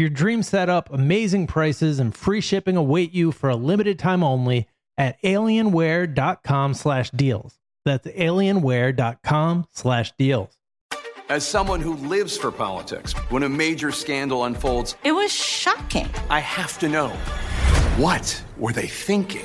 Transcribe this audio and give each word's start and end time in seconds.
Your 0.00 0.08
dream 0.08 0.42
setup, 0.42 0.90
amazing 0.94 1.46
prices, 1.46 1.98
and 1.98 2.14
free 2.14 2.40
shipping 2.40 2.74
await 2.74 3.12
you 3.12 3.32
for 3.32 3.50
a 3.50 3.54
limited 3.54 3.98
time 3.98 4.24
only 4.24 4.66
at 4.96 5.20
alienware.com 5.20 6.72
slash 6.72 7.10
deals. 7.10 7.58
That's 7.84 8.06
alienware.com 8.06 9.66
slash 9.70 10.12
deals. 10.18 10.56
As 11.28 11.46
someone 11.46 11.82
who 11.82 11.96
lives 11.96 12.38
for 12.38 12.50
politics, 12.50 13.12
when 13.28 13.42
a 13.42 13.48
major 13.50 13.92
scandal 13.92 14.46
unfolds, 14.46 14.96
It 15.04 15.12
was 15.12 15.30
shocking. 15.30 16.08
I 16.30 16.40
have 16.40 16.78
to 16.78 16.88
know 16.88 17.08
what 17.98 18.42
were 18.56 18.72
they 18.72 18.86
thinking? 18.86 19.44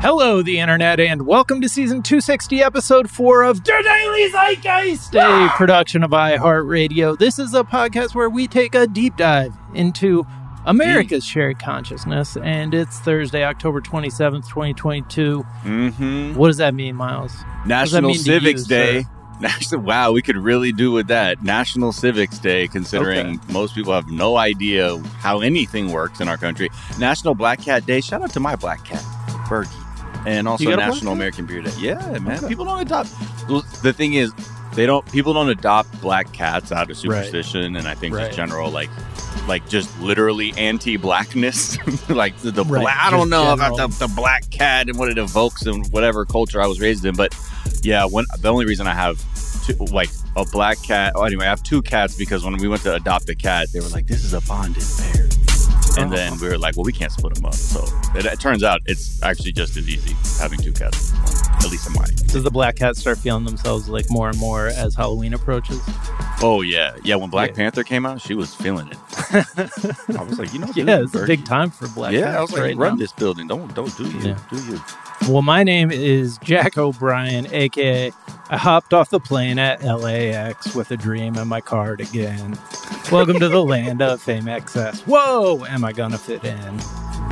Hello, 0.00 0.42
the 0.42 0.60
internet, 0.60 1.00
and 1.00 1.26
welcome 1.26 1.60
to 1.60 1.68
season 1.68 2.04
260, 2.04 2.62
episode 2.62 3.10
4 3.10 3.42
of 3.42 3.64
The 3.64 3.82
Daily 3.82 4.30
Zeitgeist, 4.30 5.14
a 5.16 5.48
production 5.56 6.04
of 6.04 6.12
iHeartRadio. 6.12 7.18
This 7.18 7.40
is 7.40 7.52
a 7.52 7.64
podcast 7.64 8.14
where 8.14 8.30
we 8.30 8.46
take 8.46 8.76
a 8.76 8.86
deep 8.86 9.16
dive 9.16 9.52
into 9.74 10.24
America's 10.66 11.24
shared 11.24 11.58
consciousness, 11.58 12.36
and 12.36 12.74
it's 12.74 13.00
Thursday, 13.00 13.42
October 13.42 13.80
27th, 13.80 14.48
2022. 14.48 15.44
Mm-hmm. 15.64 16.34
What 16.34 16.46
does 16.46 16.58
that 16.58 16.74
mean, 16.74 16.94
Miles? 16.94 17.34
National 17.66 18.10
mean 18.10 18.20
Civics 18.20 18.62
you, 18.62 18.68
Day. 18.68 19.02
sir? 19.02 19.08
National, 19.40 19.80
wow, 19.82 20.12
we 20.12 20.22
could 20.22 20.36
really 20.36 20.70
do 20.70 20.92
with 20.92 21.08
that. 21.08 21.42
National 21.42 21.90
Civics 21.90 22.38
Day, 22.38 22.68
considering 22.68 23.40
most 23.50 23.74
people 23.74 23.92
have 23.92 24.08
no 24.08 24.36
idea 24.36 24.96
how 25.18 25.40
anything 25.40 25.90
works 25.90 26.20
in 26.20 26.28
our 26.28 26.36
country. 26.36 26.70
National 27.00 27.34
Black 27.34 27.60
Cat 27.60 27.84
Day. 27.84 28.00
Shout 28.00 28.22
out 28.22 28.30
to 28.30 28.40
my 28.40 28.54
black 28.54 28.84
cat, 28.84 29.02
Bergie. 29.48 29.86
And 30.26 30.46
also 30.48 30.64
You 30.64 30.70
got 30.70 30.74
a 30.74 30.76
black 30.78 30.90
National? 30.94 31.12
American 31.12 31.46
Beer 31.46 31.62
Day. 31.62 31.72
Yeah, 31.78 32.18
man. 32.18 32.46
People 32.48 32.64
don't 32.64 32.80
adopt. 32.80 33.10
The 33.82 33.92
thing 33.96 34.14
is, 34.14 34.32
they 34.74 34.84
don't. 34.86 35.10
People 35.10 35.32
don't 35.32 35.48
adopt 35.48 36.00
black 36.00 36.32
cats 36.32 36.70
out 36.72 36.90
of 36.90 36.96
superstition, 36.96 37.76
and 37.76 37.88
I 37.88 37.94
think 37.94 38.14
Right. 38.14 38.26
just 38.26 38.36
general 38.36 38.70
like, 38.70 38.90
like 39.48 39.66
just 39.68 39.98
literally 40.00 40.52
anti-blackness. 40.58 41.78
like 42.08 42.36
the, 42.38 42.50
the 42.50 42.64
Right, 42.64 42.82
black. 42.82 42.96
I 42.98 43.10
don't 43.10 43.30
know 43.30 43.52
about 43.52 43.76
the, 43.76 44.06
the 44.06 44.12
black 44.14 44.48
cat 44.50 44.88
and 44.88 44.98
what 44.98 45.08
it 45.08 45.18
evokes 45.18 45.66
in 45.66 45.84
whatever 45.90 46.24
culture 46.26 46.60
I 46.60 46.66
was 46.66 46.80
raised 46.80 47.04
in, 47.04 47.14
but 47.14 47.34
yeah, 47.82 48.04
when 48.04 48.24
the 48.40 48.48
only 48.50 48.66
reason 48.66 48.86
I 48.86 48.94
have 48.94 49.22
two, 49.64 49.74
like 49.86 50.10
a 50.36 50.44
black 50.52 50.80
cat. 50.82 51.12
Oh, 51.16 51.22
anyway, 51.24 51.46
I 51.46 51.48
have 51.48 51.62
two 51.62 51.80
cats 51.82 52.14
because 52.16 52.44
when 52.44 52.56
we 52.58 52.68
went 52.68 52.82
to 52.82 52.94
adopt 52.94 53.28
a 53.30 53.34
cat, 53.34 53.68
they 53.72 53.80
were 53.80 53.88
like, 53.88 54.06
"This 54.06 54.22
is 54.24 54.34
a 54.34 54.40
bonded 54.42 54.82
pair," 54.98 55.28
and 55.98 56.12
oh. 56.12 56.16
then 56.16 56.38
we 56.38 56.48
were 56.48 56.58
like, 56.58 56.76
"Well, 56.76 56.84
we 56.84 56.92
can't 56.92 57.12
split 57.12 57.34
them 57.34 57.46
up." 57.46 57.54
So 57.54 57.84
it, 58.14 58.24
it 58.24 58.40
turns 58.40 58.62
out 58.62 58.80
it's 58.86 59.22
actually 59.22 59.52
just 59.52 59.76
as 59.76 59.88
easy 59.88 60.14
having 60.40 60.58
two 60.58 60.72
cats, 60.72 61.12
at 61.60 61.70
least 61.70 61.86
in 61.86 61.92
my. 61.94 62.04
Does 62.28 62.42
the 62.42 62.50
black 62.50 62.76
cat 62.76 62.96
start 62.96 63.18
feeling 63.18 63.44
themselves 63.44 63.88
like 63.88 64.10
more 64.10 64.28
and 64.28 64.38
more 64.38 64.66
as 64.68 64.94
Halloween 64.94 65.32
approaches? 65.34 65.80
Oh 66.40 66.60
yeah, 66.62 66.94
yeah. 67.02 67.16
When 67.16 67.30
Black 67.30 67.50
Yeah. 67.50 67.56
Panther 67.56 67.82
came 67.84 68.06
out, 68.06 68.20
she 68.20 68.34
was 68.34 68.54
feeling 68.54 68.88
it. 68.88 68.98
I 70.16 70.22
was 70.22 70.38
like, 70.38 70.52
you 70.52 70.60
know, 70.60 70.68
Yeah, 70.74 71.02
it's 71.02 71.14
a 71.14 71.26
big 71.26 71.44
time 71.44 71.70
for 71.70 71.88
black 71.88 72.12
Yeah, 72.12 72.38
I 72.38 72.40
was 72.40 72.52
like, 72.52 72.62
right 72.62 72.76
run 72.76 72.92
now. 72.92 72.96
this 72.98 73.12
building. 73.12 73.48
Don't 73.48 73.74
don't 73.74 73.94
do 73.96 74.04
you, 74.08 74.20
Yeah. 74.20 74.38
do 74.50 74.56
you. 74.66 74.80
Well, 75.28 75.42
my 75.42 75.64
name 75.64 75.90
is 75.90 76.38
Jack 76.44 76.78
O'Brien, 76.78 77.52
aka 77.52 78.12
I 78.50 78.56
hopped 78.56 78.94
off 78.94 79.10
the 79.10 79.18
plane 79.20 79.58
at 79.58 79.82
LAX 79.82 80.74
with 80.74 80.90
a 80.92 80.96
dream 80.96 81.36
in 81.36 81.48
my 81.48 81.60
card 81.60 82.00
again. 82.00 82.56
Welcome 83.10 83.40
to 83.40 83.48
the 83.48 83.62
land 83.64 84.00
of 84.00 84.22
fame 84.22 84.46
excess. 84.48 85.00
Whoa, 85.02 85.64
am 85.66 85.84
I 85.84 85.92
gonna 85.92 86.18
fit 86.18 86.44
in? 86.44 86.80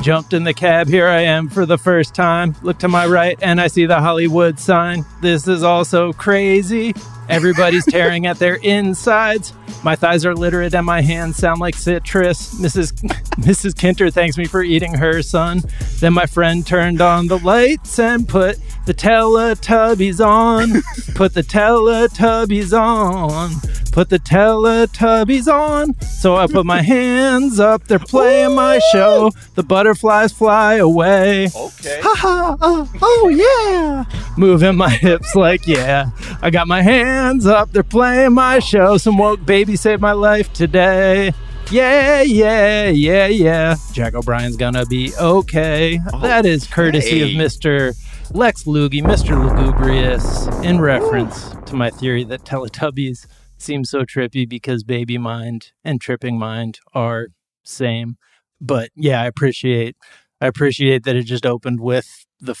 Jumped 0.01 0.33
in 0.33 0.43
the 0.43 0.53
cab, 0.53 0.87
here 0.87 1.07
I 1.07 1.21
am 1.21 1.49
for 1.49 1.65
the 1.65 1.77
first 1.77 2.15
time. 2.15 2.55
Look 2.61 2.77
to 2.79 2.87
my 2.87 3.05
right 3.07 3.37
and 3.41 3.59
I 3.59 3.67
see 3.67 3.85
the 3.85 3.99
Hollywood 3.99 4.59
sign. 4.59 5.03
This 5.21 5.47
is 5.47 5.63
also 5.63 6.13
crazy. 6.13 6.93
Everybody's 7.29 7.85
tearing 7.85 8.25
at 8.25 8.39
their 8.39 8.55
insides. 8.55 9.53
My 9.83 9.95
thighs 9.95 10.25
are 10.25 10.35
literate 10.35 10.73
and 10.73 10.85
my 10.85 11.01
hands 11.01 11.37
sound 11.37 11.59
like 11.59 11.75
citrus. 11.75 12.55
Mrs. 12.55 12.93
Mrs. 13.37 13.73
Kinter 13.73 14.11
thanks 14.11 14.37
me 14.37 14.45
for 14.45 14.63
eating 14.63 14.93
her 14.93 15.21
son. 15.21 15.61
Then 15.99 16.13
my 16.13 16.25
friend 16.25 16.65
turned 16.65 17.01
on 17.01 17.27
the 17.27 17.37
lights 17.39 17.99
and 17.99 18.27
put 18.27 18.57
the 18.85 18.93
Teletubbies 18.93 20.25
on. 20.25 20.81
Put 21.15 21.33
the 21.33 21.43
Teletubbies 21.43 22.77
on. 22.77 23.51
Put 23.91 24.09
the 24.09 24.19
Teletubbies 24.19 25.47
on. 25.51 25.99
So 26.01 26.35
I 26.35 26.47
put 26.47 26.65
my 26.65 26.81
hands 26.81 27.59
up. 27.59 27.87
They're 27.87 27.99
playing 27.99 28.55
my 28.55 28.79
show. 28.91 29.31
The 29.55 29.63
butterflies 29.63 30.31
fly 30.31 30.75
away. 30.75 31.49
Okay. 31.55 31.99
Ha 32.03 32.15
ha! 32.17 32.57
Oh, 32.61 32.91
oh 33.01 33.29
yeah! 33.29 34.05
Moving 34.37 34.75
my 34.75 34.89
hips 34.89 35.35
like 35.35 35.67
yeah. 35.67 36.11
I 36.41 36.49
got 36.49 36.67
my 36.67 36.81
hands 36.81 37.16
up. 37.17 37.71
They're 37.71 37.83
playing 37.83 38.33
my 38.33 38.59
show. 38.59 38.97
Some 38.97 39.17
woke 39.17 39.45
baby 39.45 39.75
saved 39.75 40.01
my 40.01 40.11
life 40.11 40.51
today. 40.53 41.33
Yeah, 41.71 42.21
yeah, 42.21 42.87
yeah, 42.87 43.27
yeah. 43.27 43.75
Jack 43.91 44.13
O'Brien's 44.13 44.55
gonna 44.55 44.85
be 44.85 45.11
okay. 45.19 45.99
that 46.21 46.45
is 46.45 46.65
courtesy 46.65 47.21
of 47.21 47.29
Mr. 47.29 47.93
Lex 48.33 48.63
Lugie, 48.63 49.03
Mr. 49.03 49.35
Lugubrious, 49.35 50.47
in 50.63 50.79
reference 50.79 51.55
to 51.65 51.75
my 51.75 51.89
theory 51.89 52.23
that 52.23 52.43
Teletubbies 52.43 53.25
seem 53.57 53.83
so 53.83 54.03
trippy 54.03 54.47
because 54.47 54.83
Baby 54.83 55.17
Mind 55.17 55.71
and 55.83 55.99
Tripping 55.99 56.37
Mind 56.37 56.79
are 56.93 57.27
same. 57.63 58.17
But 58.61 58.91
yeah, 58.95 59.21
I 59.21 59.25
appreciate 59.25 59.97
I 60.39 60.47
appreciate 60.47 61.03
that 61.03 61.15
it 61.15 61.23
just 61.23 61.45
opened 61.45 61.79
with 61.79 62.26
the 62.39 62.55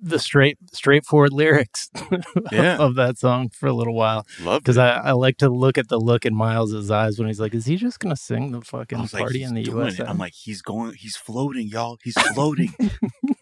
the 0.00 0.18
straight 0.18 0.58
straightforward 0.72 1.32
lyrics 1.32 1.90
Yeah. 2.52 2.76
of 2.78 2.94
that 2.94 3.18
song 3.18 3.48
for 3.48 3.66
a 3.66 3.72
little 3.72 3.94
while 3.94 4.24
Love 4.42 4.62
because 4.62 4.78
I, 4.78 4.90
I 4.90 5.12
like 5.12 5.38
to 5.38 5.48
look 5.48 5.76
at 5.76 5.88
the 5.88 5.98
look 5.98 6.24
in 6.24 6.34
Miles's 6.34 6.90
eyes 6.90 7.18
when 7.18 7.26
he's 7.28 7.40
like, 7.40 7.54
"Is 7.54 7.66
he 7.66 7.76
just 7.76 7.98
gonna 8.00 8.16
sing 8.16 8.52
the 8.52 8.60
fucking 8.60 9.00
was 9.00 9.12
like, 9.12 9.22
party 9.22 9.42
in 9.42 9.54
the 9.54 9.62
USA?" 9.62 10.04
I'm 10.04 10.18
like, 10.18 10.34
he's 10.34 10.62
going, 10.62 10.94
he's 10.94 11.16
floating, 11.16 11.68
y'all. 11.68 11.98
He's 12.04 12.14
floating. 12.32 12.72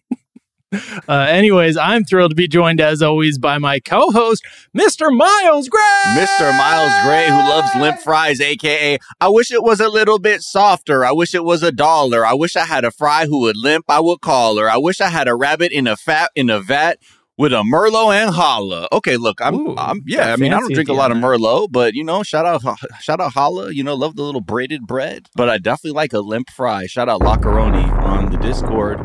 Uh, 1.08 1.26
anyways, 1.28 1.76
I'm 1.76 2.04
thrilled 2.04 2.32
to 2.32 2.34
be 2.34 2.48
joined 2.48 2.80
as 2.80 3.00
always 3.00 3.38
by 3.38 3.58
my 3.58 3.78
co-host, 3.78 4.44
Mr. 4.76 5.16
Miles 5.16 5.68
Gray. 5.68 6.02
Mr. 6.16 6.56
Miles 6.56 6.92
Gray, 7.04 7.26
who 7.28 7.36
loves 7.36 7.68
limp 7.76 8.00
fries, 8.00 8.40
aka 8.40 8.98
I 9.20 9.28
wish 9.28 9.52
it 9.52 9.62
was 9.62 9.78
a 9.78 9.88
little 9.88 10.18
bit 10.18 10.42
softer. 10.42 11.04
I 11.04 11.12
wish 11.12 11.34
it 11.34 11.44
was 11.44 11.62
a 11.62 11.70
dollar. 11.70 12.26
I 12.26 12.34
wish 12.34 12.56
I 12.56 12.64
had 12.64 12.84
a 12.84 12.90
fry 12.90 13.26
who 13.26 13.40
would 13.42 13.56
limp. 13.56 13.84
I 13.88 14.00
would 14.00 14.20
call 14.20 14.58
her. 14.58 14.68
I 14.68 14.78
wish 14.78 15.00
I 15.00 15.08
had 15.08 15.28
a 15.28 15.36
rabbit 15.36 15.70
in 15.70 15.86
a 15.86 15.96
fat 15.96 16.30
in 16.34 16.50
a 16.50 16.60
vat 16.60 16.98
with 17.38 17.52
a 17.52 17.62
Merlot 17.62 18.14
and 18.14 18.34
holla. 18.34 18.88
Okay, 18.90 19.16
look, 19.16 19.40
I'm, 19.40 19.54
Ooh, 19.54 19.74
I'm 19.76 20.02
yeah. 20.06 20.32
I 20.32 20.36
mean, 20.36 20.52
I 20.52 20.58
don't 20.58 20.72
drink 20.74 20.88
a 20.88 20.94
lot 20.94 21.12
of. 21.12 21.18
Merlot, 21.18 21.68
but 21.70 21.94
you 21.94 22.02
know, 22.02 22.24
shout 22.24 22.46
out, 22.46 22.62
shout 23.00 23.20
out 23.20 23.32
holla. 23.32 23.72
You 23.72 23.84
know, 23.84 23.94
love 23.94 24.16
the 24.16 24.22
little 24.22 24.40
braided 24.40 24.86
bread, 24.86 25.28
but 25.36 25.48
I 25.48 25.58
definitely 25.58 25.92
like 25.96 26.12
a 26.12 26.20
limp 26.20 26.50
fry. 26.50 26.86
Shout 26.86 27.08
out 27.08 27.20
Lacaroni 27.20 27.84
on 28.02 28.30
the 28.30 28.38
Discord. 28.38 28.98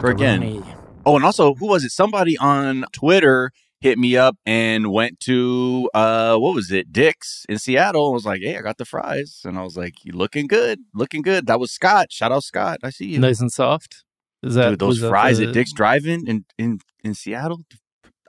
For 0.00 0.10
again. 0.10 0.64
Oh, 1.06 1.16
and 1.16 1.24
also, 1.24 1.54
who 1.54 1.66
was 1.66 1.84
it? 1.84 1.90
Somebody 1.90 2.36
on 2.38 2.84
Twitter 2.92 3.50
hit 3.80 3.98
me 3.98 4.16
up 4.16 4.36
and 4.46 4.90
went 4.90 5.20
to 5.20 5.90
uh 5.92 6.36
what 6.36 6.54
was 6.54 6.70
it? 6.70 6.90
Dick's 6.92 7.44
in 7.48 7.58
Seattle 7.58 8.06
and 8.06 8.14
was 8.14 8.24
like, 8.24 8.40
Hey, 8.40 8.56
I 8.56 8.62
got 8.62 8.78
the 8.78 8.86
fries. 8.86 9.42
And 9.44 9.58
I 9.58 9.62
was 9.62 9.76
like, 9.76 10.04
You 10.04 10.12
looking 10.12 10.46
good, 10.46 10.80
looking 10.94 11.20
good. 11.22 11.46
That 11.46 11.60
was 11.60 11.70
Scott. 11.70 12.10
Shout 12.10 12.32
out 12.32 12.44
Scott. 12.44 12.78
I 12.82 12.90
see 12.90 13.06
you. 13.06 13.18
nice 13.18 13.40
and 13.40 13.52
soft. 13.52 14.04
Is 14.42 14.54
that 14.54 14.70
Dude, 14.70 14.78
those 14.78 14.88
was 14.88 15.00
that 15.00 15.08
fries 15.10 15.38
the 15.38 15.48
at 15.48 15.54
Dick's 15.54 15.72
Drive-In 15.72 16.26
in 16.26 16.44
in, 16.58 16.78
in 17.02 17.14
Seattle. 17.14 17.60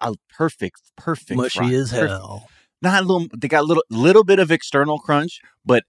Uh, 0.01 0.13
perfect, 0.38 0.81
perfect. 0.98 1.38
mushy 1.38 1.60
fries. 1.60 1.74
as 1.74 1.92
Perfect. 1.92 2.10
hell? 2.12 2.50
Not 2.81 3.04
a 3.04 3.06
little 3.06 3.28
they 3.38 3.48
got 3.48 3.62
a 3.62 3.66
little 3.66 3.83
little 3.89 4.25
bit 4.25 4.39
of 4.39 4.51
external 4.51 5.00
crunch, 5.00 5.39
but 5.66 5.83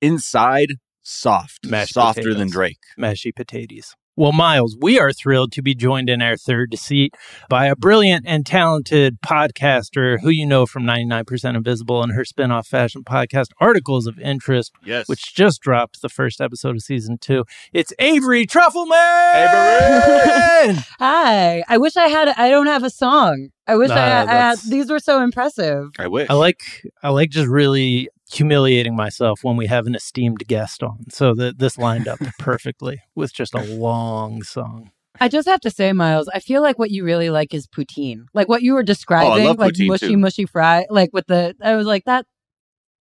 inside 0.00 0.68
soft. 1.02 1.66
Mashed 1.66 1.92
softer 1.94 2.32
than. 2.34 2.48
Drake. 2.48 2.78
Mashy 2.98 3.34
potatoes. 3.34 3.94
Well, 4.20 4.32
Miles, 4.32 4.76
we 4.78 4.98
are 4.98 5.14
thrilled 5.14 5.50
to 5.52 5.62
be 5.62 5.74
joined 5.74 6.10
in 6.10 6.20
our 6.20 6.36
third 6.36 6.78
seat 6.78 7.14
by 7.48 7.64
a 7.68 7.74
brilliant 7.74 8.26
and 8.28 8.44
talented 8.44 9.18
podcaster 9.22 10.20
who 10.20 10.28
you 10.28 10.44
know 10.44 10.66
from 10.66 10.82
99% 10.82 11.56
Invisible 11.56 12.02
and 12.02 12.12
her 12.12 12.26
spin-off 12.26 12.66
fashion 12.66 13.02
podcast, 13.02 13.46
Articles 13.62 14.06
of 14.06 14.18
Interest, 14.18 14.72
Yes. 14.84 15.08
which 15.08 15.34
just 15.34 15.62
dropped 15.62 16.02
the 16.02 16.10
first 16.10 16.42
episode 16.42 16.76
of 16.76 16.82
season 16.82 17.16
two. 17.16 17.46
It's 17.72 17.94
Avery 17.98 18.46
Trufelman! 18.46 18.92
Avery! 19.36 20.84
Hi. 20.98 21.64
I 21.66 21.78
wish 21.78 21.96
I 21.96 22.08
had. 22.08 22.28
I 22.28 22.50
don't 22.50 22.66
have 22.66 22.84
a 22.84 22.90
song. 22.90 23.48
I 23.66 23.76
wish 23.76 23.90
I, 23.90 23.96
had, 23.96 24.28
I 24.28 24.32
had. 24.32 24.58
These 24.68 24.90
were 24.90 24.98
so 24.98 25.22
impressive. 25.22 25.92
I 25.98 26.08
wish. 26.08 26.28
I 26.28 26.34
like 26.34 26.60
I 27.02 27.08
like 27.08 27.30
just 27.30 27.48
really 27.48 28.10
humiliating 28.32 28.94
myself 28.94 29.40
when 29.42 29.56
we 29.56 29.66
have 29.66 29.86
an 29.86 29.94
esteemed 29.94 30.46
guest 30.46 30.82
on. 30.82 31.10
So 31.10 31.34
that 31.34 31.58
this 31.58 31.78
lined 31.78 32.08
up 32.08 32.18
perfectly 32.38 33.02
with 33.14 33.32
just 33.32 33.54
a 33.54 33.62
long 33.62 34.42
song. 34.42 34.90
I 35.20 35.28
just 35.28 35.48
have 35.48 35.60
to 35.60 35.70
say, 35.70 35.92
Miles, 35.92 36.28
I 36.32 36.38
feel 36.38 36.62
like 36.62 36.78
what 36.78 36.90
you 36.90 37.04
really 37.04 37.30
like 37.30 37.52
is 37.52 37.66
poutine. 37.66 38.26
Like 38.32 38.48
what 38.48 38.62
you 38.62 38.74
were 38.74 38.82
describing, 38.82 39.44
love 39.44 39.58
like 39.58 39.74
mushy, 39.78 40.08
too. 40.08 40.16
mushy 40.16 40.46
fry. 40.46 40.86
Like 40.88 41.10
with 41.12 41.26
the, 41.26 41.54
I 41.60 41.76
was 41.76 41.86
like 41.86 42.04
that. 42.04 42.26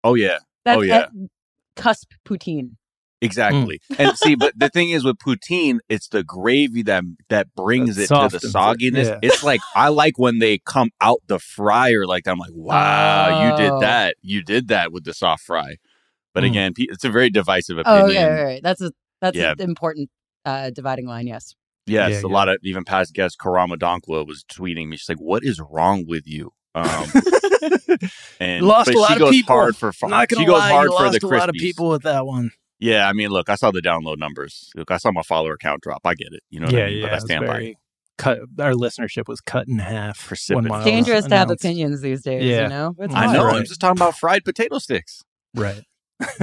oh 0.04 0.16
yeah. 0.16 0.40
That's 0.66 0.80
Oh, 0.80 0.82
yeah. 0.82 0.98
at 0.98 1.12
cusp 1.76 2.12
poutine. 2.28 2.72
Exactly. 3.22 3.82
and 3.98 4.18
see, 4.18 4.36
but 4.36 4.54
the 4.58 4.70
thing 4.70 4.92
is 4.92 5.04
with 5.04 5.18
poutine, 5.18 5.80
it's 5.90 6.08
the 6.08 6.24
gravy 6.24 6.84
that 6.84 7.04
that 7.30 7.54
brings 7.56 7.98
That 7.98 8.04
it 8.04 8.08
to 8.08 8.40
the 8.40 8.48
sogginess. 8.48 9.06
yeah. 9.08 9.20
It's 9.22 9.44
like 9.44 9.60
I 9.76 9.90
like 9.90 10.18
when 10.18 10.40
they 10.40 10.60
come 10.60 10.90
out 11.02 11.20
the 11.28 11.38
fryer 11.40 12.06
like 12.06 12.24
that. 12.24 12.32
I'm 12.32 12.40
like, 12.40 12.54
wow, 12.54 13.44
you 13.46 13.54
Oh. 13.54 13.58
did 13.58 13.82
that. 13.82 14.16
You 14.22 14.42
did 14.44 14.70
that 14.70 14.92
with 14.94 15.04
the 15.04 15.14
soft 15.14 15.44
fry. 15.44 15.76
But 16.34 16.44
Mm. 16.44 16.48
again, 16.48 16.74
it's 16.78 17.04
a 17.04 17.10
very 17.10 17.30
divisive 17.30 17.78
Oh, 17.78 17.82
opinion. 17.82 18.24
okay, 18.24 18.32
right, 18.34 18.44
right. 18.44 18.64
That's 18.64 18.82
a 18.82 18.92
that's 19.22 19.36
Yeah. 19.38 19.52
an 19.52 19.62
important 19.62 20.10
uh, 20.46 20.70
dividing 20.70 21.06
line. 21.06 21.28
Yes. 21.28 21.56
Yes, 21.86 22.12
Yeah, 22.12 22.18
a 22.20 22.22
yeah. 22.22 22.28
lot 22.34 22.48
of 22.48 22.58
even 22.64 22.86
past 22.86 23.14
guest 23.14 23.38
Karama 23.38 23.76
Donkwa 23.76 24.26
was 24.26 24.46
tweeting 24.50 24.88
me. 24.88 24.96
She's 24.96 25.10
like, 25.10 25.18
"What 25.20 25.44
is 25.44 25.60
wrong 25.60 26.06
with 26.08 26.26
you?" 26.26 26.54
Um, 26.76 27.06
and 28.40 28.66
Lost 28.66 28.90
a 28.92 28.98
lot 28.98 29.08
she 29.10 29.14
of 29.16 29.20
goes 29.20 29.32
people. 29.32 29.56
hard 29.56 29.76
for 29.76 29.92
Not 30.04 30.30
she 30.30 30.36
gonna 30.36 30.48
goes 30.48 30.60
lie, 30.60 30.72
hard 30.72 30.86
you 30.92 30.98
for 30.98 31.04
lost 31.06 31.20
the 31.22 31.28
a 31.28 31.30
lot 31.38 31.50
of 31.50 31.56
people 31.56 31.90
with 31.90 32.04
that 32.04 32.26
one. 32.26 32.52
Yeah, 32.80 33.08
I 33.10 33.14
mean, 33.14 33.30
look, 33.30 33.50
I 33.50 33.56
saw 33.56 33.72
the 33.72 33.82
download 33.82 34.18
numbers. 34.18 34.70
Look, 34.76 34.90
I 34.92 34.98
saw 34.98 35.12
my 35.12 35.22
follower 35.24 35.58
count 35.58 35.82
drop. 35.82 36.02
I 36.06 36.14
get 36.16 36.30
it. 36.32 36.42
You 36.50 36.60
know 36.62 36.68
what 36.68 36.74
yeah, 36.76 36.86
I 36.86 36.88
mean? 36.90 36.98
yeah. 36.98 37.04
but 37.06 37.12
I 37.12 37.16
it's 37.16 37.26
stand 37.26 37.46
by 37.46 37.74
cut. 38.18 38.40
Our 38.60 38.72
listenership 38.74 39.28
was 39.28 39.42
cut 39.42 39.68
in 39.68 39.80
half. 39.80 40.18
when 40.22 40.28
Precipitous. 40.30 40.70
Miles 40.70 40.86
Dangerous 40.86 41.26
to 41.26 41.36
have 41.38 41.50
opinions 41.52 42.02
these 42.02 42.22
days. 42.22 42.44
Yeah. 42.44 42.64
You 42.64 42.70
know. 42.70 42.96
It's 43.00 43.14
I 43.14 43.20
I 43.20 43.26
hard. 43.26 43.38
know. 43.38 43.46
Right. 43.46 43.56
I'm 43.58 43.66
just 43.66 43.82
talking 43.82 43.98
about 43.98 44.18
fried 44.18 44.44
potato 44.46 44.78
sticks. 44.80 45.24
Right. 45.54 45.84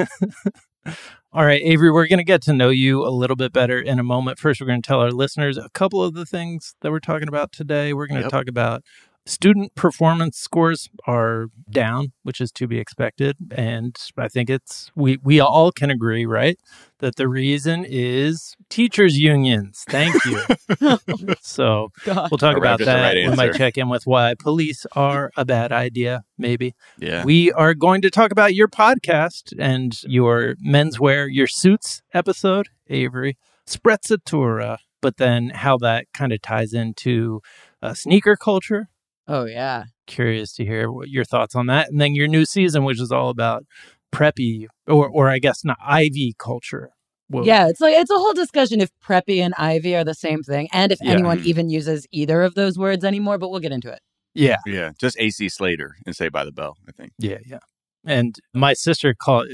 All 1.32 1.44
right, 1.44 1.60
Avery, 1.64 1.90
we're 1.90 2.06
going 2.06 2.18
to 2.18 2.24
get 2.24 2.40
to 2.42 2.52
know 2.54 2.70
you 2.70 3.04
a 3.04 3.10
little 3.10 3.36
bit 3.36 3.52
better 3.52 3.78
in 3.78 3.98
a 3.98 4.02
moment. 4.04 4.38
First, 4.38 4.60
we're 4.60 4.68
going 4.68 4.80
to 4.80 4.86
tell 4.86 5.00
our 5.00 5.10
listeners 5.10 5.58
a 5.58 5.68
couple 5.74 6.02
of 6.02 6.14
the 6.14 6.24
things 6.24 6.74
that 6.80 6.90
we're 6.90 7.00
talking 7.00 7.28
about 7.28 7.52
today. 7.52 7.92
We're 7.92 8.06
going 8.06 8.20
to 8.20 8.24
Yep. 8.26 8.30
talk 8.30 8.48
about 8.48 8.82
student 9.26 9.75
performance 9.75 10.38
scores 10.38 10.88
are 11.06 11.46
down, 11.70 12.12
which 12.23 12.40
is 12.40 12.50
to 12.52 12.67
be 12.67 12.78
expected, 12.78 13.37
and 13.50 13.96
I 14.17 14.28
think 14.28 14.49
it's 14.49 14.90
we 14.94 15.19
we 15.23 15.40
all 15.40 15.73
can 15.73 15.90
agree, 15.90 16.25
right, 16.25 16.58
that 17.00 17.17
the 17.17 17.28
reason 17.28 17.84
is 17.87 18.55
teachers 18.70 19.19
unions. 19.19 19.84
Thank 19.88 20.14
you. 20.25 20.40
so, 21.43 21.88
God. 22.05 22.31
we'll 22.31 22.38
talk 22.38 22.56
Arrived 22.56 22.81
about 22.82 22.84
that. 22.87 23.02
right 23.02 23.28
we 23.28 23.37
might 23.37 23.55
check 23.55 23.76
in 23.76 23.88
with 23.88 24.06
why 24.06 24.34
police 24.38 24.87
are 24.93 25.31
a 25.37 25.44
bad 25.44 25.73
idea, 25.73 26.23
maybe. 26.38 26.75
Yeah. 26.99 27.25
We 27.25 27.52
are 27.52 27.75
going 27.75 28.02
to 28.02 28.11
talk 28.11 28.31
about 28.31 28.55
your 28.55 28.69
podcast 28.69 29.52
and 29.58 29.93
your 30.05 30.55
menswear, 30.64 31.28
your 31.31 31.46
suits 31.46 32.02
episode, 32.14 32.69
Avery, 32.88 33.37
Sprezzatura, 33.69 34.78
but 35.02 35.17
then 35.17 35.50
how 35.50 35.76
that 35.78 36.06
kind 36.14 36.32
of 36.32 36.40
ties 36.40 36.73
into 36.73 37.40
uh, 37.82 37.94
sneaker 37.94 38.37
culture. 38.37 38.88
Oh 39.28 39.44
yeah. 39.44 39.84
Curious 40.06 40.52
to 40.55 40.64
hear 40.64 40.90
what 40.90 41.08
your 41.08 41.25
thoughts 41.25 41.55
on 41.55 41.67
that. 41.67 41.88
And 41.88 42.00
then 42.00 42.14
your 42.14 42.28
new 42.28 42.44
season, 42.44 42.84
which 42.84 43.00
is 43.00 43.11
all 43.11 43.28
about 43.31 43.64
preppy, 44.12 44.67
or, 44.87 45.08
or 45.08 45.28
I 45.30 45.38
guess 45.38 45.64
not 45.64 45.78
Ivy 45.85 46.35
culture. 46.38 46.90
Whoa. 47.28 47.42
Yeah, 47.42 47.68
it's 47.68 47.80
like 47.80 47.95
it's 47.97 48.11
a 48.11 48.14
whole 48.16 48.35
discussion 48.35 48.80
if 48.80 48.90
preppy 49.04 49.40
and 49.40 49.52
Ivy 49.59 49.97
are 49.97 50.04
the 50.04 50.14
same 50.14 50.42
thing, 50.45 50.68
and 50.73 50.92
if 50.92 50.99
Yeah. 51.02 51.11
anyone 51.12 51.40
Mhm. 51.40 51.45
even 51.47 51.68
uses 51.71 52.06
either 52.12 52.42
of 52.42 52.54
those 52.54 52.78
words 52.78 53.04
anymore. 53.04 53.37
But 53.38 53.50
we'll 53.50 53.59
get 53.61 53.73
into 53.73 53.90
it. 53.90 54.00
Yeah. 54.35 54.59
Yeah. 54.64 54.92
Just 54.99 55.16
AC 55.18 55.49
Slater 55.49 55.97
and 56.06 56.14
Saved 56.14 56.33
by 56.33 56.45
the 56.45 56.52
Bell, 56.52 56.76
I 56.88 56.92
think. 56.92 57.12
Yeah, 57.18 57.38
yeah. 57.45 57.59
And 58.04 58.37
my 58.54 58.75
sister 58.75 59.12
called 59.12 59.49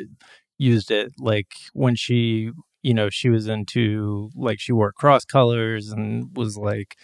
used 0.59 0.91
it 0.91 1.13
like 1.19 1.47
when 1.73 1.95
she, 1.97 2.51
you 2.83 2.93
know, 2.93 3.09
she 3.09 3.31
was 3.31 3.49
into 3.49 4.29
like 4.35 4.61
she 4.61 4.73
wore 4.73 4.93
cross 4.93 5.25
colors 5.25 5.89
and 5.91 6.37
was 6.37 6.59
like 6.59 6.97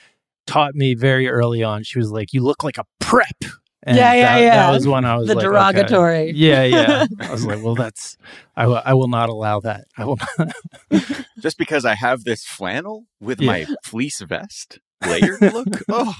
taught 0.48 0.74
me 0.74 0.94
very 0.94 1.28
early 1.28 1.62
on. 1.62 1.84
She 1.84 1.98
was 2.00 2.10
like, 2.10 2.32
"You 2.32 2.42
look 2.42 2.64
like 2.64 2.78
a 2.78 2.84
prep." 2.98 3.26
And 3.84 3.96
Yeah, 3.96 4.12
yeah, 4.12 4.34
that, 4.34 4.40
yeah. 4.42 4.56
That 4.66 4.72
was 4.72 4.88
when 4.88 5.04
I 5.04 5.16
was 5.16 5.28
The 5.28 5.34
like, 5.36 5.44
okay. 5.44 5.52
derogatory. 5.52 6.32
Yeah, 6.34 6.64
yeah. 6.64 7.06
I 7.20 7.30
was 7.30 7.44
like, 7.46 7.62
"Well, 7.62 7.76
that's 7.76 8.16
I 8.56 8.66
will 8.66 8.82
I 8.84 8.94
will 8.94 9.08
not 9.08 9.28
allow 9.28 9.60
that. 9.60 9.84
I 9.96 10.04
will 10.04 10.18
not." 10.38 10.52
Just 11.40 11.58
because 11.58 11.84
I 11.84 11.94
have 11.94 12.24
this 12.24 12.44
flannel 12.44 13.04
with 13.20 13.40
Yeah. 13.40 13.46
my 13.52 13.66
fleece 13.84 14.20
vest 14.22 14.80
layered 15.06 15.40
look. 15.40 15.68
Oh, 15.88 16.14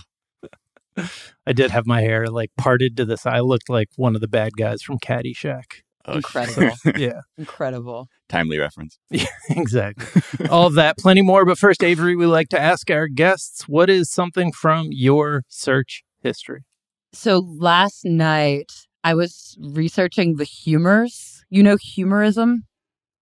I 1.47 1.53
did 1.53 1.71
have 1.71 1.87
my 1.87 2.01
hair 2.01 2.27
like 2.27 2.51
parted 2.59 2.97
to 2.97 3.05
the 3.05 3.17
side. 3.17 3.35
I 3.35 3.41
looked 3.41 3.69
like 3.69 3.89
one 3.97 4.15
of 4.15 4.21
the 4.21 4.29
bad 4.29 4.53
guys 4.57 4.83
from 4.83 4.99
Caddyshack. 4.99 5.83
Oh, 6.07 6.15
Incredible. 6.15 6.77
Yeah. 6.97 7.21
Incredible. 7.37 8.09
Timely 8.29 8.59
reference. 8.59 8.99
Yeah, 9.11 9.27
exactly. 9.51 10.23
All 10.51 10.67
of 10.67 10.75
that, 10.75 10.99
plenty 10.99 11.23
more. 11.23 11.45
But 11.45 11.59
first, 11.59 11.83
Avery, 11.83 12.17
we 12.17 12.27
like 12.27 12.49
to 12.51 12.61
ask 12.61 12.91
our 12.91 13.09
guests 13.09 13.69
what 13.69 13.89
is 13.91 14.11
something 14.11 14.53
from 14.53 14.89
your 14.91 15.43
search 15.49 16.03
history? 16.23 16.65
So 17.13 17.39
last 17.39 18.05
night 18.05 18.73
I 19.05 19.15
was 19.15 19.57
researching 19.61 20.37
the 20.37 20.45
humors. 20.45 21.45
You 21.51 21.63
know 21.63 21.77
humorism? 21.77 22.65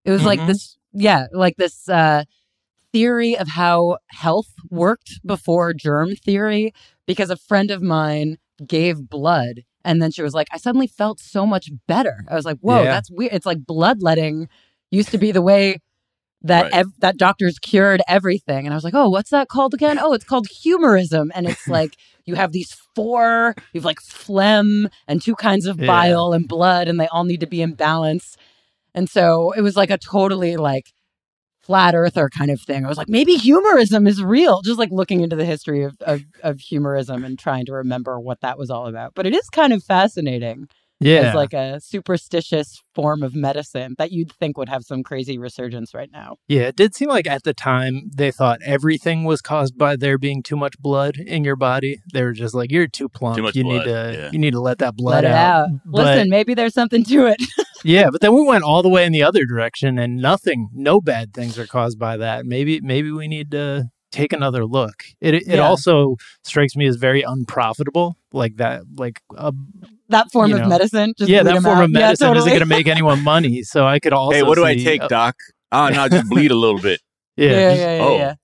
It 0.05 0.11
was 0.11 0.25
like 0.25 0.41
Mhm. 0.41 0.47
this 0.49 0.77
yeah, 0.93 1.27
like 1.33 1.57
this 1.57 1.89
uh 1.89 2.25
theory 2.93 3.37
of 3.37 3.49
how 3.49 3.99
health 4.09 4.49
worked 4.71 5.21
before 5.25 5.75
germ 5.75 6.15
theory 6.17 6.73
because 7.07 7.31
a 7.31 7.37
friend 7.37 7.71
of 7.71 7.83
mine 7.83 8.39
gave 8.67 9.09
blood 9.09 9.63
and 9.87 10.03
then 10.03 10.11
she 10.11 10.23
was 10.23 10.35
like 10.35 10.49
I 10.53 10.59
suddenly 10.59 10.87
felt 10.87 11.19
so 11.21 11.47
much 11.47 11.71
better. 11.89 12.25
I 12.29 12.35
was 12.35 12.45
like, 12.45 12.59
"Whoa, 12.61 12.83
Yeah. 12.83 12.91
that's 12.91 13.11
weird. 13.11 13.33
It's 13.33 13.47
like 13.47 13.65
bloodletting 13.65 14.49
used 14.91 15.11
to 15.13 15.19
be 15.19 15.33
the 15.33 15.41
way 15.43 15.79
that 16.43 16.65
Right. 16.65 16.75
ev- 16.75 16.93
that 17.01 17.17
doctors 17.17 17.59
cured 17.59 18.03
everything 18.07 18.67
and 18.67 18.75
i 18.75 18.77
was 18.77 18.85
like 18.85 18.95
oh 18.95 19.09
what's 19.09 19.31
that 19.31 19.49
called 19.49 19.73
again 19.73 19.99
oh 19.99 20.13
it's 20.13 20.23
called 20.25 20.47
humorism 20.49 21.33
and 21.35 21.49
it's 21.49 21.67
like 21.67 21.97
you 22.27 22.35
have 22.35 22.53
these 22.53 22.77
four 22.95 23.55
you 23.73 23.81
have 23.81 23.87
like 23.87 24.01
phlegm 24.01 24.89
and 25.09 25.23
two 25.23 25.35
kinds 25.35 25.65
of 25.67 25.81
Yeah. 25.81 25.87
bile 25.87 26.33
and 26.35 26.47
blood 26.47 26.89
and 26.89 27.01
they 27.01 27.09
all 27.09 27.25
need 27.25 27.41
to 27.41 27.47
be 27.47 27.63
in 27.63 27.73
balance 27.73 28.37
and 28.95 29.09
so 29.09 29.53
it 29.53 29.63
was 29.63 29.77
like 29.77 29.91
a 29.91 29.97
totally 29.99 30.57
like 30.59 30.93
flat 31.67 31.95
earther 31.95 32.29
kind 32.29 32.51
of 32.51 32.61
thing 32.61 32.85
i 32.85 32.89
was 32.89 32.99
like 32.99 33.09
maybe 33.09 33.35
humorism 33.35 34.07
is 34.07 34.23
real 34.23 34.63
just 34.63 34.79
like 34.79 34.91
looking 34.93 35.21
into 35.21 35.37
the 35.37 35.45
history 35.45 35.83
of, 35.83 35.97
of, 36.03 36.23
of 36.43 36.61
humorism 36.61 37.25
and 37.25 37.39
trying 37.39 37.67
to 37.67 37.73
remember 37.73 38.21
what 38.21 38.41
that 38.41 38.57
was 38.59 38.71
all 38.71 38.87
about 38.87 39.13
but 39.15 39.27
it 39.27 39.35
is 39.35 39.49
kind 39.51 39.73
of 39.73 39.83
fascinating 39.83 40.69
Yeah. 41.01 41.29
as 41.29 41.35
like 41.35 41.53
a 41.53 41.79
superstitious 41.81 42.81
form 42.95 43.23
of 43.23 43.35
medicine 43.35 43.95
that 43.99 44.13
you'd 44.13 44.33
think 44.33 44.57
would 44.57 44.71
have 44.71 44.83
some 44.85 45.03
crazy 45.03 45.37
resurgence 45.37 45.93
right 45.93 46.09
now. 46.11 46.37
Yeah, 46.49 46.69
it 46.69 46.77
did 46.77 46.95
seem 46.95 47.11
like 47.11 47.27
at 47.27 47.43
the 47.43 47.53
time 47.53 48.09
they 48.17 48.31
thought 48.31 48.61
everything 48.65 49.25
was 49.25 49.43
caused 49.43 49.77
by 49.77 49.97
there 49.97 50.17
being 50.17 50.43
too 50.43 50.57
much 50.57 50.79
blood 50.79 51.17
in 51.19 51.45
your 51.45 51.57
body. 51.57 51.99
They 52.15 52.23
were 52.23 52.33
just 52.33 52.55
like, 52.55 52.71
"You're 52.73 52.87
too 52.87 53.11
plump. 53.11 53.37
Too 53.37 53.43
much 53.43 53.55
you 53.57 53.65
blood, 53.65 53.85
need 53.87 53.93
to 53.93 54.13
yeah. 54.19 54.31
you 54.33 54.39
need 54.39 54.53
to 54.53 54.61
let 54.61 54.79
that 54.79 54.97
blood 54.97 55.25
Let 55.25 55.25
it 55.25 55.33
out. 55.33 55.69
But- 55.85 56.05
Listen, 56.07 56.31
maybe 56.31 56.55
there's 56.55 56.73
something 56.73 57.05
to 57.05 57.27
it. 57.27 57.43
yeah, 57.87 58.11
but 58.11 58.21
then 58.21 58.35
we 58.35 58.43
went 58.45 58.65
all 58.65 58.83
the 58.83 58.89
way 58.89 59.05
in 59.05 59.13
the 59.13 59.23
other 59.23 59.45
direction, 59.45 59.99
and 59.99 60.17
nothing, 60.17 60.69
no 60.73 61.01
bad 61.01 61.33
things 61.35 61.59
are 61.59 61.67
caused 61.67 61.99
by 61.99 62.17
that. 62.17 62.45
Maybe 62.47 62.81
maybe 62.81 63.11
we 63.13 63.29
need 63.29 63.51
to 63.53 63.85
take 64.13 64.33
another 64.33 64.65
look. 64.65 65.05
It 65.21 65.35
it 65.35 65.47
Yeah. 65.47 65.59
also 65.69 66.17
strikes 66.45 66.77
me 66.77 66.87
as 66.87 66.97
very 66.97 67.23
unprofitable, 67.23 68.17
like 68.33 68.57
that, 68.57 68.83
like 68.97 69.21
a 69.37 69.53
that 70.09 70.31
form 70.33 70.51
You 70.51 70.57
of 70.57 70.63
know. 70.63 70.69
medicine. 70.69 71.13
Just 71.19 71.31
yeah, 71.31 71.43
that 71.43 71.63
form 71.63 71.79
out. 71.79 71.85
of 71.85 71.91
Yeah, 71.91 71.99
medicine 72.01 72.37
isn't 72.37 72.49
going 72.49 72.61
to 72.61 72.67
make 72.67 72.87
anyone 72.87 73.23
money. 73.25 73.63
So 73.63 73.87
I 73.87 73.99
could 73.99 74.13
also 74.21 74.37
Hey, 74.37 74.43
what 74.43 74.55
do 74.57 74.65
I 74.65 74.75
take, 74.77 75.03
uh, 75.03 75.09
Doc? 75.09 75.35
Oh, 75.73 75.89
no, 75.89 76.09
just 76.09 76.29
bleed 76.29 76.51
a 76.51 76.55
little 76.55 76.81
bit. 76.81 77.01
Yeah, 77.37 77.51
Yeah, 77.51 77.75
yeah, 77.75 77.97
yeah, 77.97 78.03
oh. 78.05 78.17
yeah. 78.17 78.35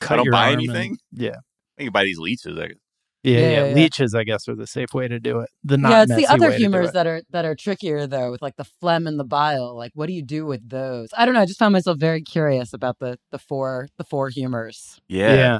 cut 0.00 0.12
I 0.12 0.16
don't 0.16 0.24
your 0.26 0.32
buy 0.32 0.50
arm 0.50 0.58
and- 0.60 0.70
anything? 0.70 0.98
yeah. 1.12 1.36
I 1.78 1.84
can 1.84 1.92
buy 1.92 2.04
these 2.04 2.18
leeches. 2.18 2.56
I 2.58 2.66
guess. 2.68 2.76
Yeah, 3.22 3.38
Yeah, 3.38 3.50
yeah, 3.50 3.64
yeah. 3.66 3.74
Leeches, 3.74 4.14
I 4.14 4.24
guess, 4.24 4.48
are 4.48 4.56
the 4.56 4.66
safe 4.66 4.92
way 4.94 5.06
to 5.08 5.20
do 5.20 5.38
it. 5.40 5.50
The 5.62 5.78
not 5.78 5.90
yeah, 5.90 6.02
it's 6.02 6.16
the 6.16 6.26
other 6.26 6.46
way 6.46 6.52
to 6.52 6.56
do 6.58 6.62
humors 6.62 6.92
that 6.92 7.06
are 7.06 7.22
that 7.30 7.44
are 7.44 7.54
trickier 7.54 8.06
though, 8.06 8.32
with 8.32 8.42
like 8.42 8.56
the 8.56 8.64
phlegm 8.64 9.06
and 9.06 9.18
the 9.18 9.24
bile. 9.24 9.76
Like, 9.76 9.92
what 9.94 10.06
do 10.06 10.12
you 10.12 10.22
do 10.22 10.44
with 10.44 10.68
those? 10.68 11.08
I 11.16 11.24
don't 11.24 11.34
know. 11.34 11.40
I 11.40 11.46
just 11.46 11.58
found 11.58 11.72
myself 11.72 11.98
very 11.98 12.22
curious 12.22 12.72
about 12.72 12.98
the 12.98 13.18
the 13.30 13.38
four 13.38 13.88
the 13.96 14.04
four 14.04 14.28
humors. 14.28 15.00
Yeah. 15.08 15.34
yeah. 15.34 15.58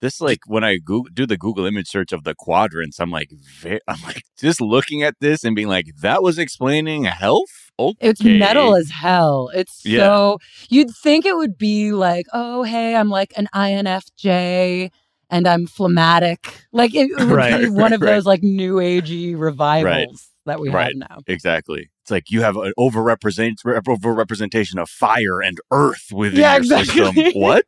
This 0.00 0.20
like 0.20 0.40
when 0.46 0.64
I 0.64 0.78
go- 0.78 1.06
do 1.14 1.26
the 1.26 1.36
Google 1.38 1.64
image 1.64 1.86
search 1.88 2.10
of 2.12 2.24
the 2.24 2.34
quadrants, 2.36 2.98
I'm 2.98 3.10
like, 3.12 3.30
ve- 3.30 3.78
I'm 3.88 4.00
like 4.02 4.22
just 4.38 4.60
looking 4.60 5.02
at 5.04 5.14
this 5.20 5.44
and 5.44 5.54
being 5.54 5.68
like, 5.68 5.86
that 6.00 6.22
was 6.24 6.38
explaining 6.38 7.04
health. 7.04 7.70
Okay. 7.78 8.08
It's 8.08 8.22
metal 8.24 8.74
as 8.74 8.90
hell. 8.90 9.50
It's 9.54 9.84
Yeah. 9.84 10.00
so 10.00 10.38
you'd 10.70 10.90
think 11.02 11.24
it 11.24 11.36
would 11.36 11.56
be 11.56 11.92
like, 11.92 12.26
oh 12.32 12.62
hey, 12.64 12.96
I'm 12.96 13.10
like 13.10 13.32
an 13.36 13.48
INFJ 13.54 14.90
and 15.32 15.48
I'm 15.48 15.66
phlegmatic. 15.66 16.54
Like 16.70 16.94
it, 16.94 17.10
it 17.10 17.18
would 17.18 17.30
Right, 17.30 17.60
be 17.62 17.68
one 17.70 17.92
of 17.92 18.00
right. 18.00 18.12
those 18.14 18.26
like 18.26 18.42
new 18.44 18.76
agey 18.76 19.36
revivals 19.36 20.28
that 20.46 20.60
we 20.60 20.68
Right. 20.68 20.94
have 21.00 21.10
now. 21.10 21.18
Exactly. 21.26 21.88
It's 22.02 22.10
like 22.10 22.30
you 22.30 22.42
have 22.42 22.56
an 22.56 22.72
overrepresent 22.78 23.64
rep- 23.64 23.84
overrepresentation 23.84 24.80
of 24.80 24.88
fire 24.88 25.40
and 25.40 25.58
earth 25.72 26.08
within 26.12 26.38
Yeah, 26.40 26.52
your 26.54 26.62
exactly. 26.62 27.14
system. 27.14 27.32
What? 27.40 27.64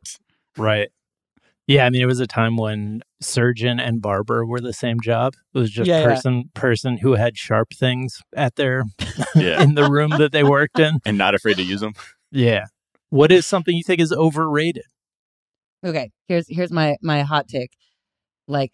Right. 0.57 0.89
Yeah, 1.67 1.85
I 1.87 1.89
mean, 1.89 2.01
it 2.03 2.05
was 2.05 2.19
a 2.19 2.27
time 2.27 2.57
when 2.57 3.01
surgeon 3.21 3.79
and 3.79 3.99
barber 3.99 4.45
were 4.45 4.61
the 4.61 4.71
same 4.73 4.99
job. 4.99 5.33
It 5.55 5.57
was 5.57 5.71
just 5.71 5.87
Yeah, 5.87 6.01
yeah. 6.01 6.05
person 6.05 6.51
person 6.53 6.97
who 6.97 7.13
had 7.13 7.37
sharp 7.37 7.69
things 7.73 8.21
at 8.35 8.55
their 8.55 8.83
Yeah. 9.35 9.63
in 9.63 9.73
the 9.73 9.89
room 9.89 10.11
that 10.11 10.31
they 10.31 10.43
worked 10.43 10.77
in. 10.79 10.99
and 11.05 11.17
not 11.17 11.33
afraid 11.33 11.57
to 11.57 11.63
use 11.63 11.81
them. 11.81 11.93
Yeah. 12.31 12.65
What 13.09 13.31
is 13.31 13.45
something 13.47 13.75
you 13.75 13.83
think 13.83 13.99
is 13.99 14.11
overrated? 14.13 14.83
Okay, 15.85 16.09
here's 16.27 16.47
here's 16.49 16.71
my 16.71 16.97
my 17.03 17.21
hot 17.21 17.47
take. 17.47 17.71
Like 18.47 18.71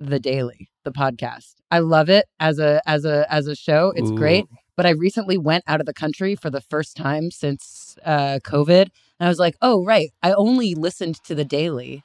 the 0.00 0.18
daily, 0.18 0.70
the 0.84 0.90
podcast. 0.90 1.54
I 1.70 1.80
love 1.80 2.08
it 2.08 2.24
as 2.40 2.58
a 2.58 2.80
as 2.86 3.04
a 3.04 3.26
as 3.32 3.46
a 3.46 3.54
show. 3.54 3.92
It's 3.94 4.10
great. 4.10 4.46
But 4.76 4.86
I 4.86 4.90
recently 4.90 5.38
went 5.38 5.64
out 5.66 5.80
of 5.80 5.86
the 5.86 5.94
country 5.94 6.34
for 6.34 6.50
the 6.50 6.60
first 6.60 6.96
time 6.96 7.30
since 7.30 7.96
uh 8.04 8.38
COVID. 8.44 8.88
And 9.18 9.26
I 9.26 9.28
was 9.28 9.38
like, 9.38 9.56
oh 9.60 9.84
right, 9.84 10.10
I 10.22 10.32
only 10.32 10.74
listened 10.74 11.22
to 11.24 11.34
the 11.34 11.44
daily 11.44 12.02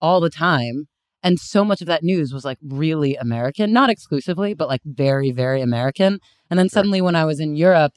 all 0.00 0.20
the 0.20 0.30
time. 0.30 0.86
And 1.22 1.38
so 1.40 1.64
much 1.64 1.80
of 1.80 1.86
that 1.86 2.02
news 2.02 2.34
was 2.34 2.44
like 2.44 2.58
really 2.62 3.16
American, 3.16 3.72
not 3.72 3.88
exclusively, 3.88 4.52
but 4.52 4.68
like 4.68 4.82
very, 4.84 5.30
very 5.32 5.62
American. 5.62 6.18
And 6.50 6.58
then 6.58 6.68
suddenly 6.68 7.00
when 7.00 7.16
I 7.16 7.24
was 7.24 7.40
in 7.40 7.56
Europe, 7.56 7.92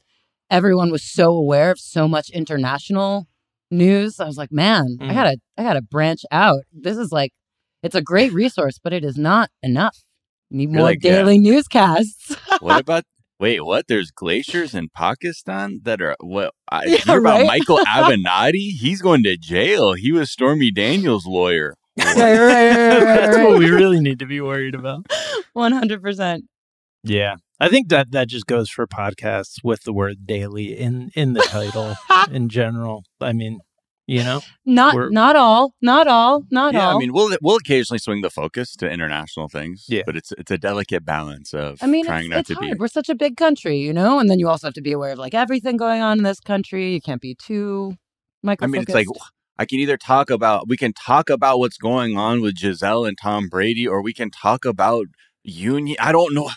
everyone 0.50 0.90
was 0.90 1.02
so 1.04 1.32
aware 1.32 1.70
of 1.70 1.78
so 1.78 2.08
much 2.08 2.30
international 2.30 3.27
news. 3.70 4.20
I 4.20 4.24
was 4.26 4.36
like, 4.36 4.52
man, 4.52 4.96
I 5.00 5.04
Mm. 5.04 5.14
gotta 5.14 5.36
I 5.56 5.62
gotta 5.62 5.82
branch 5.82 6.22
out. 6.30 6.62
This 6.72 6.96
is 6.96 7.12
like 7.12 7.32
it's 7.82 7.94
a 7.94 8.02
great 8.02 8.32
resource, 8.32 8.78
but 8.82 8.92
it 8.92 9.04
is 9.04 9.16
not 9.16 9.50
enough. 9.62 9.96
Need 10.50 10.70
You're 10.70 10.78
more 10.78 10.82
like, 10.84 10.98
yeah. 11.02 11.16
daily 11.16 11.38
newscasts. 11.38 12.34
What 12.60 12.80
about? 12.82 13.04
Wait, 13.40 13.64
what? 13.64 13.86
There's 13.86 14.10
glaciers 14.10 14.74
in 14.74 14.88
Pakistan 14.94 15.80
that 15.84 16.00
are 16.02 16.16
what? 16.20 16.52
I 16.72 16.86
Yeah, 16.86 16.96
hear 16.98 17.18
about 17.20 17.38
right? 17.38 17.46
Michael 17.46 17.78
Avenatti. 17.86 18.70
He's 18.80 19.00
going 19.00 19.22
to 19.24 19.36
jail. 19.36 19.92
He 19.92 20.10
was 20.10 20.32
Stormy 20.32 20.70
Daniels' 20.72 21.24
lawyer. 21.26 21.74
right, 21.98 22.16
right, 22.16 22.38
right, 22.38 22.38
right, 22.38 23.00
That's 23.04 23.36
right, 23.36 23.48
what 23.48 23.58
we 23.58 23.70
really 23.70 24.00
need 24.00 24.18
to 24.20 24.26
be 24.26 24.40
worried 24.40 24.74
about. 24.74 25.06
One 25.52 25.70
hundred 25.72 26.02
percent. 26.02 26.44
Yeah. 27.04 27.36
I 27.60 27.68
think 27.68 27.88
that 27.88 28.12
that 28.12 28.28
just 28.28 28.46
goes 28.46 28.70
for 28.70 28.86
podcasts 28.86 29.56
with 29.64 29.82
the 29.82 29.92
word 29.92 30.26
daily 30.26 30.78
in 30.78 31.10
in 31.14 31.32
the 31.32 31.40
title 31.40 31.94
in 32.30 32.48
general. 32.48 33.04
I 33.20 33.32
mean, 33.32 33.58
you 34.06 34.22
know. 34.22 34.40
Not 34.64 34.94
We're- 34.94 35.10
not 35.10 35.34
all, 35.36 35.74
not 35.82 36.06
all, 36.06 36.44
not 36.50 36.72
yeah, 36.74 36.88
all. 36.88 36.96
I 36.96 36.98
mean, 36.98 37.12
we'll 37.12 37.36
we'll 37.42 37.56
occasionally 37.56 37.98
swing 37.98 38.22
the 38.22 38.30
focus 38.30 38.76
to 38.76 38.88
international 38.88 39.48
things. 39.48 39.86
Yeah. 39.88 40.02
but 40.06 40.16
it's 40.16 40.32
it's 40.38 40.50
a 40.50 40.58
delicate 40.58 41.04
balance 41.04 41.52
of 41.52 41.78
I 41.82 41.86
mean, 41.86 42.04
trying 42.06 42.26
it's, 42.26 42.30
not 42.30 42.38
it's 42.40 42.48
to 42.48 42.54
hard. 42.54 42.70
be. 42.72 42.76
We're 42.78 42.88
such 42.88 43.08
a 43.08 43.14
big 43.14 43.36
country, 43.36 43.78
you 43.78 43.92
know, 43.92 44.18
and 44.18 44.30
then 44.30 44.38
you 44.38 44.48
also 44.48 44.68
have 44.68 44.74
to 44.74 44.82
be 44.82 44.92
aware 44.92 45.12
of 45.12 45.18
like 45.18 45.34
everything 45.34 45.76
going 45.76 46.00
on 46.00 46.18
in 46.18 46.24
this 46.24 46.40
country. 46.40 46.92
You 46.92 47.00
can't 47.00 47.20
be 47.20 47.34
too 47.34 47.94
micro. 48.42 48.66
I 48.66 48.70
mean, 48.70 48.82
it's 48.82 48.94
like 48.94 49.08
I 49.58 49.66
can 49.66 49.80
either 49.80 49.96
talk 49.96 50.30
about 50.30 50.68
we 50.68 50.76
can 50.76 50.92
talk 50.92 51.28
about 51.28 51.58
what's 51.58 51.76
going 51.76 52.16
on 52.16 52.40
with 52.40 52.54
Gisele 52.54 53.04
and 53.04 53.18
Tom 53.20 53.48
Brady, 53.48 53.86
or 53.86 54.00
we 54.00 54.14
can 54.14 54.30
talk 54.30 54.64
about 54.64 55.06
union. 55.42 55.96
I 56.00 56.12
don't 56.12 56.34
know. 56.34 56.50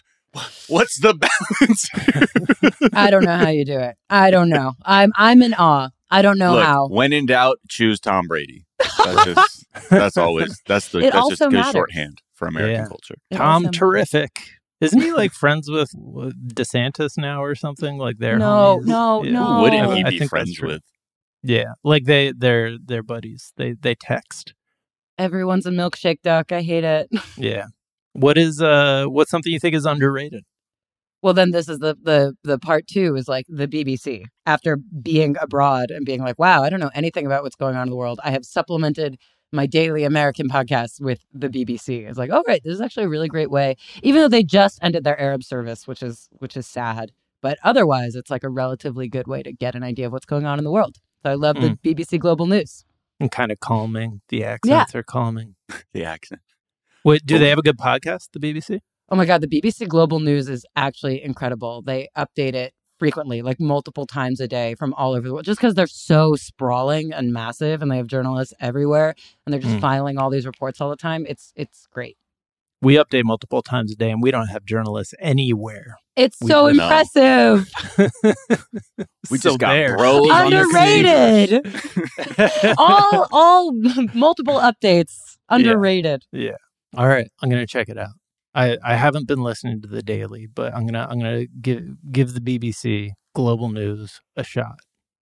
What's 0.68 1.00
the 1.00 1.14
balance? 1.14 1.90
I 2.94 3.10
don't 3.10 3.24
know 3.26 3.38
how 3.38 3.50
you 3.50 3.66
do 3.66 3.78
it. 3.80 3.96
I 4.10 4.32
don't 4.32 4.50
know. 4.50 4.74
I'm 4.86 5.12
I'm 5.18 5.42
in 5.42 5.54
awe. 5.54 5.90
I 6.10 6.22
don't 6.22 6.38
know 6.38 6.54
Look, 6.56 6.64
how. 6.66 6.88
when 6.88 7.12
in 7.14 7.26
doubt, 7.26 7.58
choose 7.70 8.00
Tom 8.00 8.28
Brady. 8.28 8.66
That's 9.04 9.26
just 9.26 9.66
that's 9.90 10.18
always 10.18 10.62
that's 10.68 10.90
the 10.90 11.00
It 11.00 11.14
that's 11.14 11.16
just 11.30 11.42
also 11.42 11.46
good 11.50 11.54
matters. 11.58 11.72
shorthand 11.74 12.22
for 12.34 12.48
American 12.48 12.76
Yeah. 12.84 12.88
culture. 12.88 13.16
It 13.30 13.36
Tom 13.38 13.66
also- 13.66 13.78
terrific. 13.78 14.40
Isn't 14.80 15.02
he 15.02 15.12
like 15.22 15.34
friends 15.34 15.70
with 15.70 15.92
with 15.96 16.34
DeSantis 16.56 17.18
now 17.18 17.44
or 17.44 17.54
something 17.56 17.98
like 17.98 18.18
they're 18.18 18.40
No, 18.40 18.80
homies? 18.82 18.86
no, 18.86 19.24
Yeah. 19.24 19.32
no. 19.32 19.46
Who 19.56 19.62
wouldn't 19.64 19.94
he 19.98 20.04
I 20.04 20.10
be 20.10 20.20
think 20.20 20.30
friends 20.30 20.60
with? 20.62 20.82
Yeah, 21.44 21.74
like 21.84 22.06
they 22.06 22.32
they're 22.38 22.78
they're 22.84 23.04
buddies. 23.04 23.52
They 23.58 23.74
they 23.74 23.96
text. 23.96 24.54
Everyone's 25.18 25.66
a 25.66 25.72
milkshake 25.72 26.22
duck. 26.24 26.52
I 26.52 26.62
hate 26.62 26.84
it. 26.84 27.10
Yeah. 27.38 27.66
What 28.14 28.38
is 28.38 28.62
uh 28.62 29.06
what's 29.06 29.32
something 29.32 29.52
you 29.52 29.60
think 29.60 29.76
is 29.76 29.86
underrated? 29.86 30.44
Well, 31.22 31.34
then 31.34 31.52
this 31.52 31.70
is 31.70 31.80
the 31.80 31.96
the 32.02 32.34
the 32.44 32.58
part 32.58 32.88
two 32.88 33.16
is 33.16 33.28
like 33.28 33.46
the 33.48 33.68
BBC. 33.68 34.26
After 34.46 34.78
being 34.78 35.36
abroad 35.40 35.92
and 35.92 36.06
being 36.06 36.22
like, 36.22 36.40
wow, 36.40 36.64
I 36.64 36.70
don't 36.70 36.80
know 36.80 36.92
anything 36.94 37.26
about 37.26 37.44
what's 37.44 37.56
going 37.56 37.76
on 37.76 37.84
in 37.84 37.90
the 37.90 37.96
world. 37.96 38.20
I 38.24 38.32
have 38.32 38.46
supplemented 38.46 39.18
my 39.52 39.66
daily 39.66 40.04
American 40.04 40.48
podcast 40.50 41.02
with 41.02 41.20
the 41.34 41.50
BBC. 41.50 42.08
It's 42.08 42.18
like, 42.18 42.32
oh 42.34 42.44
right, 42.48 42.62
this 42.64 42.74
is 42.74 42.82
actually 42.82 43.06
a 43.06 43.10
really 43.10 43.28
great 43.28 43.52
way. 43.52 43.76
Even 44.02 44.22
though 44.22 44.30
they 44.30 44.44
just 44.44 44.80
ended 44.82 45.04
their 45.04 45.20
Arab 45.20 45.44
service, 45.44 45.88
which 45.88 46.02
is 46.02 46.28
which 46.40 46.58
is 46.58 46.66
sad, 46.68 47.12
but 47.42 47.58
otherwise, 47.64 48.16
it's 48.16 48.32
like 48.32 48.44
a 48.44 48.50
relatively 48.50 49.08
good 49.08 49.28
way 49.28 49.44
to 49.44 49.52
get 49.52 49.76
an 49.76 49.84
idea 49.84 50.08
of 50.08 50.12
what's 50.12 50.26
going 50.26 50.46
on 50.46 50.58
in 50.58 50.64
the 50.64 50.72
world. 50.72 50.98
So 51.24 51.30
I 51.30 51.36
love 51.36 51.56
the 51.56 51.78
BBC 51.84 52.20
Global 52.20 52.48
News. 52.48 52.84
And 53.20 53.32
kind 53.32 53.52
of 53.52 53.60
calming. 53.60 54.22
The 54.30 54.44
accents 54.44 54.96
are 54.96 55.04
calming. 55.04 55.56
The 55.94 56.04
accent. 56.06 56.42
Wait, 57.04 57.26
do 57.26 57.40
they 57.40 57.50
have 57.50 57.58
a 57.58 57.62
good 57.64 57.78
podcast, 57.78 58.30
the 58.34 58.40
BBC? 58.40 58.80
Oh 59.10 59.16
my 59.16 59.26
God, 59.26 59.42
the 59.42 59.48
BBC 59.48 59.88
Global 59.88 60.20
News 60.20 60.48
is 60.48 60.66
actually 60.76 61.22
incredible. 61.24 61.82
They 61.82 62.10
update 62.18 62.54
it 62.54 62.74
frequently, 63.00 63.42
like 63.42 63.60
multiple 63.60 64.06
times 64.06 64.40
a 64.40 64.48
day 64.48 64.76
from 64.76 64.94
all 64.94 65.14
over 65.14 65.28
the 65.28 65.34
world, 65.34 65.46
just 65.46 65.60
because 65.60 65.74
they're 65.74 65.88
so 65.88 66.36
sprawling 66.36 67.12
and 67.12 67.34
massive 67.34 67.82
and 67.82 67.92
they 67.92 67.98
have 67.98 68.08
journalists 68.08 68.54
everywhere 68.60 69.16
and 69.46 69.54
they're 69.54 69.60
just 69.60 69.78
Mm. 69.78 69.82
filing 69.82 70.18
all 70.20 70.30
these 70.30 70.46
reports 70.46 70.80
all 70.80 70.90
the 70.90 70.96
time. 70.96 71.26
It's 71.28 71.52
it's 71.56 71.88
great. 71.92 72.18
We 72.84 72.96
update 72.96 73.24
multiple 73.26 73.62
times 73.62 73.92
a 73.92 73.96
day 73.96 74.12
and 74.12 74.22
we 74.24 74.32
don't 74.32 74.48
have 74.48 74.66
journalists 74.66 75.14
anywhere. 75.20 75.98
It's 76.16 76.38
We 76.42 76.48
so 76.50 76.70
No. 76.70 76.84
impressive. 76.84 77.70
We 79.30 79.38
So 79.38 79.50
just 79.52 79.60
got 79.60 79.74
there. 79.74 79.98
bros 79.98 80.30
on 80.30 80.50
the 80.52 80.62
Underrated. 80.62 82.76
all 82.78 83.28
all 83.32 83.72
multiple 84.14 84.60
updates. 84.60 85.14
Underrated. 85.50 86.24
Yeah. 86.32 86.58
All 86.98 87.08
right. 87.08 87.28
I'm 87.42 87.50
gonna 87.50 87.68
check 87.68 87.90
it 87.90 87.98
out. 87.98 88.12
I, 88.54 88.78
I 88.84 88.96
haven't 88.96 89.28
been 89.28 89.42
listening 89.42 89.82
to 89.82 89.88
the 89.88 90.02
daily, 90.04 90.48
but 90.48 90.74
I'm 90.74 90.86
gonna 90.86 91.08
I'm 91.10 91.20
gonna 91.20 91.46
give 91.62 91.84
give 92.12 92.34
the 92.34 92.42
BBC 92.42 93.12
global 93.34 93.70
news 93.70 94.20
a 94.36 94.44
shot. 94.44 94.76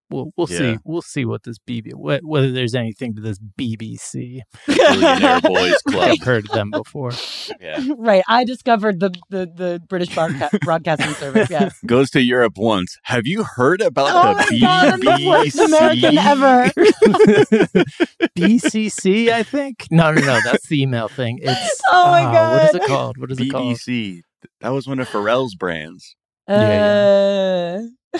We'll 0.10 0.32
we'll 0.38 0.48
Yeah. 0.50 0.58
see 0.58 0.78
we'll 0.84 1.02
see 1.02 1.26
what 1.26 1.44
this 1.44 1.58
BB 1.60 1.92
wh- 1.94 2.24
whether 2.28 2.52
there's 2.52 2.76
anything 2.76 3.16
to 3.16 3.22
this 3.22 3.40
BBC. 3.60 4.40
Billionaire 4.68 5.42
Boys 5.42 5.78
Club. 5.88 6.10
I've 6.12 6.24
heard 6.26 6.46
of 6.46 6.52
them 6.52 6.72
before. 6.72 7.12
Yeah. 7.60 7.84
right. 7.98 8.24
I 8.28 8.44
discovered 8.44 9.00
the 9.00 9.12
the, 9.30 9.46
the 9.56 9.82
British 9.88 10.10
broadca- 10.16 10.50
broadcasting 10.62 11.14
service. 11.16 11.50
Yes. 11.50 11.78
Goes 11.86 12.10
to 12.12 12.22
Europe 12.22 12.54
once. 12.58 12.98
Have 13.04 13.26
you 13.28 13.44
heard 13.44 13.82
about 13.82 14.10
Oh 14.12 14.34
the 14.44 14.56
my 14.56 14.60
God, 14.60 14.94
I'm 14.94 15.00
the 15.00 15.28
worst 15.28 15.60
American 15.60 16.16
BBC? 16.16 16.26
ever. 16.26 16.72
BCC, 18.38 19.30
I 19.30 19.44
think. 19.44 19.88
No, 19.92 20.12
no, 20.12 20.22
no. 20.22 20.40
That's 20.44 20.68
the 20.68 20.82
email 20.82 21.08
thing. 21.08 21.40
It's 21.42 21.82
Oh 21.90 22.12
my 22.12 22.24
uh, 22.26 22.52
What 22.58 22.64
is 22.70 22.76
it 22.82 22.88
called? 22.88 23.18
What 23.18 23.32
is 23.32 23.40
it 23.40 23.50
called? 23.52 23.76
BBC. 23.78 24.22
That 24.62 24.70
was 24.70 24.88
one 24.88 25.00
of 25.00 25.08
Pharrell's 25.10 25.56
brands. 25.56 26.16
Yeah, 26.48 27.82
Uh, 28.14 28.20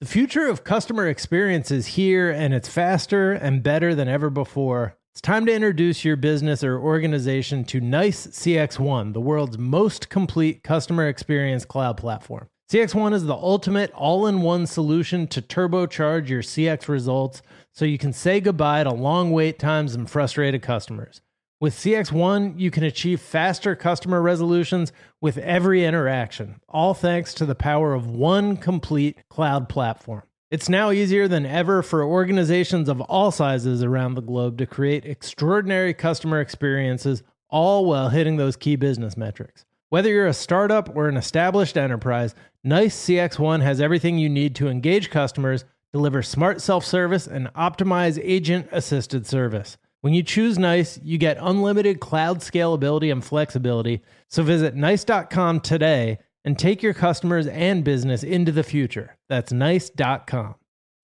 The 0.00 0.06
future 0.06 0.46
of 0.46 0.64
customer 0.64 1.08
experience 1.08 1.70
is 1.70 1.88
here 1.88 2.30
and 2.30 2.54
it's 2.54 2.70
faster 2.70 3.32
and 3.32 3.62
better 3.62 3.94
than 3.94 4.08
ever 4.08 4.30
before. 4.30 4.96
It's 5.12 5.20
time 5.20 5.44
to 5.44 5.52
introduce 5.52 6.06
your 6.06 6.16
business 6.16 6.64
or 6.64 6.80
organization 6.80 7.64
to 7.64 7.82
NICE 7.82 8.28
CX1, 8.28 9.12
the 9.12 9.20
world's 9.20 9.58
most 9.58 10.08
complete 10.08 10.62
customer 10.62 11.06
experience 11.06 11.66
cloud 11.66 11.98
platform. 11.98 12.48
CX1 12.72 13.12
is 13.12 13.24
the 13.24 13.34
ultimate 13.34 13.92
all 13.92 14.26
in 14.26 14.40
one 14.40 14.66
solution 14.66 15.26
to 15.26 15.42
turbocharge 15.42 16.30
your 16.30 16.40
CX 16.40 16.88
results 16.88 17.42
so 17.74 17.84
you 17.84 17.98
can 17.98 18.14
say 18.14 18.40
goodbye 18.40 18.84
to 18.84 18.90
long 18.90 19.32
wait 19.32 19.58
times 19.58 19.94
and 19.94 20.08
frustrated 20.08 20.62
customers. 20.62 21.20
With 21.60 21.74
CX1, 21.74 22.58
you 22.58 22.70
can 22.70 22.84
achieve 22.84 23.20
faster 23.20 23.76
customer 23.76 24.22
resolutions 24.22 24.94
with 25.20 25.36
every 25.36 25.84
interaction, 25.84 26.58
all 26.70 26.94
thanks 26.94 27.34
to 27.34 27.44
the 27.44 27.54
power 27.54 27.92
of 27.92 28.06
one 28.06 28.56
complete 28.56 29.18
cloud 29.28 29.68
platform. 29.68 30.22
It's 30.50 30.70
now 30.70 30.90
easier 30.90 31.28
than 31.28 31.44
ever 31.44 31.82
for 31.82 32.02
organizations 32.02 32.88
of 32.88 33.02
all 33.02 33.30
sizes 33.30 33.82
around 33.82 34.14
the 34.14 34.22
globe 34.22 34.56
to 34.56 34.64
create 34.64 35.04
extraordinary 35.04 35.92
customer 35.92 36.40
experiences, 36.40 37.22
all 37.50 37.84
while 37.84 38.08
hitting 38.08 38.38
those 38.38 38.56
key 38.56 38.76
business 38.76 39.14
metrics. 39.14 39.66
Whether 39.90 40.08
you're 40.08 40.28
a 40.28 40.32
startup 40.32 40.96
or 40.96 41.08
an 41.08 41.18
established 41.18 41.76
enterprise, 41.76 42.34
NICE 42.64 42.96
CX1 42.96 43.60
has 43.60 43.82
everything 43.82 44.16
you 44.16 44.30
need 44.30 44.54
to 44.54 44.68
engage 44.68 45.10
customers, 45.10 45.66
deliver 45.92 46.22
smart 46.22 46.62
self 46.62 46.86
service, 46.86 47.26
and 47.26 47.52
optimize 47.52 48.18
agent 48.22 48.66
assisted 48.72 49.26
service. 49.26 49.76
When 50.02 50.14
you 50.14 50.22
choose 50.22 50.58
NICE, 50.58 50.98
you 51.02 51.18
get 51.18 51.36
unlimited 51.38 52.00
cloud 52.00 52.38
scalability 52.38 53.12
and 53.12 53.22
flexibility. 53.22 54.00
So 54.28 54.42
visit 54.42 54.74
nice.com 54.74 55.60
today 55.60 56.18
and 56.42 56.58
take 56.58 56.82
your 56.82 56.94
customers 56.94 57.46
and 57.46 57.84
business 57.84 58.22
into 58.22 58.50
the 58.50 58.62
future. 58.62 59.18
That's 59.28 59.52
nice.com. 59.52 60.54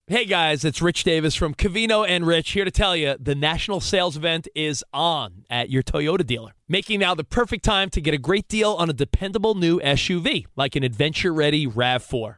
Hey 0.07 0.25
guys, 0.25 0.63
it's 0.63 0.81
Rich 0.81 1.03
Davis 1.03 1.35
from 1.35 1.53
Cavino 1.53 2.07
and 2.07 2.25
Rich 2.25 2.51
here 2.51 2.63
to 2.65 2.71
tell 2.71 2.95
you 2.95 3.17
the 3.19 3.35
national 3.35 3.81
sales 3.81 4.15
event 4.15 4.47
is 4.55 4.83
on 4.93 5.43
at 5.49 5.69
your 5.69 5.83
Toyota 5.83 6.25
dealer, 6.25 6.53
making 6.67 7.01
now 7.01 7.13
the 7.13 7.25
perfect 7.25 7.65
time 7.65 7.89
to 7.89 8.01
get 8.01 8.13
a 8.13 8.17
great 8.17 8.47
deal 8.47 8.71
on 8.71 8.89
a 8.89 8.93
dependable 8.93 9.53
new 9.53 9.79
SUV 9.81 10.45
like 10.55 10.75
an 10.75 10.83
adventure 10.83 11.33
ready 11.33 11.67
RAV4. 11.67 12.37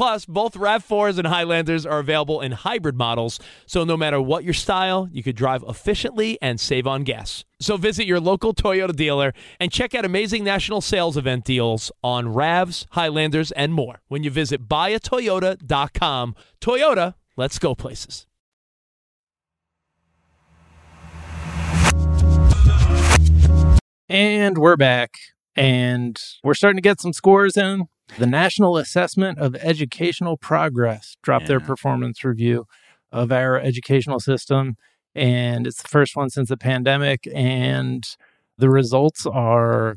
Plus, 0.00 0.24
both 0.24 0.54
RAV4s 0.54 1.18
and 1.18 1.26
Highlanders 1.26 1.84
are 1.84 1.98
available 1.98 2.40
in 2.40 2.52
hybrid 2.52 2.96
models, 2.96 3.38
so 3.66 3.84
no 3.84 3.98
matter 3.98 4.18
what 4.18 4.44
your 4.44 4.54
style, 4.54 5.06
you 5.12 5.22
could 5.22 5.36
drive 5.36 5.62
efficiently 5.68 6.38
and 6.40 6.58
save 6.58 6.86
on 6.86 7.04
gas. 7.04 7.44
So 7.60 7.76
visit 7.76 8.06
your 8.06 8.18
local 8.18 8.54
Toyota 8.54 8.96
dealer 8.96 9.34
and 9.60 9.70
check 9.70 9.94
out 9.94 10.06
amazing 10.06 10.42
national 10.42 10.80
sales 10.80 11.18
event 11.18 11.44
deals 11.44 11.92
on 12.02 12.28
RAVs, 12.28 12.86
Highlanders, 12.92 13.52
and 13.52 13.74
more 13.74 14.00
when 14.08 14.24
you 14.24 14.30
visit 14.30 14.66
buyatoyota.com. 14.66 16.34
Toyota, 16.62 17.14
let's 17.36 17.58
go 17.58 17.74
places. 17.74 18.26
And 24.08 24.56
we're 24.56 24.78
back. 24.78 25.10
And 25.54 26.18
we're 26.42 26.54
starting 26.54 26.78
to 26.78 26.82
get 26.82 27.02
some 27.02 27.12
scores 27.12 27.58
in. 27.58 27.88
The 28.18 28.26
National 28.26 28.76
Assessment 28.76 29.38
of 29.38 29.54
Educational 29.56 30.36
Progress 30.36 31.16
dropped 31.22 31.46
their 31.46 31.60
performance 31.60 32.22
review 32.24 32.66
of 33.12 33.32
our 33.32 33.58
educational 33.58 34.20
system. 34.20 34.76
And 35.14 35.66
it's 35.66 35.82
the 35.82 35.88
first 35.88 36.16
one 36.16 36.30
since 36.30 36.48
the 36.50 36.56
pandemic. 36.56 37.26
And 37.34 38.04
the 38.58 38.68
results 38.68 39.26
are 39.26 39.96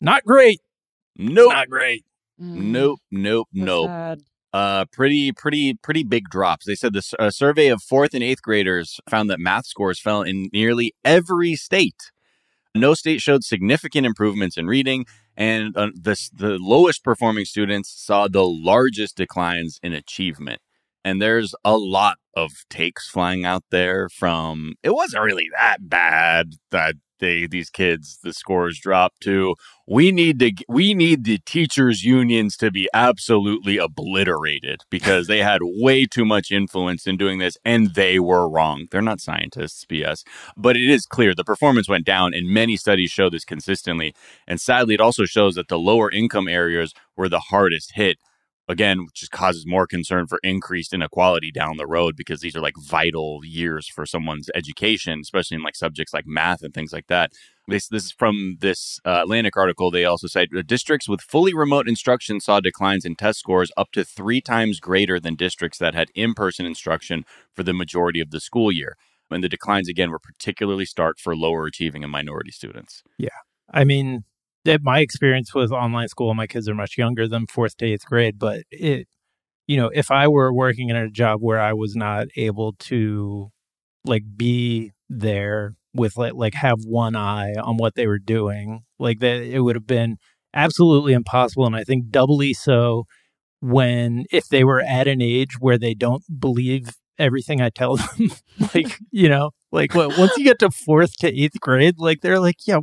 not 0.00 0.24
great. 0.24 0.60
Nope. 1.16 1.52
Not 1.52 1.70
great. 1.70 2.04
Nope, 2.38 3.00
nope, 3.10 3.48
So 3.54 3.64
nope. 3.64 3.86
sad. 3.88 4.20
Uh, 4.52 4.84
pretty, 4.92 5.32
pretty, 5.32 5.74
pretty 5.74 6.02
big 6.02 6.28
drops. 6.28 6.66
They 6.66 6.74
said 6.74 6.92
this 6.92 7.14
a 7.18 7.32
survey 7.32 7.68
of 7.68 7.82
fourth 7.82 8.12
and 8.14 8.22
eighth 8.22 8.42
graders 8.42 9.00
found 9.08 9.30
that 9.30 9.40
math 9.40 9.66
scores 9.66 9.98
fell 9.98 10.22
in 10.22 10.48
nearly 10.52 10.94
every 11.04 11.54
state. 11.56 12.10
No 12.74 12.92
state 12.94 13.20
showed 13.22 13.44
significant 13.44 14.06
improvements 14.06 14.58
in 14.58 14.66
reading, 14.66 15.06
and 15.36 15.76
uh, 15.76 15.90
the 15.94 16.16
the 16.32 16.58
lowest 16.58 17.04
performing 17.04 17.44
students 17.44 17.90
saw 17.90 18.28
the 18.28 18.44
largest 18.44 19.16
declines 19.16 19.78
in 19.82 19.92
achievement. 19.92 20.60
And 21.06 21.22
there's 21.22 21.54
a 21.64 21.76
lot 21.76 22.16
of 22.34 22.50
takes 22.68 23.08
flying 23.08 23.44
out 23.44 23.62
there 23.70 24.08
from 24.08 24.74
it 24.82 24.92
wasn't 24.92 25.22
really 25.22 25.48
that 25.56 25.88
bad 25.88 26.54
that 26.72 26.96
they 27.20 27.46
these 27.46 27.70
kids 27.70 28.18
the 28.24 28.32
scores 28.32 28.80
dropped 28.80 29.20
to. 29.20 29.54
We 29.86 30.10
need 30.10 30.40
to 30.40 30.50
we 30.68 30.94
need 30.94 31.22
the 31.22 31.38
teachers 31.46 32.02
unions 32.02 32.56
to 32.56 32.72
be 32.72 32.88
absolutely 32.92 33.76
obliterated 33.76 34.82
because 34.90 35.28
they 35.28 35.44
had 35.44 35.60
way 35.62 36.06
too 36.06 36.24
much 36.24 36.50
influence 36.50 37.06
in 37.06 37.16
doing 37.16 37.38
this 37.38 37.56
and 37.64 37.94
they 37.94 38.18
were 38.18 38.48
wrong. 38.48 38.88
They're 38.90 39.00
not 39.00 39.20
scientists 39.20 39.84
bs 39.84 40.24
but 40.56 40.76
it 40.76 40.90
is 40.90 41.06
clear 41.06 41.36
the 41.36 41.44
performance 41.44 41.88
went 41.88 42.04
down 42.04 42.34
and 42.34 42.48
many 42.48 42.76
studies 42.76 43.12
show 43.12 43.30
this 43.30 43.44
consistently. 43.44 44.12
And 44.48 44.60
sadly 44.60 44.94
it 44.94 45.00
also 45.00 45.24
shows 45.24 45.54
that 45.54 45.68
the 45.68 45.78
lower 45.78 46.10
income 46.10 46.48
areas 46.48 46.92
were 47.16 47.28
the 47.28 47.46
hardest 47.54 47.92
hit 47.94 48.18
again 48.68 49.04
which 49.04 49.20
just 49.20 49.32
causes 49.32 49.66
more 49.66 49.86
concern 49.86 50.26
for 50.26 50.38
increased 50.42 50.92
inequality 50.92 51.50
down 51.50 51.76
the 51.76 51.86
road 51.86 52.16
because 52.16 52.40
these 52.40 52.56
are 52.56 52.60
like 52.60 52.76
vital 52.78 53.40
years 53.44 53.88
for 53.88 54.06
someone's 54.06 54.50
education 54.54 55.20
especially 55.20 55.56
in 55.56 55.62
like 55.62 55.76
subjects 55.76 56.12
like 56.12 56.26
math 56.26 56.62
and 56.62 56.74
things 56.74 56.92
like 56.92 57.06
that 57.06 57.32
this 57.68 57.88
this 57.88 58.04
is 58.06 58.12
from 58.12 58.58
this 58.60 59.00
uh, 59.04 59.20
Atlantic 59.22 59.56
article. 59.56 59.90
They 59.90 60.04
also 60.04 60.26
cite 60.26 60.50
districts 60.66 61.08
with 61.08 61.20
fully 61.20 61.54
remote 61.54 61.88
instruction 61.88 62.40
saw 62.40 62.60
declines 62.60 63.04
in 63.04 63.16
test 63.16 63.40
scores 63.40 63.72
up 63.76 63.90
to 63.92 64.04
three 64.04 64.40
times 64.40 64.80
greater 64.80 65.18
than 65.18 65.34
districts 65.34 65.78
that 65.78 65.94
had 65.94 66.08
in-person 66.14 66.66
instruction 66.66 67.24
for 67.54 67.62
the 67.62 67.72
majority 67.72 68.20
of 68.20 68.30
the 68.30 68.40
school 68.40 68.70
year. 68.70 68.96
And 69.30 69.42
the 69.42 69.48
declines 69.48 69.88
again 69.88 70.10
were 70.10 70.20
particularly 70.20 70.84
stark 70.84 71.18
for 71.18 71.34
lower 71.34 71.66
achieving 71.66 72.04
and 72.04 72.12
minority 72.12 72.52
students. 72.52 73.02
Yeah. 73.18 73.30
I 73.72 73.82
mean, 73.82 74.24
my 74.82 75.00
experience 75.00 75.54
with 75.54 75.72
online 75.72 76.08
school, 76.08 76.34
my 76.34 76.46
kids 76.46 76.68
are 76.68 76.74
much 76.74 76.98
younger 76.98 77.28
than 77.28 77.46
fourth 77.46 77.76
to 77.78 77.86
eighth 77.86 78.06
grade, 78.06 78.38
but 78.38 78.62
it, 78.70 79.06
you 79.66 79.76
know, 79.76 79.90
if 79.94 80.10
I 80.10 80.28
were 80.28 80.52
working 80.52 80.90
in 80.90 80.96
a 80.96 81.10
job 81.10 81.40
where 81.40 81.60
I 81.60 81.72
was 81.72 81.96
not 81.96 82.28
able 82.36 82.74
to 82.80 83.50
like 84.04 84.24
be 84.36 84.92
there 85.08 85.74
with 85.94 86.16
like, 86.16 86.34
like 86.34 86.54
have 86.54 86.78
one 86.84 87.16
eye 87.16 87.54
on 87.54 87.76
what 87.76 87.94
they 87.94 88.06
were 88.06 88.18
doing, 88.18 88.82
like 88.98 89.20
that, 89.20 89.42
it 89.42 89.60
would 89.60 89.76
have 89.76 89.86
been 89.86 90.16
absolutely 90.54 91.12
impossible. 91.12 91.66
And 91.66 91.76
I 91.76 91.84
think 91.84 92.10
doubly 92.10 92.54
so 92.54 93.04
when 93.60 94.24
if 94.30 94.48
they 94.48 94.64
were 94.64 94.80
at 94.80 95.08
an 95.08 95.20
age 95.20 95.56
where 95.58 95.78
they 95.78 95.94
don't 95.94 96.22
believe 96.38 96.90
everything 97.18 97.60
I 97.60 97.70
tell 97.70 97.96
them, 98.18 98.30
like, 98.74 98.98
you 99.10 99.28
know, 99.28 99.50
like 99.72 99.94
what, 99.94 100.18
once 100.18 100.32
you 100.36 100.44
get 100.44 100.58
to 100.60 100.70
fourth 100.70 101.16
to 101.18 101.28
eighth 101.28 101.60
grade, 101.60 101.96
like 101.98 102.20
they're 102.20 102.40
like, 102.40 102.56
yeah, 102.66 102.78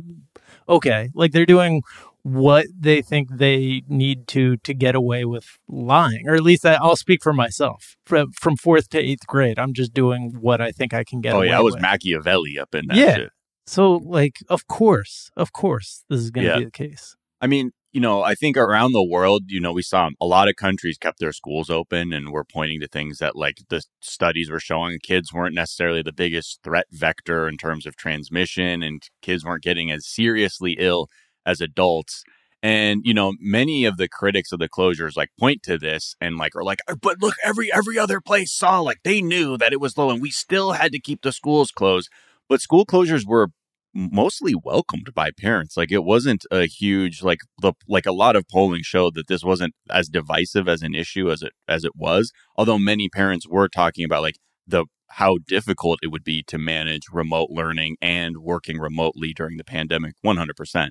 okay. 0.68 1.10
Like 1.14 1.32
they're 1.32 1.46
doing 1.46 1.82
what 2.22 2.66
they 2.78 3.02
think 3.02 3.28
they 3.30 3.82
need 3.86 4.26
to 4.28 4.56
to 4.58 4.72
get 4.72 4.94
away 4.94 5.24
with 5.26 5.58
lying, 5.68 6.26
or 6.28 6.34
at 6.34 6.42
least 6.42 6.64
I, 6.64 6.74
I'll 6.74 6.96
speak 6.96 7.22
for 7.22 7.32
myself. 7.34 7.96
From 8.06 8.32
from 8.32 8.56
fourth 8.56 8.88
to 8.90 8.98
eighth 8.98 9.26
grade, 9.26 9.58
I'm 9.58 9.74
just 9.74 9.92
doing 9.92 10.34
what 10.40 10.60
I 10.60 10.72
think 10.72 10.94
I 10.94 11.04
can 11.04 11.20
get. 11.20 11.34
Away 11.34 11.40
with. 11.40 11.48
Oh 11.48 11.52
yeah, 11.52 11.58
I 11.58 11.62
was 11.62 11.74
with. 11.74 11.82
Machiavelli 11.82 12.58
up 12.58 12.74
in 12.74 12.86
that 12.86 12.96
Yeah. 12.96 13.14
shit. 13.16 13.30
So 13.66 13.96
like, 13.96 14.38
of 14.48 14.66
course, 14.66 15.30
of 15.36 15.52
course, 15.52 16.04
this 16.08 16.20
is 16.20 16.30
going 16.30 16.44
to 16.46 16.50
Yeah. 16.52 16.58
be 16.60 16.64
the 16.64 16.70
case. 16.70 17.16
I 17.40 17.46
mean, 17.46 17.72
you 17.94 18.00
know, 18.00 18.22
I 18.22 18.34
think 18.34 18.56
around 18.56 18.92
the 18.92 19.04
world, 19.04 19.44
you 19.48 19.60
know, 19.60 19.72
we 19.72 19.82
saw 19.82 20.10
a 20.20 20.26
lot 20.26 20.48
of 20.48 20.56
countries 20.56 20.98
kept 20.98 21.20
their 21.20 21.32
schools 21.32 21.70
open 21.70 22.12
and 22.12 22.30
were 22.30 22.44
pointing 22.44 22.80
to 22.80 22.88
things 22.88 23.18
that, 23.18 23.36
like, 23.36 23.58
the 23.70 23.82
studies 24.02 24.50
were 24.50 24.60
showing 24.60 24.98
kids 25.00 25.32
weren't 25.32 25.54
necessarily 25.54 26.02
the 26.02 26.12
biggest 26.12 26.60
threat 26.64 26.86
vector 26.90 27.48
in 27.48 27.56
terms 27.56 27.86
of 27.86 27.96
transmission, 27.96 28.82
and 28.82 29.02
kids 29.22 29.44
weren't 29.44 29.62
getting 29.62 29.92
as 29.92 30.08
seriously 30.08 30.76
ill 30.78 31.08
as 31.46 31.60
adults. 31.60 32.24
And 32.64 33.02
you 33.04 33.14
know, 33.14 33.34
many 33.40 33.84
of 33.84 33.96
the 33.98 34.08
critics 34.08 34.50
of 34.52 34.58
the 34.58 34.68
closures 34.68 35.16
like 35.16 35.30
point 35.38 35.62
to 35.64 35.78
this 35.78 36.16
and 36.20 36.36
like 36.38 36.56
are 36.56 36.64
like, 36.64 36.80
uh, 36.88 36.96
but 37.00 37.20
look, 37.22 37.34
every 37.44 37.72
every 37.72 37.98
other 37.98 38.20
place 38.20 38.52
saw 38.52 38.80
like 38.80 38.98
they 39.04 39.20
knew 39.22 39.56
that 39.58 39.72
it 39.72 39.80
was 39.80 39.96
low, 39.98 40.10
and 40.10 40.20
we 40.22 40.30
still 40.30 40.72
had 40.72 40.90
to 40.92 41.00
keep 41.00 41.22
the 41.22 41.32
schools 41.32 41.70
closed. 41.70 42.08
But 42.48 42.60
school 42.62 42.86
closures 42.86 43.26
were 43.26 43.48
mostly 43.94 44.54
welcomed 44.54 45.14
by 45.14 45.30
parents. 45.30 45.76
Like 45.76 45.92
it 45.92 46.04
wasn't 46.04 46.44
a 46.50 46.66
huge 46.66 47.22
like 47.22 47.40
the 47.60 47.72
like 47.88 48.06
a 48.06 48.12
lot 48.12 48.36
of 48.36 48.48
polling 48.48 48.82
showed 48.82 49.14
that 49.14 49.28
this 49.28 49.44
wasn't 49.44 49.74
as 49.90 50.08
divisive 50.08 50.68
as 50.68 50.82
an 50.82 50.94
issue 50.94 51.30
as 51.30 51.42
it 51.42 51.52
as 51.68 51.84
it 51.84 51.92
was. 51.94 52.32
Although 52.56 52.78
many 52.78 53.08
parents 53.08 53.46
were 53.48 53.68
talking 53.68 54.04
about 54.04 54.22
like 54.22 54.38
the 54.66 54.86
how 55.10 55.38
difficult 55.46 56.00
it 56.02 56.08
would 56.08 56.24
be 56.24 56.42
to 56.42 56.58
manage 56.58 57.02
remote 57.12 57.48
learning 57.50 57.96
and 58.02 58.38
working 58.38 58.78
remotely 58.78 59.32
during 59.32 59.56
the 59.58 59.64
pandemic 59.64 60.14
100%. 60.24 60.88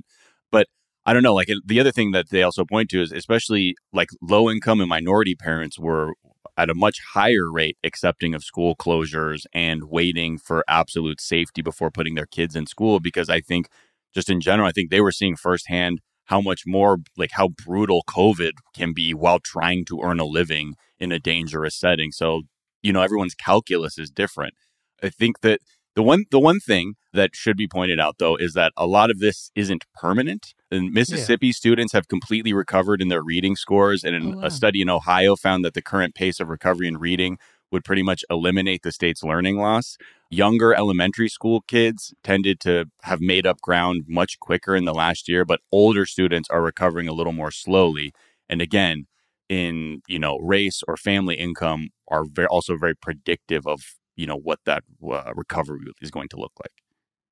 But 0.49 0.67
I 1.05 1.11
don't 1.11 1.23
know 1.23 1.33
like 1.33 1.49
the 1.65 1.79
other 1.79 1.91
thing 1.91 2.11
that 2.11 2.29
they 2.29 2.43
also 2.43 2.63
point 2.63 2.89
to 2.91 3.01
is 3.01 3.11
especially 3.11 3.75
like 3.91 4.09
low 4.21 4.49
income 4.49 4.79
and 4.79 4.87
minority 4.87 5.35
parents 5.35 5.77
were 5.77 6.13
at 6.57 6.69
a 6.69 6.75
much 6.75 6.99
higher 7.13 7.51
rate 7.51 7.77
accepting 7.83 8.33
of 8.35 8.43
school 8.43 8.75
closures 8.75 9.45
and 9.53 9.85
waiting 9.85 10.37
for 10.37 10.63
absolute 10.67 11.19
safety 11.19 11.61
before 11.61 11.91
putting 11.91 12.15
their 12.15 12.25
kids 12.25 12.55
in 12.55 12.67
school 12.67 12.99
because 12.99 13.29
I 13.29 13.41
think 13.41 13.67
just 14.13 14.29
in 14.29 14.41
general 14.41 14.67
I 14.67 14.71
think 14.71 14.89
they 14.89 15.01
were 15.01 15.11
seeing 15.11 15.35
firsthand 15.35 15.99
how 16.25 16.39
much 16.41 16.63
more 16.65 16.97
like 17.17 17.31
how 17.33 17.49
brutal 17.49 18.03
covid 18.07 18.53
can 18.75 18.93
be 18.93 19.13
while 19.13 19.39
trying 19.39 19.85
to 19.85 20.01
earn 20.01 20.19
a 20.19 20.25
living 20.25 20.75
in 20.99 21.11
a 21.11 21.19
dangerous 21.19 21.75
setting. 21.75 22.11
So 22.11 22.43
you 22.81 22.93
know 22.93 23.01
everyone's 23.01 23.35
calculus 23.35 23.97
is 23.97 24.11
different. 24.11 24.53
I 25.01 25.09
think 25.09 25.41
that 25.41 25.59
the 25.95 26.03
one 26.03 26.25
the 26.32 26.39
one 26.39 26.60
thing 26.60 26.95
that 27.13 27.36
should 27.36 27.58
be 27.58 27.67
pointed 27.67 27.99
out 27.99 28.15
though 28.17 28.36
is 28.36 28.53
that 28.53 28.73
a 28.77 28.88
lot 28.88 29.12
of 29.12 29.19
this 29.19 29.51
isn't 29.56 29.86
permanent. 29.93 30.53
And 30.71 30.91
Mississippi 30.91 31.51
students 31.51 31.93
have 31.93 32.08
completely 32.08 32.53
recovered 32.53 33.01
in 33.01 33.10
their 33.10 33.21
reading 33.21 33.56
scores 33.56 34.03
and 34.03 34.15
in 34.15 34.34
Oh, 34.34 34.38
wow. 34.38 34.45
a 34.45 34.51
study 34.51 34.82
in 34.82 34.89
Ohio 34.89 35.36
found 35.36 35.63
that 35.63 35.75
the 35.75 35.82
current 35.82 36.15
pace 36.15 36.39
of 36.39 36.49
recovery 36.49 36.88
in 36.88 36.97
reading 36.97 37.38
would 37.71 37.84
pretty 37.84 38.03
much 38.03 38.23
eliminate 38.29 38.82
the 38.84 38.91
state's 38.91 39.23
learning 39.23 39.58
loss. 39.58 39.97
Younger 40.29 40.73
elementary 40.73 41.29
school 41.29 41.62
kids 41.67 42.13
tended 42.23 42.60
to 42.62 42.86
have 43.03 43.21
made 43.21 43.45
up 43.45 43.62
ground 43.62 44.03
much 44.08 44.39
quicker 44.39 44.75
in 44.75 44.86
the 44.86 44.93
last 44.93 45.27
year, 45.27 45.45
but 45.45 45.60
older 45.71 46.06
students 46.06 46.49
are 46.49 46.62
recovering 46.62 47.08
a 47.08 47.13
little 47.13 47.34
more 47.34 47.51
slowly. 47.51 48.12
And 48.49 48.62
again, 48.62 49.06
in 49.49 50.01
you 50.08 50.17
know 50.19 50.38
race 50.39 50.82
or 50.88 50.97
family 50.97 51.36
income 51.36 51.89
are 52.08 52.23
very, 52.25 52.47
also 52.47 52.77
very 52.77 52.95
predictive 52.95 53.67
of 53.67 53.82
you 54.15 54.28
know 54.28 54.38
what 54.38 54.60
that 54.65 54.84
uh, 55.10 55.32
recovery 55.36 55.80
is 56.02 56.12
going 56.12 56.30
to 56.30 56.38
look 56.38 56.54
like. 56.62 56.71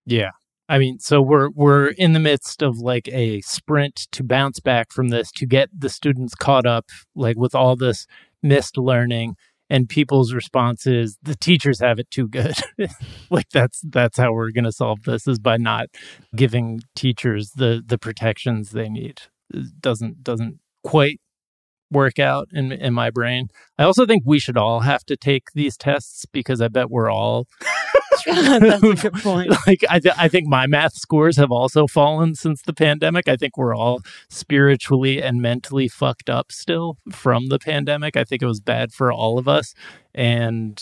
Yeah. 0.05 0.31
I 0.69 0.77
mean, 0.77 0.99
so 0.99 1.21
we're 1.21 1.49
we're 1.49 1.87
in 1.87 2.13
the 2.13 2.19
midst 2.19 2.61
of 2.61 2.77
like 2.77 3.09
a 3.09 3.41
sprint 3.41 4.07
to 4.13 4.23
bounce 4.23 4.59
back 4.59 4.91
from 4.91 5.09
this 5.09 5.31
to 5.33 5.45
get 5.45 5.69
the 5.77 5.89
students 5.89 6.33
caught 6.33 6.65
up 6.65 6.85
like 7.13 7.37
with 7.37 7.53
all 7.53 7.75
this 7.75 8.07
missed 8.41 8.77
learning 8.77 9.35
and 9.69 9.87
people's 9.87 10.33
responses 10.33 11.17
the 11.23 11.35
teachers 11.35 11.79
have 11.79 11.99
it 11.99 12.09
too 12.09 12.27
good. 12.27 12.55
like 13.29 13.49
that's 13.49 13.81
that's 13.89 14.17
how 14.17 14.31
we're 14.33 14.51
going 14.51 14.63
to 14.63 14.71
solve 14.71 15.03
this 15.03 15.27
is 15.27 15.39
by 15.39 15.57
not 15.57 15.87
giving 16.35 16.81
teachers 16.95 17.51
the 17.51 17.83
the 17.85 17.97
protections 17.97 18.71
they 18.71 18.89
need. 18.89 19.21
It 19.53 19.81
doesn't 19.81 20.23
doesn't 20.23 20.59
quite 20.83 21.19
work 21.91 22.19
out 22.19 22.47
in 22.51 22.71
in 22.71 22.93
my 22.93 23.09
brain. 23.09 23.49
I 23.77 23.83
also 23.83 24.05
think 24.05 24.23
we 24.25 24.39
should 24.39 24.57
all 24.57 24.81
have 24.81 25.03
to 25.05 25.17
take 25.17 25.51
these 25.53 25.77
tests 25.77 26.25
because 26.31 26.61
I 26.61 26.67
bet 26.67 26.89
we're 26.89 27.11
all 27.11 27.47
That's 28.25 28.83
a 28.83 28.95
good 28.95 29.13
point. 29.23 29.49
like 29.67 29.83
I, 29.89 29.99
th- 29.99 30.15
I 30.17 30.27
think 30.27 30.47
my 30.47 30.67
math 30.67 30.93
scores 30.93 31.37
have 31.37 31.51
also 31.51 31.87
fallen 31.87 32.35
since 32.35 32.61
the 32.61 32.73
pandemic. 32.73 33.27
I 33.27 33.35
think 33.35 33.57
we're 33.57 33.75
all 33.75 34.01
spiritually 34.29 35.21
and 35.21 35.41
mentally 35.41 35.87
fucked 35.87 36.29
up 36.29 36.51
still 36.51 36.97
from 37.11 37.47
the 37.47 37.59
pandemic. 37.59 38.15
I 38.15 38.23
think 38.23 38.41
it 38.41 38.47
was 38.47 38.59
bad 38.59 38.91
for 38.93 39.11
all 39.11 39.37
of 39.37 39.47
us, 39.47 39.73
and 40.13 40.81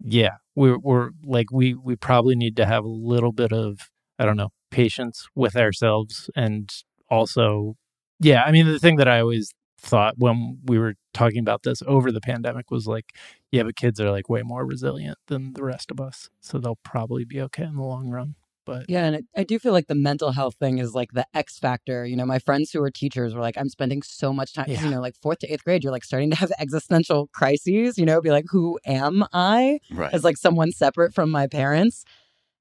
yeah, 0.00 0.36
we're 0.54 0.78
we're 0.78 1.10
like 1.24 1.52
we 1.52 1.74
we 1.74 1.96
probably 1.96 2.34
need 2.34 2.56
to 2.56 2.66
have 2.66 2.84
a 2.84 2.88
little 2.88 3.32
bit 3.32 3.52
of 3.52 3.90
I 4.18 4.24
don't 4.24 4.36
know 4.36 4.50
patience 4.70 5.28
with 5.34 5.56
ourselves, 5.56 6.30
and 6.34 6.70
also 7.10 7.76
yeah, 8.18 8.42
I 8.42 8.50
mean 8.52 8.66
the 8.66 8.78
thing 8.78 8.96
that 8.96 9.08
I 9.08 9.20
always 9.20 9.52
thought 9.82 10.14
when 10.18 10.58
we 10.64 10.78
were 10.78 10.94
talking 11.12 11.40
about 11.40 11.64
this 11.64 11.82
over 11.86 12.12
the 12.12 12.20
pandemic 12.20 12.70
was 12.70 12.86
like 12.86 13.16
yeah, 13.50 13.64
but 13.64 13.76
kids 13.76 14.00
are 14.00 14.10
like 14.10 14.30
way 14.30 14.42
more 14.42 14.64
resilient 14.64 15.18
than 15.26 15.52
the 15.52 15.62
rest 15.64 15.90
of 15.90 16.00
us. 16.00 16.30
So 16.40 16.58
they'll 16.58 16.78
probably 16.84 17.24
be 17.24 17.40
okay 17.42 17.64
in 17.64 17.76
the 17.76 17.82
long 17.82 18.08
run. 18.08 18.36
But 18.64 18.86
Yeah, 18.88 19.04
and 19.06 19.16
it, 19.16 19.24
I 19.36 19.42
do 19.42 19.58
feel 19.58 19.72
like 19.72 19.88
the 19.88 19.94
mental 19.96 20.30
health 20.32 20.54
thing 20.54 20.78
is 20.78 20.94
like 20.94 21.10
the 21.12 21.26
X 21.34 21.58
factor. 21.58 22.06
You 22.06 22.16
know, 22.16 22.24
my 22.24 22.38
friends 22.38 22.70
who 22.70 22.80
are 22.82 22.90
teachers 22.92 23.34
were 23.34 23.40
like, 23.40 23.56
I'm 23.58 23.68
spending 23.68 24.02
so 24.02 24.32
much 24.32 24.54
time, 24.54 24.66
Yeah. 24.68 24.84
you 24.84 24.90
know, 24.90 25.00
like 25.00 25.16
fourth 25.20 25.40
to 25.40 25.52
eighth 25.52 25.64
grade, 25.64 25.82
you're 25.82 25.92
like 25.92 26.04
starting 26.04 26.30
to 26.30 26.36
have 26.36 26.52
existential 26.60 27.28
crises, 27.34 27.98
you 27.98 28.06
know, 28.06 28.20
be 28.20 28.30
like, 28.30 28.46
who 28.50 28.78
am 28.86 29.24
I 29.32 29.80
Right. 29.90 30.14
as 30.14 30.22
like 30.24 30.36
someone 30.36 30.70
separate 30.70 31.12
from 31.12 31.28
my 31.30 31.46
parents? 31.48 32.04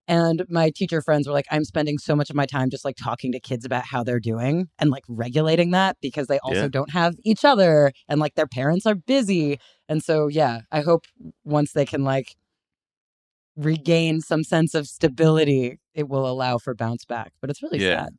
And 0.08 0.44
my 0.50 0.72
teacher 0.76 1.02
friends 1.02 1.28
were 1.28 1.34
like, 1.34 1.46
I'm 1.52 1.64
spending 1.64 1.98
so 1.98 2.16
much 2.16 2.30
of 2.30 2.36
my 2.36 2.46
time 2.46 2.70
just 2.70 2.84
like 2.84 2.96
talking 2.96 3.32
to 3.32 3.40
kids 3.40 3.66
about 3.66 3.86
how 3.86 4.04
they're 4.04 4.20
doing 4.20 4.68
and 4.80 4.90
like 4.90 5.04
regulating 5.08 5.72
that 5.72 5.98
because 6.02 6.28
they 6.28 6.40
also 6.40 6.64
Yeah. 6.64 6.68
don't 6.70 6.92
have 6.92 7.16
each 7.24 7.46
other 7.46 7.92
and 8.10 8.20
like 8.20 8.36
their 8.36 8.48
parents 8.48 8.86
are 8.86 8.96
busy. 8.96 9.60
And 9.88 10.04
so, 10.04 10.28
yeah, 10.28 10.62
I 10.72 10.82
hope 10.82 11.06
once 11.44 11.72
they 11.74 11.86
can 11.86 12.04
like 12.04 12.36
regain 13.56 14.22
some 14.22 14.44
sense 14.44 14.74
of 14.74 14.88
stability, 14.88 15.80
it 15.94 16.10
will 16.10 16.28
allow 16.28 16.58
for 16.58 16.74
bounce 16.74 17.06
back. 17.06 17.32
But 17.42 17.50
it's 17.50 17.62
really 17.62 17.80
Yeah. 17.80 18.04
sad. 18.04 18.10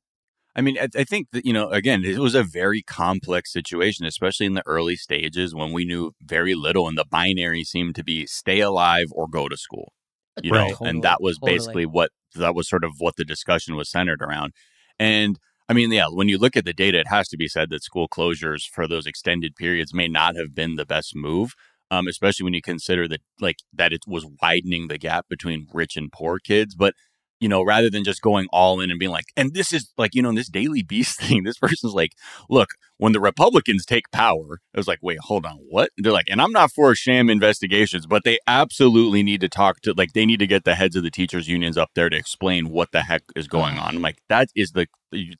I 0.54 0.60
mean, 0.60 0.76
I, 0.78 0.88
I 0.94 1.04
think 1.04 1.28
that, 1.32 1.46
you 1.46 1.52
know, 1.52 1.70
again, 1.70 2.04
it 2.04 2.18
was 2.18 2.34
a 2.34 2.42
very 2.42 2.82
complex 2.82 3.50
situation, 3.50 4.04
especially 4.04 4.44
in 4.46 4.52
the 4.54 4.62
early 4.66 4.96
stages 4.96 5.54
when 5.54 5.72
we 5.72 5.86
knew 5.86 6.12
very 6.20 6.54
little 6.54 6.86
and 6.88 6.98
the 6.98 7.06
binary 7.06 7.64
seemed 7.64 7.94
to 7.96 8.04
be 8.04 8.26
stay 8.26 8.60
alive 8.60 9.06
or 9.12 9.26
go 9.28 9.48
to 9.48 9.56
school. 9.56 9.92
You 10.40 10.50
Right. 10.52 10.60
know, 10.60 10.68
Totally, 10.70 10.90
and 10.90 11.02
that 11.02 11.22
was 11.22 11.38
totally. 11.38 11.52
basically 11.54 11.86
what 11.86 12.10
that 12.34 12.54
was 12.54 12.68
sort 12.68 12.84
of 12.84 12.92
what 12.98 13.16
the 13.16 13.24
discussion 13.24 13.76
was 13.76 13.90
centered 13.90 14.22
around. 14.22 14.52
And 14.98 15.38
I 15.68 15.74
mean, 15.74 15.92
yeah, 15.92 16.06
when 16.08 16.28
you 16.28 16.38
look 16.38 16.56
at 16.56 16.64
the 16.64 16.72
data, 16.72 16.98
it 17.00 17.08
has 17.08 17.28
to 17.28 17.36
be 17.36 17.48
said 17.48 17.70
that 17.70 17.82
school 17.82 18.08
closures 18.08 18.62
for 18.68 18.86
those 18.88 19.06
extended 19.06 19.54
periods 19.56 19.92
may 19.94 20.08
not 20.08 20.36
have 20.36 20.54
been 20.54 20.76
the 20.76 20.86
best 20.86 21.14
move. 21.14 21.54
Um, 21.90 22.08
especially 22.08 22.44
when 22.44 22.54
you 22.54 22.62
consider 22.62 23.06
that 23.08 23.20
like 23.38 23.56
that 23.74 23.92
it 23.92 24.04
was 24.06 24.24
widening 24.40 24.88
the 24.88 24.96
gap 24.96 25.26
between 25.28 25.66
rich 25.74 25.94
and 25.94 26.10
poor 26.10 26.38
kids. 26.38 26.74
But 26.74 26.94
you 27.42 27.48
know, 27.48 27.60
rather 27.60 27.90
than 27.90 28.04
just 28.04 28.22
going 28.22 28.46
all 28.52 28.80
in 28.80 28.88
and 28.88 29.00
being 29.00 29.10
like, 29.10 29.24
and 29.36 29.52
this 29.52 29.72
is 29.72 29.92
like, 29.98 30.14
you 30.14 30.22
know, 30.22 30.32
this 30.32 30.48
Daily 30.48 30.82
Beast 30.82 31.18
thing, 31.20 31.42
this 31.42 31.58
person's 31.58 31.92
like, 31.92 32.12
look, 32.48 32.68
when 32.98 33.12
the 33.12 33.18
Republicans 33.18 33.84
take 33.84 34.08
power, 34.12 34.60
I 34.72 34.78
was 34.78 34.86
like, 34.86 35.00
wait, 35.02 35.18
hold 35.18 35.44
on, 35.44 35.58
what? 35.68 35.90
They're 35.98 36.12
like, 36.12 36.28
and 36.30 36.40
I'm 36.40 36.52
not 36.52 36.70
for 36.70 36.94
sham 36.94 37.28
investigations, 37.28 38.06
but 38.06 38.22
they 38.22 38.38
absolutely 38.46 39.24
need 39.24 39.40
to 39.40 39.48
talk 39.48 39.80
to, 39.80 39.92
like, 39.92 40.12
they 40.12 40.24
need 40.24 40.38
to 40.38 40.46
get 40.46 40.62
the 40.62 40.76
heads 40.76 40.94
of 40.94 41.02
the 41.02 41.10
teachers' 41.10 41.48
unions 41.48 41.76
up 41.76 41.90
there 41.96 42.08
to 42.08 42.16
explain 42.16 42.68
what 42.68 42.92
the 42.92 43.02
heck 43.02 43.22
is 43.34 43.48
going 43.48 43.76
on. 43.76 43.96
I'm 43.96 44.02
like, 44.02 44.18
that 44.28 44.50
is 44.54 44.70
the, 44.70 44.86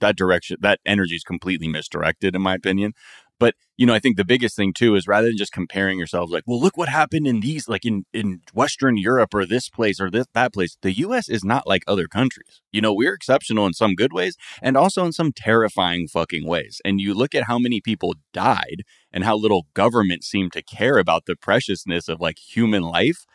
that 0.00 0.16
direction, 0.16 0.56
that 0.60 0.80
energy 0.84 1.14
is 1.14 1.22
completely 1.22 1.68
misdirected, 1.68 2.34
in 2.34 2.42
my 2.42 2.54
opinion. 2.54 2.94
But 3.42 3.56
you 3.76 3.86
know, 3.86 3.94
I 3.94 3.98
think 3.98 4.16
the 4.16 4.24
biggest 4.24 4.54
thing 4.54 4.72
too 4.72 4.94
is 4.94 5.08
rather 5.08 5.26
than 5.26 5.36
just 5.36 5.50
comparing 5.50 5.98
yourselves, 5.98 6.30
like, 6.30 6.44
well, 6.46 6.60
look 6.60 6.76
what 6.76 6.88
happened 6.88 7.26
in 7.26 7.40
these, 7.40 7.68
like 7.68 7.84
in 7.84 8.04
in 8.12 8.40
Western 8.54 8.96
Europe 8.96 9.34
or 9.34 9.44
this 9.44 9.68
place 9.68 10.00
or 10.00 10.12
this 10.12 10.26
that 10.32 10.52
place. 10.52 10.76
The 10.80 10.92
U.S. 11.06 11.28
is 11.28 11.42
not 11.42 11.66
like 11.66 11.82
other 11.88 12.06
countries. 12.06 12.60
You 12.70 12.80
know, 12.80 12.94
we're 12.94 13.14
exceptional 13.14 13.66
in 13.66 13.72
some 13.72 13.96
good 13.96 14.12
ways 14.12 14.36
and 14.62 14.76
also 14.76 15.04
in 15.04 15.10
some 15.10 15.32
terrifying 15.32 16.06
fucking 16.06 16.46
ways. 16.46 16.80
And 16.84 17.00
you 17.00 17.14
look 17.14 17.34
at 17.34 17.48
how 17.48 17.58
many 17.58 17.80
people 17.80 18.14
died 18.32 18.84
and 19.12 19.24
how 19.24 19.36
little 19.36 19.66
government 19.74 20.22
seemed 20.22 20.52
to 20.52 20.62
care 20.62 20.96
about 20.96 21.26
the 21.26 21.34
preciousness 21.34 22.08
of 22.08 22.20
like 22.20 22.38
human 22.38 22.84
life. 22.84 23.26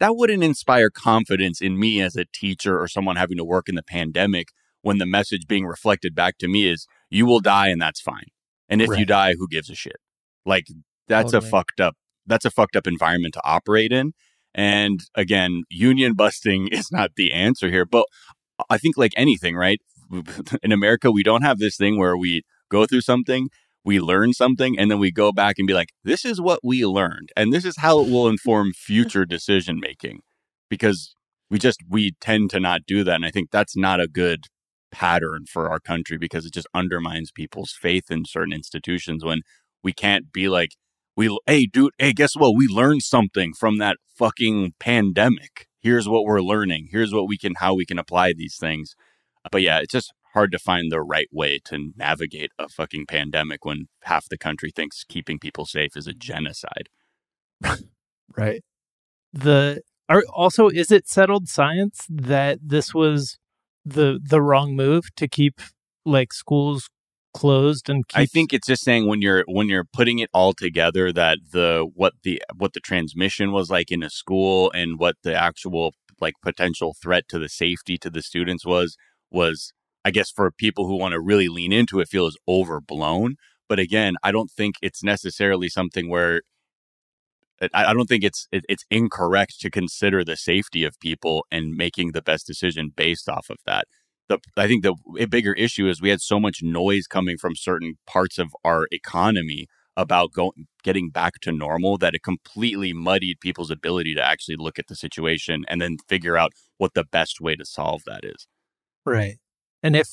That 0.00 0.16
wouldn't 0.16 0.42
inspire 0.42 0.90
confidence 0.90 1.60
in 1.60 1.78
me 1.78 2.00
as 2.00 2.16
a 2.16 2.24
teacher 2.24 2.80
or 2.80 2.88
someone 2.88 3.14
having 3.14 3.36
to 3.36 3.44
work 3.44 3.68
in 3.68 3.76
the 3.76 3.84
pandemic 3.84 4.48
when 4.80 4.98
the 4.98 5.06
message 5.06 5.46
being 5.46 5.66
reflected 5.66 6.16
back 6.16 6.36
to 6.38 6.48
me 6.48 6.66
is 6.66 6.88
you 7.10 7.26
will 7.26 7.38
die 7.38 7.68
and 7.68 7.80
that's 7.80 8.00
fine. 8.00 8.26
And 8.72 8.82
if 8.82 8.98
you 8.98 9.04
die, 9.04 9.34
who 9.38 9.48
gives 9.48 9.70
a 9.70 9.74
shit? 9.74 9.96
Like 10.46 10.66
that's 11.08 11.32
Totally. 11.32 11.48
a 11.48 11.50
fucked 11.50 11.80
up 11.80 11.96
that's 12.26 12.44
a 12.44 12.50
fucked 12.50 12.76
up 12.76 12.86
environment 12.86 13.34
to 13.34 13.40
operate 13.44 13.92
in. 13.92 14.12
And 14.54 15.00
again, 15.14 15.64
union 15.70 16.14
busting 16.14 16.68
is 16.72 16.90
not 16.92 17.12
the 17.16 17.32
answer 17.32 17.68
here, 17.68 17.84
but 17.84 18.06
I 18.70 18.78
think 18.78 18.96
like 18.96 19.12
anything, 19.16 19.56
right? 19.56 19.80
In 20.62 20.72
America, 20.72 21.10
we 21.10 21.22
don't 21.22 21.42
have 21.42 21.58
this 21.58 21.76
thing 21.76 21.98
where 21.98 22.16
we 22.16 22.42
go 22.70 22.86
through 22.86 23.00
something, 23.00 23.48
we 23.84 23.98
learn 23.98 24.34
something, 24.34 24.78
and 24.78 24.90
then 24.90 24.98
we 24.98 25.10
go 25.10 25.32
back 25.32 25.56
and 25.58 25.66
be 25.66 25.74
like, 25.74 25.88
this 26.04 26.24
is 26.24 26.40
what 26.40 26.60
we 26.62 26.84
learned. 26.84 27.30
And 27.34 27.52
this 27.52 27.64
is 27.64 27.78
how 27.78 28.00
it 28.00 28.10
will 28.10 28.28
inform 28.28 28.72
future 28.72 29.24
decision 29.24 29.80
making. 29.80 30.20
Because 30.68 31.14
we 31.50 31.58
just 31.58 31.80
we 31.88 32.12
tend 32.20 32.50
to 32.50 32.60
not 32.60 32.82
do 32.86 33.04
that. 33.04 33.16
And 33.16 33.24
I 33.24 33.30
think 33.30 33.50
that's 33.50 33.76
not 33.76 34.00
a 34.00 34.08
good 34.08 34.46
pattern 34.92 35.46
for 35.46 35.68
our 35.68 35.80
country 35.80 36.18
because 36.18 36.46
it 36.46 36.52
just 36.52 36.68
undermines 36.74 37.32
people's 37.32 37.72
faith 37.72 38.10
in 38.10 38.24
certain 38.24 38.52
institutions 38.52 39.24
when 39.24 39.40
we 39.82 39.92
can't 39.92 40.30
be 40.32 40.48
like 40.48 40.76
we 41.16 41.36
hey 41.46 41.66
dude 41.66 41.92
hey 41.98 42.12
guess 42.12 42.36
what? 42.36 42.54
We 42.56 42.68
learned 42.68 43.02
something 43.02 43.54
from 43.54 43.78
that 43.78 43.96
fucking 44.16 44.74
pandemic. 44.78 45.66
Here's 45.80 46.08
what 46.08 46.24
we're 46.24 46.40
learning. 46.40 46.88
Here's 46.90 47.12
what 47.12 47.26
we 47.26 47.36
can 47.36 47.54
how 47.56 47.74
we 47.74 47.86
can 47.86 47.98
apply 47.98 48.34
these 48.36 48.56
things. 48.56 48.94
But 49.50 49.62
yeah 49.62 49.78
it's 49.78 49.92
just 49.92 50.12
hard 50.34 50.52
to 50.52 50.58
find 50.58 50.90
the 50.90 51.02
right 51.02 51.28
way 51.32 51.58
to 51.64 51.92
navigate 51.96 52.50
a 52.58 52.68
fucking 52.68 53.06
pandemic 53.06 53.64
when 53.64 53.86
half 54.04 54.28
the 54.28 54.38
country 54.38 54.70
thinks 54.74 55.04
keeping 55.04 55.38
people 55.38 55.66
safe 55.66 55.96
is 55.96 56.06
a 56.06 56.14
genocide. 56.14 56.88
Right. 58.34 58.62
The 59.32 59.82
are 60.08 60.24
also 60.32 60.68
is 60.68 60.90
it 60.90 61.08
settled 61.08 61.48
science 61.48 62.06
that 62.08 62.58
this 62.62 62.94
was 62.94 63.38
the 63.84 64.20
the 64.22 64.40
wrong 64.40 64.76
move 64.76 65.14
to 65.16 65.28
keep 65.28 65.60
like 66.04 66.32
schools 66.32 66.88
closed 67.34 67.88
and 67.88 68.06
keep 68.08 68.18
I 68.18 68.26
think 68.26 68.52
it's 68.52 68.66
just 68.66 68.84
saying 68.84 69.06
when 69.06 69.22
you're 69.22 69.44
when 69.48 69.68
you're 69.68 69.86
putting 69.90 70.18
it 70.18 70.30
all 70.32 70.52
together 70.52 71.12
that 71.12 71.38
the 71.52 71.88
what 71.94 72.14
the 72.22 72.42
what 72.56 72.74
the 72.74 72.80
transmission 72.80 73.52
was 73.52 73.70
like 73.70 73.90
in 73.90 74.02
a 74.02 74.10
school 74.10 74.70
and 74.72 74.98
what 74.98 75.16
the 75.22 75.34
actual 75.34 75.94
like 76.20 76.34
potential 76.42 76.94
threat 77.00 77.24
to 77.28 77.38
the 77.38 77.48
safety 77.48 77.96
to 77.98 78.10
the 78.10 78.22
students 78.22 78.66
was 78.66 78.96
was 79.30 79.72
I 80.04 80.10
guess 80.10 80.30
for 80.30 80.50
people 80.50 80.86
who 80.86 80.98
want 80.98 81.12
to 81.12 81.20
really 81.20 81.48
lean 81.48 81.72
into 81.72 82.00
it 82.00 82.08
feel 82.08 82.26
is 82.26 82.36
overblown. 82.48 83.36
But 83.68 83.78
again, 83.78 84.14
I 84.22 84.32
don't 84.32 84.50
think 84.50 84.74
it's 84.82 85.02
necessarily 85.02 85.68
something 85.68 86.10
where 86.10 86.42
I, 87.72 87.86
I 87.86 87.94
don't 87.94 88.06
think 88.06 88.24
it's 88.24 88.48
it, 88.52 88.64
it's 88.68 88.84
incorrect 88.90 89.60
to 89.60 89.70
consider 89.70 90.24
the 90.24 90.36
safety 90.36 90.84
of 90.84 90.98
people 91.00 91.46
and 91.50 91.74
making 91.74 92.12
the 92.12 92.22
best 92.22 92.46
decision 92.46 92.92
based 92.94 93.28
off 93.28 93.48
of 93.50 93.58
that. 93.66 93.86
The 94.28 94.38
I 94.56 94.66
think 94.66 94.82
the 94.82 94.94
bigger 95.28 95.52
issue 95.54 95.88
is 95.88 96.00
we 96.00 96.10
had 96.10 96.20
so 96.20 96.40
much 96.40 96.62
noise 96.62 97.06
coming 97.06 97.36
from 97.36 97.56
certain 97.56 97.94
parts 98.06 98.38
of 98.38 98.54
our 98.64 98.86
economy 98.90 99.66
about 99.96 100.32
going 100.32 100.66
getting 100.82 101.10
back 101.10 101.34
to 101.42 101.52
normal 101.52 101.98
that 101.98 102.14
it 102.14 102.22
completely 102.22 102.92
muddied 102.92 103.40
people's 103.40 103.70
ability 103.70 104.14
to 104.14 104.26
actually 104.26 104.56
look 104.56 104.78
at 104.78 104.86
the 104.88 104.96
situation 104.96 105.64
and 105.68 105.80
then 105.80 105.96
figure 106.08 106.36
out 106.36 106.52
what 106.78 106.94
the 106.94 107.04
best 107.04 107.40
way 107.40 107.54
to 107.54 107.64
solve 107.64 108.02
that 108.06 108.24
is. 108.24 108.46
right. 109.04 109.36
And 109.82 109.96
if 109.96 110.08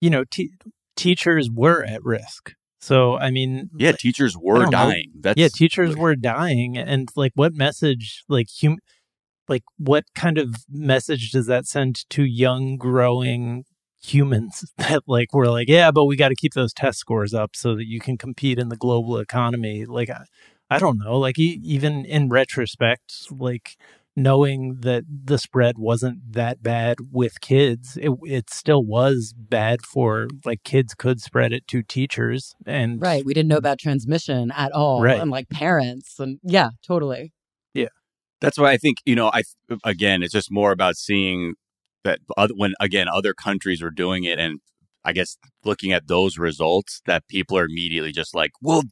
you 0.00 0.10
know 0.10 0.24
te- 0.24 0.52
teachers 0.96 1.48
were 1.50 1.84
at 1.84 2.04
risk. 2.04 2.54
So 2.80 3.18
I 3.18 3.30
mean 3.30 3.70
Yeah, 3.78 3.92
teachers 3.92 4.36
were 4.36 4.60
don't 4.60 4.70
know. 4.72 4.78
dying. 4.78 5.12
That's 5.20 5.38
yeah, 5.40 5.48
teachers 5.48 5.96
were 5.96 6.16
dying, 6.16 6.76
and 6.78 7.08
like, 7.16 7.32
what 7.34 7.54
message, 7.54 8.24
like, 8.28 8.48
hum, 8.60 8.78
like, 9.48 9.64
what 9.78 10.04
kind 10.14 10.38
of 10.38 10.54
message 10.70 11.30
does 11.32 11.46
that 11.46 11.66
send 11.66 12.08
to 12.10 12.24
young, 12.24 12.76
growing 12.76 13.64
humans 14.02 14.64
that, 14.78 15.02
like, 15.06 15.32
we're 15.34 15.48
like, 15.50 15.68
yeah, 15.68 15.90
but 15.90 16.04
we 16.06 16.16
got 16.16 16.28
to 16.28 16.34
keep 16.36 16.54
those 16.54 16.72
test 16.72 16.98
scores 16.98 17.34
up 17.34 17.50
so 17.54 17.74
that 17.76 17.86
you 17.86 18.00
can 18.00 18.16
compete 18.16 18.58
in 18.58 18.68
the 18.68 18.76
global 18.76 19.18
economy. 19.18 19.84
Like, 19.86 20.10
I, 20.10 20.24
I 20.70 20.78
don't 20.78 20.98
know, 20.98 21.18
like, 21.18 21.38
e- 21.38 21.60
even 21.64 22.04
in 22.04 22.28
retrospect, 22.28 23.12
like, 23.30 23.76
knowing 24.22 24.78
that 24.80 25.04
the 25.08 25.38
spread 25.38 25.78
wasn't 25.78 26.32
that 26.32 26.62
bad 26.62 26.98
with 27.10 27.40
kids, 27.40 27.96
it 28.00 28.12
it 28.22 28.50
still 28.50 28.84
was 28.84 29.34
bad 29.36 29.80
for 29.82 30.28
like 30.44 30.62
kids 30.64 30.94
could 30.94 31.20
spread 31.20 31.52
it 31.52 31.66
to 31.68 31.82
teachers 31.82 32.54
and 32.66 33.00
Right. 33.00 33.24
We 33.24 33.34
didn't 33.34 33.48
know 33.48 33.56
about 33.56 33.78
transmission 33.78 34.50
at 34.52 34.72
all. 34.72 35.02
Right. 35.02 35.20
And 35.20 35.30
like 35.30 35.48
parents. 35.48 36.18
And 36.18 36.38
yeah, 36.42 36.70
totally. 36.86 37.32
Yeah 37.74 37.88
that's 38.40 38.58
why 38.58 38.72
I 38.72 38.76
think 38.76 38.98
you 39.04 39.14
know. 39.14 39.30
I 39.32 39.42
again, 39.84 40.22
it's 40.22 40.32
just 40.32 40.50
more 40.50 40.72
about 40.72 40.96
seeing 40.96 41.54
that 42.04 42.20
other, 42.36 42.54
when 42.56 42.74
again 42.80 43.06
other 43.08 43.34
countries 43.34 43.82
are 43.82 43.90
doing 43.90 44.24
it, 44.24 44.38
and 44.38 44.60
I 45.04 45.12
guess 45.12 45.36
looking 45.64 45.92
at 45.92 46.08
those 46.08 46.38
results, 46.38 47.02
that 47.06 47.28
people 47.28 47.58
are 47.58 47.66
immediately 47.66 48.12
just 48.12 48.34
like, 48.34 48.52
"Well, 48.62 48.82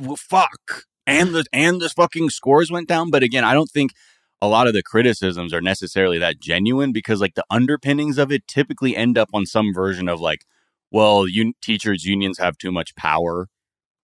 well 0.00 0.16
fuck," 0.16 0.84
and 1.06 1.34
the 1.34 1.44
and 1.52 1.80
the 1.80 1.90
fucking 1.90 2.30
scores 2.30 2.70
went 2.70 2.88
down. 2.88 3.10
But 3.10 3.22
again, 3.22 3.44
I 3.44 3.54
don't 3.54 3.70
think 3.70 3.92
a 4.40 4.48
lot 4.48 4.66
of 4.68 4.72
the 4.72 4.82
criticisms 4.82 5.52
are 5.52 5.60
necessarily 5.60 6.18
that 6.18 6.38
genuine 6.40 6.92
because 6.92 7.20
like 7.20 7.34
the 7.34 7.44
underpinnings 7.50 8.18
of 8.18 8.30
it 8.30 8.46
typically 8.46 8.96
end 8.96 9.18
up 9.18 9.28
on 9.32 9.46
some 9.46 9.72
version 9.74 10.08
of 10.08 10.20
like, 10.20 10.44
well, 10.90 11.24
un- 11.26 11.54
teachers 11.60 12.04
unions 12.04 12.38
have 12.38 12.56
too 12.56 12.70
much 12.72 12.94
power, 12.94 13.48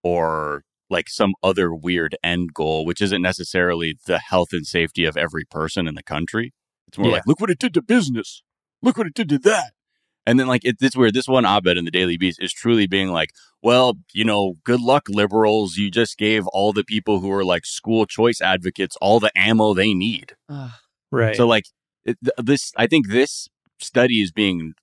or 0.02 0.62
like 0.90 1.08
some 1.08 1.32
other 1.42 1.74
weird 1.74 2.16
end 2.22 2.52
goal, 2.52 2.84
which 2.84 3.00
isn't 3.00 3.22
necessarily 3.22 3.96
the 4.06 4.18
health 4.18 4.48
and 4.52 4.66
safety 4.66 5.04
of 5.04 5.16
every 5.16 5.44
person 5.44 5.86
in 5.88 5.94
the 5.94 6.02
country. 6.02 6.52
It's 6.88 6.98
more 6.98 7.08
Yeah. 7.08 7.14
like, 7.14 7.26
look 7.26 7.40
what 7.40 7.50
it 7.50 7.58
did 7.58 7.72
to 7.74 7.82
business. 7.82 8.42
Look 8.82 8.98
what 8.98 9.06
it 9.06 9.14
did 9.14 9.28
to 9.30 9.38
that. 9.38 9.72
And 10.26 10.40
then, 10.40 10.46
like, 10.46 10.64
it, 10.64 10.76
it's 10.80 10.96
weird. 10.96 11.14
This 11.14 11.28
one 11.28 11.44
op 11.44 11.66
ed 11.66 11.76
in 11.76 11.84
the 11.84 11.90
Daily 11.90 12.16
Beast 12.16 12.38
is 12.40 12.52
truly 12.52 12.86
being 12.86 13.10
like, 13.10 13.30
well, 13.62 13.94
you 14.12 14.24
know, 14.24 14.54
good 14.64 14.80
luck, 14.80 15.08
liberals. 15.08 15.76
You 15.76 15.90
just 15.90 16.16
gave 16.16 16.46
all 16.48 16.72
the 16.72 16.84
people 16.84 17.20
who 17.20 17.30
are 17.30 17.44
like 17.44 17.66
school 17.66 18.06
choice 18.06 18.40
advocates 18.40 18.96
all 19.00 19.20
the 19.20 19.32
ammo 19.36 19.74
they 19.74 19.92
need. 19.94 20.34
Ugh. 20.48 20.70
right. 21.10 21.36
So, 21.36 21.46
like, 21.46 21.64
it, 22.04 22.16
th- 22.22 22.34
this, 22.38 22.72
I 22.76 22.86
think 22.86 23.08
this 23.08 23.48
study 23.78 24.22
is 24.22 24.32
being 24.32 24.74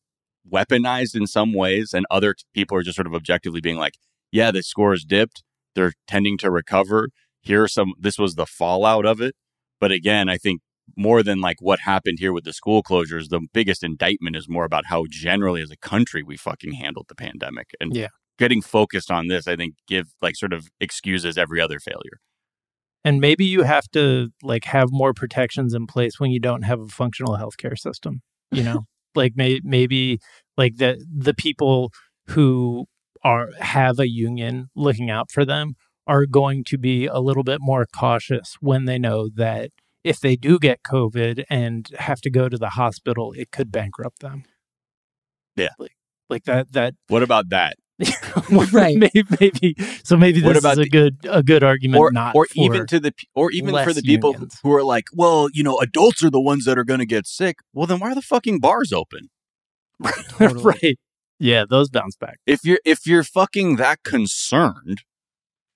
weaponized 0.51 1.15
in 1.15 1.27
some 1.27 1.53
ways, 1.53 1.93
and 1.93 2.05
other 2.11 2.33
t- 2.33 2.43
people 2.53 2.77
are 2.77 2.83
just 2.83 2.95
sort 2.95 3.07
of 3.07 3.13
objectively 3.13 3.61
being 3.61 3.77
like, 3.77 3.95
yeah, 4.31 4.51
the 4.51 4.63
score 4.63 4.91
has 4.91 5.03
dipped. 5.03 5.43
They're 5.75 5.93
tending 6.07 6.37
to 6.39 6.51
recover. 6.51 7.09
Here 7.41 7.63
are 7.63 7.67
some, 7.67 7.93
this 7.99 8.17
was 8.17 8.35
the 8.35 8.45
fallout 8.45 9.05
of 9.05 9.21
it. 9.21 9.35
But 9.79 9.91
again, 9.91 10.29
I 10.29 10.37
think 10.37 10.61
more 10.97 11.23
than 11.23 11.39
like 11.39 11.57
what 11.61 11.79
happened 11.79 12.19
here 12.19 12.33
with 12.33 12.43
the 12.43 12.53
school 12.53 12.83
closures, 12.83 13.29
the 13.29 13.41
biggest 13.53 13.83
indictment 13.83 14.35
is 14.35 14.49
more 14.49 14.65
about 14.65 14.85
how 14.87 15.05
generally 15.09 15.61
as 15.61 15.71
a 15.71 15.77
country 15.77 16.23
we 16.23 16.37
fucking 16.37 16.73
handled 16.73 17.05
the 17.07 17.15
pandemic. 17.15 17.71
And 17.79 17.95
Yeah. 17.95 18.07
getting 18.37 18.61
focused 18.61 19.11
on 19.11 19.27
this, 19.27 19.47
I 19.47 19.55
think, 19.55 19.75
give 19.87 20.07
like 20.21 20.35
sort 20.35 20.53
of 20.53 20.67
excuses 20.79 21.37
every 21.37 21.61
other 21.61 21.79
failure. 21.79 22.19
And 23.03 23.19
maybe 23.19 23.45
you 23.45 23.63
have 23.63 23.87
to 23.93 24.29
like 24.43 24.65
have 24.65 24.89
more 24.91 25.13
protections 25.13 25.73
in 25.73 25.87
place 25.87 26.19
when 26.19 26.31
you 26.31 26.39
don't 26.39 26.63
have 26.63 26.79
a 26.79 26.87
functional 26.87 27.35
healthcare 27.37 27.77
system. 27.77 28.21
You 28.51 28.63
know, 28.63 28.85
like 29.15 29.33
may, 29.35 29.59
maybe 29.63 30.19
like 30.57 30.77
the 30.77 31.03
the 31.15 31.33
people 31.33 31.91
who 32.27 32.85
are 33.23 33.49
have 33.59 33.99
a 33.99 34.09
union 34.09 34.69
looking 34.75 35.09
out 35.09 35.31
for 35.31 35.45
them 35.45 35.73
are 36.07 36.25
going 36.25 36.63
to 36.65 36.77
be 36.77 37.05
a 37.05 37.19
little 37.19 37.43
bit 37.43 37.59
more 37.61 37.85
cautious 37.93 38.55
when 38.59 38.85
they 38.85 38.97
know 38.97 39.29
that 39.35 39.69
if 40.03 40.19
they 40.19 40.35
do 40.35 40.57
get 40.59 40.83
COVID 40.83 41.43
and 41.49 41.87
have 41.97 42.21
to 42.21 42.29
go 42.29 42.49
to 42.49 42.57
the 42.57 42.69
hospital, 42.69 43.33
it 43.33 43.51
could 43.51 43.71
bankrupt 43.71 44.19
them. 44.19 44.43
Yeah. 45.55 45.69
Like, 45.77 45.95
like 46.29 46.43
that 46.45 46.71
that 46.73 46.95
What 47.07 47.23
about 47.23 47.49
that? 47.49 47.75
Right. 48.73 48.97
maybe, 48.97 49.23
maybe 49.39 49.75
so 50.03 50.17
maybe 50.17 50.41
What 50.41 50.53
this 50.53 50.63
about 50.63 50.73
is 50.73 50.79
a 50.79 50.83
the- 50.83 50.89
good 50.89 51.17
a 51.29 51.43
good 51.43 51.63
argument 51.63 51.99
or, 51.99 52.11
not 52.11 52.35
or 52.35 52.45
for 52.47 52.53
even 52.55 52.87
to 52.87 52.99
the 52.99 53.13
or 53.35 53.51
even 53.51 53.75
for 53.83 53.93
the 53.93 54.01
people 54.01 54.31
unions. 54.31 54.59
who 54.63 54.73
are 54.73 54.83
like, 54.83 55.05
well, 55.13 55.49
you 55.53 55.61
know, 55.63 55.77
adults 55.79 56.23
are 56.23 56.31
the 56.31 56.41
ones 56.41 56.65
that 56.65 56.79
are 56.79 56.83
going 56.83 56.99
to 56.99 57.05
get 57.05 57.27
sick. 57.27 57.57
Well, 57.73 57.85
then 57.85 57.99
why 57.99 58.11
are 58.11 58.15
the 58.15 58.21
fucking 58.21 58.59
bars 58.59 58.91
open? 58.91 59.29
right. 60.39 60.97
Yeah, 61.39 61.65
those 61.69 61.89
bounce 61.89 62.15
back. 62.15 62.39
If 62.47 62.63
you're 62.63 62.79
if 62.85 63.05
you're 63.05 63.23
fucking 63.23 63.75
that 63.75 64.03
concerned, 64.03 64.99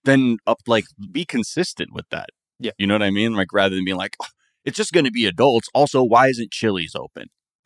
then 0.04 0.38
up 0.48 0.60
like 0.68 0.86
be 1.12 1.26
consistent 1.26 1.92
with 1.94 2.08
that. 2.10 2.30
Yeah. 2.60 2.72
you 2.78 2.88
know 2.88 2.96
what 2.96 3.04
I 3.04 3.12
mean. 3.12 3.34
Like 3.36 3.52
rather 3.54 3.76
than 3.76 3.86
being 3.86 3.98
like, 3.98 4.16
"Oh, 4.22 4.28
it's 4.64 4.78
just 4.78 4.92
going 4.94 5.06
to 5.06 5.12
be 5.12 5.26
adults. 5.26 5.68
Also, 5.74 6.04
why 6.04 6.28
isn't 6.28 6.52
Chili's 6.52 6.96
open? 6.96 7.28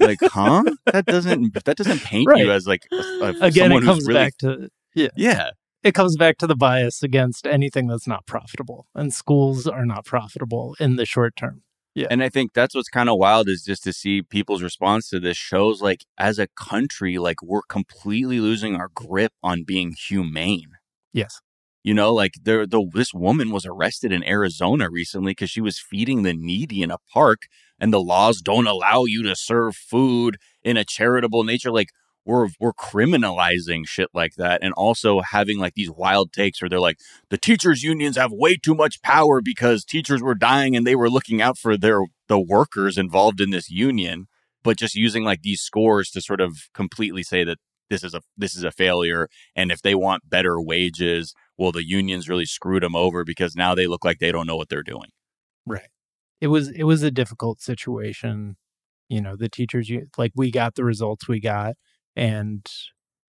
like, 0.00 0.18
huh? 0.22 0.62
That 0.92 1.04
doesn't 1.06 1.54
that 1.64 1.76
doesn't 1.76 2.02
paint 2.02 2.28
Right. 2.28 2.44
you 2.44 2.50
as 2.52 2.66
like 2.66 2.86
a, 2.92 2.96
a- 2.96 3.28
Again, 3.40 3.64
someone 3.70 3.82
it 3.82 3.86
who's 3.86 3.94
comes 3.96 4.06
really 4.08 4.20
back 4.20 4.36
to 4.38 4.68
yeah. 4.94 5.08
yeah. 5.16 5.50
It 5.82 5.94
comes 5.94 6.16
back 6.16 6.36
to 6.38 6.46
the 6.46 6.56
bias 6.56 7.02
against 7.02 7.46
anything 7.46 7.86
that's 7.86 8.06
not 8.06 8.26
profitable. 8.26 8.86
And 8.94 9.14
schools 9.14 9.66
are 9.66 9.86
not 9.86 10.04
profitable 10.04 10.76
in 10.78 10.96
the 10.96 11.06
short 11.06 11.36
term. 11.36 11.62
Yeah. 11.94 12.06
And 12.10 12.22
I 12.22 12.28
think 12.28 12.52
that's 12.52 12.74
what's 12.74 12.88
kind 12.90 13.08
of 13.08 13.16
wild 13.18 13.48
is 13.48 13.64
just 13.64 13.82
to 13.84 13.92
see 13.92 14.20
people's 14.22 14.62
response 14.62 15.08
to 15.08 15.18
this 15.20 15.36
shows 15.38 15.80
like 15.80 16.04
as 16.18 16.38
a 16.38 16.48
country, 16.48 17.16
like 17.18 17.42
we're 17.42 17.62
completely 17.62 18.40
losing 18.40 18.76
our 18.76 18.90
grip 18.94 19.32
on 19.42 19.64
being 19.66 19.94
humane. 19.98 20.72
Yes. 21.12 21.40
You 21.82 21.94
know, 21.94 22.12
like 22.12 22.34
there, 22.42 22.66
the 22.66 22.86
this 22.92 23.14
woman 23.14 23.50
was 23.50 23.64
arrested 23.64 24.12
in 24.12 24.22
Arizona 24.24 24.90
recently 24.90 25.30
because 25.32 25.50
she 25.50 25.62
was 25.62 25.78
feeding 25.78 26.22
the 26.22 26.34
needy 26.34 26.82
in 26.82 26.90
a 26.90 26.98
park, 27.12 27.42
and 27.78 27.92
the 27.92 28.00
laws 28.00 28.42
don't 28.42 28.66
allow 28.66 29.04
you 29.06 29.22
to 29.22 29.34
serve 29.34 29.76
food 29.76 30.36
in 30.62 30.76
a 30.76 30.84
charitable 30.84 31.42
nature. 31.42 31.70
Like 31.70 31.88
we're 32.26 32.48
we're 32.60 32.74
criminalizing 32.74 33.86
shit 33.86 34.08
like 34.12 34.34
that, 34.36 34.62
and 34.62 34.74
also 34.74 35.20
having 35.20 35.58
like 35.58 35.72
these 35.74 35.90
wild 35.90 36.32
takes 36.34 36.60
where 36.60 36.68
they're 36.68 36.80
like 36.80 36.98
the 37.30 37.38
teachers 37.38 37.82
unions 37.82 38.16
have 38.18 38.30
way 38.30 38.56
too 38.56 38.74
much 38.74 39.00
power 39.02 39.40
because 39.40 39.82
teachers 39.82 40.22
were 40.22 40.34
dying 40.34 40.76
and 40.76 40.86
they 40.86 40.96
were 40.96 41.10
looking 41.10 41.40
out 41.40 41.56
for 41.56 41.78
their 41.78 42.02
the 42.28 42.38
workers 42.38 42.98
involved 42.98 43.40
in 43.40 43.50
this 43.50 43.70
union, 43.70 44.26
but 44.62 44.76
just 44.76 44.94
using 44.94 45.24
like 45.24 45.40
these 45.40 45.62
scores 45.62 46.10
to 46.10 46.20
sort 46.20 46.42
of 46.42 46.58
completely 46.74 47.22
say 47.22 47.42
that 47.42 47.56
this 47.88 48.04
is 48.04 48.14
a 48.14 48.20
this 48.36 48.54
is 48.54 48.64
a 48.64 48.70
failure 48.70 49.28
and 49.56 49.70
if 49.70 49.82
they 49.82 49.94
want 49.94 50.30
better 50.30 50.60
wages 50.60 51.34
well 51.60 51.70
the 51.70 51.86
unions 51.86 52.28
really 52.28 52.46
screwed 52.46 52.82
them 52.82 52.96
over 52.96 53.24
because 53.24 53.54
now 53.54 53.72
they 53.76 53.86
look 53.86 54.04
like 54.04 54.18
they 54.18 54.32
don't 54.32 54.48
know 54.48 54.56
what 54.56 54.68
they're 54.68 54.82
doing 54.82 55.10
Right. 55.66 55.88
It 56.40 56.48
was 56.48 56.68
it 56.70 56.84
was 56.84 57.02
a 57.02 57.10
difficult 57.10 57.60
situation. 57.60 58.56
You 59.08 59.20
know, 59.20 59.36
the 59.36 59.48
teachers 59.48 59.90
like 60.16 60.32
we 60.34 60.50
got 60.50 60.74
the 60.74 60.84
results 60.84 61.28
we 61.28 61.40
got 61.40 61.74
and 62.16 62.66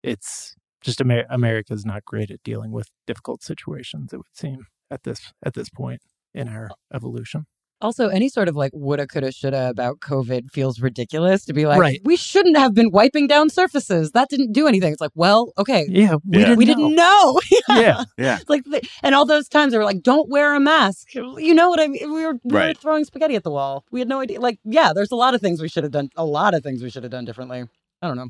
it's 0.03 0.55
just 0.81 1.01
Amer- 1.01 1.27
America's 1.29 1.85
not 1.85 2.05
great 2.05 2.31
at 2.31 2.43
dealing 2.43 2.71
with 2.71 2.89
difficult 3.05 3.43
situations 3.43 4.13
it 4.13 4.17
would 4.17 4.25
seem 4.33 4.65
at 4.89 5.03
this 5.03 5.33
at 5.45 5.53
this 5.53 5.69
point 5.69 6.01
in 6.33 6.47
our 6.47 6.71
evolution. 6.93 7.45
Also, 7.81 8.07
any 8.09 8.29
sort 8.29 8.47
of 8.47 8.55
like 8.55 8.71
woulda, 8.73 9.07
coulda, 9.07 9.31
shoulda 9.31 9.69
about 9.69 9.99
COVID 9.99 10.51
feels 10.51 10.79
ridiculous 10.79 11.45
to 11.45 11.53
be 11.53 11.65
like, 11.65 11.79
Right. 11.79 12.01
we 12.03 12.15
shouldn't 12.15 12.57
have 12.57 12.73
been 12.73 12.91
wiping 12.91 13.27
down 13.27 13.49
surfaces. 13.49 14.11
That 14.11 14.29
didn't 14.29 14.51
do 14.53 14.67
anything. 14.67 14.91
It's 14.91 15.01
like, 15.01 15.11
well, 15.15 15.51
okay. 15.57 15.85
Yeah, 15.89 16.15
we 16.25 16.39
Yeah. 16.39 16.45
didn't 16.45 16.57
We 16.57 16.65
know. 16.65 16.73
didn't 16.75 16.95
know. 16.95 17.39
Yeah. 17.69 18.03
yeah 18.17 18.37
It's 18.41 18.49
like, 18.49 18.63
the- 18.65 18.87
and 19.03 19.15
all 19.15 19.25
those 19.25 19.47
times 19.47 19.71
they 19.71 19.77
were 19.77 19.85
like, 19.85 20.01
"Don't 20.01 20.29
wear 20.29 20.53
a 20.55 20.59
mask." 20.59 21.13
You 21.15 21.53
know 21.53 21.69
what 21.69 21.79
I 21.79 21.87
mean? 21.87 22.13
We 22.13 22.25
were, 22.25 22.35
we 22.43 22.53
were 22.53 22.73
throwing 22.73 23.03
spaghetti 23.05 23.35
at 23.35 23.43
the 23.43 23.51
wall. 23.51 23.83
We 23.91 23.99
had 23.99 24.07
no 24.09 24.19
idea. 24.19 24.39
Like, 24.39 24.59
yeah, 24.63 24.91
there's 24.93 25.11
a 25.11 25.15
lot 25.15 25.33
of 25.33 25.41
things 25.41 25.61
we 25.61 25.67
should 25.69 25.83
have 25.83 25.91
done. 25.91 26.09
A 26.15 26.25
lot 26.25 26.53
of 26.53 26.63
things 26.63 26.83
we 26.83 26.89
should 26.89 27.03
have 27.03 27.11
done 27.11 27.25
differently. 27.25 27.63
I 28.01 28.07
don't 28.07 28.17
know. 28.17 28.29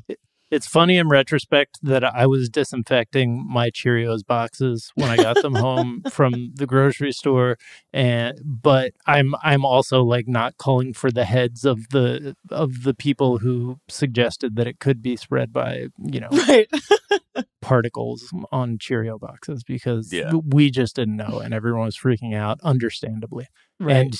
It's 0.52 0.66
funny 0.66 0.98
in 0.98 1.08
retrospect 1.08 1.78
that 1.82 2.04
I 2.04 2.26
was 2.26 2.50
disinfecting 2.50 3.44
my 3.50 3.70
Cheerios 3.70 4.20
boxes 4.24 4.92
when 4.96 5.08
I 5.08 5.16
got 5.16 5.40
them 5.40 5.54
home 5.54 6.02
from 6.10 6.52
the 6.54 6.66
grocery 6.66 7.10
store 7.12 7.56
and 7.92 8.38
but 8.44 8.92
I'm 9.06 9.34
I'm 9.42 9.64
also 9.64 10.02
like 10.02 10.28
not 10.28 10.58
calling 10.58 10.92
for 10.92 11.10
the 11.10 11.24
heads 11.24 11.64
of 11.64 11.88
the 11.88 12.36
of 12.50 12.82
the 12.82 12.92
people 12.92 13.38
who 13.38 13.78
suggested 13.88 14.56
that 14.56 14.66
it 14.66 14.78
could 14.78 15.00
be 15.02 15.16
spread 15.16 15.54
by, 15.54 15.86
you 15.98 16.20
know, 16.20 16.28
Right. 16.30 16.68
particles 17.62 18.30
on 18.50 18.76
Cheerio 18.78 19.18
boxes 19.18 19.62
because 19.64 20.12
Yeah. 20.12 20.32
we 20.34 20.70
just 20.70 20.96
didn't 20.96 21.16
know 21.16 21.38
and 21.38 21.54
everyone 21.54 21.86
was 21.86 21.96
freaking 21.96 22.34
out 22.36 22.58
understandably. 22.62 23.46
Right. 23.80 23.96
And 23.96 24.14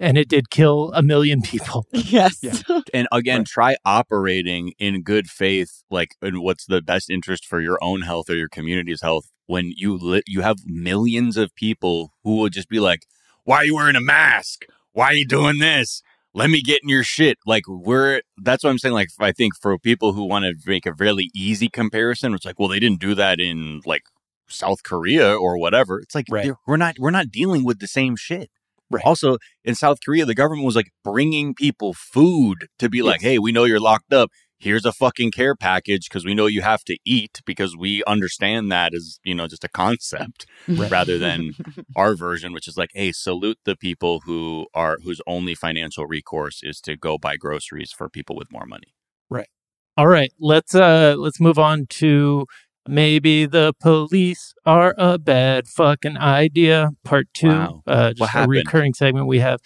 and 0.00 0.16
it 0.18 0.28
did 0.28 0.50
kill 0.50 0.92
a 0.94 1.02
million 1.02 1.42
people. 1.42 1.86
yes. 1.92 2.38
Yeah. 2.42 2.52
and 2.94 3.08
again 3.12 3.44
try 3.44 3.76
operating 3.84 4.72
in 4.78 5.02
good 5.02 5.28
faith 5.28 5.82
like 5.90 6.10
in 6.22 6.40
what's 6.42 6.66
the 6.66 6.80
best 6.80 7.10
interest 7.10 7.44
for 7.46 7.60
your 7.60 7.78
own 7.82 8.02
health 8.02 8.30
or 8.30 8.34
your 8.36 8.48
community's 8.48 9.02
health 9.02 9.30
when 9.46 9.72
you 9.76 9.96
li- 9.96 10.22
you 10.26 10.40
have 10.42 10.56
millions 10.66 11.36
of 11.36 11.54
people 11.54 12.12
who 12.24 12.36
will 12.36 12.48
just 12.48 12.68
be 12.68 12.80
like 12.80 13.02
why 13.44 13.56
are 13.56 13.64
you 13.64 13.74
wearing 13.74 13.96
a 13.96 14.00
mask 14.00 14.64
why 14.92 15.06
are 15.06 15.14
you 15.14 15.26
doing 15.26 15.58
this 15.58 16.02
let 16.34 16.50
me 16.50 16.60
get 16.62 16.80
in 16.82 16.88
your 16.88 17.02
shit 17.02 17.36
like 17.46 17.64
we're 17.68 18.20
that's 18.38 18.62
what 18.64 18.70
i'm 18.70 18.78
saying 18.78 18.94
like 18.94 19.08
i 19.20 19.32
think 19.32 19.54
for 19.60 19.78
people 19.78 20.12
who 20.12 20.24
want 20.24 20.44
to 20.44 20.54
make 20.70 20.86
a 20.86 20.92
really 20.94 21.30
easy 21.34 21.68
comparison 21.68 22.34
it's 22.34 22.44
like 22.44 22.58
well 22.58 22.68
they 22.68 22.78
didn't 22.80 23.00
do 23.00 23.14
that 23.14 23.40
in 23.40 23.80
like 23.84 24.02
south 24.48 24.82
korea 24.82 25.34
or 25.34 25.58
whatever 25.58 25.98
it's 26.00 26.14
like 26.14 26.26
Right. 26.30 26.52
we're 26.66 26.76
not 26.76 26.96
we're 26.98 27.10
not 27.10 27.30
dealing 27.30 27.64
with 27.64 27.80
the 27.80 27.86
same 27.86 28.16
shit 28.16 28.50
Right. 28.90 29.04
also, 29.04 29.38
in 29.64 29.74
South 29.74 29.98
Korea, 30.04 30.24
the 30.24 30.34
government 30.34 30.66
was 30.66 30.76
like 30.76 30.90
bringing 31.04 31.54
people 31.54 31.94
food 31.94 32.68
to 32.78 32.88
be 32.88 33.02
like, 33.02 33.20
hey, 33.20 33.38
we 33.38 33.52
know 33.52 33.64
you're 33.64 33.80
locked 33.80 34.12
up. 34.12 34.30
Here's 34.60 34.84
a 34.84 34.92
fucking 34.92 35.30
care 35.30 35.54
package 35.54 36.08
because 36.08 36.24
we 36.24 36.34
know 36.34 36.46
you 36.46 36.62
have 36.62 36.82
to 36.84 36.98
eat 37.04 37.40
because 37.46 37.76
we 37.76 38.02
understand 38.08 38.72
that 38.72 38.92
as, 38.92 39.20
you 39.22 39.34
know, 39.34 39.46
just 39.46 39.62
a 39.62 39.68
concept 39.68 40.46
rather 40.66 41.16
than 41.16 41.52
our 41.96 42.16
version, 42.16 42.52
which 42.52 42.66
is 42.66 42.76
like, 42.76 42.90
hey, 42.92 43.12
salute 43.12 43.58
the 43.64 43.76
people 43.76 44.20
who 44.24 44.66
are 44.74 44.98
whose 45.04 45.20
only 45.28 45.54
financial 45.54 46.06
recourse 46.06 46.60
is 46.64 46.80
to 46.80 46.96
go 46.96 47.18
buy 47.18 47.36
groceries 47.36 47.92
for 47.92 48.08
people 48.08 48.34
with 48.34 48.50
more 48.50 48.66
money. 48.66 48.94
Right. 49.30 49.48
All 49.96 50.08
right, 50.08 50.32
let's 50.38 50.76
uh 50.76 51.16
let's 51.18 51.40
move 51.40 51.58
on 51.58 51.86
to 51.90 52.46
maybe 52.88 53.46
the 53.46 53.72
police 53.80 54.54
are 54.66 54.94
a 54.98 55.18
bad 55.18 55.68
fucking 55.68 56.16
idea. 56.16 56.90
Part 57.04 57.28
two, 57.34 57.48
Wow. 57.48 57.82
uh, 57.86 58.12
just 58.14 58.34
a 58.34 58.46
recurring 58.48 58.94
segment 58.94 59.26
we 59.26 59.38
have. 59.40 59.60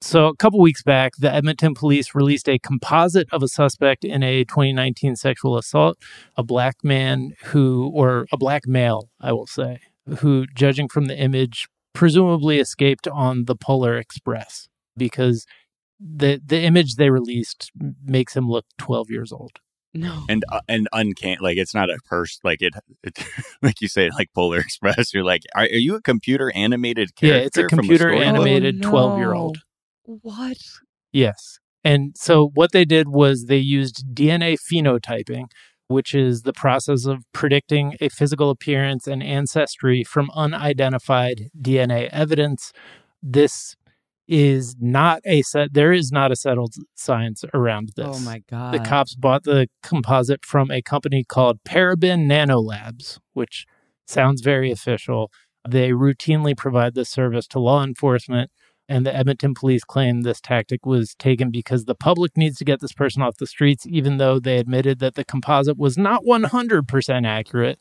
So 0.00 0.26
a 0.26 0.36
couple 0.36 0.60
weeks 0.60 0.82
back, 0.82 1.12
the 1.18 1.32
Edmonton 1.32 1.72
police 1.74 2.14
released 2.14 2.46
a 2.48 2.58
composite 2.58 3.26
of 3.32 3.42
a 3.42 3.48
suspect 3.48 4.04
in 4.04 4.22
a 4.22 4.44
2019 4.44 5.16
sexual 5.16 5.56
assault, 5.56 5.96
a 6.36 6.42
black 6.42 6.76
man 6.82 7.32
who, 7.44 7.90
or 7.94 8.26
a 8.30 8.36
black 8.36 8.66
male, 8.66 9.08
I 9.18 9.32
will 9.32 9.46
say, 9.46 9.80
who, 10.18 10.46
judging 10.54 10.88
from 10.88 11.06
the 11.06 11.16
image, 11.18 11.66
presumably 11.94 12.58
escaped 12.58 13.08
on 13.08 13.46
the 13.46 13.56
Polar 13.56 13.96
Express 13.96 14.68
because 14.96 15.46
the 15.98 16.40
the 16.44 16.60
image 16.60 16.96
they 16.96 17.08
released 17.08 17.70
makes 18.04 18.36
him 18.36 18.46
look 18.48 18.66
12 18.78 19.08
years 19.10 19.32
old. 19.32 19.52
No. 19.94 20.24
And 20.28 20.44
uh, 20.50 20.60
and 20.68 20.88
uncanny, 20.92 21.38
like 21.40 21.56
it's 21.56 21.74
not 21.74 21.88
a 21.88 21.98
purse, 22.08 22.40
like 22.42 22.60
it, 22.60 22.74
it 23.04 23.18
like 23.62 23.80
you 23.80 23.88
say, 23.88 24.10
like 24.10 24.28
Polar 24.34 24.58
Express. 24.58 25.14
You're 25.14 25.24
like, 25.24 25.42
are, 25.54 25.62
are 25.62 25.66
you 25.66 25.94
a 25.94 26.02
computer 26.02 26.52
animated 26.54 27.14
character? 27.14 27.38
Yeah, 27.38 27.46
it's 27.46 27.56
a 27.56 27.64
computer 27.64 28.10
story? 28.10 28.24
animated 28.24 28.84
Oh, 28.84 28.90
12 28.90 29.18
year 29.18 29.32
old. 29.32 29.58
What? 30.04 30.58
Yes. 31.12 31.58
And 31.84 32.16
so 32.16 32.50
what 32.54 32.72
they 32.72 32.84
did 32.84 33.08
was 33.08 33.44
they 33.44 33.58
used 33.58 34.04
DNA 34.14 34.56
phenotyping, 34.58 35.46
which 35.86 36.14
is 36.14 36.42
the 36.42 36.52
process 36.52 37.04
of 37.04 37.24
predicting 37.32 37.96
a 38.00 38.08
physical 38.08 38.50
appearance 38.50 39.06
and 39.06 39.22
ancestry 39.22 40.02
from 40.02 40.30
unidentified 40.34 41.50
DNA 41.60 42.08
evidence. 42.08 42.72
This 43.22 43.76
is 44.26 44.76
not 44.80 45.20
a 45.26 45.42
set 45.42 45.74
there 45.74 45.92
is 45.92 46.10
not 46.10 46.32
a 46.32 46.36
settled 46.36 46.74
science 46.94 47.44
around 47.52 47.90
oh 47.98 48.02
this. 48.02 48.16
Oh 48.16 48.24
my 48.24 48.42
god. 48.48 48.72
The 48.74 48.78
cops 48.78 49.14
bought 49.14 49.44
the 49.44 49.68
composite 49.82 50.44
from 50.44 50.70
a 50.70 50.80
company 50.80 51.24
called 51.24 51.58
Parabon 51.64 52.26
Nanolabs, 52.26 53.18
which 53.34 53.66
sounds 54.06 54.40
very 54.40 54.70
official. 54.70 55.30
They 55.68 55.90
routinely 55.90 56.56
provide 56.56 56.94
this 56.94 57.10
service 57.10 57.46
to 57.48 57.58
law 57.58 57.82
enforcement. 57.84 58.50
And 58.86 59.06
the 59.06 59.16
Edmonton 59.16 59.54
police 59.54 59.82
claim 59.82 60.20
this 60.20 60.42
tactic 60.42 60.84
was 60.84 61.14
taken 61.18 61.50
because 61.50 61.86
the 61.86 61.94
public 61.94 62.36
needs 62.36 62.58
to 62.58 62.66
get 62.66 62.80
this 62.80 62.92
person 62.92 63.22
off 63.22 63.38
the 63.38 63.46
streets, 63.46 63.86
even 63.86 64.18
though 64.18 64.38
they 64.38 64.58
admitted 64.58 64.98
that 64.98 65.14
the 65.14 65.24
composite 65.24 65.78
was 65.78 65.96
not 65.96 66.22
100% 66.26 67.26
accurate. 67.26 67.78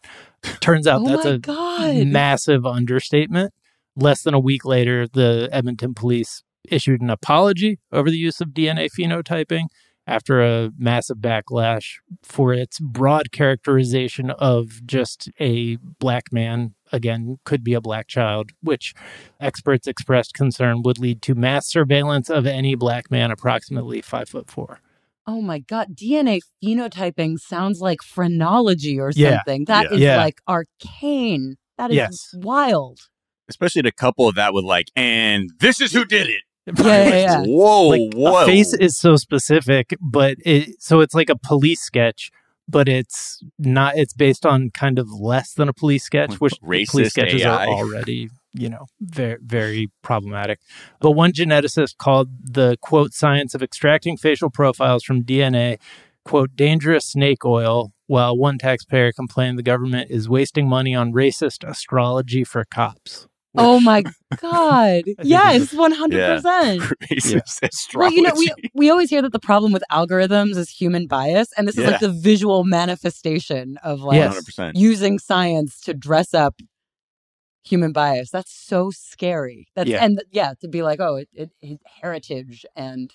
Turns 0.62 0.88
out 0.88 1.02
Oh 1.02 1.08
that's 1.10 1.26
a 1.26 1.40
God. 1.40 2.08
massive 2.08 2.66
understatement. 2.66 3.54
Less 3.96 4.24
than 4.24 4.34
a 4.34 4.40
week 4.40 4.66
later, 4.66 5.08
the 5.08 5.50
Edmonton 5.52 5.94
police 5.94 6.44
issued 6.70 7.02
an 7.02 7.10
apology 7.10 7.80
over 7.92 8.10
the 8.10 8.18
use 8.18 8.42
of 8.42 8.50
DNA 8.50 8.90
phenotyping 8.90 9.66
after 10.08 10.42
a 10.42 10.70
massive 10.78 11.18
backlash 11.18 11.96
for 12.24 12.54
its 12.54 12.80
broad 12.80 13.32
characterization 13.32 14.32
of 14.32 14.86
just 14.86 15.30
a 15.40 15.78
black 16.00 16.32
man. 16.32 16.74
Again, 16.92 17.38
could 17.46 17.64
be 17.64 17.74
a 17.74 17.82
black 17.82 18.08
child, 18.08 18.52
which 18.62 18.94
experts 19.40 19.88
expressed 19.88 20.34
concern 20.34 20.82
would 20.84 21.00
lead 21.00 21.22
to 21.24 21.36
mass 21.36 21.68
surveillance 21.68 22.30
of 22.30 22.46
any 22.46 22.76
black 22.76 23.10
man 23.10 23.32
approximately 23.32 24.02
five 24.02 24.30
foot 24.30 24.50
four. 24.50 24.80
Oh 25.26 25.42
my 25.42 25.60
God. 25.60 25.96
DNA 25.96 26.42
phenotyping 26.64 27.40
sounds 27.40 27.80
like 27.80 28.02
phrenology 28.04 29.00
or 29.00 29.12
Yeah. 29.16 29.38
something. 29.38 29.66
That 29.66 29.86
Yeah. 29.90 29.96
is 29.96 30.00
Yeah. 30.02 30.18
like 30.18 30.42
arcane. 30.48 31.56
That 31.78 31.92
is 31.92 31.96
Yes. 31.98 32.30
wild. 32.36 33.00
Especially 33.50 33.82
to 33.82 33.92
couple 33.92 34.32
that 34.32 34.54
with 34.54 34.64
like, 34.64 34.88
and 34.96 35.50
this 35.60 35.82
is 35.82 35.92
who 35.92 36.06
did 36.06 36.28
it. 36.28 36.42
Yeah, 36.78 37.04
yeah, 37.04 37.16
yeah. 37.16 37.44
Whoa, 37.44 37.88
like 37.90 38.14
whoa. 38.14 38.44
a 38.44 38.46
face 38.46 38.74
is 38.74 38.98
so 38.98 39.18
specific, 39.18 39.98
but 40.00 40.38
it 40.46 40.82
so 40.82 41.02
it's 41.02 41.14
like 41.14 41.30
a 41.30 41.38
police 41.38 41.82
sketch, 41.82 42.32
but 42.70 42.88
it's 42.88 43.44
not. 43.60 43.98
It's 43.98 44.14
based 44.14 44.46
on 44.46 44.70
kind 44.70 44.98
of 44.98 45.12
less 45.12 45.54
than 45.54 45.68
a 45.68 45.74
police 45.74 46.06
sketch, 46.06 46.40
which 46.40 46.54
Racist 46.62 46.92
police 46.92 47.10
sketches 47.10 47.42
AI. 47.42 47.66
are 47.66 47.68
already 47.68 48.30
you 48.54 48.70
know 48.70 48.86
very 49.02 49.38
very 49.42 49.92
problematic. 50.04 50.60
But 51.02 51.12
one 51.12 51.34
geneticist 51.34 51.98
called 51.98 52.30
the 52.42 52.78
quote 52.82 53.14
science 53.14 53.54
of 53.54 53.62
extracting 53.62 54.16
facial 54.16 54.50
profiles 54.50 55.04
from 55.04 55.24
DNA 55.24 55.80
quote 56.24 56.56
dangerous 56.56 57.06
snake 57.06 57.46
oil. 57.46 57.92
While 58.08 58.38
one 58.38 58.58
taxpayer 58.58 59.12
complained 59.12 59.58
the 59.58 59.64
government 59.64 60.12
is 60.12 60.30
wasting 60.30 60.68
money 60.68 60.94
on 60.94 61.14
racist 61.14 61.68
astrology 61.68 62.44
for 62.44 62.66
cops. 62.66 63.28
Oh 63.56 63.80
my 63.80 64.04
God. 64.42 65.04
yes, 65.24 65.74
100%. 65.74 66.92
Racist 67.12 67.62
astrology. 67.62 67.96
Well, 67.96 68.12
you 68.12 68.22
know, 68.24 68.34
we, 68.36 68.54
we 68.74 68.90
always 68.90 69.10
hear 69.10 69.22
that 69.22 69.32
the 69.32 69.40
problem 69.40 69.72
with 69.72 69.84
algorithms 69.92 70.58
is 70.58 70.70
human 70.70 71.08
bias, 71.08 71.50
and 71.58 71.68
this 71.68 71.78
is 71.78 71.86
like 71.86 72.00
the 72.00 72.12
visual 72.12 72.64
manifestation 72.64 73.78
of 73.84 74.02
like 74.02 74.18
Yes. 74.18 74.44
using 74.74 75.20
science 75.20 75.80
to 75.82 75.94
dress 75.94 76.34
up 76.34 76.56
human 77.64 77.92
bias. 77.94 78.30
That's 78.32 78.52
so 78.52 78.90
scary. 78.92 79.68
That's 79.76 79.90
Yeah. 79.90 80.04
and 80.04 80.22
yeah, 80.32 80.54
to 80.62 80.68
be 80.68 80.84
like, 80.84 81.00
oh, 81.00 81.16
it, 81.18 81.30
it, 81.34 81.52
it 81.62 81.80
heritage 82.02 82.66
and 82.76 83.14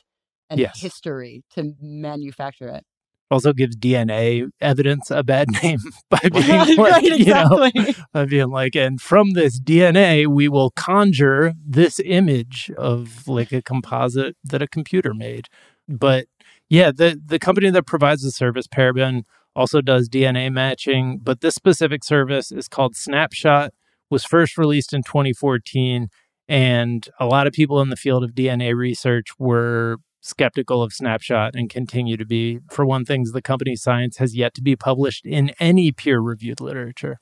and 0.50 0.60
Yes. 0.60 0.80
history 0.80 1.44
to 1.54 1.74
manufacture 1.80 2.68
it. 2.68 2.84
Also 3.30 3.52
gives 3.52 3.76
DNA 3.76 4.48
evidence 4.60 5.10
a 5.10 5.22
bad 5.22 5.48
name 5.62 5.78
by 6.08 6.20
being 6.32 6.48
Right, 6.48 6.68
like, 6.78 6.92
right, 6.92 7.18
you 7.18 7.26
know, 7.26 7.70
by 8.12 8.24
being 8.24 8.48
like, 8.50 8.74
and 8.74 9.00
from 9.00 9.32
this 9.32 9.60
DNA, 9.60 10.26
we 10.26 10.48
will 10.48 10.70
conjure 10.70 11.52
this 11.64 12.00
image 12.04 12.70
of 12.78 13.28
like 13.28 13.52
a 13.52 13.62
composite 13.62 14.36
that 14.44 14.62
a 14.62 14.68
computer 14.68 15.12
made. 15.14 15.46
But 15.88 16.26
yeah, 16.68 16.90
the 16.90 17.20
the 17.24 17.38
company 17.38 17.70
that 17.70 17.86
provides 17.86 18.22
the 18.22 18.30
service, 18.30 18.66
Parabon, 18.66 19.22
also 19.54 19.80
does 19.80 20.08
DNA 20.08 20.52
matching, 20.52 21.18
but 21.22 21.40
this 21.40 21.54
specific 21.54 22.04
service 22.04 22.52
is 22.52 22.68
called 22.68 22.94
Snapshot, 22.94 23.72
was 24.10 24.24
first 24.24 24.56
released 24.56 24.92
in 24.92 25.02
2014, 25.02 26.08
and 26.48 27.08
a 27.18 27.26
lot 27.26 27.46
of 27.46 27.52
people 27.52 27.80
in 27.80 27.88
the 27.88 27.96
field 27.96 28.22
of 28.22 28.32
DNA 28.32 28.74
research 28.74 29.28
were 29.38 29.96
skeptical 30.28 30.82
of 30.82 30.92
Snapshot 30.92 31.54
and 31.54 31.68
continue 31.70 32.16
to 32.16 32.24
be. 32.26 32.60
For 32.70 32.84
one 32.84 33.04
thing, 33.04 33.24
the 33.32 33.42
company's 33.42 33.82
science 33.82 34.18
has 34.18 34.36
yet 34.36 34.54
to 34.54 34.62
be 34.62 34.76
published 34.76 35.24
in 35.26 35.50
any 35.58 35.90
peer-reviewed 35.92 36.60
literature. 36.60 37.18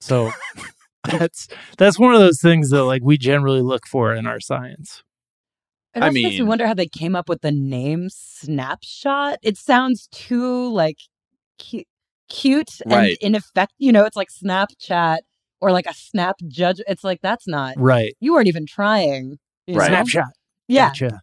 So 0.00 0.30
that's 1.04 1.48
that's 1.78 1.98
one 1.98 2.14
of 2.14 2.20
those 2.20 2.40
things 2.40 2.70
that 2.70 2.84
like 2.84 3.02
we 3.02 3.18
generally 3.18 3.62
look 3.62 3.86
for 3.86 4.14
in 4.14 4.26
our 4.26 4.40
science. 4.40 5.02
It 5.94 6.02
I 6.02 6.06
also 6.06 6.14
makes 6.14 6.30
me 6.30 6.38
mean- 6.40 6.48
wonder 6.48 6.66
how 6.66 6.74
they 6.74 6.86
came 6.88 7.14
up 7.14 7.28
with 7.28 7.42
the 7.42 7.52
name 7.52 8.08
Snapshot. 8.10 9.38
It 9.42 9.56
sounds 9.56 10.08
too 10.10 10.68
like 10.72 10.98
cute, 11.58 11.86
cute 12.28 12.70
Right. 12.86 13.16
and 13.22 13.34
in 13.34 13.34
effect. 13.34 13.72
You 13.78 13.92
know, 13.92 14.04
it's 14.04 14.16
like 14.16 14.28
Snapchat 14.28 15.18
or 15.60 15.70
like 15.72 15.86
a 15.86 15.94
Snap 15.94 16.36
Judge. 16.48 16.80
It's 16.88 17.04
like 17.04 17.20
that's 17.22 17.46
not. 17.46 17.74
Right. 17.76 18.14
You 18.20 18.32
weren't 18.32 18.48
even 18.48 18.66
trying. 18.66 19.38
Right. 19.68 19.86
Snapshot. 19.88 20.24
Yeah. 20.68 20.88
Gotcha. 20.88 21.20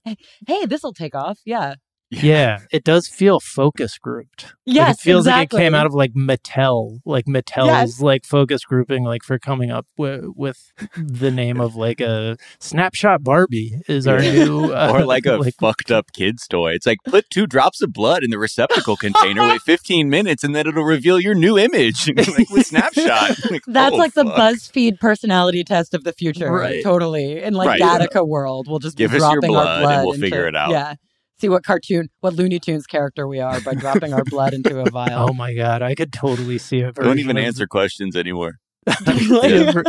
Hey, 0.48 0.66
this 0.66 0.84
will 0.84 0.94
take 0.94 1.16
off. 1.16 1.40
Yeah. 1.46 1.76
Yeah, 2.22 2.60
it 2.72 2.84
does 2.84 3.08
feel 3.08 3.40
focus 3.40 3.98
grouped. 3.98 4.54
Like, 4.68 4.92
it 4.92 5.00
feels 5.00 5.26
like 5.28 5.54
it 5.54 5.58
came 5.58 5.74
out 5.74 5.86
of 5.86 5.94
like 5.94 6.14
Mattel, 6.14 7.00
like 7.06 7.26
Mattel's 7.26 7.68
Yes. 7.68 8.02
like 8.02 8.26
focus 8.26 8.66
grouping, 8.66 9.06
like 9.06 9.24
for 9.24 9.40
coming 9.40 9.72
up 9.72 9.86
with, 9.98 10.26
with 10.36 10.58
the 10.98 11.32
name 11.32 11.62
of 11.62 11.76
like 11.76 12.02
a 12.02 12.36
snapshot 12.60 13.24
Barbie 13.24 13.76
is 13.88 14.08
our 14.08 14.20
new 14.20 14.74
uh, 14.74 14.92
or 14.94 15.06
like 15.06 15.26
a 15.26 15.42
fucked 15.60 15.90
up 15.90 16.12
kid's 16.14 16.48
toy. 16.48 16.72
It's 16.74 16.86
like 16.86 16.98
put 17.06 17.30
two 17.30 17.48
drops 17.48 17.82
of 17.82 17.94
blood 17.94 18.24
in 18.26 18.30
the 18.30 18.38
receptacle 18.40 18.98
container, 18.98 19.42
wait 19.44 19.62
15 19.66 20.10
minutes, 20.10 20.44
and 20.44 20.54
then 20.54 20.68
it'll 20.68 20.84
reveal 20.84 21.18
your 21.20 21.34
new 21.36 21.58
image 21.58 22.10
like 22.16 22.50
with 22.50 22.66
Snapshot. 22.68 23.50
Like, 23.50 23.62
That's 23.68 23.94
oh, 23.94 23.98
like 23.98 24.14
the. 24.14 24.26
BuzzFeed 24.26 25.00
personality 25.00 25.64
test 25.64 25.94
of 25.94 26.04
the 26.04 26.14
future. 26.14 26.52
Right. 26.52 26.84
Totally. 26.84 27.42
In 27.42 27.54
like 27.54 27.68
Right. 27.68 27.82
Gattaca 27.82 28.28
world, 28.28 28.68
we'll 28.70 28.80
just 28.80 28.98
Give 28.98 29.12
be 29.12 29.18
us 29.18 29.22
your 29.22 29.34
dropping 29.34 29.52
blood 29.52 29.84
our 29.86 29.92
and 29.92 30.04
we'll 30.04 30.14
into- 30.16 30.26
figure 30.26 30.48
it 30.48 30.56
out. 30.56 30.72
Yeah. 30.72 30.96
See 31.42 31.50
what 31.50 31.64
cartoon, 31.64 32.08
what 32.20 32.36
Looney 32.36 32.60
Tunes 32.60 32.86
character 32.86 33.28
we 33.28 33.40
are 33.40 33.60
by 33.62 33.74
dropping 33.74 34.14
our 34.14 34.24
blood 34.24 34.54
into 34.54 34.80
a 34.80 34.90
vial. 34.92 35.28
Oh 35.30 35.34
my 35.34 35.56
god, 35.56 35.82
I 35.82 35.96
could 35.96 36.14
totally 36.14 36.60
see 36.60 36.82
a 36.82 36.92
Don't 36.92 37.18
even 37.18 37.36
of- 37.36 37.44
answer 37.44 37.66
questions 37.66 38.16
anymore. 38.16 38.54
a, 38.88 39.72
ver- 39.72 39.84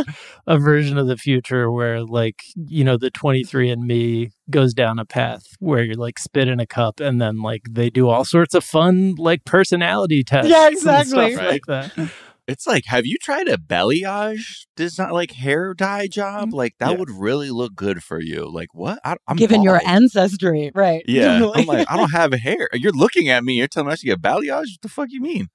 a 0.45 0.59
version 0.59 0.99
of 0.99 1.07
the 1.07 1.17
future 1.17 1.71
where 1.71 2.03
like 2.03 2.43
you 2.67 2.83
know 2.83 2.95
the 2.95 3.09
23 3.09 3.71
and 3.71 3.87
me 3.87 4.29
goes 4.51 4.71
down 4.71 4.99
a 4.99 5.05
path 5.05 5.41
where 5.59 5.81
you're 5.83 5.95
like 5.95 6.19
spit 6.19 6.47
in 6.47 6.59
a 6.59 6.67
cup 6.67 6.99
and 6.99 7.19
then 7.19 7.41
like 7.41 7.63
they 7.67 7.89
do 7.89 8.07
all 8.07 8.23
sorts 8.23 8.53
of 8.53 8.63
fun 8.63 9.15
like 9.17 9.45
personality 9.45 10.23
tests 10.23 10.51
Yeah, 10.51 10.67
and 10.67 10.77
stuff 10.77 11.01
exactly. 11.01 11.35
like 11.43 11.65
that 11.65 12.11
It's 12.47 12.67
like, 12.67 12.83
have 12.87 13.05
you 13.05 13.17
tried 13.21 13.47
a 13.47 13.57
balayage 13.57 14.65
design, 14.75 15.11
like 15.11 15.31
hair 15.31 15.73
dye 15.73 16.07
job? 16.07 16.49
Mm-hmm. 16.49 16.55
Like 16.55 16.75
that 16.79 16.91
Yeah. 16.91 16.97
would 16.97 17.09
really 17.09 17.51
look 17.51 17.73
good 17.75 18.03
for 18.03 18.19
you. 18.21 18.49
Like 18.51 18.73
what? 18.73 18.99
I, 19.05 19.15
I'm 19.27 19.37
Given 19.37 19.63
your 19.63 19.81
ancestry. 19.85 20.71
Right. 20.75 21.03
Yeah, 21.07 21.49
I'm 21.55 21.65
like, 21.65 21.89
I 21.89 21.95
don't 21.95 22.11
have 22.11 22.33
hair. 22.33 22.67
You're 22.73 22.91
looking 22.91 23.29
at 23.29 23.43
me. 23.43 23.53
You're 23.53 23.67
telling 23.67 23.87
me 23.87 23.93
I 23.93 23.95
should 23.95 24.07
get 24.07 24.21
balayage. 24.21 24.49
What 24.73 24.81
the 24.81 24.89
fuck 24.89 25.07
you 25.11 25.21
mean? 25.21 25.47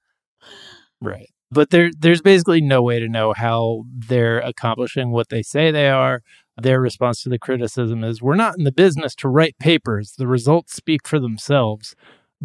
right 1.01 1.29
but 1.51 1.69
there 1.69 1.89
there's 1.97 2.21
basically 2.21 2.59
no 2.61 2.81
way 2.81 2.99
to 2.99 3.07
know 3.07 3.33
how 3.33 3.83
they're 3.89 4.39
accomplishing 4.39 5.11
what 5.11 5.29
they 5.29 5.41
say 5.41 5.71
they 5.71 5.87
are 5.89 6.21
their 6.57 6.81
response 6.81 7.23
to 7.23 7.29
the 7.29 7.39
criticism 7.39 8.03
is 8.03 8.21
we're 8.21 8.35
not 8.35 8.55
in 8.57 8.65
the 8.65 8.71
business 8.71 9.15
to 9.15 9.29
write 9.29 9.57
papers 9.59 10.15
the 10.17 10.27
results 10.27 10.73
speak 10.73 11.07
for 11.07 11.17
themselves 11.19 11.95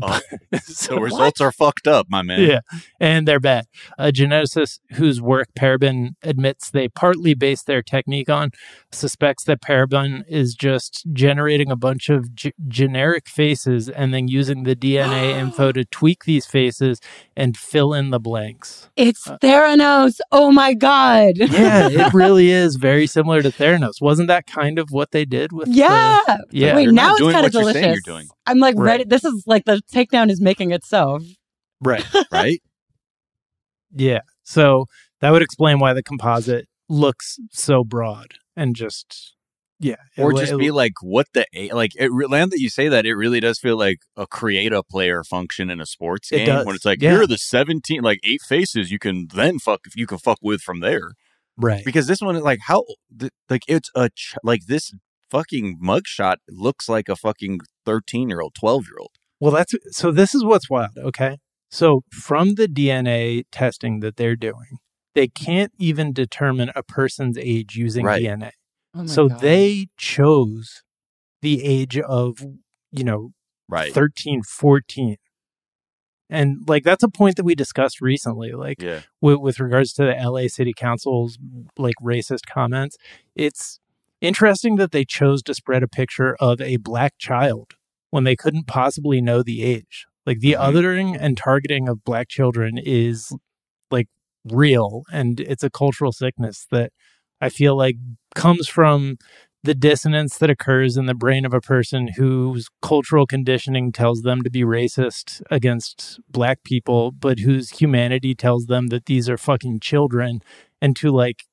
Oh, 0.02 0.20
So 0.64 0.94
the 0.96 1.00
results 1.00 1.40
are 1.40 1.52
fucked 1.52 1.86
up, 1.86 2.06
my 2.08 2.22
man. 2.22 2.40
Yeah, 2.40 2.60
and 3.00 3.26
they're 3.28 3.40
bad. 3.40 3.66
Uh, 3.98 4.04
a 4.08 4.12
geneticist 4.12 4.80
whose 4.94 5.20
work 5.20 5.48
Parabon 5.58 6.10
admits 6.22 6.70
they 6.70 6.88
partly 6.88 7.34
base 7.34 7.62
their 7.62 7.82
technique 7.82 8.28
on 8.28 8.50
suspects 8.92 9.44
that 9.44 9.60
Parabon 9.62 10.22
is 10.28 10.54
just 10.54 11.04
generating 11.12 11.70
a 11.70 11.76
bunch 11.76 12.08
of 12.10 12.34
g- 12.34 12.52
generic 12.68 13.28
faces 13.28 13.88
and 13.88 14.12
then 14.12 14.28
using 14.28 14.64
the 14.64 14.76
DNA 14.76 15.36
info 15.38 15.72
to 15.72 15.84
tweak 15.84 16.24
these 16.24 16.46
faces 16.46 17.00
and 17.36 17.56
fill 17.56 17.92
in 17.94 18.10
the 18.10 18.20
blanks. 18.20 18.88
It's 18.96 19.26
uh, 19.28 19.38
Theranos. 19.38 20.20
Oh 20.30 20.50
my 20.52 20.74
God. 20.74 21.34
Yeah, 21.38 21.88
it 21.90 22.12
really 22.14 22.50
is 22.50 22.76
very 22.76 23.06
similar 23.06 23.42
to 23.42 23.50
Theranos. 23.50 24.00
Wasn't 24.00 24.28
that 24.28 24.46
kind 24.46 24.78
of 24.78 24.88
what 24.90 25.10
they 25.12 25.24
did 25.24 25.52
with? 25.52 25.68
the- 25.68 25.74
Yeah. 25.74 26.20
yeah. 26.50 26.76
Wait, 26.76 26.84
You're 26.84 26.92
now 26.92 27.12
it's 27.14 27.20
kind 27.22 27.36
of 27.36 27.42
what 27.42 27.52
you're 27.54 27.62
saying 27.72 27.74
delicious. 27.74 28.06
you're 28.06 28.14
doing. 28.16 28.28
I'm 28.46 28.58
like 28.58 28.74
Right. 28.76 28.84
ready. 28.86 29.04
This 29.04 29.24
is 29.24 29.44
like 29.46 29.64
the 29.64 29.80
takedown 29.92 30.30
is 30.30 30.40
making 30.40 30.72
itself. 30.72 31.22
right. 31.80 32.04
Right? 32.32 32.60
Yeah. 33.96 34.20
So 34.42 34.86
that 35.20 35.30
would 35.30 35.42
explain 35.42 35.78
why 35.78 35.92
the 35.92 36.02
composite 36.02 36.66
looks 36.88 37.38
so 37.52 37.84
broad 37.84 38.34
and 38.56 38.74
just 38.74 39.34
yeah. 39.80 39.96
or 40.18 40.32
wa- 40.32 40.40
just 40.40 40.52
it- 40.52 40.58
be 40.58 40.70
like, 40.70 40.92
what 41.00 41.26
the 41.32 41.46
a- 41.54 41.70
like? 41.72 41.92
It 41.96 42.10
land 42.10 42.50
that 42.52 42.58
you 42.60 42.68
say 42.68 42.88
that 42.88 43.06
it 43.06 43.14
really 43.14 43.40
does 43.40 43.58
feel 43.58 43.76
like 43.78 43.98
a 44.16 44.26
create 44.26 44.72
a 44.72 44.82
player 44.82 45.22
function 45.24 45.70
in 45.70 45.80
a 45.80 45.86
sports 45.86 46.32
It 46.32 46.38
game 46.38 46.46
does, 46.46 46.66
when 46.66 46.74
it's 46.74 46.84
like 46.84 47.00
yeah. 47.02 47.12
here 47.12 47.22
are 47.22 47.26
the 47.26 47.38
seventeen 47.38 48.02
like 48.02 48.18
eight 48.24 48.40
faces 48.42 48.90
you 48.90 48.98
can 48.98 49.28
then 49.32 49.58
fuck 49.58 49.80
if 49.86 49.96
you 49.96 50.06
can 50.06 50.18
fuck 50.18 50.38
with 50.42 50.60
from 50.60 50.80
there 50.80 51.12
right. 51.56 51.84
because 51.84 52.06
this 52.06 52.20
one 52.20 52.38
like 52.40 52.60
how 52.66 52.84
th- 53.18 53.32
like 53.48 53.62
it's 53.68 53.90
a 53.94 54.10
ch- 54.10 54.34
like 54.42 54.62
this 54.66 54.92
fucking 55.34 55.78
mugshot 55.82 56.36
looks 56.48 56.88
like 56.88 57.08
a 57.08 57.16
fucking 57.16 57.60
thirteen 57.84 58.28
year 58.28 58.40
old 58.40 58.54
twelve 58.54 58.84
year 58.86 58.98
old. 59.00 59.12
Well, 59.40 59.52
that's 59.52 59.74
so. 59.90 60.10
This 60.10 60.34
is 60.34 60.44
what's 60.44 60.70
wild. 60.70 60.96
Okay, 60.96 61.38
so 61.70 62.02
from 62.10 62.54
the 62.54 62.68
DNA 62.68 63.44
testing 63.50 64.00
that 64.00 64.16
they're 64.16 64.36
doing, 64.36 64.78
they 65.14 65.26
can't 65.28 65.72
even 65.78 66.12
determine 66.12 66.70
a 66.76 66.82
person's 66.82 67.36
age 67.36 67.76
using 67.76 68.04
Right. 68.04 68.22
DNA. 68.22 68.50
Oh 68.94 69.06
so 69.06 69.28
God. 69.28 69.40
they 69.40 69.88
chose 69.96 70.82
the 71.42 71.64
age 71.64 71.98
of, 71.98 72.38
you 72.92 73.02
know, 73.04 73.30
Right. 73.68 73.92
13, 73.92 74.42
14. 74.44 75.16
And 76.30 76.58
like 76.68 76.84
that's 76.84 77.02
a 77.02 77.08
point 77.08 77.36
that 77.36 77.44
we 77.44 77.54
discussed 77.54 78.00
recently, 78.00 78.52
like 78.52 78.80
Yeah. 78.80 79.00
with, 79.20 79.38
with 79.38 79.60
regards 79.60 79.92
to 79.94 80.04
the 80.04 80.14
LA 80.14 80.46
City 80.48 80.72
Council's 80.76 81.38
like 81.76 81.96
racist 82.02 82.46
comments. 82.48 82.96
It's 83.34 83.80
interesting 84.24 84.76
that 84.76 84.92
they 84.92 85.04
chose 85.04 85.42
to 85.44 85.54
spread 85.54 85.82
a 85.82 85.88
picture 85.88 86.36
of 86.40 86.60
a 86.60 86.76
black 86.78 87.14
child 87.18 87.72
when 88.10 88.24
they 88.24 88.36
couldn't 88.36 88.66
possibly 88.66 89.20
know 89.20 89.42
the 89.42 89.62
age. 89.62 90.06
Like 90.26 90.40
the 90.40 90.52
mm-hmm. 90.52 90.76
othering 90.76 91.16
and 91.18 91.36
targeting 91.36 91.88
of 91.88 92.04
black 92.04 92.28
children 92.28 92.78
is 92.78 93.32
like 93.90 94.08
real 94.44 95.02
and 95.12 95.40
it's 95.40 95.62
a 95.62 95.70
cultural 95.70 96.12
sickness 96.12 96.66
that 96.70 96.92
I 97.40 97.48
feel 97.48 97.76
like 97.76 97.96
comes 98.34 98.68
from 98.68 99.16
the 99.64 99.74
dissonance 99.74 100.36
that 100.38 100.50
occurs 100.50 100.96
in 100.98 101.06
the 101.06 101.14
brain 101.14 101.46
of 101.46 101.54
a 101.54 101.60
person 101.60 102.08
whose 102.16 102.68
cultural 102.82 103.26
conditioning 103.26 103.92
tells 103.92 104.20
them 104.20 104.42
to 104.42 104.50
be 104.50 104.62
racist 104.62 105.40
against 105.50 106.20
black 106.28 106.62
people, 106.64 107.10
but 107.10 107.38
whose 107.38 107.70
humanity 107.70 108.34
tells 108.34 108.66
them 108.66 108.88
that 108.88 109.06
these 109.06 109.26
are 109.28 109.38
fucking 109.38 109.80
children. 109.80 110.40
And 110.82 110.94
to 110.96 111.10
like, 111.10 111.44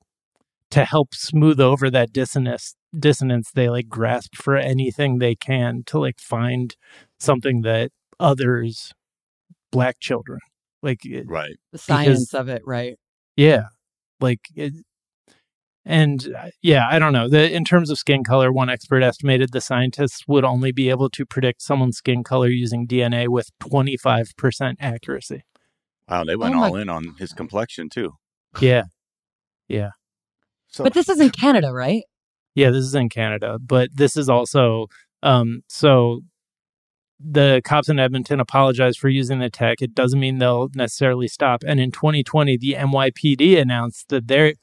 to 0.71 0.85
help 0.85 1.13
smooth 1.13 1.59
over 1.59 1.89
that 1.89 2.11
dissonance, 2.11 2.75
dissonance, 2.97 3.51
they 3.53 3.69
like 3.69 3.87
grasp 3.87 4.35
for 4.35 4.55
anything 4.57 5.19
they 5.19 5.35
can 5.35 5.83
to 5.85 5.99
like 5.99 6.19
find 6.19 6.75
something 7.19 7.61
that 7.61 7.91
others, 8.19 8.93
black 9.71 9.97
children, 9.99 10.39
like, 10.81 11.01
Right. 11.25 11.55
The 11.71 11.77
science 11.77 12.31
because- 12.31 12.33
of 12.33 12.49
it, 12.49 12.61
right? 12.65 12.97
yeah, 13.37 13.65
like 14.19 14.39
it, 14.55 14.73
and 15.83 16.27
uh, 16.37 16.49
yeah, 16.61 16.87
I 16.89 16.99
don't 16.99 17.11
know. 17.13 17.27
The 17.27 17.51
in 17.51 17.65
terms 17.65 17.89
of 17.89 17.97
skin 17.97 18.23
color, 18.23 18.51
one 18.51 18.69
expert 18.69 19.01
estimated 19.01 19.51
the 19.51 19.61
scientists 19.61 20.27
would 20.27 20.43
only 20.45 20.71
be 20.71 20.89
able 20.89 21.09
to 21.09 21.25
predict 21.25 21.61
someone's 21.63 21.97
skin 21.97 22.23
color 22.23 22.49
using 22.49 22.85
DNA 22.87 23.27
with 23.27 23.49
25% 23.63 24.75
accuracy. 24.79 25.43
Wow, 26.07 26.23
they 26.23 26.35
went 26.35 26.53
Oh 26.55 26.63
all 26.63 26.75
in 26.75 26.87
on 26.89 27.15
his 27.17 27.33
complexion 27.33 27.89
too. 27.89 28.13
Yeah. 28.59 28.83
Yeah. 29.67 29.91
So 30.71 30.83
But 30.83 30.93
this 30.93 31.09
is 31.09 31.19
in 31.19 31.29
Canada, 31.29 31.71
right? 31.71 32.03
Yeah, 32.55 32.71
this 32.71 32.83
is 32.83 32.95
in 32.95 33.09
Canada, 33.09 33.59
but 33.59 33.89
this 33.93 34.17
is 34.17 34.29
also 34.29 34.87
um 35.23 35.61
so 35.67 36.21
the 37.23 37.61
cops 37.63 37.89
in 37.89 37.99
Edmonton 37.99 38.39
apologized 38.39 38.99
for 38.99 39.09
using 39.09 39.39
the 39.39 39.49
tech. 39.49 39.81
It 39.81 39.93
doesn't 39.93 40.19
mean 40.19 40.39
they'll 40.39 40.69
necessarily 40.73 41.27
stop. 41.27 41.63
And 41.65 41.79
in 41.79 41.91
2020, 41.91 42.57
the 42.57 42.73
NYPD 42.73 43.59
announced 43.59 44.09
that 44.09 44.27
they're 44.27 44.53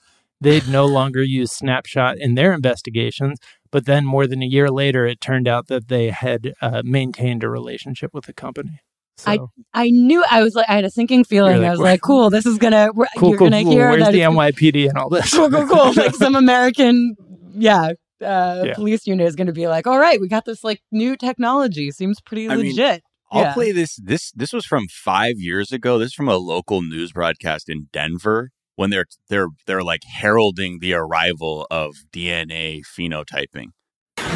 they'd 0.41 0.69
no 0.69 0.87
longer 0.99 1.23
use 1.23 1.53
Snapshot 1.53 2.19
in 2.19 2.35
their 2.35 2.53
investigations. 2.53 3.39
But 3.71 3.85
then, 3.85 4.07
more 4.07 4.27
than 4.27 4.43
a 4.43 4.47
year 4.47 4.71
later, 4.71 5.07
it 5.07 5.21
turned 5.21 5.47
out 5.47 5.67
that 5.69 5.89
they 5.89 6.09
had 6.11 6.55
uh, 6.63 6.83
maintained 6.85 7.45
a 7.45 7.51
relationship 7.51 8.15
with 8.15 8.25
the 8.25 8.33
company. 8.33 8.81
So, 9.19 9.31
I 9.31 9.39
I 9.75 9.91
knew 9.91 10.25
I 10.31 10.43
was 10.43 10.55
like 10.55 10.67
I 10.69 10.75
had 10.77 10.85
a 10.85 10.91
sinking 10.91 11.25
feeling. 11.25 11.59
Like, 11.59 11.67
I 11.69 11.71
was 11.71 11.81
like, 11.81 12.01
cool, 12.01 12.31
this 12.31 12.47
is 12.47 12.57
gonna 12.59 12.91
we're, 12.95 13.07
cool, 13.19 13.31
you're 13.31 13.39
cool, 13.39 13.51
gonna 13.51 13.63
cool. 13.65 13.73
hear 13.73 13.91
Where's 13.91 14.05
that 14.05 14.13
the 14.13 14.21
NYPD 14.21 14.89
and 14.89 14.99
all 14.99 15.09
this? 15.09 15.35
cool, 15.35 15.51
cool, 15.51 15.67
cool. 15.67 15.93
like 15.95 16.15
some 16.15 16.35
American, 16.45 17.17
yeah, 17.55 17.93
uh, 18.25 18.63
Yeah. 18.67 18.75
police 18.75 19.07
unit 19.07 19.27
is 19.27 19.37
going 19.37 19.47
to 19.49 19.53
be 19.53 19.67
like, 19.69 19.87
all 19.87 19.99
right, 19.99 20.21
we 20.21 20.29
got 20.29 20.45
this 20.45 20.63
like 20.65 20.81
new 20.93 21.17
technology. 21.17 21.91
Seems 21.91 22.21
pretty 22.21 22.49
I 22.49 22.57
mean, 22.57 22.67
legit. 22.69 23.03
I'll 23.31 23.43
yeah. 23.43 23.55
play 23.55 23.73
this. 23.73 23.97
This 24.03 24.33
this 24.33 24.53
was 24.53 24.65
from 24.65 24.87
five 24.89 25.35
years 25.37 25.73
ago. 25.73 25.99
This 25.99 26.09
is 26.09 26.15
from 26.15 26.29
a 26.29 26.37
local 26.37 26.83
news 26.83 27.13
broadcast 27.13 27.69
in 27.69 27.89
Denver 27.93 28.51
when 28.77 28.91
they're 28.91 29.07
they're 29.29 29.49
they're 29.67 29.83
like 29.83 30.03
heralding 30.21 30.79
the 30.81 30.95
arrival 30.95 31.67
of 31.71 31.95
DNA 32.13 32.81
phenotyping. 32.99 33.67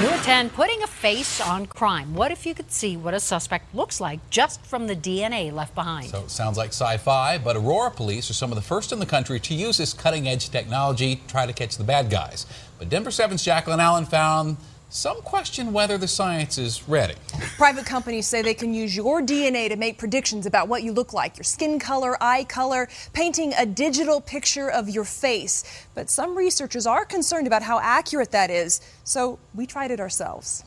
New 0.03 0.09
at 0.09 0.25
10, 0.25 0.51
putting 0.51 0.83
a 0.83 0.87
face 0.89 1.41
on 1.41 1.65
crime. 1.65 2.13
What 2.17 2.33
if 2.33 2.45
you 2.45 2.55
could 2.55 2.73
see 2.73 2.97
what 2.97 3.15
a 3.15 3.21
suspect 3.21 3.73
looks 3.73 4.01
like 4.01 4.19
just 4.31 4.67
from 4.67 4.89
the 4.89 4.97
DNA 4.97 5.53
left 5.53 5.77
behind? 5.77 6.11
So 6.11 6.25
it 6.25 6.31
sounds 6.33 6.59
like 6.59 6.71
sci-fi, 6.71 7.39
but 7.39 7.55
Aurora 7.55 7.93
police 7.93 8.29
are 8.29 8.35
some 8.35 8.51
of 8.51 8.57
the 8.57 8.63
first 8.63 8.91
in 8.91 8.99
the 8.99 9.07
country 9.07 9.39
to 9.39 9.55
use 9.55 9.79
this 9.79 9.93
cutting-edge 9.93 10.51
technology 10.51 11.15
to 11.15 11.27
try 11.29 11.47
to 11.47 11.53
catch 11.53 11.77
the 11.77 11.85
bad 11.85 12.11
guys. 12.11 12.47
But 12.81 12.89
Denver 12.89 13.11
7's 13.11 13.45
Jaclyn 13.45 13.79
Allen 13.79 14.05
found 14.05 14.57
some 14.93 15.23
question 15.23 15.73
whether 15.73 15.97
the 15.97 16.07
science 16.07 16.59
is 16.59 16.87
ready. 16.87 17.15
Private 17.57 17.87
companies 17.87 18.27
say 18.27 18.43
they 18.43 18.53
can 18.53 18.75
use 18.75 18.95
your 18.95 19.23
DNA 19.23 19.71
to 19.71 19.77
make 19.77 19.97
predictions 19.97 20.45
about 20.45 20.69
what 20.69 20.83
you 20.83 20.93
look 20.93 21.15
like, 21.15 21.39
your 21.39 21.45
skin 21.45 21.79
color, 21.79 22.23
eye 22.23 22.45
color, 22.45 22.89
painting 23.15 23.55
a 23.57 23.65
digital 23.65 24.21
picture 24.21 24.71
of 24.71 24.91
your 24.91 25.05
face. 25.05 25.87
But 25.95 26.11
some 26.11 26.37
researchers 26.37 26.87
are 26.87 27.07
concerned 27.07 27.47
about 27.47 27.63
how 27.63 27.81
accurate 27.81 28.33
that 28.33 28.51
is, 28.51 28.83
so 29.03 29.39
we 29.55 29.65
tried 29.65 29.91
it 29.91 29.99
ourselves. 29.99 30.63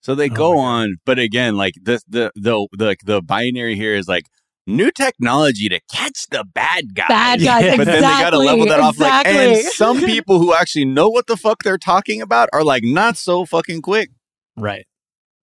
So 0.00 0.14
they 0.16 0.28
oh 0.30 0.34
go 0.34 0.58
on, 0.58 0.96
but 1.04 1.20
again, 1.20 1.56
like 1.56 1.74
the 1.80 2.00
the 2.08 2.32
the 2.34 2.66
the 2.72 2.96
the 3.04 3.22
binary 3.22 3.76
here 3.76 3.94
is 3.94 4.08
like 4.08 4.24
new 4.68 4.90
technology 4.92 5.68
to 5.68 5.80
catch 5.92 6.26
the 6.30 6.44
bad 6.54 6.94
guys. 6.94 7.08
Bad 7.08 7.40
guys, 7.42 7.76
but 7.76 7.84
then 7.86 7.96
they 7.96 8.00
got 8.02 8.30
to 8.30 8.36
exactly, 8.40 8.46
level 8.46 8.66
that 8.66 8.80
off. 8.80 8.98
Like, 8.98 9.26
and 9.26 9.58
some 9.64 9.98
people 10.04 10.38
who 10.38 10.54
actually 10.54 10.84
know 10.84 11.08
what 11.08 11.26
the 11.26 11.36
fuck 11.36 11.62
they're 11.64 11.78
talking 11.78 12.22
about 12.22 12.48
are 12.52 12.62
like 12.62 12.82
not 12.84 13.16
so 13.16 13.44
fucking 13.44 13.82
quick. 13.82 14.10
right. 14.56 14.86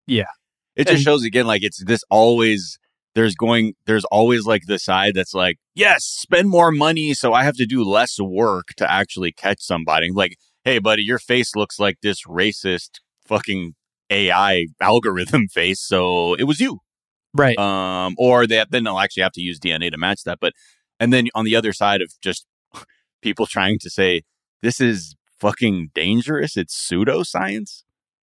Yeah. 0.07 0.25
It 0.75 0.85
just 0.89 0.97
And- 0.97 1.03
shows 1.05 1.25
again, 1.25 1.47
like 1.47 1.63
it's 1.63 1.83
this 1.85 2.03
always. 2.11 2.79
There's 3.15 3.35
going. 3.35 3.75
There's 3.85 4.07
always 4.07 4.47
like 4.47 4.63
the 4.67 4.79
side 4.79 5.13
that's 5.15 5.35
like, 5.35 5.59
yes, 5.75 6.03
spend 6.05 6.49
more 6.49 6.73
money, 6.73 7.13
so 7.13 7.35
I 7.35 7.45
have 7.45 7.57
to 7.57 7.67
do 7.67 7.85
less 7.85 8.19
work 8.19 8.69
to 8.79 8.91
actually 8.91 9.33
catch 9.33 9.61
somebody. 9.61 10.09
Like, 10.11 10.37
hey, 10.65 10.79
buddy, 10.79 11.03
your 11.03 11.19
face 11.19 11.55
looks 11.55 11.79
like 11.79 11.97
this 12.03 12.23
racist 12.27 13.01
fucking 13.27 13.75
AI 14.09 14.69
algorithm 14.81 15.47
face, 15.53 15.79
so 15.81 16.33
it 16.35 16.45
was 16.45 16.59
you. 16.59 16.79
Right. 17.35 17.59
Um, 17.59 18.15
or 18.19 18.47
they 18.47 18.65
then 18.71 18.85
they'll 18.85 18.99
actually 18.99 19.23
have 19.23 19.33
to 19.33 19.41
use 19.41 19.59
DNA 19.59 19.91
to 19.91 19.99
match 19.99 20.25
that. 20.25 20.39
But 20.41 20.53
and 21.01 21.13
then 21.13 21.29
on 21.35 21.45
the 21.45 21.57
other 21.57 21.73
side 21.73 22.03
of 22.03 22.13
just 22.21 22.47
people 23.23 23.47
trying 23.47 23.79
to 23.81 23.91
say 23.91 24.23
this 24.63 24.81
is 24.81 25.17
fucking 25.41 25.91
dangerous, 25.95 26.57
it's 26.57 26.75
pseudoscience. 26.75 27.83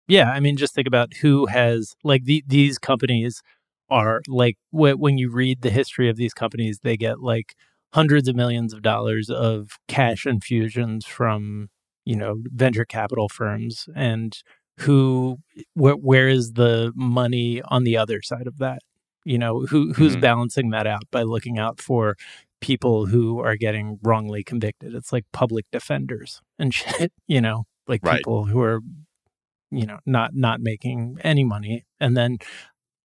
Yeah, 0.07 0.31
I 0.31 0.39
mean, 0.39 0.55
just 0.55 0.73
think 0.73 0.87
about 0.87 1.15
who 1.21 1.47
has 1.47 1.95
like 2.03 2.23
the, 2.23 2.43
these 2.47 2.77
companies 2.77 3.41
are 3.89 4.21
like 4.27 4.57
wh- 4.71 4.97
when 4.97 5.17
you 5.17 5.31
read 5.31 5.61
the 5.61 5.69
history 5.69 6.09
of 6.09 6.15
these 6.15 6.33
companies, 6.33 6.79
they 6.83 6.95
get 6.95 7.19
like 7.19 7.55
hundreds 7.93 8.27
of 8.27 8.35
millions 8.35 8.73
of 8.73 8.81
dollars 8.81 9.29
of 9.29 9.71
cash 9.87 10.25
infusions 10.25 11.05
from 11.05 11.69
you 12.05 12.15
know 12.15 12.37
venture 12.53 12.85
capital 12.85 13.27
firms, 13.27 13.89
and 13.95 14.37
who 14.79 15.37
wh- 15.73 16.01
where 16.01 16.29
is 16.29 16.53
the 16.53 16.93
money 16.95 17.61
on 17.63 17.83
the 17.83 17.97
other 17.97 18.21
side 18.21 18.47
of 18.47 18.59
that? 18.59 18.79
You 19.27 19.37
know, 19.37 19.65
who 19.69 19.93
who's 19.93 20.15
Mhm. 20.15 20.21
balancing 20.21 20.69
that 20.71 20.87
out 20.87 21.03
by 21.11 21.23
looking 21.23 21.57
out 21.59 21.81
for 21.81 22.15
people 22.61 23.05
who 23.07 23.39
are 23.39 23.55
getting 23.55 23.99
wrongly 24.03 24.43
convicted? 24.43 24.95
It's 24.95 25.11
like 25.13 25.25
public 25.33 25.65
defenders 25.71 26.41
and 26.59 26.73
shit. 26.73 27.11
You 27.27 27.41
know, 27.41 27.65
like 27.87 28.01
Right. 28.03 28.17
people 28.17 28.45
who 28.45 28.61
are 28.61 28.79
you 29.71 29.85
know 29.85 29.99
not 30.05 30.31
not 30.33 30.61
making 30.61 31.17
any 31.23 31.43
money 31.43 31.83
and 31.99 32.15
then 32.15 32.37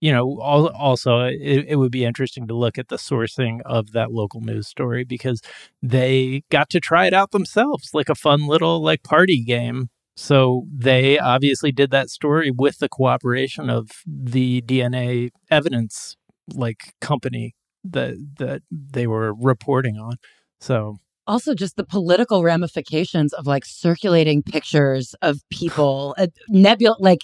you 0.00 0.12
know 0.12 0.40
al- 0.42 0.68
also 0.88 1.20
it, 1.22 1.64
it 1.68 1.76
would 1.76 1.90
be 1.90 2.04
interesting 2.04 2.46
to 2.48 2.54
look 2.54 2.78
at 2.78 2.88
the 2.88 2.96
sourcing 2.96 3.60
of 3.64 3.90
that 3.92 4.12
local 4.12 4.40
news 4.40 4.68
story 4.68 5.02
because 5.04 5.42
they 5.82 6.42
got 6.50 6.70
to 6.70 6.78
try 6.80 7.06
it 7.06 7.12
out 7.14 7.32
themselves 7.32 7.90
like 7.94 8.08
a 8.08 8.14
fun 8.14 8.46
little 8.46 8.80
like 8.80 9.02
party 9.02 9.42
game 9.42 9.88
so 10.22 10.66
they 10.72 11.18
obviously 11.18 11.72
did 11.72 11.90
that 11.90 12.08
story 12.08 12.50
with 12.50 12.78
the 12.78 12.88
cooperation 12.88 13.68
of 13.68 13.90
the 14.06 14.62
dna 14.62 15.30
evidence 15.50 16.16
like 16.54 16.94
company 17.00 17.54
that 17.84 18.14
that 18.38 18.62
they 18.70 19.06
were 19.06 19.34
reporting 19.34 19.96
on. 19.98 20.16
So 20.60 20.98
also 21.26 21.54
just 21.54 21.76
the 21.76 21.84
political 21.84 22.42
ramifications 22.42 23.32
of 23.32 23.46
like 23.46 23.64
circulating 23.64 24.42
pictures 24.42 25.14
of 25.22 25.40
people 25.50 26.14
uh, 26.18 26.28
nebula 26.48 26.96
like 27.00 27.20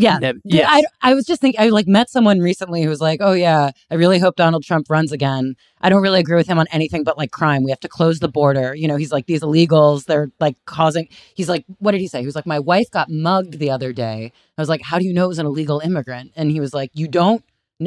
yeah. 0.00 0.18
Neb- 0.18 0.40
yes. 0.44 0.66
I, 0.68 1.10
I 1.10 1.14
was 1.14 1.24
just 1.24 1.40
thinking 1.40 1.60
i 1.60 1.68
like 1.68 1.86
met 1.86 2.10
someone 2.10 2.40
recently 2.40 2.82
who 2.82 2.88
was 2.88 3.00
like 3.00 3.20
oh 3.22 3.32
yeah 3.32 3.70
i 3.90 3.94
really 3.94 4.18
hope 4.18 4.36
donald 4.36 4.64
trump 4.64 4.86
runs 4.88 5.12
again. 5.12 5.54
I 5.82 5.88
don't 5.88 6.02
really 6.02 6.20
agree 6.20 6.36
with 6.36 6.46
him 6.46 6.58
on 6.58 6.66
anything 6.72 7.04
but 7.04 7.16
like 7.16 7.30
crime. 7.30 7.64
We 7.64 7.70
have 7.70 7.80
to 7.80 7.88
close 7.88 8.18
the 8.18 8.28
border. 8.28 8.74
You 8.74 8.86
know 8.86 8.96
he's 8.96 9.12
like 9.12 9.26
these 9.26 9.40
illegals 9.40 10.04
they're 10.04 10.30
like 10.40 10.56
causing 10.66 11.08
he's 11.34 11.48
like 11.48 11.64
what 11.78 11.92
did 11.92 12.00
he 12.00 12.08
say? 12.08 12.20
He 12.20 12.26
was 12.26 12.34
like 12.34 12.46
my 12.46 12.58
wife 12.58 12.90
got 12.90 13.08
mugged 13.10 13.58
the 13.58 13.70
other 13.70 13.92
day. 13.92 14.32
I 14.58 14.60
was 14.60 14.68
like 14.68 14.82
how 14.82 14.98
do 14.98 15.06
you 15.06 15.12
know 15.12 15.24
it 15.24 15.28
was 15.28 15.38
an 15.38 15.46
illegal 15.46 15.80
immigrant? 15.80 16.32
And 16.36 16.50
he 16.50 16.60
was 16.60 16.74
like 16.74 16.90
you 16.94 17.08
don't 17.08 17.44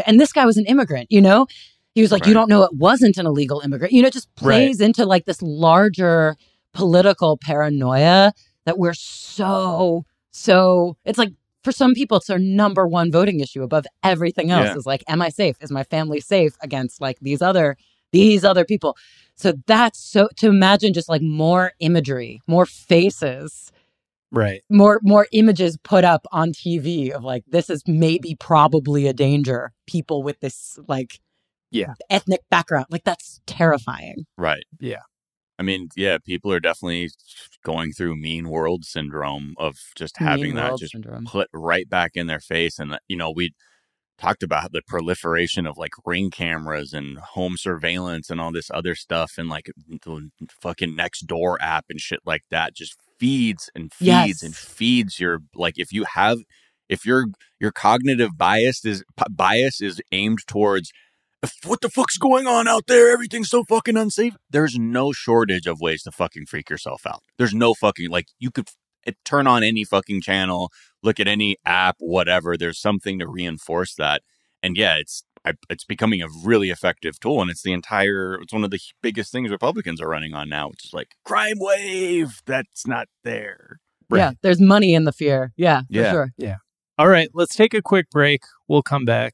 and 0.07 0.19
this 0.19 0.33
guy 0.33 0.45
was 0.45 0.57
an 0.57 0.65
immigrant 0.65 1.11
you 1.11 1.21
know? 1.21 1.47
He 1.95 2.01
was 2.01 2.11
like, 2.11 2.25
you 2.25 2.33
don't 2.33 2.49
know 2.49 2.63
it 2.63 2.73
wasn't 2.73 3.17
an 3.17 3.27
illegal 3.27 3.59
immigrant. 3.59 3.93
You 3.93 4.01
know, 4.01 4.07
it 4.07 4.13
just 4.13 4.33
plays 4.35 4.81
into 4.81 5.05
like 5.05 5.25
this 5.25 5.41
larger 5.43 6.35
political 6.73 7.37
paranoia 7.37 8.33
that 8.65 8.79
we're 8.79 8.95
so, 8.95 10.03
so 10.31 10.97
it's 11.05 11.19
like 11.19 11.33
for 11.63 11.71
some 11.71 11.93
people, 11.93 12.17
it's 12.17 12.27
their 12.27 12.39
number 12.39 12.87
one 12.87 13.11
voting 13.11 13.39
issue 13.39 13.63
above 13.63 13.85
everything 14.03 14.51
else 14.51 14.67
Yeah. 14.67 14.75
is 14.75 14.85
like, 14.85 15.03
am 15.07 15.21
I 15.21 15.29
safe? 15.29 15.55
Is 15.61 15.71
my 15.71 15.83
family 15.83 16.19
safe 16.19 16.53
against 16.61 17.01
like 17.01 17.17
these 17.21 17.41
other, 17.41 17.77
these 18.11 18.43
other 18.43 18.65
people? 18.65 18.95
So 19.35 19.53
that's 19.65 19.99
so 19.99 20.29
to 20.37 20.47
imagine 20.47 20.93
just 20.93 21.09
like 21.09 21.21
more 21.21 21.71
imagery, 21.79 22.41
more 22.47 22.65
faces 22.65 23.71
Right. 24.35 24.63
More 24.67 24.99
more 25.03 25.27
images 25.31 25.77
put 25.83 26.03
up 26.03 26.25
on 26.31 26.53
TV 26.53 27.11
of 27.11 27.23
like 27.23 27.43
this 27.45 27.69
is 27.69 27.83
maybe 27.85 28.35
probably 28.39 29.05
a 29.05 29.13
danger. 29.13 29.71
People 29.85 30.23
with 30.23 30.39
this 30.39 30.79
like 30.87 31.19
yeah 31.69 31.93
ethnic 32.09 32.39
background. 32.49 32.87
Like 32.89 33.03
that's 33.03 33.41
terrifying. 33.45 34.25
Right. 34.35 34.63
Yeah. 34.79 35.03
I 35.63 35.65
mean, 35.65 35.89
yeah, 35.95 36.17
people 36.23 36.51
are 36.51 36.59
definitely 36.59 37.09
going 37.63 37.93
through 37.93 38.17
mean 38.17 38.49
world 38.49 38.83
syndrome 38.83 39.53
of 39.57 39.77
just 39.95 40.19
Mean 40.19 40.27
having 40.29 40.55
that 40.55 40.77
just 40.77 40.91
syndrome. 40.91 41.25
put 41.25 41.47
right 41.53 41.87
back 41.89 42.11
in 42.15 42.27
their 42.27 42.41
face. 42.41 42.79
And, 42.79 42.93
uh, 42.95 42.99
you 43.07 43.15
know, 43.15 43.31
we 43.31 43.53
talked 44.17 44.43
about 44.43 44.73
the 44.73 44.81
proliferation 44.85 45.65
of 45.65 45.77
like 45.77 45.91
ring 46.05 46.31
cameras 46.31 46.91
and 46.93 47.17
home 47.17 47.55
surveillance 47.57 48.29
and 48.29 48.41
all 48.41 48.51
this 48.51 48.69
other 48.73 48.93
stuff 48.93 49.33
and 49.37 49.47
like 49.49 49.71
the 50.03 50.29
fucking 50.61 50.95
next 50.95 51.21
door 51.27 51.57
app 51.61 51.85
and 51.89 51.99
shit 52.01 52.19
like 52.25 52.43
that 52.51 52.75
just 52.75 52.95
feeds 53.17 53.69
and 53.73 53.91
feeds 53.93 54.07
Yes. 54.07 54.43
and 54.43 54.55
feeds 54.55 55.19
your 55.19 55.39
like 55.55 55.75
if 55.77 55.91
you 55.93 56.03
have 56.13 56.39
if 56.89 57.05
your 57.05 57.25
your 57.59 57.71
cognitive 57.71 58.37
bias 58.37 58.85
is 58.85 59.03
bias 59.31 59.81
is 59.81 60.01
aimed 60.11 60.39
towards 60.45 60.91
what 61.65 61.81
the 61.81 61.89
fuck's 61.89 62.17
going 62.17 62.47
on 62.47 62.67
out 62.67 62.87
there? 62.87 63.11
Everything's 63.11 63.49
so 63.49 63.63
fucking 63.63 63.97
unsafe. 63.97 64.35
There's 64.49 64.77
no 64.77 65.11
shortage 65.11 65.67
of 65.67 65.81
ways 65.81 66.03
to 66.03 66.11
fucking 66.11 66.45
freak 66.45 66.69
yourself 66.69 67.05
out. 67.05 67.21
There's 67.37 67.53
no 67.53 67.73
fucking 67.73 68.09
like 68.09 68.27
you 68.39 68.51
could 68.51 68.67
f- 68.67 68.75
eh, 69.07 69.11
turn 69.25 69.47
on 69.47 69.63
any 69.63 69.83
fucking 69.83 70.21
channel, 70.21 70.71
look 71.01 71.19
at 71.19 71.27
any 71.27 71.57
app, 71.65 71.97
whatever. 71.99 72.55
There's 72.57 72.79
something 72.79 73.19
to 73.19 73.27
reinforce 73.27 73.95
that. 73.95 74.21
And 74.61 74.77
yeah, 74.77 74.95
it's 74.95 75.23
I, 75.45 75.53
it's 75.69 75.83
becoming 75.83 76.21
a 76.21 76.27
really 76.45 76.69
effective 76.69 77.19
tool, 77.19 77.41
and 77.41 77.51
it's 77.51 77.63
the 77.63 77.73
entire. 77.73 78.35
It's 78.41 78.53
one 78.53 78.63
of 78.63 78.71
the 78.71 78.79
biggest 79.01 79.31
things 79.31 79.51
Republicans 79.51 79.99
are 80.01 80.07
running 80.07 80.33
on 80.33 80.47
now, 80.47 80.69
which 80.69 80.85
is 80.85 80.93
like 80.93 81.15
crime 81.25 81.57
wave. 81.59 82.41
That's 82.45 82.87
not 82.87 83.07
there. 83.25 83.79
Yeah, 84.13 84.31
there's 84.43 84.61
money 84.61 84.93
in 84.93 85.03
the 85.05 85.11
fear. 85.11 85.51
Yeah, 85.57 85.81
for 85.81 85.85
Yeah. 85.89 86.11
sure. 86.11 86.29
Yeah. 86.37 86.55
All 86.99 87.07
right, 87.09 87.27
let's 87.33 87.55
take 87.55 87.73
a 87.73 87.81
quick 87.81 88.09
break. 88.11 88.43
We'll 88.67 88.83
come 88.83 89.03
back. 89.03 89.33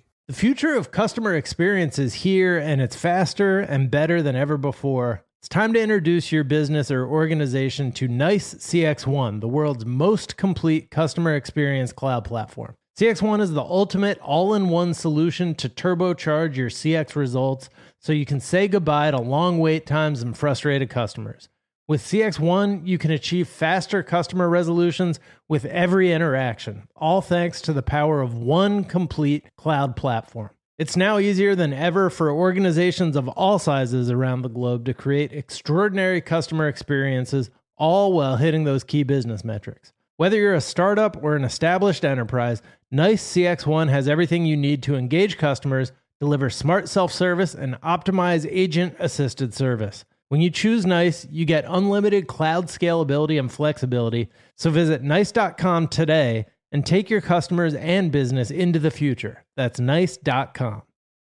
The 0.27 0.37
future 0.37 0.75
of 0.75 0.91
customer 0.91 1.35
experience 1.35 1.99
is 1.99 2.13
here 2.13 2.57
and 2.57 2.79
it's 2.79 2.95
faster 2.95 3.59
and 3.59 3.91
better 3.91 4.21
than 4.21 4.33
ever 4.33 4.55
before. 4.55 5.25
It's 5.41 5.49
time 5.49 5.73
to 5.73 5.81
introduce 5.81 6.31
your 6.31 6.45
business 6.45 6.89
or 6.89 7.05
organization 7.05 7.91
to 7.93 8.07
NICE 8.07 8.53
CX1, 8.53 9.41
the 9.41 9.49
world's 9.49 9.85
most 9.85 10.37
complete 10.37 10.89
customer 10.89 11.35
experience 11.35 11.91
cloud 11.91 12.23
platform. 12.23 12.75
CX1 12.97 13.41
is 13.41 13.51
the 13.51 13.61
ultimate 13.61 14.19
all 14.19 14.53
in 14.53 14.69
one 14.69 14.93
solution 14.93 15.53
to 15.55 15.67
turbocharge 15.67 16.55
your 16.55 16.69
CX 16.69 17.15
results 17.15 17.69
so 17.99 18.13
you 18.13 18.25
can 18.25 18.39
say 18.39 18.69
goodbye 18.69 19.11
to 19.11 19.19
long 19.19 19.59
wait 19.59 19.85
times 19.85 20.21
and 20.21 20.37
frustrated 20.37 20.89
customers. 20.89 21.49
With 21.87 22.01
CX1, 22.03 22.87
you 22.87 22.97
can 22.97 23.11
achieve 23.11 23.47
faster 23.49 24.01
customer 24.03 24.47
resolutions 24.47 25.19
with 25.49 25.65
every 25.65 26.11
interaction, 26.13 26.87
all 26.95 27.21
thanks 27.21 27.59
to 27.61 27.73
the 27.73 27.81
power 27.81 28.21
of 28.21 28.33
one 28.33 28.83
complete 28.83 29.45
cloud 29.57 29.95
platform. 29.95 30.51
It's 30.77 30.95
now 30.95 31.19
easier 31.19 31.53
than 31.53 31.73
ever 31.73 32.09
for 32.09 32.31
organizations 32.31 33.15
of 33.15 33.27
all 33.29 33.59
sizes 33.59 34.09
around 34.09 34.41
the 34.41 34.49
globe 34.49 34.85
to 34.85 34.93
create 34.93 35.33
extraordinary 35.33 36.21
customer 36.21 36.67
experiences, 36.67 37.49
all 37.77 38.13
while 38.13 38.37
hitting 38.37 38.63
those 38.63 38.83
key 38.83 39.03
business 39.03 39.43
metrics. 39.43 39.91
Whether 40.17 40.37
you're 40.37 40.53
a 40.53 40.61
startup 40.61 41.21
or 41.21 41.35
an 41.35 41.43
established 41.43 42.05
enterprise, 42.05 42.61
NICE 42.89 43.21
CX1 43.33 43.89
has 43.89 44.07
everything 44.07 44.45
you 44.45 44.55
need 44.55 44.83
to 44.83 44.95
engage 44.95 45.37
customers, 45.37 45.91
deliver 46.19 46.49
smart 46.49 46.87
self 46.87 47.11
service, 47.11 47.53
and 47.53 47.75
optimize 47.81 48.47
agent 48.49 48.95
assisted 48.99 49.53
service. 49.53 50.05
When 50.31 50.39
you 50.39 50.49
choose 50.49 50.85
NICE, 50.85 51.27
you 51.29 51.43
get 51.43 51.65
unlimited 51.67 52.25
cloud 52.25 52.67
scalability 52.67 53.37
and 53.37 53.51
flexibility. 53.51 54.29
So 54.55 54.69
visit 54.69 55.03
nice.com 55.03 55.89
today 55.89 56.45
and 56.71 56.85
take 56.85 57.09
your 57.09 57.19
customers 57.19 57.73
and 57.73 58.13
business 58.13 58.49
into 58.49 58.79
the 58.79 58.91
future. 58.91 59.43
That's 59.57 59.77
nice.com. 59.77 60.83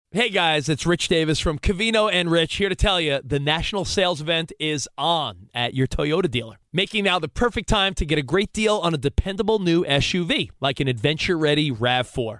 Hey 0.10 0.32
guys, 0.32 0.70
it's 0.70 0.88
Rich 0.88 1.08
Davis 1.10 1.40
from 1.40 1.60
Cavino 1.60 2.12
and 2.12 2.32
Rich 2.32 2.56
here 2.56 2.68
to 2.68 2.74
tell 2.74 3.00
you 3.00 3.20
the 3.24 3.40
national 3.40 3.86
sales 3.86 4.22
event 4.22 4.52
is 4.60 4.90
on 4.98 5.50
at 5.54 5.76
your 5.76 5.86
Toyota 5.86 6.32
dealer, 6.32 6.56
making 6.74 7.04
now 7.04 7.20
the 7.20 7.28
perfect 7.28 7.70
time 7.70 7.94
to 7.94 8.08
get 8.08 8.18
a 8.18 8.24
great 8.24 8.54
deal 8.54 8.78
on 8.78 8.96
a 8.96 8.98
dependable 8.98 9.60
new 9.60 9.86
SUV 9.86 10.50
like 10.60 10.80
an 10.80 10.88
adventure 10.88 11.38
ready 11.38 11.70
RAV4. 11.70 12.40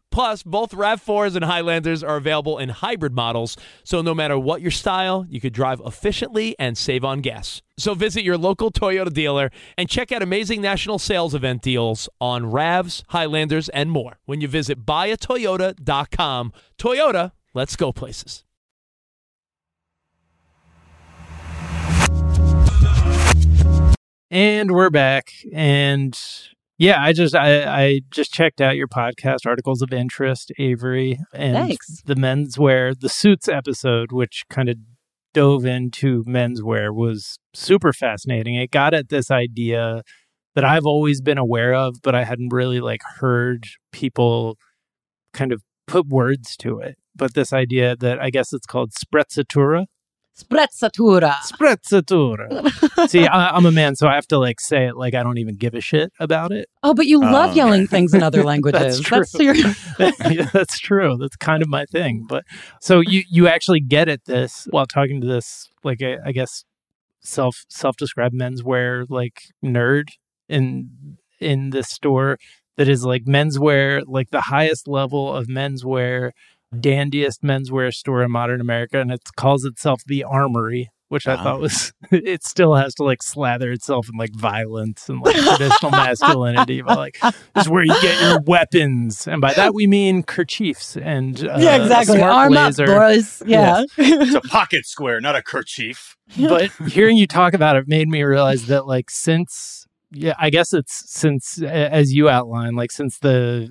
Plus, 0.11 0.43
both 0.43 0.71
RAV4s 0.71 1.35
and 1.35 1.45
Highlanders 1.45 2.03
are 2.03 2.17
available 2.17 2.57
in 2.57 2.69
hybrid 2.69 3.13
models, 3.13 3.55
so 3.83 4.01
no 4.01 4.13
matter 4.13 4.37
what 4.37 4.61
your 4.61 4.71
style, 4.71 5.25
you 5.29 5.39
could 5.39 5.53
drive 5.53 5.81
efficiently 5.85 6.55
and 6.59 6.77
save 6.77 7.05
on 7.05 7.21
gas. 7.21 7.61
So 7.77 7.93
visit 7.93 8.23
your 8.23 8.37
local 8.37 8.71
Toyota 8.71 9.11
dealer 9.11 9.51
and 9.77 9.89
check 9.89 10.11
out 10.11 10.21
amazing 10.21 10.61
national 10.61 10.99
sales 10.99 11.33
event 11.33 11.61
deals 11.61 12.09
on 12.19 12.43
RAVs, 12.51 13.03
Highlanders, 13.07 13.69
and 13.69 13.89
more 13.89 14.19
when 14.25 14.41
you 14.41 14.47
visit 14.47 14.85
buyatoyota.com. 14.85 16.53
Toyota, 16.77 17.31
let's 17.53 17.75
go 17.77 17.93
places. 17.93 18.43
And 24.29 24.71
we're 24.71 24.89
back. 24.89 25.33
And 25.51 26.17
yeah, 26.81 26.99
I 26.99 27.13
just 27.13 27.35
I, 27.35 27.63
I 27.63 28.01
just 28.09 28.33
checked 28.33 28.59
out 28.59 28.75
your 28.75 28.87
podcast, 28.87 29.45
Articles 29.45 29.83
of 29.83 29.93
Interest, 29.93 30.51
Avery, 30.57 31.19
and 31.31 31.55
Thanks. 31.55 32.01
the 32.05 32.15
menswear, 32.15 32.99
the 32.99 33.07
suits 33.07 33.47
episode, 33.47 34.11
which 34.11 34.41
kind 34.49 34.67
of 34.67 34.77
dove 35.31 35.63
into 35.63 36.23
menswear, 36.23 36.91
was 36.91 37.37
super 37.53 37.93
fascinating. 37.93 38.55
It 38.55 38.71
got 38.71 38.95
at 38.95 39.09
this 39.09 39.29
idea 39.29 40.01
that 40.55 40.65
I've 40.65 40.87
always 40.87 41.21
been 41.21 41.37
aware 41.37 41.75
of, 41.75 41.97
but 42.01 42.15
I 42.15 42.23
hadn't 42.23 42.51
really 42.51 42.79
like 42.79 43.01
heard 43.19 43.65
people 43.91 44.57
kind 45.33 45.53
of 45.53 45.61
put 45.85 46.07
words 46.07 46.57
to 46.57 46.79
it. 46.79 46.97
But 47.15 47.35
this 47.35 47.53
idea 47.53 47.95
that 47.97 48.19
I 48.19 48.31
guess 48.31 48.53
it's 48.53 48.65
called 48.65 48.93
sprezzatura. 48.93 49.85
Sprezzatura. 50.37 51.35
Sprezzatura. 51.43 53.09
See, 53.09 53.25
I, 53.25 53.49
I'm 53.49 53.65
a 53.65 53.71
man, 53.71 53.95
so 53.95 54.07
I 54.07 54.15
have 54.15 54.27
to 54.27 54.39
like 54.39 54.59
say 54.59 54.87
it 54.87 54.95
like 54.95 55.13
I 55.13 55.23
don't 55.23 55.37
even 55.37 55.55
give 55.55 55.73
a 55.73 55.81
shit 55.81 56.11
about 56.19 56.51
it. 56.51 56.69
Oh, 56.83 56.93
but 56.93 57.05
you 57.05 57.21
um, 57.21 57.31
love 57.31 57.51
Oh, 57.51 57.55
yelling 57.55 57.87
things 57.93 58.13
in 58.13 58.23
other 58.23 58.43
languages. 58.43 59.01
That's 59.01 59.31
true. 59.31 59.43
your 59.43 59.55
Yeah, 59.99 60.49
that's 60.53 60.79
true. 60.79 61.17
That's 61.17 61.35
kind 61.35 61.61
of 61.61 61.69
my 61.69 61.85
thing. 61.85 62.25
But 62.27 62.45
so 62.79 63.01
you 63.01 63.23
you 63.29 63.47
actually 63.47 63.81
get 63.81 64.07
at 64.07 64.25
this 64.25 64.67
while 64.71 64.85
talking 64.85 65.21
to 65.21 65.27
this 65.27 65.69
like 65.83 66.01
I, 66.01 66.17
I 66.25 66.31
guess 66.31 66.63
self 67.21 67.65
self 67.69 67.97
described 67.97 68.33
menswear 68.33 69.05
like 69.09 69.41
nerd 69.63 70.09
in 70.49 71.17
in 71.39 71.71
this 71.71 71.89
store 71.89 72.37
that 72.77 72.87
is 72.87 73.03
like 73.05 73.25
menswear 73.25 74.01
like 74.07 74.29
the 74.29 74.41
highest 74.41 74.87
level 74.87 75.35
of 75.35 75.47
menswear 75.47 76.31
dandiest 76.79 77.41
menswear 77.43 77.93
store 77.93 78.23
in 78.23 78.31
modern 78.31 78.61
America 78.61 78.99
and 78.99 79.11
it 79.11 79.21
calls 79.35 79.65
itself 79.65 80.01
the 80.05 80.23
Armory. 80.23 80.89
Which 81.09 81.27
I 81.27 81.35
thought 81.35 81.59
was, 81.59 81.91
it 82.11 82.41
still 82.45 82.73
has 82.75 82.95
to 82.95 83.03
like 83.03 83.21
slather 83.21 83.69
itself 83.73 84.07
in 84.07 84.17
like 84.17 84.33
violence 84.33 85.09
and 85.09 85.19
like 85.19 85.35
traditional 85.35 85.91
masculinity, 86.05 86.81
but 86.81 86.97
like 86.97 87.17
this 87.19 87.65
is 87.65 87.67
where 87.69 87.83
you 87.83 87.93
get 88.01 88.21
your 88.21 88.39
weapons, 88.39 89.27
and 89.27 89.41
by 89.41 89.51
that 89.55 89.73
we 89.73 89.87
mean 89.87 90.23
kerchiefs 90.23 90.95
and 90.95 91.45
uh, 91.45 91.57
Yeah, 91.59 91.81
exactly. 91.81 92.15
a 92.15 92.19
smart 92.19 92.33
Arm 92.33 92.55
up, 92.55 92.77
boys. 92.77 93.43
Yeah. 93.45 93.83
it's 93.97 94.35
a 94.35 94.39
pocket 94.39 94.85
square, 94.85 95.19
not 95.19 95.35
a 95.35 95.41
kerchief. 95.43 96.15
but 96.39 96.71
hearing 96.87 97.17
you 97.17 97.27
talk 97.27 97.53
about 97.53 97.75
it 97.75 97.89
made 97.89 98.07
me 98.07 98.23
realize 98.23 98.67
that 98.67 98.87
like 98.87 99.09
since 99.09 99.85
yeah 100.13 100.35
i 100.39 100.49
guess 100.49 100.73
it's 100.73 101.11
since 101.11 101.61
as 101.61 102.13
you 102.13 102.29
outline, 102.29 102.75
like 102.75 102.89
since 102.89 103.17
the 103.19 103.67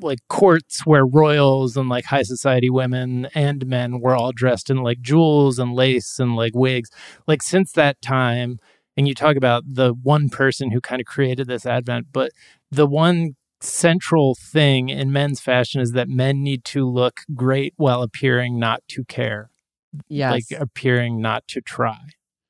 like 0.00 0.18
courts 0.28 0.84
where 0.84 1.06
royals 1.06 1.76
and 1.76 1.88
like 1.88 2.04
high 2.06 2.22
society 2.22 2.68
women 2.70 3.26
and 3.34 3.66
men 3.66 4.00
were 4.00 4.14
all 4.14 4.32
dressed 4.32 4.68
in 4.70 4.78
like 4.82 5.00
jewels 5.00 5.58
and 5.58 5.72
lace 5.74 6.18
and 6.18 6.36
like 6.36 6.54
wigs 6.54 6.90
like 7.26 7.42
since 7.42 7.72
that 7.72 8.00
time 8.02 8.58
and 8.96 9.08
you 9.08 9.14
talk 9.14 9.36
about 9.36 9.62
the 9.66 9.92
one 10.02 10.28
person 10.28 10.70
who 10.70 10.80
kind 10.80 11.00
of 11.00 11.06
created 11.06 11.46
this 11.46 11.64
advent 11.64 12.06
but 12.12 12.30
the 12.70 12.86
one 12.86 13.36
central 13.60 14.34
thing 14.34 14.90
in 14.90 15.10
men's 15.10 15.40
fashion 15.40 15.80
is 15.80 15.92
that 15.92 16.08
men 16.08 16.42
need 16.42 16.62
to 16.62 16.86
look 16.86 17.20
great 17.34 17.72
while 17.76 18.02
appearing 18.02 18.58
not 18.58 18.82
to 18.88 19.02
care 19.04 19.50
Yes. 20.08 20.30
like 20.50 20.60
appearing 20.60 21.22
not 21.22 21.48
to 21.48 21.62
try, 21.62 21.96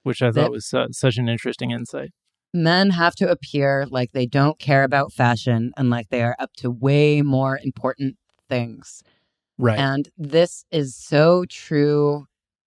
which 0.03 0.21
I 0.21 0.33
That- 0.33 0.41
thought 0.43 0.51
was 0.51 0.67
su- 0.67 0.89
such 0.91 1.17
an 1.17 1.29
interesting 1.29 1.71
insight. 1.71 2.11
Men 2.57 2.91
have 2.91 3.15
to 3.17 3.31
appear 3.31 3.87
like 3.91 4.13
they 4.13 4.27
don't 4.27 4.59
care 4.59 4.83
about 4.83 5.13
fashion 5.13 5.73
and 5.77 5.91
like 5.91 6.09
they 6.09 6.23
are 6.23 6.35
up 6.39 6.55
to 6.57 6.71
way 6.71 7.21
more 7.21 7.61
important 7.63 8.17
things. 8.49 9.03
Right. 9.59 9.79
And 9.79 10.09
this 10.17 10.65
is 10.71 10.97
so 10.97 11.45
true. 11.51 12.27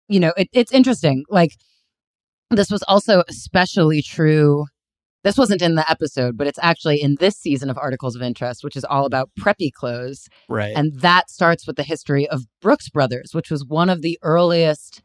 You 0.09 0.21
know, 0.21 0.33
it, 0.37 0.49
it's 0.53 0.73
interesting. 0.73 1.25
Like, 1.29 1.53
this 2.51 2.71
was 2.71 2.83
also 2.85 3.23
especially 3.29 4.03
true. 4.03 4.67
This 5.25 5.37
wasn't 5.37 5.63
in 5.63 5.75
the 5.75 5.89
episode, 5.91 6.37
but 6.37 6.47
it's 6.47 6.59
actually 6.63 7.01
in 7.03 7.17
this 7.19 7.37
season 7.37 7.71
of 7.71 7.79
Articles 7.79 8.15
of 8.15 8.23
Interest, 8.23 8.63
which 8.63 8.77
is 8.77 8.85
all 8.85 9.07
about 9.07 9.31
preppy 9.39 9.73
clothes. 9.73 10.29
Right. 10.49 10.73
And 10.77 11.01
that 11.01 11.31
starts 11.31 11.67
with 11.67 11.77
the 11.77 11.83
history 11.83 12.29
of 12.29 12.45
Brooks 12.61 12.89
Brothers, 12.89 13.35
which 13.35 13.51
was 13.51 13.65
one 13.65 13.91
of 13.91 14.03
the 14.03 14.19
earliest 14.23 15.03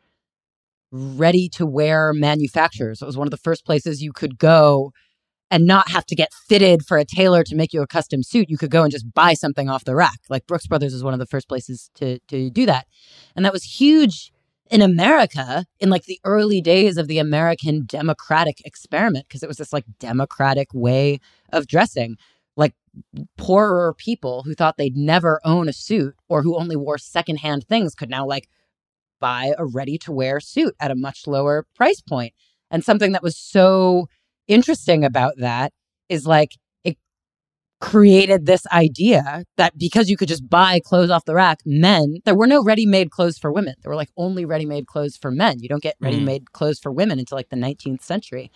ready 0.92 1.50
to 1.50 1.66
wear 1.66 2.14
manufacturers. 2.14 3.02
It 3.02 3.06
was 3.06 3.18
one 3.18 3.28
of 3.28 3.32
the 3.32 3.38
first 3.38 3.66
places 3.66 4.02
you 4.02 4.12
could 4.12 4.38
go 4.38 4.92
and 5.52 5.66
not 5.66 5.90
have 5.90 6.06
to 6.06 6.16
get 6.16 6.34
fitted 6.48 6.86
for 6.86 6.98
a 6.98 7.06
tailor 7.06 7.44
to 7.44 7.56
make 7.56 7.74
you 7.74 7.82
a 7.82 7.88
custom 7.88 8.24
suit. 8.24 8.50
You 8.50 8.58
could 8.58 8.72
go 8.72 8.84
and 8.84 8.92
just 8.92 9.14
buy 9.14 9.34
something 9.34 9.70
off 9.70 9.84
the 9.84 9.96
rack. 9.96 10.20
Like 10.30 10.48
Brooks 10.48 10.66
Brothers 10.66 10.94
is 10.94 11.04
one 11.04 11.14
of 11.14 11.20
the 11.20 11.26
first 11.26 11.48
places 11.50 11.90
to 11.96 12.20
to 12.30 12.50
do 12.50 12.66
that. 12.66 12.88
And 13.36 13.46
that 13.46 13.54
was 13.54 13.64
huge 13.64 14.32
in 14.70 14.82
America 14.82 15.66
in 15.82 15.90
like 15.90 16.06
the 16.06 16.20
early 16.24 16.62
days 16.62 16.98
of 16.98 17.08
the 17.08 17.20
American 17.20 17.84
democratic 17.86 18.66
experiment 18.66 19.28
because 19.28 19.44
it 19.44 19.50
was 19.50 19.58
this 19.58 19.74
like 19.74 19.84
democratic 20.00 20.70
way 20.74 21.20
of 21.52 21.68
dressing. 21.68 22.16
Like 22.56 22.74
poorer 23.38 23.94
people 23.98 24.44
who 24.44 24.54
thought 24.54 24.78
they'd 24.78 24.96
never 24.96 25.42
own 25.44 25.68
a 25.68 25.74
suit 25.74 26.16
or 26.30 26.42
who 26.42 26.58
only 26.58 26.78
wore 26.78 26.98
secondhand 26.98 27.66
things 27.68 27.94
could 27.94 28.10
now 28.10 28.26
like 28.26 28.48
buy 29.22 29.54
a 29.58 29.66
ready 29.66 29.98
to 30.00 30.12
wear 30.12 30.42
suit 30.42 30.76
at 30.82 30.92
a 30.92 30.96
much 30.96 31.28
lower 31.28 31.66
price 31.76 32.02
point. 32.02 32.34
And 32.70 32.84
something 32.84 33.14
that 33.14 33.24
was 33.24 33.38
so 33.38 34.08
interesting 34.48 35.06
about 35.06 35.36
that 35.38 35.72
is 36.10 36.26
like 36.26 36.58
it 36.84 36.98
created 37.80 38.46
this 38.46 38.68
idea 38.68 39.46
that 39.56 39.78
because 39.78 40.10
you 40.10 40.18
could 40.18 40.28
just 40.28 40.50
buy 40.50 40.82
clothes 40.84 41.10
off 41.10 41.26
the 41.26 41.36
rack, 41.36 41.60
men, 41.66 42.18
there 42.26 42.36
were 42.36 42.48
no 42.48 42.62
ready 42.64 42.86
made 42.86 43.12
clothes 43.12 43.38
for 43.38 43.52
women. 43.52 43.76
There 43.82 43.90
were 43.90 43.96
like 43.96 44.12
only 44.18 44.44
ready 44.44 44.66
made 44.66 44.88
clothes 44.88 45.16
for 45.16 45.32
men. 45.32 45.60
You 45.60 45.70
don't 45.70 45.84
get 45.84 45.96
hmm. 46.00 46.06
ready 46.06 46.20
made 46.20 46.52
clothes 46.52 46.80
for 46.80 46.92
women 46.92 47.20
until 47.20 47.38
like 47.38 47.50
the 47.50 47.56
19th 47.56 48.02
century. 48.02 48.52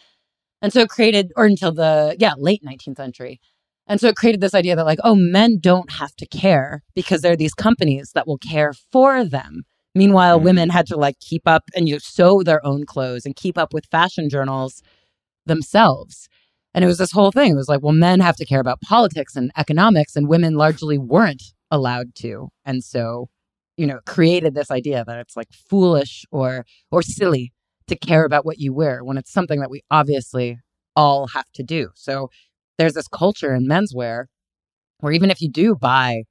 And 0.61 0.73
so 0.73 0.81
it 0.81 0.89
created, 0.89 1.31
or 1.35 1.45
until 1.45 1.71
the, 1.71 2.15
yeah, 2.19 2.33
late 2.37 2.63
19th 2.63 2.97
century. 2.97 3.39
And 3.87 4.01
so 4.01 4.07
it 4.07 4.15
created 4.15 4.41
this 4.41 4.55
idea 4.55 4.75
that, 4.75 4.85
like, 4.85 4.99
oh, 5.03 5.15
men 5.15 5.59
don't 5.59 5.91
have 5.91 6.15
to 6.15 6.25
care 6.25 6.81
because 6.95 7.21
there 7.21 7.33
are 7.33 7.37
these 7.37 7.53
companies 7.53 8.11
that 8.15 8.27
will 8.27 8.39
care 8.39 8.73
for 8.91 9.23
them. 9.23 9.63
Meanwhile, 9.95 10.37
mm-hmm. 10.37 10.45
women 10.45 10.69
had 10.69 10.85
to 10.87 10.97
like 10.97 11.19
keep 11.19 11.47
up 11.47 11.63
and 11.75 11.87
you 11.87 11.99
sew 11.99 12.43
their 12.43 12.63
own 12.65 12.85
clothes 12.85 13.25
and 13.25 13.35
keep 13.35 13.57
up 13.57 13.73
with 13.73 13.85
fashion 13.89 14.29
journals 14.29 14.83
themselves. 15.45 16.27
And 16.73 16.83
it 16.83 16.87
was 16.87 16.97
this 16.97 17.13
whole 17.13 17.31
thing. 17.31 17.53
It 17.53 17.55
was 17.55 17.69
like, 17.69 17.81
well, 17.81 17.93
men 17.93 18.19
have 18.19 18.35
to 18.35 18.45
care 18.45 18.59
about 18.59 18.81
politics 18.81 19.37
and 19.37 19.49
economics, 19.57 20.17
and 20.17 20.27
women 20.27 20.55
largely 20.55 20.97
weren't 20.97 21.43
allowed 21.71 22.13
to. 22.15 22.49
And 22.65 22.83
so, 22.83 23.29
you 23.77 23.87
know, 23.87 23.99
created 24.05 24.53
this 24.53 24.69
idea 24.69 25.05
that 25.07 25.19
it's 25.19 25.37
like 25.37 25.47
foolish 25.53 26.25
or 26.31 26.65
or 26.91 27.01
silly 27.01 27.53
to 27.87 27.95
care 27.95 28.25
about 28.25 28.45
what 28.45 28.59
you 28.59 28.73
wear 28.73 29.03
when 29.03 29.17
it's 29.17 29.31
something 29.31 29.61
that 29.61 29.69
we 29.69 29.81
obviously 29.89 30.57
all 30.95 31.27
have 31.27 31.49
to 31.53 31.63
do. 31.63 31.89
So 31.95 32.29
there's 32.77 32.93
this 32.93 33.07
culture 33.07 33.53
in 33.53 33.67
menswear 33.67 34.25
where 34.99 35.13
even 35.13 35.31
if 35.31 35.41
you 35.41 35.49
do 35.49 35.75
buy 35.75 36.23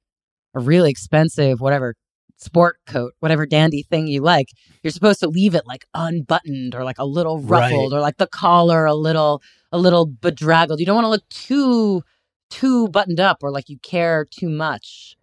a 0.55 0.59
really 0.59 0.91
expensive 0.91 1.59
whatever 1.59 1.95
sport 2.37 2.77
coat, 2.85 3.13
whatever 3.19 3.45
dandy 3.45 3.83
thing 3.83 4.07
you 4.07 4.21
like, 4.21 4.47
you're 4.83 4.91
supposed 4.91 5.19
to 5.21 5.27
leave 5.27 5.55
it 5.55 5.65
like 5.65 5.85
unbuttoned 5.93 6.75
or 6.75 6.83
like 6.83 6.97
a 6.99 7.05
little 7.05 7.39
ruffled 7.39 7.91
Right. 7.91 7.97
or 7.97 8.01
like 8.01 8.17
the 8.17 8.27
collar 8.27 8.85
a 8.85 8.93
little 8.93 9.41
a 9.71 9.77
little 9.77 10.05
bedraggled. 10.05 10.79
You 10.79 10.85
don't 10.85 10.95
want 10.95 11.05
to 11.05 11.09
look 11.09 11.27
too 11.29 12.03
too 12.49 12.87
buttoned 12.89 13.19
up 13.19 13.37
or 13.41 13.51
like 13.51 13.69
you 13.69 13.77
care 13.79 14.25
too 14.29 14.49
much. 14.49 15.15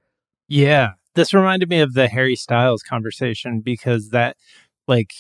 Yeah. 0.48 0.92
This 1.14 1.32
reminded 1.34 1.68
me 1.68 1.80
of 1.80 1.92
the 1.94 2.08
Harry 2.08 2.34
Styles 2.36 2.82
conversation 2.82 3.60
because 3.60 4.08
that 4.10 4.36
like 4.88 5.10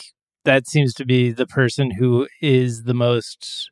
that 0.44 0.66
seems 0.66 0.92
to 0.94 1.04
be 1.04 1.30
the 1.30 1.46
person 1.46 1.90
who 1.92 2.26
is 2.40 2.82
the 2.84 2.94
most 2.94 3.70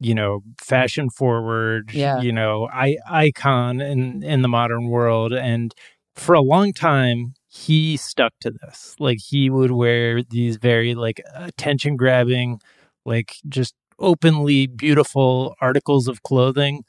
you 0.00 0.14
know 0.14 0.40
fashion 0.60 1.10
forward 1.10 1.90
Yeah. 1.92 2.20
you 2.20 2.30
know 2.32 2.68
I, 2.72 2.96
icon 3.10 3.80
in 3.80 4.22
in 4.22 4.42
the 4.42 4.48
modern 4.48 4.88
world 4.88 5.32
and 5.32 5.74
for 6.14 6.34
a 6.34 6.40
long 6.40 6.72
time 6.72 7.34
he 7.56 7.96
stuck 7.96 8.32
to 8.40 8.50
this 8.50 8.94
like 8.98 9.18
he 9.18 9.48
would 9.48 9.70
wear 9.70 10.22
these 10.22 10.56
very 10.56 10.94
like 10.94 11.22
attention 11.34 11.96
grabbing 11.96 12.60
like 13.04 13.36
just 13.48 13.74
openly 13.98 14.66
beautiful 14.66 15.54
articles 15.60 16.06
of 16.06 16.22
clothing 16.22 16.82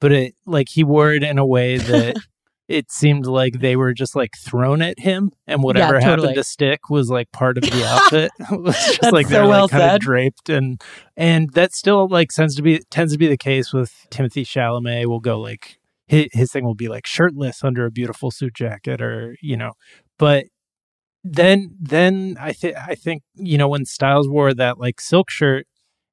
but 0.00 0.12
it 0.12 0.34
like 0.46 0.68
he 0.68 0.84
wore 0.84 1.12
it 1.12 1.24
in 1.24 1.38
a 1.38 1.46
way 1.46 1.76
that 1.76 2.16
it 2.68 2.90
seemed 2.92 3.26
like 3.26 3.58
they 3.58 3.74
were 3.74 3.92
just 3.92 4.14
like 4.14 4.30
thrown 4.38 4.80
at 4.80 4.98
him 5.00 5.30
and 5.48 5.62
whatever 5.62 5.94
totally. 5.94 6.10
happened 6.28 6.34
to 6.36 6.44
stick 6.44 6.88
was 6.88 7.10
like 7.10 7.30
part 7.32 7.58
of 7.58 7.64
the 7.64 7.84
outfit 7.88 8.30
it 8.38 8.60
was 8.60 8.76
just 8.76 9.00
That's 9.00 9.12
like 9.12 9.26
so 9.26 9.32
they're 9.32 9.46
well 9.46 9.62
like 9.62 9.70
kind 9.72 9.82
said. 9.82 9.94
of 9.96 10.00
draped 10.00 10.48
and 10.48 10.80
and 11.16 11.50
that 11.54 11.72
still 11.74 12.06
like 12.08 12.28
tends 12.28 12.54
to 12.56 12.62
be 12.62 12.80
tends 12.90 13.12
to 13.12 13.18
be 13.18 13.26
the 13.26 13.36
case 13.36 13.72
with 13.72 13.92
timothy 14.10 14.44
chalamet 14.44 15.06
will 15.06 15.20
go 15.20 15.40
like 15.40 15.78
his, 16.06 16.28
his 16.32 16.52
thing 16.52 16.64
will 16.64 16.74
be 16.74 16.88
like 16.88 17.06
shirtless 17.06 17.64
under 17.64 17.86
a 17.86 17.90
beautiful 17.90 18.30
suit 18.30 18.54
jacket 18.54 19.00
or 19.00 19.36
you 19.40 19.56
know 19.56 19.72
but 20.18 20.46
then 21.24 21.76
then 21.80 22.36
i 22.40 22.52
think 22.52 22.76
i 22.88 22.94
think 22.94 23.22
you 23.34 23.56
know 23.56 23.68
when 23.68 23.84
styles 23.84 24.28
wore 24.28 24.52
that 24.54 24.78
like 24.78 25.00
silk 25.00 25.30
shirt 25.30 25.66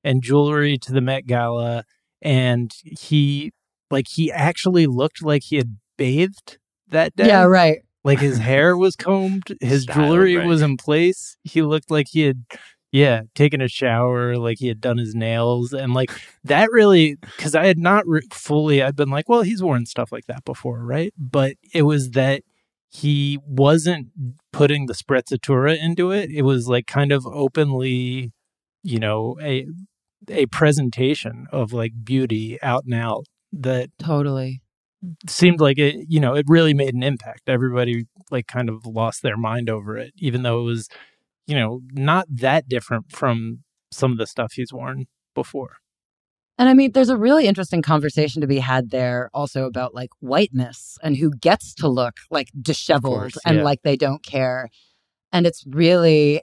and 0.03 0.21
jewelry 0.21 0.77
to 0.77 0.91
the 0.93 1.01
met 1.01 1.25
gala 1.25 1.83
and 2.21 2.71
he 2.83 3.51
like 3.89 4.07
he 4.07 4.31
actually 4.31 4.85
looked 4.85 5.23
like 5.23 5.43
he 5.43 5.55
had 5.55 5.77
bathed 5.97 6.57
that 6.89 7.15
day 7.15 7.27
Yeah, 7.27 7.43
right. 7.43 7.79
like 8.03 8.19
his 8.19 8.37
hair 8.37 8.77
was 8.85 8.95
combed 8.95 9.43
his 9.61 9.83
Style, 9.83 9.95
jewelry 9.95 10.35
right. 10.37 10.47
was 10.47 10.61
in 10.61 10.77
place 10.77 11.37
he 11.43 11.61
looked 11.61 11.89
like 11.89 12.07
he 12.11 12.21
had 12.21 12.43
yeah 12.91 13.21
taken 13.35 13.61
a 13.61 13.67
shower 13.67 14.35
like 14.37 14.57
he 14.59 14.67
had 14.67 14.79
done 14.81 14.97
his 14.97 15.13
nails 15.15 15.73
and 15.73 15.93
like 15.93 16.11
that 16.43 16.69
really 16.71 17.15
because 17.35 17.53
i 17.55 17.65
had 17.65 17.77
not 17.79 18.07
re- 18.07 18.21
fully 18.31 18.81
i'd 18.81 18.95
been 18.95 19.09
like 19.09 19.27
well 19.29 19.41
he's 19.41 19.61
worn 19.61 19.85
stuff 19.85 20.11
like 20.11 20.25
that 20.27 20.43
before 20.45 20.83
right 20.83 21.13
but 21.17 21.55
it 21.73 21.83
was 21.83 22.11
that 22.11 22.41
he 22.89 23.39
wasn't 23.45 24.07
putting 24.51 24.87
the 24.87 24.93
sprezzatura 24.93 25.77
into 25.77 26.11
it. 26.11 26.29
It 26.31 26.41
was 26.41 26.67
like 26.67 26.87
kind 26.87 27.11
of 27.11 27.25
openly 27.27 28.31
you 28.83 28.99
know 28.99 29.37
a 29.41 29.65
a 30.29 30.45
presentation 30.47 31.47
of 31.51 31.73
like 31.73 31.91
beauty 32.03 32.61
out 32.61 32.83
and 32.85 32.93
out 32.93 33.25
that 33.51 33.89
Totally. 33.99 34.61
seemed 35.27 35.59
like 35.59 35.77
it 35.79 36.05
you 36.07 36.19
know 36.19 36.35
it 36.35 36.45
really 36.47 36.73
made 36.73 36.93
an 36.93 37.03
impact. 37.03 37.47
Everybody 37.47 38.05
like 38.31 38.47
kind 38.47 38.69
of 38.69 38.85
lost 38.85 39.21
their 39.21 39.37
mind 39.37 39.69
over 39.69 39.97
it 39.97 40.11
even 40.17 40.43
though 40.43 40.61
it 40.61 40.63
was 40.63 40.87
you 41.47 41.55
know 41.55 41.81
not 41.93 42.25
that 42.29 42.67
different 42.69 43.11
from 43.11 43.63
some 43.91 44.11
of 44.11 44.17
the 44.17 44.27
stuff 44.27 44.53
he's 44.53 44.71
worn 44.73 45.05
before 45.33 45.77
And 46.59 46.67
I 46.67 46.73
mean, 46.73 46.91
there's 46.91 47.09
a 47.09 47.15
really 47.15 47.47
interesting 47.47 47.81
conversation 47.81 48.41
to 48.41 48.47
be 48.47 48.59
had 48.59 48.89
there 48.89 49.29
also 49.33 49.63
about 49.65 49.95
like 49.95 50.09
whiteness 50.19 50.97
and 51.01 51.15
who 51.15 51.31
gets 51.31 51.73
to 51.75 51.87
look 51.87 52.17
like 52.29 52.49
disheveled 52.61 53.17
course, 53.17 53.37
and 53.45 53.57
yeah. 53.57 53.63
like 53.63 53.81
they 53.83 53.95
don't 53.95 54.23
care. 54.23 54.69
And 55.31 55.47
it's 55.47 55.63
really 55.65 56.41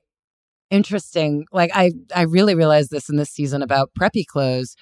interesting. 0.71 1.45
Like 1.53 1.71
I 1.75 1.93
I 2.14 2.23
really 2.23 2.55
realized 2.55 2.91
this 2.91 3.11
in 3.11 3.17
this 3.17 3.29
season 3.29 3.61
about 3.61 3.91
preppy 3.95 4.25
clothes 4.25 4.75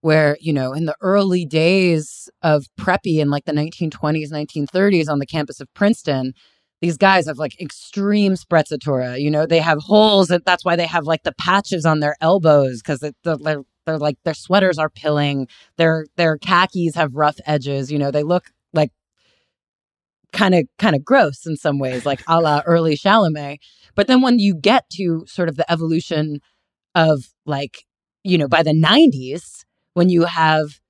where, 0.00 0.36
you 0.40 0.52
know, 0.52 0.72
in 0.72 0.86
the 0.86 0.96
early 1.00 1.44
days 1.44 2.28
of 2.42 2.66
preppy 2.78 3.18
in 3.20 3.30
like 3.30 3.44
the 3.44 3.52
1920s, 3.52 4.32
1930s 4.32 5.08
on 5.08 5.20
the 5.20 5.26
campus 5.26 5.60
of 5.60 5.72
Princeton, 5.72 6.32
these 6.80 6.96
guys 6.96 7.26
have 7.26 7.38
like 7.38 7.60
extreme 7.60 8.32
sprezzatura. 8.32 9.20
You 9.20 9.30
know, 9.30 9.46
they 9.46 9.58
have 9.58 9.78
holes. 9.78 10.30
And 10.30 10.42
that's 10.44 10.64
why 10.64 10.74
they 10.74 10.86
have 10.86 11.04
like 11.04 11.22
the 11.22 11.34
patches 11.38 11.84
on 11.84 12.00
their 12.00 12.16
elbows 12.20 12.80
because 12.82 13.00
they're, 13.22 13.62
they're 13.86 13.98
like 13.98 14.16
their 14.24 14.34
sweaters 14.34 14.78
are 14.78 14.90
pilling. 14.90 15.48
Their 15.76 16.06
their 16.16 16.38
khakis 16.38 16.94
have 16.94 17.14
rough 17.14 17.38
edges. 17.46 17.90
You 17.90 17.98
know, 17.98 18.10
they 18.10 18.22
look 18.22 18.46
like 18.72 18.90
kind 20.32 20.54
of 20.54 20.64
kind 20.78 20.94
of 20.94 21.04
gross 21.04 21.46
in 21.46 21.56
some 21.56 21.78
ways, 21.78 22.06
like 22.06 22.22
a 22.28 22.40
la 22.40 22.62
early 22.66 22.96
Chalamet. 22.96 23.58
But 23.94 24.06
then 24.06 24.22
when 24.22 24.38
you 24.38 24.54
get 24.54 24.88
to 24.94 25.24
sort 25.26 25.48
of 25.48 25.56
the 25.56 25.70
evolution 25.70 26.40
of 26.94 27.24
like, 27.46 27.84
you 28.24 28.38
know, 28.38 28.48
by 28.48 28.62
the 28.62 28.72
90s, 28.72 29.64
when 29.94 30.08
you 30.08 30.24
have 30.24 30.80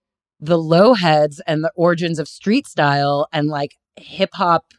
the 0.40 0.58
low 0.58 0.94
heads 0.94 1.40
and 1.46 1.62
the 1.62 1.72
origins 1.74 2.18
of 2.18 2.28
street 2.28 2.66
style 2.66 3.28
and 3.32 3.48
like 3.48 3.76
hip 3.96 4.30
hop 4.34 4.72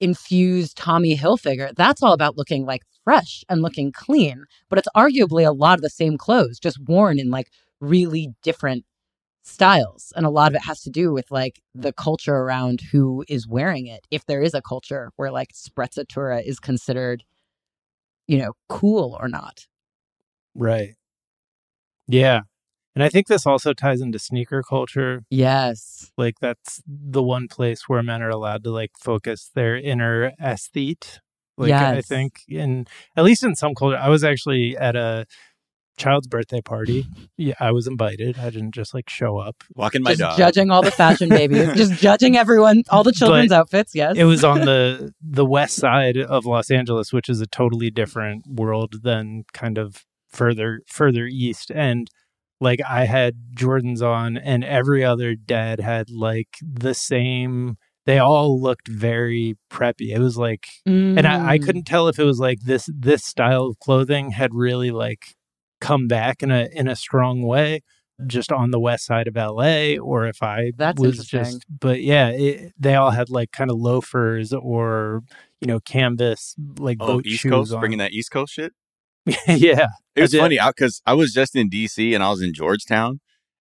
infused 0.00 0.76
Tommy 0.76 1.16
Hilfiger, 1.16 1.74
that's 1.76 2.02
all 2.02 2.12
about 2.12 2.36
looking 2.36 2.64
like 2.64 2.82
fresh 3.10 3.44
and 3.48 3.60
looking 3.60 3.90
clean. 3.90 4.44
But 4.68 4.78
it's 4.78 4.88
arguably 4.96 5.44
a 5.46 5.50
lot 5.52 5.78
of 5.78 5.82
the 5.82 5.90
same 5.90 6.16
clothes, 6.16 6.60
just 6.60 6.78
worn 6.86 7.18
in 7.18 7.30
like 7.30 7.50
really 7.80 8.28
different 8.42 8.84
styles. 9.42 10.12
And 10.14 10.24
a 10.24 10.30
lot 10.30 10.52
of 10.52 10.56
it 10.56 10.62
has 10.62 10.80
to 10.82 10.90
do 10.90 11.12
with 11.12 11.28
like 11.30 11.60
the 11.74 11.92
culture 11.92 12.36
around 12.36 12.80
who 12.92 13.24
is 13.28 13.48
wearing 13.48 13.86
it. 13.88 14.06
If 14.12 14.26
there 14.26 14.42
is 14.42 14.54
a 14.54 14.62
culture 14.62 15.10
where 15.16 15.32
like 15.32 15.52
sprezzatura 15.52 16.44
is 16.44 16.60
considered, 16.60 17.24
you 18.28 18.38
know, 18.38 18.52
cool 18.68 19.16
or 19.20 19.28
not. 19.28 19.66
right 20.54 20.94
yeah 22.08 22.40
and 22.96 23.04
i 23.04 23.08
think 23.08 23.28
this 23.28 23.46
also 23.46 23.72
ties 23.72 24.00
into 24.00 24.18
sneaker 24.18 24.62
culture 24.68 25.22
Yes. 25.30 26.10
like 26.16 26.40
that's 26.40 26.82
the 26.86 27.22
one 27.22 27.46
place 27.46 27.88
where 27.88 28.02
men 28.02 28.20
are 28.20 28.30
allowed 28.30 28.64
to 28.64 28.70
like 28.70 28.90
focus 28.98 29.48
their 29.54 29.76
inner 29.76 30.32
aesthete 30.42 31.20
like 31.60 31.70
i 31.72 32.00
think 32.00 32.40
in 32.48 32.86
at 33.16 33.24
least 33.24 33.42
in 33.44 33.54
some 33.54 33.74
culture 33.74 33.96
i 33.96 34.08
was 34.08 34.24
actually 34.24 34.76
at 34.76 34.96
a 34.96 35.26
child's 35.96 36.26
birthday 36.26 36.60
party 36.62 37.06
yeah 37.36 37.52
i 37.60 37.70
was 37.70 37.86
invited 37.86 38.38
i 38.38 38.48
didn't 38.48 38.72
just 38.72 38.94
like 38.94 39.10
show 39.10 39.36
up 39.38 39.62
Walking 39.74 40.02
my 40.02 40.12
Just 40.12 40.20
dog. 40.20 40.38
judging 40.38 40.70
all 40.70 40.80
the 40.82 40.90
fashion 40.90 41.28
babies, 41.40 41.74
just 41.74 41.92
judging 42.00 42.36
everyone, 42.38 42.84
all 42.88 43.04
the 43.04 43.12
children's 43.12 43.50
But 43.50 43.58
outfits. 43.58 43.94
Yes. 43.94 44.16
it 44.16 44.24
was 44.24 44.42
on 44.42 44.60
the 44.60 45.12
the 45.20 45.44
west 45.44 45.76
side 45.76 46.16
of 46.16 46.46
los 46.46 46.70
angeles 46.70 47.12
which 47.12 47.28
is 47.28 47.40
a 47.42 47.46
totally 47.46 47.90
different 47.90 48.46
world 48.48 49.02
than 49.02 49.44
kind 49.52 49.76
of 49.76 50.04
further 50.30 50.80
further 50.86 51.26
east 51.26 51.70
and 51.74 52.08
like 52.62 52.80
i 52.88 53.04
had 53.04 53.34
jordans 53.54 54.00
on 54.00 54.38
and 54.38 54.64
every 54.64 55.04
other 55.04 55.34
dad 55.34 55.80
had 55.80 56.08
like 56.08 56.48
the 56.62 56.94
same 56.94 57.76
they 58.10 58.18
all 58.18 58.60
looked 58.60 58.88
very 58.88 59.56
preppy 59.70 60.08
it 60.16 60.18
was 60.18 60.36
like 60.36 60.66
and 61.16 61.26
I, 61.26 61.52
I 61.52 61.58
Mm. 61.58 61.64
couldn't 61.64 61.84
tell 61.92 62.08
if 62.08 62.18
it 62.18 62.24
was 62.24 62.40
like 62.40 62.60
this 62.70 62.88
this 62.92 63.24
style 63.24 63.64
of 63.66 63.78
clothing 63.78 64.30
had 64.32 64.52
really 64.54 64.90
like 64.90 65.22
come 65.80 66.08
back 66.08 66.42
in 66.42 66.50
a 66.50 66.68
in 66.72 66.86
a 66.88 66.96
strong 66.96 67.42
way 67.42 67.82
just 68.26 68.50
on 68.52 68.70
the 68.70 68.80
west 68.88 69.04
side 69.06 69.28
of 69.28 69.34
LA 69.36 69.96
or 69.98 70.26
if 70.26 70.42
I 70.42 70.72
That's 70.76 71.00
was 71.00 71.24
just 71.24 71.64
but 71.86 72.02
yeah 72.02 72.28
it, 72.30 72.72
they 72.78 72.94
all 72.94 73.10
had 73.12 73.30
like 73.30 73.50
kind 73.52 73.70
of 73.70 73.76
loafers 73.78 74.52
or 74.52 75.22
you 75.60 75.66
know 75.70 75.80
canvas 75.80 76.54
like 76.78 76.98
Oh, 77.00 77.06
boat 77.08 77.26
East 77.26 77.40
shoes 77.40 77.52
Coast, 77.52 77.72
on. 77.74 77.80
bringing 77.80 77.98
that 77.98 78.12
East 78.12 78.30
Coast 78.30 78.52
shit. 78.52 78.72
yeah 79.48 79.88
It 80.14 80.22
was 80.22 80.32
did. 80.32 80.40
funny 80.40 80.58
because 80.66 81.00
I 81.06 81.14
was 81.14 81.32
just 81.32 81.54
in 81.56 81.70
DC 81.70 82.14
and 82.14 82.22
I 82.22 82.30
was 82.30 82.42
in 82.42 82.52
Georgetown, 82.52 83.20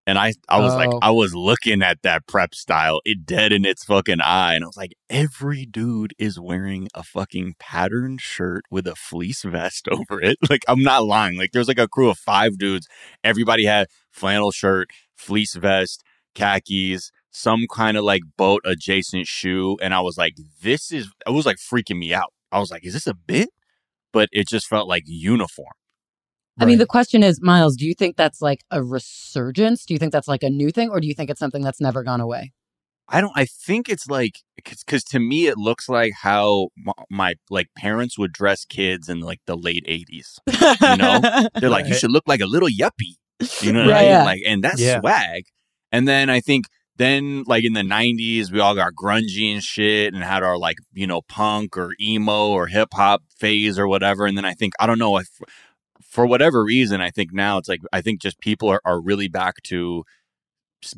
and 0.09 0.17
I 0.17 0.33
I 0.49 0.59
was 0.59 0.73
like 0.73 0.89
Oh. 0.91 0.99
I 1.01 1.11
was 1.11 1.35
looking 1.35 1.81
at 1.83 2.01
that 2.01 2.25
prep 2.27 2.55
style, 2.55 2.99
it 3.05 3.25
dead 3.25 3.51
in 3.51 3.63
its 3.65 3.83
fucking 3.83 4.21
eye, 4.21 4.55
and 4.55 4.63
I 4.63 4.67
was 4.67 4.77
like, 4.77 4.93
every 5.09 5.65
dude 5.65 6.13
is 6.17 6.39
wearing 6.39 6.87
a 6.95 7.03
fucking 7.03 7.55
patterned 7.59 8.19
shirt 8.21 8.63
with 8.71 8.87
a 8.87 8.95
fleece 8.95 9.43
vest 9.43 9.87
over 9.91 10.21
it. 10.21 10.37
Like 10.49 10.63
I'm 10.67 10.81
not 10.81 11.05
lying. 11.05 11.37
Like 11.37 11.51
there's 11.51 11.67
like 11.67 11.79
a 11.79 11.87
crew 11.87 12.09
of 12.09 12.17
five 12.17 12.57
dudes. 12.57 12.87
Everybody 13.23 13.65
had 13.65 13.87
flannel 14.11 14.51
shirt, 14.51 14.89
fleece 15.15 15.55
vest, 15.55 16.03
khakis. 16.35 17.11
Some 17.31 17.67
kind 17.71 17.95
of 17.95 18.03
like 18.03 18.21
boat 18.37 18.61
adjacent 18.65 19.27
shoe. 19.27 19.77
And 19.81 19.93
I 19.93 20.01
was 20.01 20.17
like, 20.17 20.35
this 20.63 20.91
is, 20.91 21.09
it 21.27 21.29
was 21.31 21.45
like 21.45 21.57
freaking 21.57 21.99
me 21.99 22.11
out. 22.11 22.33
I 22.51 22.57
was 22.59 22.71
like, 22.71 22.83
is 22.83 22.93
this 22.93 23.05
a 23.05 23.13
bit? 23.13 23.49
But 24.11 24.29
it 24.31 24.47
just 24.47 24.65
felt 24.65 24.87
like 24.87 25.03
uniform. 25.05 25.73
I 26.59 26.65
mean, 26.65 26.77
the 26.77 26.85
question 26.85 27.23
is, 27.23 27.41
Miles, 27.41 27.75
do 27.75 27.85
you 27.85 27.93
think 27.93 28.17
that's 28.17 28.41
like 28.41 28.63
a 28.71 28.83
resurgence? 28.83 29.85
Do 29.85 29.93
you 29.93 29.97
think 29.99 30.11
that's 30.11 30.27
like 30.27 30.43
a 30.43 30.49
new 30.49 30.71
thing, 30.71 30.89
or 30.89 30.99
do 30.99 31.07
you 31.07 31.13
think 31.13 31.29
it's 31.29 31.39
something 31.39 31.61
that's 31.61 31.81
never 31.81 32.03
gone 32.03 32.21
away? 32.21 32.53
I 33.11 33.21
don't. 33.21 33.33
I 33.35 33.45
think 33.45 33.89
it's 33.89 34.07
like 34.07 34.33
because 34.55 35.03
to 35.05 35.19
me 35.19 35.47
it 35.47 35.57
looks 35.57 35.89
like 35.89 36.13
how 36.21 36.69
my, 36.77 36.93
my 37.09 37.33
like 37.49 37.67
parents 37.75 38.17
would 38.19 38.31
dress 38.31 38.65
kids 38.65 39.09
in 39.09 39.19
like 39.21 39.39
the 39.47 39.55
late 39.57 39.83
eighties. 39.87 40.39
You 40.81 40.97
know, 40.97 41.21
they're 41.59 41.69
like 41.69 41.87
you 41.87 41.93
should 41.95 42.11
look 42.11 42.27
like 42.27 42.41
a 42.41 42.45
little 42.45 42.69
yuppie. 42.69 43.15
You 43.61 43.73
know 43.73 43.79
what 43.85 43.89
Yeah, 43.89 43.97
I 43.97 44.01
mean? 44.01 44.11
yeah. 44.11 44.23
Like, 44.25 44.41
and 44.45 44.63
that's 44.63 44.79
Yeah. 44.81 44.99
swag. 44.99 45.43
And 45.91 46.07
then 46.07 46.29
I 46.29 46.39
think 46.39 46.65
then 46.97 47.43
like 47.47 47.63
in 47.63 47.73
the 47.73 47.81
nineties 47.83 48.51
we 48.51 48.59
all 48.59 48.75
got 48.75 48.93
grungy 48.93 49.51
and 49.53 49.63
shit 49.63 50.13
and 50.13 50.23
had 50.23 50.43
our 50.43 50.57
like 50.57 50.77
you 50.93 51.07
know 51.07 51.21
punk 51.23 51.77
or 51.77 51.93
emo 51.99 52.49
or 52.49 52.67
hip 52.67 52.89
hop 52.93 53.23
phase 53.39 53.79
or 53.79 53.87
whatever. 53.87 54.27
And 54.27 54.37
then 54.37 54.45
I 54.45 54.53
think 54.53 54.73
I 54.79 54.85
don't 54.85 54.99
know 54.99 55.17
if 55.17 55.29
for 56.09 56.25
whatever 56.25 56.63
reason 56.63 57.01
I 57.01 57.11
think 57.11 57.31
now 57.31 57.57
it's 57.57 57.69
like 57.69 57.81
I 57.93 58.01
think 58.01 58.21
just 58.21 58.39
people 58.39 58.67
are, 58.69 58.81
are 58.83 58.99
really 58.99 59.27
back 59.27 59.61
to 59.63 60.03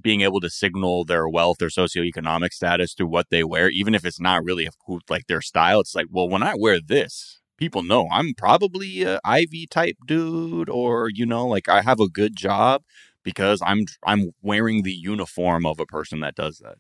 being 0.02 0.22
able 0.22 0.40
to 0.40 0.50
signal 0.50 1.04
their 1.06 1.28
wealth 1.28 1.62
or 1.62 1.68
socioeconomic 1.68 2.54
status 2.54 2.94
through 2.94 3.08
what 3.08 3.28
they 3.32 3.44
wear, 3.44 3.70
even 3.70 3.96
if 3.96 4.06
it's 4.06 4.20
not 4.20 4.44
really 4.44 4.70
who- 4.86 5.02
like 5.10 5.28
their 5.28 5.42
style. 5.42 5.80
It's 5.82 5.96
like, 5.96 6.06
well, 6.10 6.30
when 6.30 6.44
I 6.44 6.54
wear 6.58 6.80
this, 6.80 7.40
people 7.58 7.84
know 7.84 8.08
I'm 8.12 8.34
probably 8.36 9.04
a 9.04 9.20
Ivy 9.26 9.68
type 9.68 9.98
dude, 10.08 10.70
or 10.70 11.10
you 11.14 11.26
know, 11.26 11.46
like 11.48 11.68
I 11.68 11.82
have 11.82 12.00
a 12.00 12.10
good 12.10 12.36
job 12.36 12.84
because 13.24 13.62
I'm 13.66 13.86
I'm 14.06 14.32
wearing 14.42 14.84
the 14.84 14.94
uniform 14.94 15.66
of 15.66 15.80
a 15.80 15.86
person 15.86 16.22
that 16.22 16.36
does 16.36 16.60
that. 16.60 16.76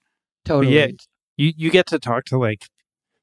But 0.46 0.54
Totally. 0.54 0.76
yeah, 0.76 0.88
you 1.38 1.54
you 1.58 1.70
get 1.72 1.88
to 1.88 2.00
talk 2.00 2.26
to 2.26 2.38
like 2.38 2.68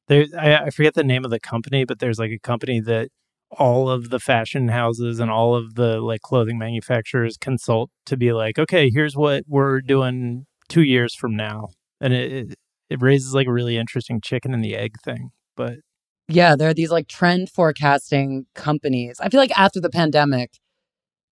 there. 0.08 0.26
I, 0.38 0.56
I 0.56 0.70
forget 0.70 0.94
the 0.94 1.04
name 1.04 1.24
of 1.24 1.30
the 1.30 1.40
company, 1.40 1.84
but 1.84 1.98
there's 1.98 2.18
like 2.18 2.30
a 2.32 2.38
company 2.38 2.80
that 2.80 3.08
all 3.50 3.88
of 3.88 4.10
the 4.10 4.20
fashion 4.20 4.68
houses 4.68 5.20
and 5.20 5.30
all 5.30 5.54
of 5.54 5.74
the 5.74 6.00
like 6.00 6.20
clothing 6.20 6.58
manufacturers 6.58 7.36
consult 7.36 7.90
to 8.06 8.16
be 8.16 8.32
like, 8.32 8.58
okay, 8.58 8.90
here's 8.90 9.16
what 9.16 9.44
we're 9.46 9.80
doing 9.80 10.46
two 10.68 10.82
years 10.82 11.14
from 11.14 11.34
now, 11.36 11.68
and 12.00 12.12
it 12.12 12.56
it, 12.90 13.02
raises 13.02 13.34
like 13.34 13.46
a 13.46 13.52
really 13.52 13.76
interesting 13.76 14.20
chicken 14.20 14.52
and 14.54 14.62
the 14.64 14.76
egg 14.76 14.96
thing. 15.04 15.30
But 15.56 15.76
Yeah, 16.28 16.56
there 16.56 16.68
are 16.70 16.74
these 16.74 16.90
like 16.90 17.08
trend 17.08 17.50
forecasting 17.50 18.46
companies. 18.54 19.18
I 19.20 19.28
feel 19.30 19.40
like 19.40 19.58
after 19.58 19.80
the 19.80 19.90
pandemic, 19.90 20.50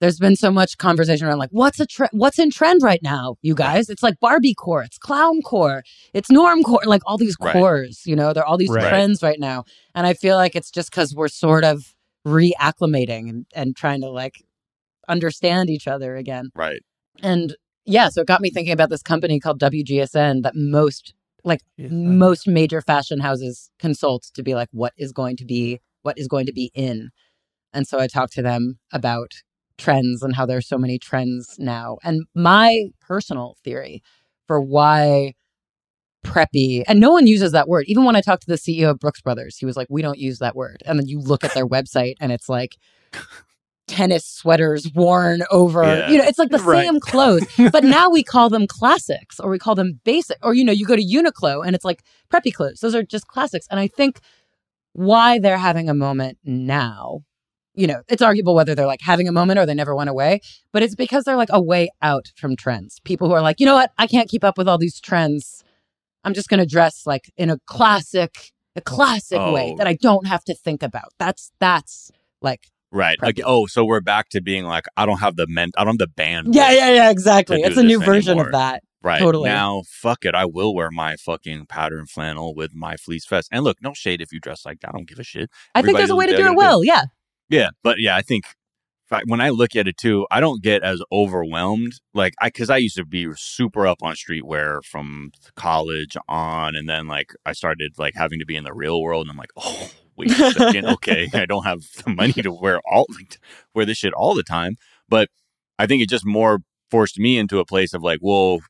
there's 0.00 0.18
been 0.18 0.36
so 0.36 0.50
much 0.50 0.76
conversation 0.78 1.26
around 1.26 1.38
like 1.38 1.50
what's 1.52 1.80
a 1.80 1.86
tre- 1.86 2.08
what's 2.12 2.38
in 2.38 2.50
trend 2.50 2.82
right 2.82 3.00
now, 3.02 3.36
you 3.42 3.54
guys? 3.54 3.88
It's 3.88 4.02
like 4.02 4.20
Barbie 4.20 4.54
core, 4.54 4.82
it's 4.82 4.98
clown 4.98 5.40
core, 5.42 5.82
it's 6.14 6.30
norm 6.30 6.62
core, 6.62 6.82
like 6.84 7.02
all 7.06 7.16
these 7.18 7.36
Right. 7.40 7.52
cores, 7.52 8.02
you 8.06 8.14
know, 8.16 8.32
there 8.32 8.42
are 8.42 8.46
all 8.46 8.58
these 8.58 8.70
Right. 8.70 8.88
trends 8.88 9.22
right 9.22 9.40
now. 9.40 9.64
And 9.94 10.06
I 10.06 10.12
feel 10.14 10.36
like 10.36 10.54
it's 10.54 10.70
just 10.70 10.90
because 10.90 11.14
we're 11.14 11.28
sort 11.28 11.64
of 11.64 11.94
reacclimating 12.26 13.28
and, 13.30 13.46
and 13.54 13.76
trying 13.76 14.00
to 14.00 14.10
like 14.10 14.42
understand 15.08 15.70
each 15.70 15.86
other 15.86 16.16
again. 16.16 16.50
Right. 16.54 16.82
And 17.22 17.56
yeah, 17.84 18.08
so 18.08 18.22
it 18.22 18.26
got 18.26 18.40
me 18.40 18.50
thinking 18.50 18.72
about 18.72 18.90
this 18.90 19.02
company 19.02 19.38
called 19.38 19.60
WGSN 19.60 20.42
that 20.42 20.56
most 20.56 21.14
like 21.44 21.60
most 21.78 22.48
major 22.48 22.80
fashion 22.80 23.20
houses 23.20 23.70
consult 23.78 24.24
to 24.34 24.42
be 24.42 24.54
like 24.54 24.68
what 24.72 24.92
is 24.98 25.12
going 25.12 25.36
to 25.36 25.44
be 25.44 25.80
what 26.02 26.18
is 26.18 26.26
going 26.26 26.46
to 26.46 26.52
be 26.52 26.70
in. 26.74 27.10
And 27.72 27.86
so 27.86 28.00
I 28.00 28.08
talked 28.08 28.32
to 28.34 28.42
them 28.42 28.78
about 28.92 29.32
trends 29.78 30.22
and 30.22 30.34
how 30.34 30.46
there's 30.46 30.66
so 30.66 30.78
many 30.78 30.98
trends 30.98 31.56
now. 31.58 31.98
And 32.02 32.24
my 32.34 32.86
personal 33.00 33.56
theory 33.62 34.02
for 34.46 34.60
why 34.60 35.34
preppy 36.26 36.82
and 36.88 37.00
no 37.00 37.10
one 37.12 37.26
uses 37.26 37.52
that 37.52 37.68
word. 37.68 37.84
Even 37.88 38.04
when 38.04 38.16
I 38.16 38.20
talked 38.20 38.42
to 38.42 38.48
the 38.50 38.56
CEO 38.58 38.90
of 38.90 38.98
Brooks 38.98 39.20
Brothers, 39.20 39.56
he 39.56 39.64
was 39.66 39.76
like, 39.76 39.86
"We 39.90 40.02
don't 40.02 40.18
use 40.18 40.38
that 40.40 40.56
word." 40.56 40.82
And 40.86 40.98
then 40.98 41.06
you 41.06 41.20
look 41.20 41.44
at 41.44 41.54
their 41.54 41.66
website 41.66 42.14
and 42.20 42.32
it's 42.32 42.48
like 42.48 42.76
tennis 43.86 44.26
sweaters 44.26 44.90
worn 44.94 45.42
over. 45.50 45.84
Yeah. 45.84 46.10
You 46.10 46.18
know, 46.18 46.24
it's 46.24 46.38
like 46.38 46.50
the 46.50 46.58
Right. 46.58 46.84
same 46.84 46.98
clothes, 47.00 47.46
but 47.72 47.84
now 47.84 48.10
we 48.10 48.24
call 48.24 48.50
them 48.50 48.66
classics 48.66 49.38
or 49.38 49.48
we 49.50 49.58
call 49.58 49.74
them 49.76 50.00
basic. 50.04 50.38
Or 50.42 50.54
you 50.54 50.64
know, 50.64 50.72
you 50.72 50.86
go 50.86 50.96
to 50.96 51.04
Uniqlo 51.04 51.64
and 51.64 51.74
it's 51.76 51.84
like 51.84 52.02
preppy 52.32 52.52
clothes. 52.52 52.80
Those 52.80 52.94
are 52.96 53.04
just 53.04 53.28
classics. 53.28 53.66
And 53.70 53.78
I 53.78 53.86
think 53.86 54.18
why 54.92 55.38
they're 55.38 55.58
having 55.58 55.88
a 55.88 55.94
moment 55.94 56.38
now, 56.44 57.20
you 57.74 57.86
know, 57.86 58.00
it's 58.08 58.22
arguable 58.22 58.54
whether 58.54 58.74
they're 58.74 58.86
like 58.86 59.02
having 59.02 59.28
a 59.28 59.32
moment 59.32 59.58
or 59.60 59.66
they 59.66 59.74
never 59.74 59.94
went 59.94 60.10
away, 60.10 60.40
but 60.72 60.82
it's 60.82 60.94
because 60.96 61.24
they're 61.24 61.36
like 61.36 61.50
a 61.52 61.62
way 61.62 61.88
out 62.02 62.32
from 62.34 62.56
trends. 62.56 62.98
People 63.04 63.28
who 63.28 63.34
are 63.34 63.42
like, 63.42 63.60
you 63.60 63.66
know 63.66 63.74
what, 63.74 63.92
I 63.98 64.06
can't 64.08 64.28
keep 64.28 64.42
up 64.42 64.58
with 64.58 64.66
all 64.68 64.78
these 64.78 64.98
trends. 64.98 65.62
I'm 66.26 66.34
just 66.34 66.48
going 66.48 66.60
to 66.60 66.66
dress 66.66 67.06
like 67.06 67.30
in 67.36 67.48
a 67.50 67.58
classic, 67.66 68.50
a 68.74 68.80
classic 68.80 69.38
way 69.38 69.70
Oh. 69.72 69.76
that 69.78 69.86
I 69.86 69.94
don't 69.94 70.26
have 70.26 70.44
to 70.44 70.54
think 70.54 70.82
about. 70.82 71.08
That's 71.18 71.52
that's 71.60 72.10
like 72.42 72.66
Right. 72.92 73.20
Like, 73.20 73.40
oh, 73.44 73.66
so 73.66 73.84
we're 73.84 74.00
back 74.00 74.28
to 74.30 74.40
being 74.40 74.64
like, 74.64 74.84
I 74.96 75.06
don't 75.06 75.18
have 75.18 75.36
the 75.36 75.46
men, 75.48 75.70
I 75.76 75.84
don't 75.84 75.94
have 75.94 75.98
the 75.98 76.06
band. 76.14 76.54
yeah, 76.54 76.70
yeah, 76.70 76.90
yeah, 76.90 77.10
exactly. 77.10 77.60
It's 77.62 77.76
a 77.76 77.82
new 77.82 78.00
version 78.00 78.32
anymore. 78.32 78.46
of 78.46 78.52
that. 78.52 78.82
Right. 79.02 79.18
Totally. 79.20 79.48
Now, 79.50 79.82
fuck 79.86 80.24
it. 80.24 80.34
I 80.34 80.46
will 80.46 80.74
wear 80.74 80.90
my 80.90 81.16
fucking 81.16 81.66
pattern 81.66 82.06
flannel 82.06 82.54
with 82.54 82.74
my 82.74 82.96
fleece 82.96 83.26
vest. 83.26 83.48
And 83.52 83.62
look, 83.64 83.78
no 83.82 83.92
shade 83.94 84.20
if 84.20 84.32
you 84.32 84.40
dress 84.40 84.64
like 84.64 84.80
that. 84.80 84.88
I 84.88 84.92
don't 84.92 85.08
give 85.08 85.18
a 85.18 85.24
shit. 85.24 85.48
I 85.74 85.82
think 85.82 85.96
there's 85.98 86.10
a 86.10 86.16
way 86.16 86.26
to 86.26 86.36
do 86.36 86.46
it 86.46 86.56
well. 86.56 86.82
Yeah. 86.82 87.04
Yeah. 87.48 87.70
But 87.84 87.96
yeah, 88.00 88.16
I 88.16 88.22
think 88.22 88.44
fa- 89.08 89.22
when 89.26 89.40
I 89.40 89.50
look 89.50 89.76
at 89.76 89.88
it 89.88 89.96
too, 89.96 90.26
I 90.30 90.40
don't 90.40 90.62
get 90.62 90.82
as 90.82 91.02
overwhelmed. 91.10 91.94
Like, 92.14 92.34
I, 92.40 92.50
cause 92.50 92.70
I 92.70 92.76
used 92.78 92.96
to 92.96 93.04
be 93.04 93.28
super 93.36 93.86
up 93.86 93.98
on 94.02 94.14
streetwear 94.14 94.84
from 94.84 95.32
college 95.54 96.16
on. 96.28 96.76
And 96.76 96.88
then 96.88 97.06
like 97.06 97.32
I 97.44 97.52
started 97.52 97.94
like 97.98 98.14
having 98.14 98.38
to 98.38 98.46
be 98.46 98.56
in 98.56 98.64
the 98.64 98.74
real 98.74 99.02
world. 99.02 99.26
And 99.26 99.30
I'm 99.30 99.36
like, 99.36 99.52
oh, 99.56 99.90
wait 100.16 100.30
a 100.30 100.52
second. 100.52 100.86
okay. 100.94 101.28
I 101.32 101.46
don't 101.46 101.64
have 101.64 101.82
the 102.04 102.10
money 102.10 102.32
to 102.34 102.52
wear 102.52 102.80
all, 102.90 103.06
like, 103.14 103.30
to 103.30 103.38
wear 103.74 103.84
this 103.84 103.98
shit 103.98 104.12
all 104.12 104.34
the 104.34 104.42
time. 104.42 104.76
But 105.08 105.28
I 105.78 105.86
think 105.86 106.02
it 106.02 106.08
just 106.08 106.26
more 106.26 106.60
forced 106.90 107.18
me 107.18 107.38
into 107.38 107.58
a 107.58 107.64
place 107.64 107.92
of 107.94 108.02
like, 108.02 108.20
well, 108.22 108.60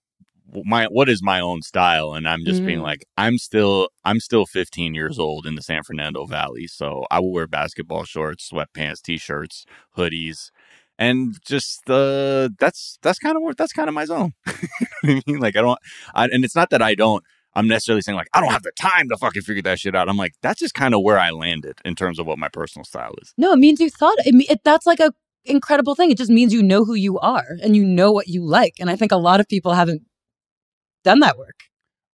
my 0.64 0.84
what 0.86 1.08
is 1.08 1.22
my 1.22 1.40
own 1.40 1.60
style 1.62 2.14
and 2.14 2.28
i'm 2.28 2.44
just 2.44 2.64
being 2.64 2.78
Mm. 2.78 2.82
like 2.84 3.04
i'm 3.16 3.36
still 3.38 3.88
i'm 4.04 4.20
still 4.20 4.46
15 4.46 4.94
years 4.94 5.18
old 5.18 5.46
in 5.46 5.54
the 5.56 5.62
san 5.62 5.82
fernando 5.82 6.24
valley 6.26 6.66
so 6.66 7.04
i 7.10 7.18
will 7.18 7.32
wear 7.32 7.46
basketball 7.46 8.04
shorts 8.04 8.50
sweatpants 8.50 9.02
t-shirts 9.02 9.64
hoodies 9.96 10.50
and 10.98 11.36
just 11.44 11.88
uh 11.90 12.48
that's 12.58 12.98
that's 13.02 13.18
kind 13.18 13.36
of 13.36 13.56
that's 13.56 13.72
kind 13.72 13.88
of 13.88 13.94
my 13.94 14.04
zone 14.04 14.32
You 15.02 15.14
know 15.14 15.14
what 15.16 15.24
i 15.26 15.30
mean 15.32 15.40
like 15.40 15.56
i 15.56 15.60
don't 15.62 15.78
I, 16.14 16.24
and 16.26 16.44
it's 16.44 16.54
not 16.56 16.70
that 16.70 16.80
i 16.82 16.94
don't 16.94 17.24
i'm 17.54 17.66
necessarily 17.66 18.02
saying 18.02 18.16
like 18.16 18.28
i 18.32 18.40
don't 18.40 18.52
have 18.52 18.62
the 18.62 18.72
time 18.78 19.08
to 19.08 19.16
fucking 19.16 19.42
figure 19.42 19.62
that 19.62 19.80
shit 19.80 19.96
out 19.96 20.08
i'm 20.08 20.16
like 20.16 20.34
that's 20.42 20.60
just 20.60 20.74
kind 20.74 20.94
of 20.94 21.02
where 21.02 21.18
i 21.18 21.30
landed 21.30 21.78
in 21.84 21.94
terms 21.96 22.18
of 22.18 22.26
what 22.26 22.38
my 22.38 22.48
personal 22.48 22.84
style 22.84 23.14
is 23.20 23.34
No, 23.36 23.52
it 23.52 23.58
means 23.58 23.80
you 23.80 23.90
thought 23.90 24.14
it, 24.20 24.34
it. 24.50 24.60
That's 24.64 24.86
like 24.86 25.00
a 25.00 25.12
incredible 25.44 25.94
thing. 25.94 26.10
It 26.10 26.18
just 26.18 26.30
means 26.30 26.52
you 26.52 26.62
know 26.62 26.84
who 26.84 26.94
you 26.94 27.18
are 27.20 27.56
and 27.62 27.76
you 27.76 27.84
know 27.84 28.10
what 28.10 28.26
you 28.26 28.44
like. 28.44 28.74
And 28.80 28.90
I 28.90 28.96
think 28.96 29.12
a 29.12 29.16
lot 29.16 29.38
of 29.38 29.46
people 29.48 29.72
haven't 29.74 30.02
done 31.10 31.20
that 31.20 31.38
work. 31.38 31.58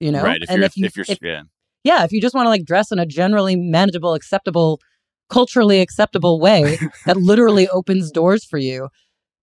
You 0.01 0.12
know, 0.12 0.22
right 0.22 0.40
if 0.43 0.49
and 0.51 0.59
you're 0.59 0.66
if 0.66 0.76
you, 0.76 0.86
if 0.86 0.97
you're 0.97 1.07
if- 1.09 1.18
yeah 1.22 1.43
yeah, 1.84 2.05
if 2.05 2.12
you 2.12 2.20
just 2.20 2.34
want 2.34 2.47
to 2.47 2.51
like 2.51 2.64
dress 2.64 2.93
in 2.93 2.99
a 3.01 3.07
generally 3.07 3.57
manageable, 3.57 4.14
acceptable, 4.14 4.80
culturally 5.28 5.80
acceptable 5.80 6.38
way 6.38 6.78
that 7.07 7.16
literally 7.16 7.68
opens 7.68 8.11
doors 8.12 8.45
for 8.45 8.59
you, 8.59 8.88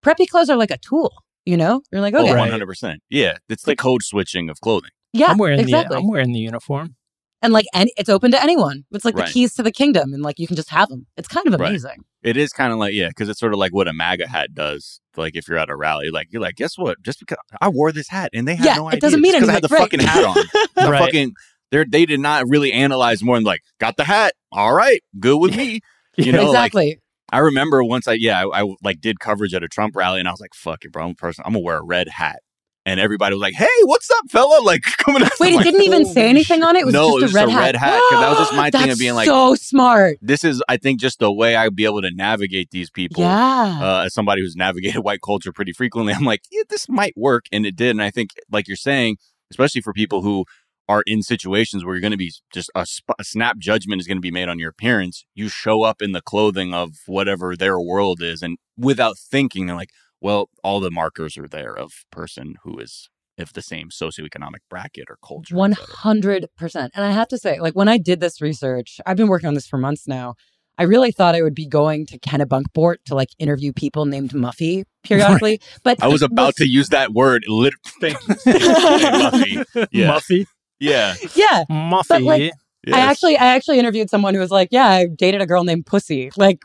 preppy 0.05 0.26
clothes 0.28 0.49
are 0.51 0.57
like 0.57 0.70
a 0.70 0.78
tool. 0.78 1.12
You 1.46 1.57
know, 1.57 1.80
you're 1.90 2.01
like, 2.03 2.14
oh, 2.14 2.20
okay, 2.22 2.32
oh 2.32 2.59
100% 2.59 2.96
yeah 3.11 3.38
it's 3.49 3.62
the 3.64 3.74
code 3.74 4.03
switching 4.03 4.51
of 4.51 4.61
clothing 4.61 4.90
yeah, 5.14 5.28
I'm 5.28 5.38
wearing 5.38 5.59
exactly. 5.61 5.94
the 5.96 6.01
I'm 6.03 6.09
wearing 6.09 6.32
the 6.32 6.38
uniform. 6.40 6.94
and 7.40 7.53
like, 7.55 7.64
and 7.72 7.88
it's 7.96 8.11
open 8.11 8.30
to 8.32 8.42
anyone. 8.42 8.84
It's 8.92 9.05
like 9.07 9.16
Right. 9.16 9.26
the 9.26 9.32
keys 9.32 9.55
to 9.55 9.62
the 9.62 9.72
kingdom, 9.72 10.12
and 10.12 10.22
like 10.22 10.38
you 10.38 10.46
can 10.46 10.57
just 10.57 10.68
have 10.70 10.88
them. 10.90 11.07
It's 11.16 11.28
kind 11.28 11.46
of 11.46 11.55
Right. 11.59 11.70
amazing. 11.70 12.05
It 12.22 12.36
is 12.36 12.51
kind 12.53 12.72
of 12.72 12.78
like 12.78 12.92
yeah, 12.92 13.09
because 13.09 13.28
it's 13.30 13.40
sort 13.40 13.55
of 13.55 13.59
like 13.59 13.72
what 13.72 13.88
a 13.88 13.94
MAGA 13.94 14.28
hat 14.28 14.53
does. 14.55 15.01
Like 15.18 15.36
if 15.36 15.48
you're 15.48 15.58
at 15.58 15.68
a 15.70 15.76
rally, 15.76 16.10
like 16.10 16.28
you're 16.30 16.40
like, 16.42 16.56
guess 16.56 16.78
what? 16.78 17.02
Just 17.02 17.20
because 17.20 17.38
I 17.60 17.68
wore 17.68 17.92
this 17.92 18.08
hat 18.08 18.30
and 18.32 18.46
they 18.48 18.54
had 18.54 18.64
Yeah, 18.66 18.74
no 18.76 18.88
it 18.88 19.00
doesn't 19.00 19.20
mean 19.20 19.32
because 19.34 19.48
I 19.48 19.52
had 19.52 19.62
the 19.62 19.68
anything, 19.74 19.98
fucking 19.98 20.00
hat 20.00 20.24
on. 20.24 20.36
The 20.76 20.90
Right. 20.90 20.98
fucking 21.02 21.32
they 21.70 21.84
they 21.84 22.06
did 22.06 22.20
not 22.20 22.48
really 22.48 22.72
analyze 22.72 23.22
more 23.22 23.36
than 23.36 23.44
like 23.44 23.60
got 23.80 23.96
the 23.96 24.04
hat. 24.04 24.32
All 24.52 24.72
right, 24.72 25.02
good 25.18 25.38
with 25.38 25.56
me. 25.56 25.80
You 26.16 26.32
know, 26.32 26.38
like, 26.50 26.68
exactly. 26.72 27.00
I 27.30 27.38
remember 27.38 27.84
once 27.84 28.08
I 28.08 28.14
yeah 28.14 28.42
I, 28.44 28.62
I 28.62 28.74
like 28.82 29.00
did 29.00 29.20
coverage 29.20 29.54
at 29.54 29.62
a 29.62 29.68
Trump 29.68 29.94
rally 29.94 30.18
and 30.18 30.26
I 30.26 30.32
was 30.32 30.40
like, 30.40 30.52
fuck 30.54 30.84
it, 30.84 30.90
bro, 30.90 31.04
I'm 31.04 31.10
a 31.10 31.14
person. 31.14 31.44
I'm 31.46 31.52
gonna 31.52 31.64
wear 31.64 31.76
a 31.78 31.84
red 31.84 32.08
hat. 32.08 32.40
And 32.89 32.99
everybody 32.99 33.34
was 33.34 33.43
like, 33.43 33.55
"Hey, 33.55 33.66
what's 33.84 34.11
up, 34.11 34.30
fella?" 34.30 34.61
Like 34.62 34.82
coming 35.05 35.22
up. 35.22 35.32
Wait, 35.39 35.53
it 35.53 35.57
like, 35.57 35.64
didn't 35.64 35.82
even 35.82 36.05
say 36.07 36.28
anything 36.28 36.62
on 36.62 36.74
it. 36.74 36.80
It 36.80 36.84
was 36.86 36.95
no, 36.95 37.20
just 37.20 37.34
it 37.34 37.34
was 37.34 37.34
a 37.34 37.36
red 37.36 37.49
hat. 37.51 37.59
a 37.59 37.62
red 37.62 37.76
hat. 37.76 38.01
'cause 38.11 38.20
that 38.20 38.28
was 38.30 38.39
just 38.39 38.55
my 38.55 38.70
thing 38.74 38.91
of 38.91 38.99
being 38.99 39.14
like, 39.14 39.26
so 39.26 39.55
smart. 39.55 40.18
this 40.22 40.43
is 40.45 40.62
i 40.68 40.76
think 40.76 40.99
just 41.01 41.18
the 41.18 41.30
way 41.32 41.55
i'd 41.57 41.74
be 41.76 41.84
able 41.84 42.01
to 42.03 42.11
navigate 42.12 42.70
these 42.70 42.91
people 42.91 43.22
Yeah. 43.22 43.78
uh, 43.80 44.03
as 44.07 44.14
somebody 44.14 44.41
who's 44.43 44.57
navigated 44.57 45.03
white 45.05 45.20
culture 45.24 45.53
pretty 45.53 45.72
frequently 45.72 46.12
i'm 46.14 46.24
like 46.24 46.43
yeah 46.51 46.62
this 46.68 46.89
might 46.89 47.12
work 47.16 47.45
and 47.53 47.66
it 47.66 47.76
did 47.76 47.91
and 47.91 48.03
i 48.03 48.11
think 48.11 48.30
like 48.51 48.66
you're 48.68 48.76
saying 48.76 49.16
especially 49.51 49.80
for 49.80 49.93
people 49.93 50.22
who 50.22 50.45
are 50.89 51.03
in 51.07 51.22
situations 51.22 51.84
where 51.84 51.95
you're 51.95 52.01
going 52.01 52.11
to 52.12 52.16
be 52.16 52.32
just 52.53 52.70
a, 52.74 52.86
sp- 52.89 53.18
a 53.18 53.24
snap 53.24 53.59
judgment 53.59 54.01
is 54.01 54.07
going 54.07 54.16
to 54.16 54.22
be 54.22 54.30
made 54.30 54.49
on 54.49 54.59
your 54.59 54.70
appearance 54.70 55.24
you 55.34 55.49
show 55.49 55.82
up 55.82 56.01
in 56.01 56.12
the 56.12 56.22
clothing 56.22 56.72
of 56.74 56.91
whatever 57.07 57.55
their 57.57 57.78
world 57.78 58.22
is 58.22 58.43
and 58.43 58.57
without 58.76 59.16
thinking 59.18 59.66
they're 59.66 59.76
like 59.76 59.91
well 60.20 60.48
all 60.62 60.80
the 60.80 60.90
markers 60.90 61.36
are 61.38 61.48
there 61.48 61.76
of 61.76 61.92
person 62.10 62.54
who 62.64 62.78
is 62.78 63.08
of 63.38 63.52
the 63.52 63.62
same 63.62 63.88
socioeconomic 63.90 64.58
bracket 64.68 65.04
or 65.08 65.16
culture 65.26 65.54
One 65.54 65.72
hundred 65.72 66.48
percent. 66.56 66.92
And 66.94 67.04
I 67.04 67.12
have 67.12 67.28
to 67.28 67.38
say, 67.38 67.60
like 67.60 67.74
when 67.74 67.88
I 67.88 67.96
did 67.98 68.18
this 68.20 68.40
research, 68.40 69.00
I've 69.06 69.16
been 69.16 69.28
working 69.28 69.46
on 69.46 69.54
this 69.54 69.66
for 69.66 69.78
months 69.78 70.08
now. 70.08 70.34
I 70.76 70.84
really 70.84 71.10
thought 71.12 71.34
I 71.34 71.42
would 71.42 71.54
be 71.54 71.66
going 71.66 72.06
to 72.06 72.18
Kennebunkport 72.18 72.96
to 73.06 73.14
like 73.14 73.28
interview 73.38 73.72
people 73.72 74.06
named 74.06 74.30
Muffy 74.32 74.84
periodically, 75.04 75.60
but 75.84 76.02
i 76.02 76.06
was 76.08 76.22
about 76.22 76.54
to 76.56 76.68
use 76.68 76.88
that 76.90 77.12
word 77.12 77.44
lit- 77.48 77.74
thank 78.00 78.18
you 78.28 78.34
Muffy. 78.34 79.64
Yeah. 79.92 80.12
Muffy. 80.12 80.46
Yeah. 80.80 81.14
yeah, 81.34 81.64
Muffy. 81.70 82.04
But, 82.08 82.22
like, 82.22 82.52
I 82.92 83.00
actually, 83.00 83.36
I 83.36 83.46
actually 83.46 83.78
interviewed 83.80 84.08
someone 84.10 84.34
who 84.34 84.40
was 84.40 84.50
like, 84.50 84.68
"Yeah, 84.70 84.86
I 84.86 85.06
dated 85.06 85.40
a 85.40 85.46
girl 85.46 85.64
named 85.64 85.86
Pussy." 85.86 86.30
Like, 86.36 86.60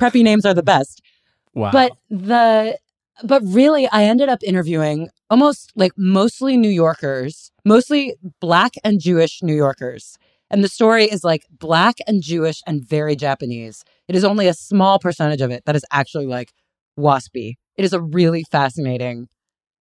preppy 0.00 0.22
names 0.22 0.44
are 0.46 0.54
the 0.54 0.62
best. 0.62 1.02
wow. 1.54 1.70
But 1.70 1.92
the 2.08 2.78
but 3.24 3.42
really 3.44 3.86
I 3.88 4.04
ended 4.04 4.28
up 4.28 4.40
interviewing 4.42 5.08
almost 5.30 5.72
like 5.76 5.92
mostly 5.96 6.56
New 6.56 6.68
Yorkers, 6.70 7.52
mostly 7.64 8.14
black 8.40 8.72
and 8.84 9.00
Jewish 9.00 9.42
New 9.42 9.54
Yorkers. 9.54 10.18
And 10.50 10.62
the 10.62 10.68
story 10.68 11.04
is 11.04 11.24
like 11.24 11.46
black 11.50 11.96
and 12.06 12.22
Jewish 12.22 12.60
and 12.66 12.84
very 12.84 13.16
Japanese. 13.16 13.84
It 14.08 14.14
is 14.14 14.24
only 14.24 14.48
a 14.48 14.54
small 14.54 14.98
percentage 14.98 15.40
of 15.40 15.50
it 15.50 15.64
that 15.64 15.76
is 15.76 15.84
actually 15.90 16.26
like 16.26 16.52
waspy. 16.98 17.54
It 17.76 17.84
is 17.84 17.92
a 17.94 18.00
really 18.00 18.44
fascinating 18.50 19.28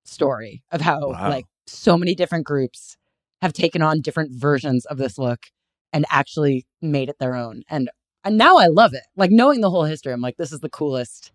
story 0.05 0.63
of 0.71 0.81
how 0.81 1.09
Wow. 1.09 1.29
like 1.29 1.45
so 1.67 1.97
many 1.97 2.15
different 2.15 2.45
groups 2.45 2.97
have 3.41 3.53
taken 3.53 3.81
on 3.81 4.01
different 4.01 4.31
versions 4.31 4.85
of 4.85 4.97
this 4.97 5.17
look 5.17 5.47
and 5.93 6.05
actually 6.09 6.65
made 6.81 7.09
it 7.09 7.17
their 7.19 7.35
own. 7.35 7.63
And 7.69 7.89
and 8.23 8.37
now 8.37 8.57
I 8.57 8.67
love 8.67 8.93
it. 8.93 9.03
Like 9.17 9.31
knowing 9.31 9.61
the 9.61 9.71
whole 9.71 9.85
history, 9.85 10.13
I'm 10.13 10.21
like, 10.21 10.37
this 10.37 10.51
is 10.51 10.59
the 10.59 10.69
coolest 10.69 11.31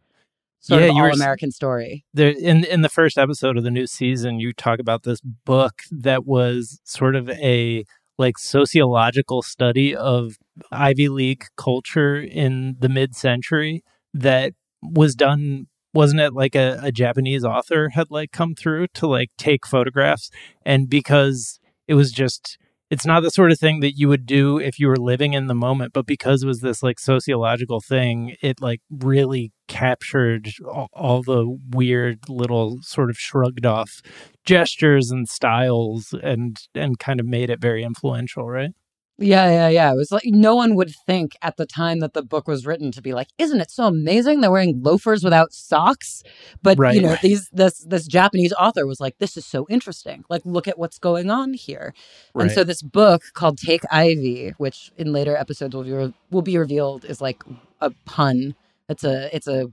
sort 0.60 0.82
Yeah, 0.82 0.88
of 0.88 0.96
all 0.96 1.12
American 1.12 1.50
story. 1.50 2.04
there 2.14 2.30
in 2.30 2.64
in 2.64 2.82
the 2.82 2.88
first 2.88 3.18
episode 3.18 3.56
of 3.56 3.64
the 3.64 3.70
new 3.70 3.86
season 3.86 4.40
you 4.40 4.52
talk 4.52 4.78
about 4.78 5.02
this 5.04 5.20
book 5.20 5.82
that 5.90 6.26
was 6.26 6.80
sort 6.84 7.14
of 7.16 7.28
a 7.30 7.84
like 8.18 8.38
sociological 8.38 9.42
study 9.42 9.94
of 9.94 10.36
Ivy 10.72 11.08
League 11.08 11.44
culture 11.56 12.16
in 12.20 12.76
the 12.78 12.88
mid-century 12.88 13.84
that 14.14 14.52
was 14.82 15.14
done 15.14 15.66
wasn't 15.92 16.20
it 16.20 16.32
like 16.34 16.54
a, 16.54 16.78
a 16.82 16.92
Japanese 16.92 17.44
author 17.44 17.90
had 17.90 18.10
like 18.10 18.32
come 18.32 18.54
through 18.54 18.86
to 18.94 19.06
like 19.06 19.30
take 19.38 19.66
photographs 19.66 20.30
and 20.64 20.88
because 20.90 21.58
it 21.88 21.94
was 21.94 22.10
just 22.12 22.58
it's 22.90 23.06
not 23.06 23.22
the 23.22 23.30
sort 23.30 23.50
of 23.50 23.58
thing 23.58 23.80
that 23.80 23.98
you 23.98 24.08
would 24.08 24.26
do 24.26 24.58
if 24.58 24.78
you 24.78 24.86
were 24.86 24.96
living 24.96 25.32
in 25.32 25.46
the 25.46 25.54
moment, 25.54 25.92
but 25.92 26.06
because 26.06 26.42
it 26.42 26.46
was 26.46 26.60
this 26.60 26.82
like 26.82 27.00
sociological 27.00 27.80
thing, 27.80 28.36
it 28.42 28.60
like 28.60 28.80
really 28.90 29.52
captured 29.66 30.48
all, 30.64 30.88
all 30.92 31.22
the 31.22 31.58
weird 31.70 32.20
little 32.28 32.78
sort 32.82 33.10
of 33.10 33.16
shrugged 33.16 33.66
off 33.66 34.00
gestures 34.44 35.10
and 35.10 35.28
styles 35.28 36.14
and 36.22 36.58
and 36.74 36.98
kind 36.98 37.18
of 37.18 37.26
made 37.26 37.50
it 37.50 37.60
very 37.60 37.82
influential, 37.82 38.48
right? 38.48 38.70
Yeah, 39.18 39.48
yeah, 39.48 39.68
yeah. 39.68 39.92
It 39.92 39.96
was 39.96 40.12
like 40.12 40.24
no 40.26 40.54
one 40.54 40.74
would 40.74 40.92
think 41.06 41.36
at 41.40 41.56
the 41.56 41.64
time 41.64 42.00
that 42.00 42.12
the 42.12 42.22
book 42.22 42.46
was 42.46 42.66
written 42.66 42.92
to 42.92 43.00
be 43.00 43.14
like, 43.14 43.28
"Isn't 43.38 43.62
it 43.62 43.70
so 43.70 43.84
amazing 43.84 44.40
they're 44.42 44.50
wearing 44.50 44.82
loafers 44.82 45.24
without 45.24 45.54
socks?" 45.54 46.22
But 46.62 46.78
Right. 46.78 46.94
you 46.94 47.00
know, 47.00 47.10
Right. 47.10 47.22
these 47.22 47.48
this 47.50 47.78
this 47.88 48.06
Japanese 48.06 48.52
author 48.52 48.86
was 48.86 49.00
like, 49.00 49.16
"This 49.18 49.38
is 49.38 49.46
so 49.46 49.66
interesting. 49.70 50.24
Like, 50.28 50.42
look 50.44 50.68
at 50.68 50.78
what's 50.78 50.98
going 50.98 51.30
on 51.30 51.54
here." 51.54 51.94
And 52.34 52.50
so 52.52 52.62
this 52.62 52.82
book 52.82 53.22
called 53.32 53.56
Take 53.58 53.82
Ivy, 53.90 54.50
which 54.58 54.92
in 54.98 55.12
later 55.14 55.34
episodes 55.34 55.74
will 55.74 55.84
be 55.84 55.92
re- 55.92 56.14
will 56.30 56.42
be 56.42 56.58
revealed 56.58 57.06
is 57.06 57.22
like 57.22 57.42
a 57.80 57.90
pun. 58.04 58.54
It's 58.90 59.02
a 59.04 59.34
it's 59.34 59.48
a 59.48 59.68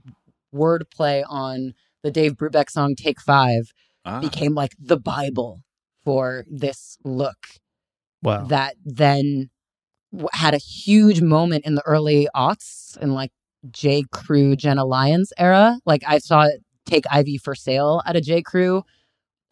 word 0.52 0.86
play 0.90 1.22
on 1.28 1.74
the 2.02 2.10
Dave 2.10 2.32
Brubeck 2.36 2.70
song 2.70 2.94
Take 2.94 3.20
Five. 3.20 3.72
Ah. 4.06 4.20
Became 4.20 4.54
like 4.54 4.72
the 4.78 4.96
Bible 4.98 5.60
for 6.02 6.46
this 6.50 6.96
look 7.04 7.46
Wow. 8.24 8.46
that 8.46 8.74
then 8.84 9.50
had 10.32 10.54
a 10.54 10.58
huge 10.58 11.20
moment 11.20 11.64
in 11.66 11.74
the 11.74 11.82
early 11.86 12.28
aughts 12.34 12.96
in 12.98 13.12
like 13.12 13.30
J. 13.70 14.04
Crew 14.12 14.56
Jenna 14.56 14.84
Lyons 14.84 15.32
era. 15.38 15.78
Like 15.86 16.02
I 16.06 16.18
saw 16.18 16.42
it 16.44 16.60
take 16.86 17.04
Ivy 17.10 17.38
for 17.38 17.54
sale 17.54 18.02
at 18.06 18.16
a 18.16 18.20
J. 18.20 18.42
Crew 18.42 18.82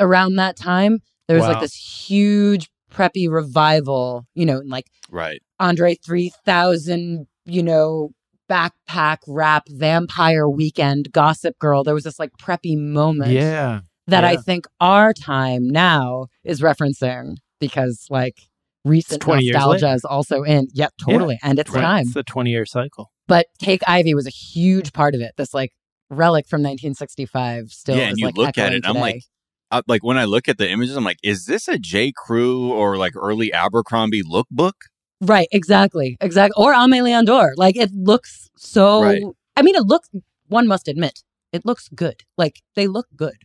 around 0.01 0.37
that 0.37 0.57
time. 0.57 0.99
There 1.29 1.37
was 1.37 1.47
like 1.47 1.61
this 1.61 1.75
huge 1.75 2.69
preppy 2.93 3.29
revival, 3.31 4.27
you 4.35 4.45
know, 4.47 4.59
in 4.61 4.69
like 4.69 4.87
Right. 5.11 5.43
Andre 5.59 5.95
3000, 5.95 7.27
you 7.47 7.63
know, 7.63 8.11
backpack 8.51 9.19
rap, 9.27 9.65
vampire 9.69 10.49
weekend, 10.49 11.11
gossip 11.13 11.59
girl. 11.59 11.85
There 11.85 11.95
was 11.95 12.05
this 12.05 12.19
like 12.19 12.31
preppy 12.41 12.77
moment 12.77 13.33
Yeah. 13.33 13.81
that 14.09 14.25
I 14.25 14.37
think 14.37 14.67
our 14.81 15.13
time 15.13 15.69
now 15.69 16.27
is 16.45 16.61
referencing 16.61 17.37
because 17.61 18.07
like 18.11 18.43
recent 18.85 19.27
nostalgia 19.27 19.93
is 19.93 20.05
also 20.05 20.43
in. 20.43 20.69
Yep, 20.73 20.93
totally. 21.01 21.39
And 21.43 21.59
it's 21.59 21.71
Right. 21.71 21.83
time. 21.83 22.03
It's 22.03 22.15
the 22.15 22.23
20 22.23 22.51
year 22.51 22.67
cycle. 22.67 23.11
But 23.29 23.47
Take 23.59 23.83
Ivy 23.87 24.15
was 24.15 24.27
a 24.27 24.31
huge 24.31 24.93
part 24.93 25.15
of 25.15 25.21
it. 25.21 25.33
This 25.37 25.55
like 25.55 25.73
relic 26.11 26.47
from 26.47 26.63
1965 26.63 27.71
still 27.71 27.97
yeah, 27.97 28.05
is 28.05 28.09
and 28.11 28.19
you 28.19 28.27
like 28.27 28.37
look 28.37 28.49
at 28.49 28.59
echoing 28.59 28.79
it, 28.79 28.87
I'm 28.87 28.97
like, 28.97 29.23
I, 29.71 29.81
like 29.87 30.03
when 30.05 30.19
I 30.19 30.25
look 30.25 30.49
at 30.49 30.59
the 30.59 30.69
images, 30.69 30.97
I'm 30.97 31.05
like, 31.05 31.19
is 31.23 31.47
this 31.47 31.69
a 31.69 31.79
J. 31.79 32.13
Crew 32.15 32.71
or 32.73 32.97
like 32.97 33.15
early 33.17 33.53
Abercrombie 33.53 34.23
lookbook? 34.23 34.73
Right, 35.21 35.49
exactly. 35.53 36.17
Exactly. 36.21 36.63
Or 36.63 36.75
Aimé 36.75 37.03
Leon 37.03 37.25
Dore. 37.25 37.55
Like 37.57 37.77
it 37.77 37.93
looks 37.95 38.51
so 38.57 39.03
Right. 39.03 39.23
I 39.57 39.63
mean 39.63 39.77
it 39.77 39.85
looks 39.85 40.11
one 40.49 40.67
must 40.67 40.89
admit, 40.89 41.21
it 41.53 41.65
looks 41.65 41.89
good. 41.95 42.25
Like 42.37 42.61
they 42.75 42.87
look 42.89 43.07
good. 43.17 43.37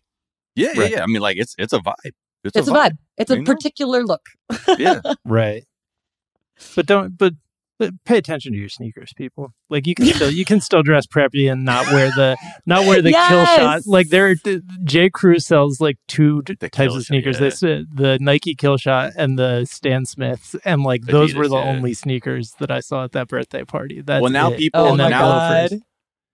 Yeah, 0.56 0.70
Right. 0.70 0.78
yeah, 0.78 0.98
yeah. 0.98 1.04
I 1.04 1.06
mean, 1.06 1.22
like 1.22 1.38
it's 1.38 1.54
it's 1.60 1.72
a 1.72 1.78
vibe. 1.80 2.12
It's, 2.56 2.68
a 2.68 2.72
vibe. 2.72 2.98
It's 3.18 3.32
a 3.32 3.38
know? 3.38 3.44
particular 3.44 4.04
look. 4.04 4.26
Yeah, 4.78 5.02
Right. 5.26 5.64
But 6.76 6.86
don't 6.86 7.18
but 7.18 7.34
but 7.80 7.94
pay 8.06 8.18
attention 8.18 8.54
to 8.54 8.58
your 8.58 8.70
sneakers, 8.70 9.14
people. 9.16 9.54
Like 9.70 9.86
you 9.86 9.94
can 9.94 10.08
still 10.08 10.32
you 10.32 10.44
can 10.46 10.60
still 10.62 10.82
dress 10.82 11.06
preppy 11.06 11.52
and 11.52 11.64
not 11.64 11.86
wear 11.94 12.08
the 12.10 12.36
not 12.66 12.88
wear 12.88 13.02
the 13.04 13.12
kill 13.12 13.46
shot. 13.46 13.82
Like 13.86 14.10
there, 14.10 14.34
the- 14.34 14.64
J. 14.84 15.12
Crew 15.12 15.38
sells 15.38 15.80
like 15.80 15.98
two 16.08 16.42
d- 16.42 16.56
types 16.56 16.76
kill 16.76 16.96
of 16.96 17.02
shot, 17.02 17.06
sneakers. 17.06 17.36
yeah. 17.36 17.40
This 17.42 17.62
uh, 17.62 17.84
the 17.94 18.18
Nike 18.20 18.56
kill 18.56 18.78
shot 18.78 19.12
and 19.16 19.38
the 19.38 19.66
Stan 19.66 20.06
Smiths, 20.06 20.56
and 20.66 20.82
like 20.82 21.04
those 21.04 21.36
were 21.36 21.48
the 21.48 21.56
yeah. 21.58 21.70
only 21.70 21.94
sneakers 21.94 22.54
that 22.60 22.72
I 22.72 22.80
saw 22.80 23.04
at 23.04 23.12
that 23.12 23.28
birthday 23.28 23.64
party. 23.64 24.02
That's 24.02 24.24
well, 24.24 24.32
now 24.32 24.52
it. 24.54 24.58
people 24.58 24.82
Oh 24.82 24.88
And 24.90 24.98
my 24.98 25.10
now 25.10 25.28
loafers. 25.30 25.70
God. 25.80 25.80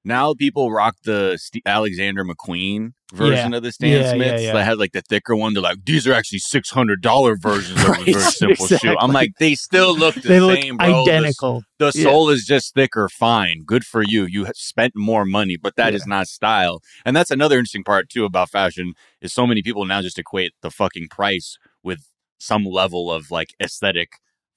Now 0.06 0.34
people 0.34 0.72
rock 0.72 0.96
the 1.06 1.38
St- 1.42 1.64
Alexander 1.66 2.24
McQueen 2.26 2.92
version 3.14 3.52
Yeah. 3.52 3.58
of 3.58 3.64
the 3.64 3.72
Stan 3.72 4.02
Yeah, 4.02 4.12
Smiths 4.14 4.44
yeah. 4.44 4.54
that 4.54 4.66
has 4.66 4.78
like 4.78 4.92
the 4.92 5.02
thicker 5.02 5.36
one. 5.36 5.54
They're 5.54 5.64
like, 5.64 5.86
these 5.86 6.08
are 6.08 6.14
actually 6.14 6.40
six 6.40 6.70
hundred 6.72 7.02
dollar 7.02 7.36
versions 7.38 7.80
of 7.82 7.88
Right, 7.90 8.02
a 8.08 8.12
very 8.14 8.24
simple 8.32 8.68
shoe. 8.68 8.96
I'm 9.00 9.12
like, 9.12 9.32
they 9.40 9.56
still 9.56 9.96
look 9.98 10.16
the 10.16 10.22
They 10.28 10.40
look 10.40 10.60
same, 10.62 10.78
bro. 10.78 11.04
Identical. 11.04 11.64
The, 11.80 11.92
Yeah. 11.96 12.04
sole 12.04 12.30
is 12.30 12.46
just 12.46 12.74
thicker. 12.74 13.08
Fine, 13.10 13.62
good 13.66 13.86
for 13.86 14.02
you. 14.04 14.26
You 14.26 14.46
have 14.46 14.56
spent 14.58 14.94
more 14.96 15.26
money, 15.26 15.58
but 15.62 15.76
that 15.78 15.94
is 15.94 16.06
not 16.08 16.28
style. 16.28 16.82
And 17.06 17.16
that's 17.16 17.32
another 17.32 17.58
interesting 17.58 17.84
part 17.84 18.10
too 18.10 18.26
about 18.26 18.50
fashion 18.50 18.94
is 19.22 19.32
so 19.34 19.46
many 19.48 19.62
people 19.62 19.86
now 19.86 20.02
just 20.02 20.20
equate 20.20 20.54
the 20.62 20.72
fucking 20.72 21.08
price 21.10 21.58
with 21.84 22.00
some 22.40 22.66
level 22.66 23.12
of 23.12 23.32
like 23.32 23.54
aesthetic 23.62 24.10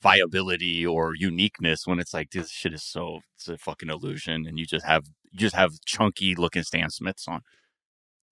viability 0.03 0.87
or 0.87 1.15
uniqueness 1.17 1.87
when 1.87 1.99
it's 1.99 2.13
like 2.15 2.31
this 2.31 2.51
shit 2.51 2.73
is 2.75 2.83
so 2.85 3.21
it's 3.35 3.49
a 3.49 3.57
fucking 3.59 3.89
illusion 3.89 4.47
and 4.47 4.59
you 4.59 4.67
just 4.67 4.85
have 4.85 5.05
you 5.33 5.39
just 5.39 5.55
have 5.57 5.73
chunky 5.85 6.35
looking 6.35 6.63
Stan 6.63 6.91
Smiths 6.91 7.27
on. 7.29 7.43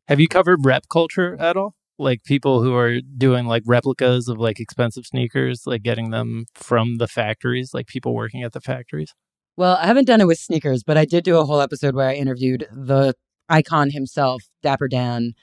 Have 0.08 0.20
you 0.20 0.28
covered 0.28 0.64
rep 0.64 0.84
culture 0.90 1.36
at 1.40 1.56
all? 1.56 1.74
Like 1.98 2.24
people 2.24 2.62
who 2.62 2.74
are 2.74 3.00
doing 3.00 3.46
like 3.46 3.62
replicas 3.66 4.28
of 4.28 4.38
like 4.38 4.60
expensive 4.60 5.06
sneakers, 5.06 5.62
like 5.66 5.82
getting 5.82 6.10
them 6.10 6.46
from 6.54 6.98
the 6.98 7.06
factories, 7.06 7.72
like 7.72 7.86
people 7.86 8.14
working 8.14 8.42
at 8.42 8.52
the 8.52 8.60
factories. 8.60 9.14
Well, 9.56 9.76
I 9.80 9.86
haven't 9.86 10.06
done 10.06 10.20
it 10.20 10.26
with 10.26 10.38
sneakers, 10.38 10.82
but 10.82 10.98
I 10.98 11.04
did 11.04 11.22
do 11.24 11.38
a 11.38 11.44
whole 11.44 11.60
episode 11.60 11.94
where 11.94 12.08
I 12.08 12.14
interviewed 12.14 12.66
the 12.72 13.14
icon 13.48 13.90
himself, 13.90 14.42
Dapper 14.62 14.88
Dan, 14.88 15.34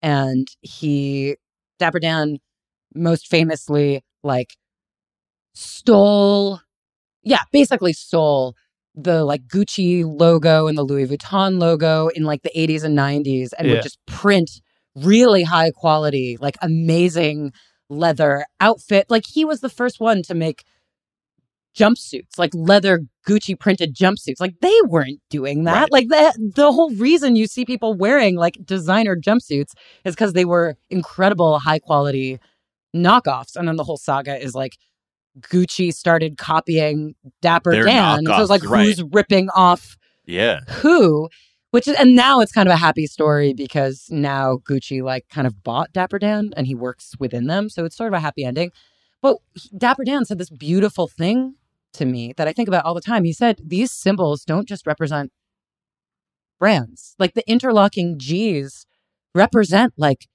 and 0.00 0.48
he 0.62 1.36
Dapper 1.78 2.00
Dan 2.00 2.38
most 2.94 3.28
famously 3.28 4.02
like 4.22 4.56
stole 5.54 6.60
yeah, 7.22 7.42
basically 7.52 7.92
stole 7.92 8.54
the 9.00 9.24
like 9.24 9.46
Gucci 9.46 10.04
logo 10.04 10.66
and 10.66 10.76
the 10.76 10.82
Louis 10.82 11.06
Vuitton 11.06 11.60
logo 11.60 12.08
in 12.08 12.24
like 12.24 12.42
the 12.42 12.50
80s 12.56 12.82
and 12.82 12.98
90s 12.98 13.50
and 13.56 13.68
Yeah. 13.68 13.74
would 13.74 13.82
just 13.82 13.98
print 14.06 14.50
really 14.96 15.44
high 15.44 15.70
quality, 15.70 16.36
like 16.40 16.56
amazing 16.60 17.52
leather 17.88 18.44
outfit. 18.60 19.06
Like 19.08 19.24
he 19.26 19.44
was 19.44 19.60
the 19.60 19.68
first 19.68 20.00
one 20.00 20.22
to 20.22 20.34
make 20.34 20.64
jumpsuits, 21.76 22.38
like 22.38 22.50
leather 22.54 23.02
Gucci 23.26 23.58
printed 23.58 23.94
jumpsuits. 23.94 24.40
Like 24.40 24.54
they 24.60 24.74
weren't 24.88 25.20
doing 25.30 25.64
that. 25.64 25.82
Right. 25.82 25.92
Like 25.92 26.08
that 26.08 26.34
the 26.56 26.72
whole 26.72 26.90
reason 26.90 27.36
you 27.36 27.46
see 27.46 27.64
people 27.64 27.94
wearing 27.94 28.36
like 28.36 28.58
designer 28.64 29.16
jumpsuits 29.16 29.72
is 30.04 30.14
because 30.14 30.32
they 30.32 30.44
were 30.44 30.76
incredible 30.90 31.58
high 31.60 31.78
quality 31.78 32.40
knockoffs. 32.96 33.54
And 33.54 33.68
then 33.68 33.76
the 33.76 33.84
whole 33.84 33.96
saga 33.98 34.42
is 34.42 34.54
like 34.54 34.76
Gucci 35.40 35.92
started 35.92 36.38
copying 36.38 37.14
Dapper 37.42 37.72
Their 37.72 37.84
Dan. 37.84 38.24
So 38.26 38.40
it's 38.40 38.50
like 38.50 38.62
who's 38.62 39.02
ripping 39.02 39.48
off 39.50 39.96
Yeah. 40.26 40.60
who? 40.68 41.28
Which 41.70 41.86
is 41.86 41.96
and 41.96 42.14
now 42.16 42.40
it's 42.40 42.52
kind 42.52 42.66
of 42.68 42.72
a 42.72 42.78
happy 42.78 43.06
story 43.06 43.52
because 43.52 44.06
now 44.10 44.56
Gucci 44.56 45.02
like 45.02 45.26
kind 45.28 45.46
of 45.46 45.62
bought 45.62 45.92
Dapper 45.92 46.18
Dan 46.18 46.50
and 46.56 46.66
he 46.66 46.74
works 46.74 47.12
within 47.18 47.46
them. 47.46 47.68
So 47.68 47.84
it's 47.84 47.96
sort 47.96 48.08
of 48.12 48.16
a 48.16 48.20
happy 48.20 48.44
ending. 48.44 48.70
But 49.20 49.36
Dapper 49.76 50.04
Dan 50.04 50.24
said 50.24 50.38
this 50.38 50.50
beautiful 50.50 51.08
thing 51.08 51.56
to 51.94 52.04
me 52.06 52.32
that 52.36 52.48
I 52.48 52.52
think 52.52 52.68
about 52.68 52.84
all 52.84 52.94
the 52.94 53.00
time. 53.00 53.24
He 53.24 53.32
said 53.32 53.60
these 53.64 53.90
symbols 53.90 54.44
don't 54.44 54.68
just 54.68 54.86
represent 54.86 55.30
brands. 56.58 57.14
Like 57.18 57.34
the 57.34 57.48
interlocking 57.50 58.18
G's 58.18 58.86
represent 59.34 59.92
like 59.96 60.26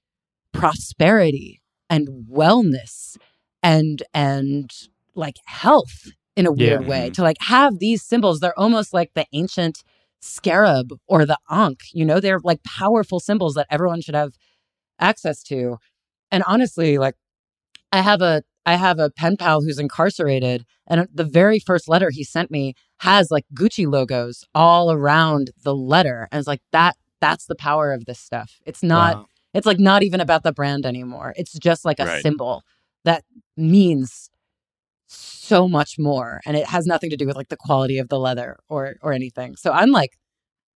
prosperity 0.52 1.62
and 1.90 2.28
wellness 2.32 3.18
and 3.62 4.04
and 4.14 4.72
like 5.16 5.38
health 5.46 6.08
in 6.36 6.46
a 6.46 6.52
weird 6.52 6.84
Yeah. 6.84 6.88
way. 6.88 7.00
Mm-hmm. 7.06 7.14
To 7.14 7.22
like 7.22 7.38
have 7.42 7.80
these 7.80 8.04
symbols, 8.04 8.40
they're 8.40 8.58
almost 8.60 8.94
like 8.94 9.12
the 9.14 9.26
ancient 9.34 9.84
scarab 10.22 10.94
or 11.08 11.26
the 11.26 11.38
ankh. 11.50 11.82
You 11.94 12.06
know, 12.06 12.20
they're 12.20 12.40
like 12.44 12.64
powerful 12.64 13.20
symbols 13.20 13.54
that 13.56 13.68
everyone 13.70 14.02
should 14.02 14.16
have 14.16 14.34
access 15.00 15.44
to. 15.44 15.78
And 16.32 16.44
honestly, 16.48 16.98
like 16.98 17.16
I 17.92 18.02
have 18.02 18.22
a 18.22 18.44
I 18.66 18.76
have 18.76 18.98
a 18.98 19.10
pen 19.10 19.36
pal 19.38 19.62
who's 19.62 19.78
incarcerated, 19.78 20.66
and 20.88 21.08
the 21.14 21.26
very 21.26 21.60
first 21.60 21.90
letter 21.90 22.10
he 22.12 22.24
sent 22.24 22.50
me 22.50 22.76
has 23.00 23.30
like 23.30 23.44
Gucci 23.54 23.86
logos 23.86 24.46
all 24.56 24.90
around 24.92 25.52
the 25.64 25.76
letter, 25.76 26.28
and 26.32 26.40
it's 26.40 26.48
like 26.48 26.62
that. 26.72 26.96
That's 27.20 27.46
the 27.46 27.56
power 27.56 27.92
of 27.94 28.06
this 28.06 28.20
stuff. 28.20 28.60
It's 28.66 28.82
not. 28.84 29.16
Wow. 29.18 29.26
It's 29.54 29.66
like 29.68 29.80
not 29.80 30.02
even 30.02 30.20
about 30.20 30.44
the 30.44 30.52
brand 30.52 30.86
anymore. 30.86 31.34
It's 31.38 31.54
just 31.60 31.86
like 31.86 32.00
a 32.00 32.06
Right. 32.06 32.22
symbol 32.24 32.64
that 33.06 33.24
means 33.56 34.30
so 35.14 35.68
much 35.68 35.96
more, 36.00 36.42
and 36.46 36.58
it 36.58 36.68
has 36.68 36.86
nothing 36.86 37.10
to 37.10 37.18
do 37.18 37.26
with 37.26 37.36
like 37.36 37.50
the 37.50 37.58
quality 37.58 37.98
of 37.98 38.10
the 38.10 38.20
leather 38.20 38.58
or 38.70 38.96
or 39.02 39.14
anything. 39.14 39.56
So 39.56 39.72
I'm 39.72 39.92
like, 39.92 40.12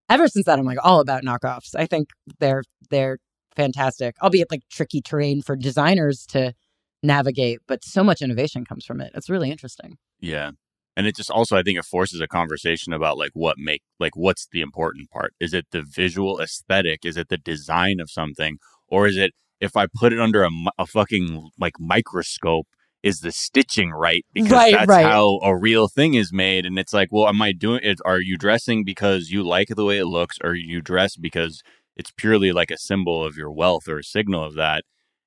ever 0.08 0.28
since 0.28 0.46
that, 0.46 0.58
I'm 0.58 0.64
like 0.64 0.78
all 0.82 1.00
about 1.00 1.24
knockoffs. 1.24 1.74
I 1.74 1.86
think 1.86 2.08
they're 2.38 2.62
they're 2.90 3.18
fantastic, 3.56 4.16
albeit 4.22 4.50
like 4.50 4.62
tricky 4.70 5.00
terrain 5.00 5.42
for 5.42 5.56
designers 5.56 6.24
to 6.26 6.54
navigate, 7.02 7.60
but 7.66 7.84
so 7.84 8.02
much 8.02 8.22
innovation 8.22 8.64
comes 8.64 8.84
from 8.84 9.00
it. 9.00 9.12
It's 9.14 9.30
really 9.30 9.50
interesting. 9.50 9.98
Yeah. 10.20 10.52
And 10.96 11.06
it 11.06 11.14
just 11.14 11.30
also 11.30 11.56
I 11.56 11.62
think 11.62 11.78
it 11.78 11.84
forces 11.84 12.20
a 12.20 12.26
conversation 12.26 12.92
about 12.92 13.18
like 13.18 13.30
what 13.34 13.56
make 13.58 13.82
like 14.00 14.16
what's 14.16 14.48
the 14.50 14.60
important 14.60 15.10
part? 15.10 15.32
Is 15.38 15.54
it 15.54 15.66
the 15.70 15.82
visual 15.82 16.40
aesthetic? 16.40 17.04
Is 17.04 17.16
it 17.16 17.28
the 17.28 17.38
design 17.38 18.00
of 18.00 18.10
something? 18.10 18.58
Or 18.88 19.06
is 19.06 19.16
it 19.16 19.32
if 19.60 19.76
I 19.76 19.86
put 19.92 20.12
it 20.12 20.20
under 20.20 20.42
a, 20.42 20.50
a 20.78 20.86
fucking 20.86 21.50
like 21.58 21.74
microscope, 21.78 22.66
is 23.02 23.20
the 23.20 23.30
stitching 23.32 23.90
right 23.90 24.24
because 24.32 24.52
Right, 24.52 24.72
that's 24.72 24.88
right. 24.88 25.04
how 25.06 25.38
a 25.42 25.56
real 25.56 25.88
thing 25.88 26.14
is 26.14 26.32
made. 26.32 26.66
And 26.66 26.78
it's 26.78 26.92
like 26.92 27.08
well 27.12 27.28
am 27.28 27.40
i 27.40 27.52
doing 27.52 27.80
it 27.82 27.98
are 28.04 28.20
you 28.20 28.36
dressing 28.36 28.84
because 28.84 29.30
you 29.30 29.42
like 29.42 29.68
the 29.68 29.84
way 29.84 29.98
it 29.98 30.06
looks 30.06 30.36
or 30.42 30.54
you 30.54 30.80
dress 30.80 31.16
because 31.16 31.62
it's 31.96 32.10
purely 32.12 32.52
like 32.52 32.70
a 32.70 32.78
symbol 32.78 33.24
of 33.24 33.36
your 33.36 33.50
wealth 33.50 33.88
or 33.88 33.98
a 33.98 34.04
signal 34.04 34.44
of 34.44 34.54
that? 34.54 34.84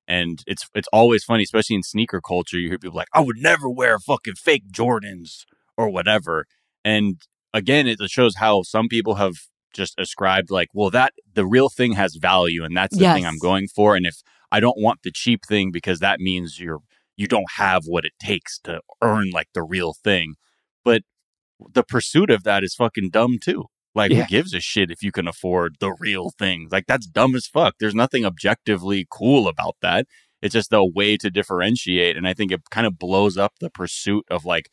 And 0.07 0.43
it's 0.47 0.67
it's 0.75 0.89
always 0.91 1.23
funny 1.23 1.43
especially 1.43 1.75
in 1.77 1.83
sneaker 1.83 2.19
culture 2.19 2.57
you 2.59 2.67
hear 2.69 2.79
people 2.79 2.97
like 2.97 3.07
i 3.13 3.21
would 3.21 3.37
never 3.37 3.69
wear 3.69 3.99
fucking 3.99 4.35
fake 4.35 4.65
jordans 4.71 5.45
or 5.77 5.89
whatever. 5.89 6.45
And 6.83 7.21
again 7.53 7.87
it 7.87 7.99
shows 8.09 8.35
how 8.37 8.63
some 8.63 8.87
people 8.89 9.15
have 9.15 9.35
just 9.73 9.93
ascribed 9.97 10.51
like 10.51 10.67
well 10.73 10.89
that 10.89 11.13
the 11.33 11.45
real 11.45 11.69
thing 11.69 11.93
has 11.93 12.15
value 12.15 12.65
and 12.65 12.75
that's 12.75 12.97
the 12.97 13.05
thing 13.13 13.25
i'm 13.25 13.37
going 13.39 13.67
for. 13.69 13.95
And 13.95 14.05
if 14.05 14.15
i 14.51 14.59
don't 14.59 14.81
want 14.81 14.99
the 15.03 15.11
cheap 15.11 15.45
thing 15.47 15.71
because 15.71 15.99
that 15.99 16.19
means 16.19 16.59
you're 16.59 16.79
you 17.21 17.27
don't 17.27 17.51
have 17.57 17.83
what 17.85 18.05
it 18.05 18.13
takes 18.19 18.59
to 18.59 18.81
earn 19.01 19.29
like 19.31 19.47
the 19.53 19.63
real 19.63 19.93
thing 20.03 20.35
but 20.83 21.01
the 21.73 21.83
pursuit 21.83 22.29
of 22.31 22.43
that 22.43 22.63
is 22.63 22.73
fucking 22.75 23.09
dumb 23.11 23.37
too 23.39 23.65
like 23.93 24.11
Yeah. 24.11 24.23
who 24.23 24.27
gives 24.27 24.53
a 24.53 24.59
shit 24.59 24.89
if 24.91 25.03
you 25.03 25.11
can 25.11 25.27
afford 25.27 25.75
the 25.79 25.93
real 25.99 26.31
thing 26.37 26.67
like 26.71 26.85
that's 26.87 27.07
dumb 27.07 27.35
as 27.35 27.47
fuck 27.47 27.75
there's 27.79 27.95
nothing 28.03 28.25
objectively 28.25 29.05
cool 29.09 29.47
about 29.47 29.75
that 29.81 30.05
it's 30.41 30.53
just 30.53 30.73
a 30.73 30.83
way 30.83 31.17
to 31.17 31.29
differentiate 31.29 32.17
and 32.17 32.27
i 32.27 32.33
think 32.33 32.51
it 32.51 32.61
kind 32.71 32.87
of 32.87 32.97
blows 32.97 33.37
up 33.37 33.53
the 33.59 33.69
pursuit 33.69 34.25
of 34.31 34.45
like 34.45 34.67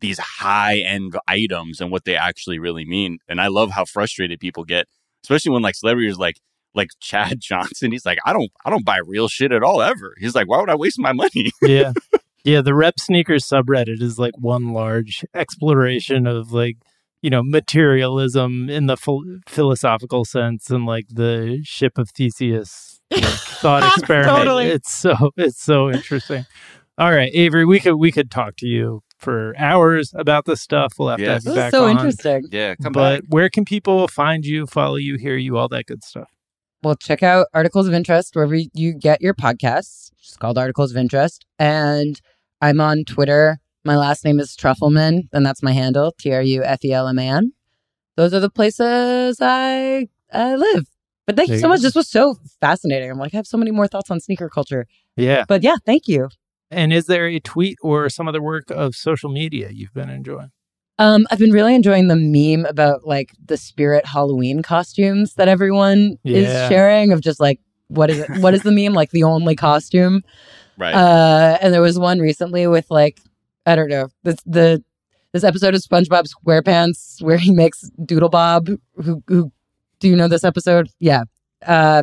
these 0.00 0.18
high 0.18 0.78
end 0.78 1.16
items 1.28 1.80
and 1.80 1.90
what 1.90 2.04
they 2.04 2.16
actually 2.16 2.58
really 2.58 2.84
mean. 2.84 3.18
And 3.28 3.40
I 3.40 3.46
love 3.46 3.70
how 3.70 3.84
frustrated 3.86 4.38
people 4.40 4.64
get, 4.64 4.86
especially 5.24 5.52
when 5.52 5.62
like 5.62 5.76
celebrities 5.76 6.18
like 6.18 6.36
like 6.74 6.88
Chad 7.00 7.40
Johnson. 7.40 7.92
He's 7.92 8.04
like, 8.06 8.18
I 8.24 8.32
don't 8.32 8.50
I 8.64 8.70
don't 8.70 8.84
buy 8.84 8.98
real 8.98 9.28
shit 9.28 9.52
at 9.52 9.62
all 9.62 9.80
ever. 9.82 10.14
He's 10.18 10.34
like, 10.34 10.48
why 10.48 10.58
would 10.60 10.70
I 10.70 10.74
waste 10.74 10.98
my 10.98 11.12
money? 11.12 11.50
yeah. 11.62 11.92
Yeah, 12.44 12.60
the 12.60 12.74
rep 12.74 13.00
sneakers 13.00 13.46
subreddit 13.48 14.02
is 14.02 14.18
like 14.18 14.36
one 14.36 14.74
large 14.74 15.24
exploration 15.34 16.26
of 16.26 16.52
like, 16.52 16.76
you 17.22 17.30
know, 17.30 17.42
materialism 17.42 18.68
in 18.68 18.86
the 18.86 18.96
phil- 18.98 19.24
philosophical 19.46 20.24
sense 20.24 20.70
and 20.70 20.84
like 20.86 21.06
the 21.08 21.60
ship 21.64 21.96
of 21.96 22.10
Theseus 22.10 23.00
like, 23.10 23.24
thought 23.24 23.82
experiment. 23.96 24.36
Totally. 24.36 24.66
It's 24.66 24.92
so 24.92 25.30
it's 25.36 25.62
so 25.62 25.90
interesting. 25.90 26.44
All 26.98 27.10
right, 27.12 27.30
Avery, 27.34 27.64
we 27.64 27.80
could 27.80 27.94
we 27.96 28.12
could 28.12 28.30
talk 28.30 28.56
to 28.58 28.66
you 28.66 29.02
for 29.18 29.54
hours 29.58 30.12
about 30.14 30.44
this 30.44 30.60
stuff. 30.60 30.92
We'll 30.98 31.08
have 31.08 31.18
Yes. 31.20 31.44
to 31.44 31.50
have 31.50 31.54
you 31.54 31.54
This 31.54 31.56
is 31.56 31.56
back 31.56 31.70
so 31.72 31.84
on. 31.86 31.90
interesting. 31.92 32.48
yeah, 32.52 32.74
come 32.76 32.92
but 32.92 33.22
back. 33.22 33.24
where 33.30 33.48
can 33.48 33.64
people 33.64 34.06
find 34.08 34.44
you, 34.44 34.66
follow 34.66 34.96
you, 34.96 35.16
hear 35.16 35.36
you, 35.36 35.56
all 35.56 35.68
that 35.68 35.86
good 35.86 36.04
stuff? 36.04 36.28
Well, 36.84 36.96
check 36.96 37.22
out 37.22 37.46
Articles 37.54 37.88
of 37.88 37.94
Interest 37.94 38.36
wherever 38.36 38.54
you 38.54 38.92
get 38.92 39.22
your 39.22 39.32
podcasts. 39.32 40.10
It's 40.18 40.36
called 40.36 40.58
Articles 40.58 40.90
of 40.90 40.98
Interest. 40.98 41.42
And 41.58 42.20
I'm 42.60 42.78
on 42.78 43.04
Twitter. 43.04 43.58
My 43.86 43.96
last 43.96 44.22
name 44.22 44.38
is 44.38 44.54
Trufelman, 44.54 45.28
and 45.32 45.46
that's 45.46 45.62
my 45.62 45.72
handle, 45.72 46.14
T 46.18 46.30
R 46.30 46.42
U 46.42 46.62
F 46.62 46.84
E 46.84 46.92
L 46.92 47.08
M 47.08 47.18
A 47.18 47.26
N. 47.26 47.52
Those 48.16 48.34
are 48.34 48.40
the 48.40 48.50
places 48.50 49.38
I, 49.40 50.08
I 50.30 50.56
live. 50.56 50.84
But 51.26 51.36
thank 51.36 51.48
There 51.48 51.54
you 51.54 51.58
you 51.58 51.62
so 51.62 51.68
much. 51.68 51.80
This 51.80 51.94
was 51.94 52.06
so 52.06 52.36
fascinating. 52.60 53.10
I'm 53.10 53.18
like, 53.18 53.32
I 53.32 53.38
have 53.38 53.46
so 53.46 53.56
many 53.56 53.70
more 53.70 53.88
thoughts 53.88 54.10
on 54.10 54.20
sneaker 54.20 54.50
culture. 54.50 54.86
Yeah. 55.16 55.46
But 55.48 55.62
yeah, 55.62 55.76
thank 55.86 56.06
you. 56.06 56.28
And 56.70 56.92
is 56.92 57.06
there 57.06 57.26
a 57.26 57.40
tweet 57.40 57.78
or 57.80 58.10
some 58.10 58.28
other 58.28 58.42
work 58.42 58.70
of 58.70 58.94
social 58.94 59.30
media 59.30 59.70
you've 59.70 59.94
been 59.94 60.10
enjoying? 60.10 60.50
Um, 60.98 61.26
I've 61.30 61.38
been 61.40 61.50
really 61.50 61.74
enjoying 61.74 62.06
the 62.08 62.16
meme 62.16 62.66
about 62.66 63.06
like 63.06 63.32
the 63.44 63.56
spirit 63.56 64.06
Halloween 64.06 64.62
costumes 64.62 65.34
that 65.34 65.48
everyone 65.48 66.18
Yeah. 66.22 66.36
is 66.38 66.68
sharing 66.68 67.12
of 67.12 67.20
just 67.20 67.40
like 67.40 67.60
what 67.88 68.10
is 68.10 68.18
it? 68.20 68.30
What 68.40 68.54
is 68.54 68.62
the 68.62 68.72
meme? 68.72 68.94
Like 68.94 69.10
the 69.10 69.24
only 69.24 69.54
costume. 69.56 70.22
Right. 70.78 70.94
Uh, 70.94 71.58
and 71.60 71.72
there 71.74 71.82
was 71.82 71.98
one 71.98 72.18
recently 72.18 72.66
with 72.66 72.90
like 72.90 73.20
I 73.66 73.74
don't 73.76 73.88
know 73.88 74.08
this 74.22 74.36
the 74.46 74.82
this 75.32 75.42
episode 75.44 75.74
of 75.74 75.80
SpongeBob 75.82 76.26
SquarePants 76.32 77.20
where 77.22 77.38
he 77.38 77.50
makes 77.52 77.90
Doodle 78.04 78.28
Bob. 78.28 78.68
Who 79.02 79.22
who 79.26 79.50
do 80.00 80.08
you 80.08 80.14
know 80.16 80.28
this 80.28 80.44
episode? 80.44 80.88
Yeah. 81.00 81.24
Uh, 81.66 82.02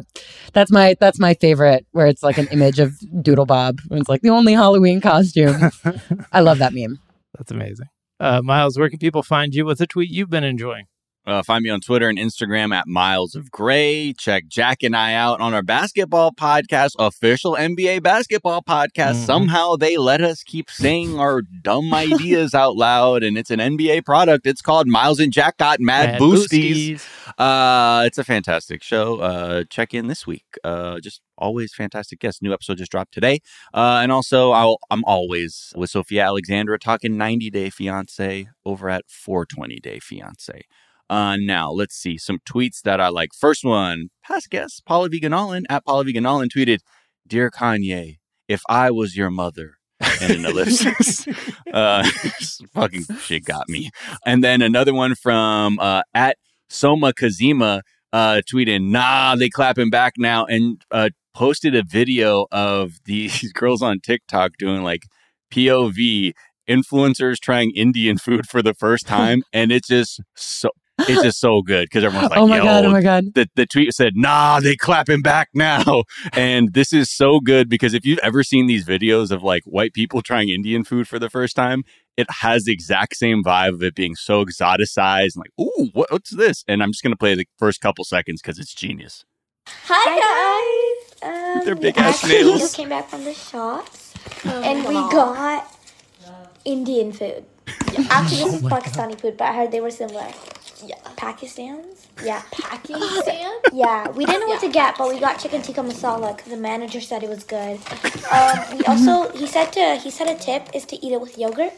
that's 0.53 0.71
my 0.71 0.95
that's 0.99 1.19
my 1.19 1.33
favorite 1.35 1.85
where 1.91 2.07
it's 2.07 2.23
like 2.23 2.37
an 2.37 2.47
image 2.47 2.79
of 2.79 2.91
Doodle 3.23 3.45
Bob 3.45 3.79
and 3.89 3.99
it's 3.99 4.09
like 4.09 4.21
the 4.21 4.29
only 4.31 4.53
Halloween 4.53 4.99
costume. 5.01 5.71
I 6.33 6.41
love 6.41 6.57
that 6.59 6.73
meme. 6.73 6.99
That's 7.37 7.51
amazing. 7.51 7.87
Uh, 8.21 8.39
Miles, 8.43 8.77
where 8.77 8.87
can 8.87 8.99
people 8.99 9.23
find 9.23 9.55
you? 9.55 9.65
What's 9.65 9.81
a 9.81 9.87
tweet 9.87 10.11
you've 10.11 10.29
been 10.29 10.43
enjoying? 10.43 10.85
Uh, 11.25 11.43
find 11.43 11.63
me 11.63 11.69
on 11.69 11.79
Twitter 11.79 12.09
and 12.09 12.17
Instagram 12.17 12.73
at 12.73 12.87
Miles 12.87 13.35
of 13.35 13.51
Gray. 13.51 14.11
Check 14.13 14.47
Jack 14.47 14.81
and 14.81 14.95
I 14.95 15.13
out 15.13 15.39
on 15.39 15.53
our 15.53 15.61
basketball 15.61 16.31
podcast, 16.31 16.91
official 16.97 17.55
NBA 17.55 18.01
basketball 18.01 18.63
podcast. 18.63 19.15
Mhm. 19.15 19.25
Somehow 19.25 19.75
they 19.75 19.97
let 19.97 20.21
us 20.21 20.41
keep 20.41 20.71
saying 20.71 21.19
our 21.19 21.43
dumb 21.43 21.93
ideas 21.93 22.55
out 22.55 22.75
loud, 22.75 23.21
and 23.21 23.37
it's 23.37 23.51
an 23.51 23.59
NBA 23.59 24.01
product. 24.03 24.47
It's 24.47 24.61
called 24.63 24.87
Miles 24.87 25.19
and 25.19 25.31
Jack 25.31 25.57
Got 25.57 25.79
Mad, 25.79 26.13
Mad 26.13 26.21
Boosties. 26.21 27.05
Uh, 27.37 28.03
it's 28.05 28.17
a 28.17 28.23
fantastic 28.23 28.81
show. 28.81 29.19
Uh, 29.19 29.63
check 29.69 29.93
in 29.93 30.07
this 30.07 30.25
week. 30.25 30.45
Uh, 30.63 30.99
just 30.99 31.21
always 31.37 31.73
fantastic 31.73 32.19
guests. 32.19 32.41
New 32.41 32.53
episode 32.53 32.77
just 32.77 32.91
dropped 32.91 33.13
today. 33.13 33.39
Uh, 33.73 33.99
and 34.01 34.11
also 34.11 34.51
I'll, 34.51 34.77
I'm 34.89 35.03
always 35.05 35.71
with 35.75 35.89
Sophia 35.91 36.23
Alexandra 36.25 36.77
talking 36.79 37.17
90 37.17 37.49
Day 37.49 37.69
Fiance 37.69 38.47
over 38.65 38.89
at 38.89 39.05
420 39.07 39.79
Day 39.79 39.99
Fiance. 39.99 40.63
Uh, 41.11 41.35
now 41.35 41.69
let's 41.69 41.93
see 41.93 42.17
some 42.17 42.39
tweets 42.49 42.81
that 42.83 43.01
I 43.01 43.09
like. 43.09 43.31
First 43.37 43.65
one, 43.65 44.07
past 44.23 44.49
guest 44.49 44.83
Paula 44.85 45.09
Veganolin 45.09 45.63
at 45.69 45.85
Paula 45.85 46.05
Veganolin 46.05 46.47
tweeted, 46.47 46.79
"Dear 47.27 47.51
Kanye, 47.51 48.19
if 48.47 48.61
I 48.69 48.89
was 48.91 49.17
your 49.17 49.29
mother." 49.29 49.75
and 50.21 50.31
an 50.31 50.45
ellipsis. 50.45 51.27
uh, 51.73 52.03
fucking 52.73 53.03
shit 53.21 53.45
got 53.45 53.69
me. 53.69 53.91
And 54.25 54.43
then 54.43 54.61
another 54.61 54.93
one 54.93 55.15
from 55.15 55.77
uh, 55.79 56.01
at 56.13 56.37
Soma 56.69 57.13
Kazima 57.13 57.81
uh, 58.13 58.41
tweeted, 58.51 58.81
"Nah, 58.81 59.35
they 59.35 59.49
clapping 59.49 59.89
back 59.89 60.13
now," 60.17 60.45
and 60.45 60.81
uh, 60.91 61.09
posted 61.33 61.75
a 61.75 61.83
video 61.83 62.47
of 62.51 62.99
these 63.05 63.51
girls 63.53 63.81
on 63.81 63.99
TikTok 63.99 64.53
doing 64.57 64.81
like 64.83 65.03
POV 65.53 66.33
influencers 66.69 67.37
trying 67.37 67.71
Indian 67.75 68.17
food 68.17 68.47
for 68.47 68.61
the 68.61 68.73
first 68.73 69.07
time, 69.07 69.43
and 69.51 69.71
it's 69.71 69.87
just 69.87 70.21
so. 70.35 70.69
It's 71.09 71.21
just 71.23 71.39
so 71.39 71.61
good 71.61 71.85
because 71.85 72.03
everyone's 72.03 72.29
like, 72.31 72.39
oh 72.39 72.47
my 72.47 72.57
Yo, 72.57 72.63
god! 72.63 72.85
Oh 72.85 72.91
my 72.91 73.01
god! 73.01 73.33
the, 73.33 73.47
the 73.55 73.65
tweet 73.65 73.93
said, 73.93 74.13
nah, 74.15 74.59
they 74.59 74.75
clapping 74.75 75.21
back 75.21 75.49
now. 75.53 76.03
And 76.33 76.73
this 76.73 76.93
is 76.93 77.09
so 77.09 77.39
good 77.39 77.69
because 77.69 77.93
if 77.93 78.05
you've 78.05 78.19
ever 78.19 78.43
seen 78.43 78.67
these 78.67 78.85
videos 78.85 79.31
of 79.31 79.43
like 79.43 79.63
white 79.65 79.93
people 79.93 80.21
trying 80.21 80.49
Indian 80.49 80.83
food 80.83 81.07
for 81.07 81.19
the 81.19 81.29
first 81.29 81.55
time, 81.55 81.83
it 82.17 82.27
has 82.41 82.63
the 82.65 82.73
exact 82.73 83.15
same 83.15 83.43
vibe 83.43 83.73
of 83.73 83.83
it 83.83 83.95
being 83.95 84.15
so 84.15 84.43
exoticized 84.45 85.35
and 85.35 85.43
like, 85.43 85.51
ooh, 85.59 85.89
what, 85.93 86.11
what's 86.11 86.31
this? 86.31 86.63
And 86.67 86.81
I'm 86.83 86.91
just 86.91 87.03
going 87.03 87.13
to 87.13 87.17
play 87.17 87.35
the 87.35 87.47
first 87.57 87.81
couple 87.81 88.03
seconds 88.05 88.41
because 88.41 88.59
it's 88.59 88.73
genius. 88.73 89.25
Hi 89.67 90.99
guys. 91.21 91.21
Um, 91.23 91.65
Their 91.65 91.75
we 91.75 91.81
big 91.81 91.97
ass 91.97 92.23
actually 92.23 92.43
nails. 92.43 92.59
just 92.59 92.75
came 92.75 92.89
back 92.89 93.09
from 93.09 93.23
the 93.23 93.33
shops, 93.33 94.13
and 94.43 94.87
we 94.87 94.93
got 94.93 95.77
Indian 96.65 97.11
food. 97.11 97.45
Actually, 98.09 98.43
this 98.51 98.53
is 98.55 98.61
Pakistani 98.63 99.19
food, 99.19 99.37
but 99.37 99.45
I 99.49 99.53
heard 99.53 99.71
they 99.71 99.81
were 99.81 99.91
similar. 99.91 100.27
Yeah. 100.85 100.95
Pakistan's? 101.15 102.07
Yeah. 102.23 102.41
Pakistan? 102.51 103.51
Yeah. 103.73 104.09
We 104.09 104.25
didn't 104.25 104.41
know 104.41 104.47
what 104.47 104.61
to 104.61 104.69
get, 104.71 104.97
but 104.97 105.09
we 105.09 105.19
got 105.19 105.39
chicken 105.39 105.61
tikka 105.61 105.81
masala 105.81 106.35
because 106.35 106.51
the 106.51 106.57
manager 106.57 106.99
said 107.01 107.23
it 107.23 107.29
was 107.29 107.43
good. 107.43 107.79
Um, 108.31 108.77
we 108.77 108.83
also 108.85 109.29
he 109.37 109.45
said 109.45 109.73
to 109.73 109.95
he 110.01 110.09
said 110.09 110.29
a 110.29 110.35
tip 110.39 110.69
is 110.73 110.85
to 110.85 110.95
eat 111.05 111.11
it 111.11 111.19
with 111.19 111.37
yogurt, 111.37 111.73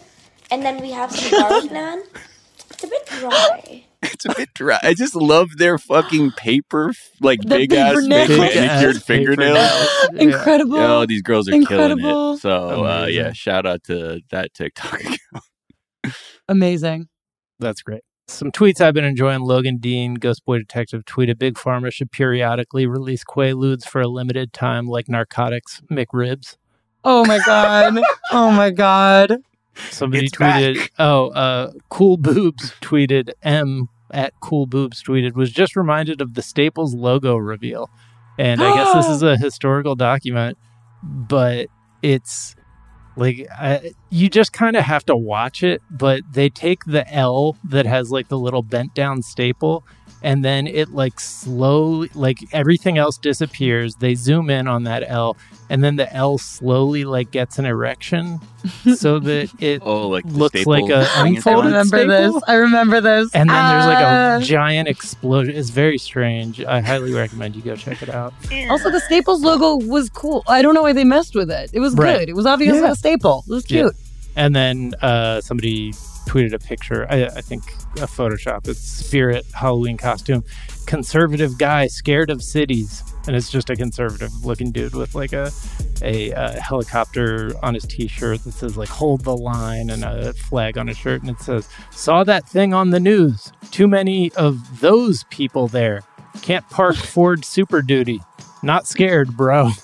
and 0.52 0.62
then 0.64 0.80
we 0.82 0.92
have 0.92 1.12
some 1.12 1.32
garlic 1.42 1.72
naan. 1.78 2.04
It's 2.70 2.84
a 2.84 2.88
bit 2.88 3.06
dry. 3.08 3.84
It's 4.04 4.26
a 4.26 4.34
bit 4.36 4.54
dry. 4.54 4.78
I 4.84 4.94
just 4.94 5.16
love 5.16 5.58
their 5.58 5.78
fucking 5.80 6.32
paper, 6.34 6.94
like 7.22 7.40
The 7.42 7.48
big 7.58 7.74
ass 7.74 7.96
paper 7.96 8.02
nails. 8.08 8.30
manicured 8.30 8.54
Big-ass 8.54 8.84
paper 8.84 9.00
fingernails. 9.00 9.56
nails. 9.56 9.90
Yeah. 10.14 10.22
Incredible. 10.22 10.78
Oh, 10.78 11.06
these 11.08 11.22
girls 11.24 11.50
are 11.50 11.56
Incredible. 11.56 12.02
killing 12.04 12.36
it. 12.36 12.42
So, 12.42 12.86
uh, 12.86 13.06
yeah, 13.10 13.32
shout 13.34 13.66
out 13.66 13.84
to 13.86 14.20
that 14.30 14.54
TikTok 14.54 15.00
account. 15.00 16.16
Amazing. 16.48 17.08
That's 17.60 17.82
great. 17.82 18.02
Some 18.28 18.52
tweets 18.52 18.80
I've 18.80 18.94
been 18.94 19.04
enjoying. 19.04 19.41
Logan 19.41 19.78
Dean, 19.78 20.16
Ghost 20.16 20.45
Boy 20.45 20.58
Detective, 20.60 21.04
tweeted 21.06 21.38
Big 21.38 21.56
Pharma 21.56 21.91
should 21.91 22.12
periodically 22.12 22.86
release 22.86 23.24
Quaaludes 23.24 23.86
for 23.86 24.02
a 24.02 24.08
limited 24.08 24.54
time, 24.54 24.88
like 24.88 25.10
narcotics 25.10 25.82
McRibs. 25.91 26.58
Oh 27.04 27.26
my 27.26 27.40
god! 27.45 28.00
oh 28.32 28.50
my 28.52 28.70
god! 28.70 29.38
Somebody 29.90 30.26
It's 30.26 30.38
tweeted, 30.38 30.90
oh, 31.00 31.30
uh, 31.30 31.72
Cool 31.90 32.18
Boobs 32.18 32.72
tweeted, 32.82 33.32
M 33.41 33.90
at 34.12 34.34
Cool 34.41 34.68
Boobs 34.68 35.04
tweeted, 35.04 35.34
was 35.34 35.52
just 35.52 35.76
reminded 35.76 36.22
of 36.22 36.36
the 36.36 36.41
Staples 36.41 36.94
logo 36.94 37.36
reveal. 37.36 37.90
And 38.40 38.62
I 38.64 38.74
guess 38.74 38.94
this 38.94 39.08
is 39.16 39.24
a 39.24 39.36
historical 39.38 39.95
document, 39.95 40.58
but 41.04 41.68
it's 42.02 42.56
like, 43.15 43.48
I, 43.52 43.94
you 44.10 44.30
just 44.30 44.53
kind 44.53 44.76
of 44.76 44.84
have 44.84 45.06
to 45.06 45.15
watch 45.15 45.64
it. 45.64 45.81
But 45.90 46.22
they 46.31 46.49
take 46.49 46.85
the 46.85 47.07
L 47.14 47.57
that 47.64 47.85
has 47.85 48.11
like 48.11 48.27
the 48.30 48.38
little 48.38 48.64
bent 48.64 48.95
down 48.95 49.22
staple 49.22 49.84
and 50.24 50.44
then 50.44 50.66
it 50.68 50.90
like 50.90 51.20
slowly 51.20 52.10
like 52.16 52.38
everything 52.54 52.98
else 52.98 53.18
disappears 53.18 53.95
they 53.95 54.16
zoom 54.16 54.50
in 54.50 54.68
on 54.68 54.84
that 54.84 55.04
l 55.08 55.36
and 55.70 55.84
then 55.84 55.95
the 55.98 56.12
l 56.14 56.38
slowly 56.38 57.04
like 57.04 57.30
gets 57.32 57.60
an 57.60 57.66
erection 57.66 58.40
so 58.95 59.20
that 59.20 59.50
it 59.62 59.82
oh, 59.86 60.08
like 60.08 60.24
looks 60.26 60.54
staple 60.62 60.72
like 60.74 60.90
a 60.90 61.06
thing 61.24 61.36
is 61.36 61.45
I 61.48 61.54
remember 61.54 61.86
staple. 61.86 62.08
this. 62.34 62.44
I 62.48 62.54
remember 62.56 63.02
this. 63.02 63.30
and 63.34 63.50
then 63.50 63.68
there's 63.70 63.86
like 63.86 63.98
Ah. 64.06 64.38
a 64.38 64.41
giant 64.41 64.88
explosion 64.88 65.56
it's 65.56 65.70
very 65.70 65.98
strange 65.98 66.64
i 66.64 66.80
highly 66.82 67.14
recommend 67.14 67.56
you 67.56 67.62
go 67.62 67.76
check 67.76 68.02
it 68.02 68.10
out 68.10 68.34
Also, 68.70 68.90
the 68.90 69.00
Staples 69.02 69.44
logo 69.44 69.76
was 69.86 70.10
cool. 70.10 70.44
I 70.48 70.62
don't 70.62 70.74
know 70.74 70.84
why 70.84 70.94
they 70.94 71.04
messed 71.04 71.36
with 71.36 71.52
it. 71.52 71.70
It 71.74 71.80
was 71.80 71.94
Right. 71.95 72.20
good. 72.20 72.30
It 72.30 72.36
was 72.36 72.45
obviously 72.45 72.80
Yeah. 72.80 72.91
a 72.91 72.95
staple. 72.95 73.44
It 73.48 73.52
was 73.52 73.70
Yeah. 73.70 73.82
cute. 73.82 73.95
And 74.36 74.56
then 74.56 74.94
uh, 75.02 75.41
somebody 75.41 75.94
tweeted 76.26 76.54
a 76.54 76.60
picture, 76.60 77.06
I, 77.10 77.26
I 77.26 77.41
think 77.41 77.64
a 77.98 78.08
Photoshop, 78.08 78.68
it's 78.68 78.80
Spirit 78.80 79.45
Halloween 79.54 79.98
costume. 79.98 80.44
Conservative 80.86 81.58
guy 81.58 81.88
scared 81.88 82.30
of 82.30 82.44
cities. 82.44 83.04
And 83.26 83.36
it's 83.36 83.50
just 83.50 83.70
a 83.70 83.76
conservative 83.76 84.45
looking 84.45 84.72
dude 84.72 84.95
with 84.95 85.16
like 85.16 85.32
a, 85.32 85.52
a 86.02 86.34
uh, 86.34 86.60
helicopter 86.60 87.54
on 87.64 87.74
his 87.74 87.86
t 87.86 88.08
shirt 88.08 88.44
that 88.44 88.52
says, 88.52 88.76
like, 88.76 88.90
hold 88.90 89.24
the 89.24 89.36
line 89.36 89.90
and 89.90 90.04
a 90.04 90.34
flag 90.34 90.78
on 90.78 90.88
his 90.88 90.98
shirt. 90.98 91.22
And 91.22 91.30
it 91.30 91.40
says, 91.40 91.70
saw 91.91 92.24
that 92.26 92.48
thing 92.48 92.74
on 92.74 92.90
the 92.90 93.00
news. 93.00 93.54
Too 93.72 93.88
many 93.88 94.32
of 94.34 94.82
those 94.82 95.24
people 95.26 95.68
there. 95.68 96.04
Can't 96.41 96.68
park 96.70 96.95
Ford 96.95 97.45
Super 97.45 97.82
Duty. 97.82 98.20
Not 98.62 98.88
scared, 98.88 99.38
bro. 99.38 99.72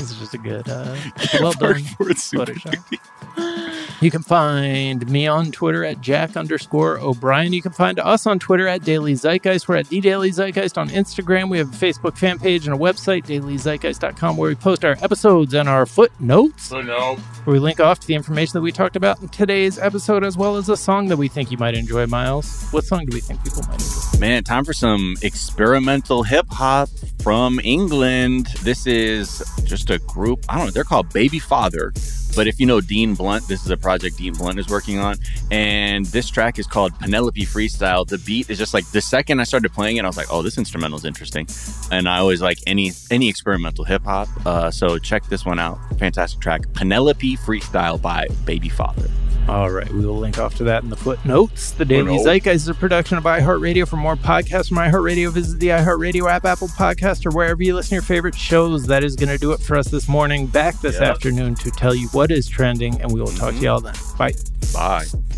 this 0.00 0.12
is 0.12 0.18
just 0.18 0.34
a 0.34 0.38
good, 0.38 0.68
uh, 0.68 0.96
well 1.40 1.52
done 1.52 1.82
Photoshop. 1.82 2.98
You 4.00 4.10
can 4.10 4.22
find 4.22 5.06
me 5.10 5.26
on 5.26 5.52
Twitter 5.52 5.84
at 5.84 6.00
Jack 6.00 6.34
underscore 6.34 6.98
O'Brien. 6.98 7.52
You 7.52 7.60
can 7.60 7.72
find 7.72 8.00
us 8.00 8.26
on 8.26 8.38
Twitter 8.38 8.66
at 8.66 8.82
Daily 8.82 9.12
Zeitgeist. 9.12 9.68
We're 9.68 9.76
at 9.76 9.88
The 9.88 10.00
Daily 10.00 10.30
Zeitgeist 10.30 10.78
on 10.78 10.88
Instagram. 10.88 11.50
We 11.50 11.58
have 11.58 11.68
a 11.68 11.76
Facebook 11.76 12.16
fan 12.16 12.38
page 12.38 12.66
and 12.66 12.74
a 12.74 12.78
website, 12.78 13.26
dailyzeitgeist.com, 13.26 14.38
where 14.38 14.48
we 14.48 14.54
post 14.54 14.86
our 14.86 14.96
episodes 15.02 15.52
and 15.52 15.68
our 15.68 15.84
footnotes, 15.84 16.72
no. 16.72 17.16
where 17.44 17.52
we 17.52 17.58
link 17.58 17.78
off 17.78 18.00
to 18.00 18.06
the 18.06 18.14
information 18.14 18.54
that 18.54 18.62
we 18.62 18.72
talked 18.72 18.96
about 18.96 19.20
in 19.20 19.28
today's 19.28 19.78
episode, 19.78 20.24
as 20.24 20.34
well 20.34 20.56
as 20.56 20.70
a 20.70 20.78
song 20.78 21.08
that 21.08 21.18
we 21.18 21.28
think 21.28 21.50
you 21.50 21.58
might 21.58 21.74
enjoy, 21.74 22.06
Miles. 22.06 22.70
What 22.70 22.84
song 22.84 23.04
do 23.04 23.14
we 23.14 23.20
think 23.20 23.44
people 23.44 23.64
might 23.64 23.82
enjoy? 23.82 24.18
Man, 24.18 24.44
time 24.44 24.64
for 24.64 24.72
some 24.72 25.16
experimental 25.20 26.22
hip 26.22 26.46
hop 26.48 26.88
from 27.22 27.60
England. 27.62 28.46
This 28.62 28.86
is 28.86 29.42
just 29.64 29.89
a 29.90 29.98
group. 30.00 30.44
I 30.48 30.56
don't 30.56 30.66
know. 30.66 30.70
They're 30.70 30.84
called 30.84 31.12
Baby 31.12 31.38
Father. 31.38 31.92
But 32.36 32.46
if 32.46 32.60
you 32.60 32.66
know 32.66 32.80
Dean 32.80 33.14
Blunt, 33.14 33.46
this 33.48 33.64
is 33.64 33.70
a 33.70 33.76
project 33.76 34.16
Dean 34.18 34.32
Blunt 34.34 34.58
is 34.58 34.68
working 34.68 34.98
on. 34.98 35.16
And 35.50 36.06
this 36.06 36.30
track 36.30 36.58
is 36.58 36.66
called 36.66 36.96
Penelope 37.00 37.44
Freestyle. 37.46 38.06
The 38.06 38.18
beat 38.18 38.48
is 38.50 38.58
just 38.58 38.72
like 38.72 38.86
the 38.92 39.00
second 39.00 39.40
I 39.40 39.44
started 39.44 39.72
playing 39.72 39.96
it, 39.96 40.04
I 40.04 40.06
was 40.06 40.16
like, 40.16 40.28
oh, 40.30 40.42
this 40.42 40.56
instrumental 40.58 40.96
is 40.98 41.04
interesting. 41.04 41.48
And 41.90 42.08
I 42.08 42.18
always 42.18 42.40
like 42.40 42.58
any 42.66 42.92
any 43.10 43.28
experimental 43.28 43.84
hip 43.84 44.02
hop. 44.04 44.28
Uh, 44.46 44.70
so 44.70 44.98
check 44.98 45.24
this 45.26 45.44
one 45.44 45.58
out. 45.58 45.78
Fantastic 45.98 46.40
track. 46.40 46.72
Penelope 46.72 47.36
Freestyle 47.38 48.00
by 48.00 48.26
Baby 48.44 48.68
Father. 48.68 49.08
All 49.48 49.70
right, 49.70 49.90
we 49.92 50.04
will 50.06 50.18
link 50.18 50.38
off 50.38 50.54
to 50.56 50.64
that 50.64 50.84
in 50.84 50.90
the 50.90 50.96
footnotes. 50.96 51.72
The 51.72 51.84
Daily 51.84 52.08
Footnote. 52.18 52.24
Zeitgeist 52.24 52.54
is 52.54 52.68
a 52.68 52.74
production 52.74 53.18
of 53.18 53.24
iHeartRadio. 53.24 53.88
For 53.88 53.96
more 53.96 54.14
podcasts 54.14 54.68
from 54.68 54.76
iHeartRadio, 54.76 55.32
visit 55.32 55.58
the 55.58 55.68
iHeartRadio 55.68 56.30
app, 56.30 56.44
Apple 56.44 56.68
Podcast, 56.68 57.26
or 57.26 57.30
wherever 57.30 57.60
you 57.60 57.74
listen 57.74 57.88
to 57.88 57.94
your 57.96 58.02
favorite 58.02 58.34
shows. 58.36 58.86
That 58.86 59.02
is 59.02 59.16
going 59.16 59.30
to 59.30 59.38
do 59.38 59.50
it 59.52 59.60
for 59.60 59.76
us 59.76 59.88
this 59.88 60.08
morning. 60.08 60.46
Back 60.46 60.80
this 60.82 61.00
Yep. 61.00 61.02
afternoon 61.02 61.54
to 61.56 61.70
tell 61.72 61.94
you 61.94 62.06
what 62.08 62.19
is 62.28 62.48
trending, 62.48 63.00
and 63.00 63.12
we 63.12 63.20
will 63.20 63.28
talk 63.28 63.54
to 63.54 63.60
y'all 63.60 63.80
mm-hmm. 63.80 64.18
then. 64.18 64.32
Bye. 64.74 65.04
Bye. 65.04 65.30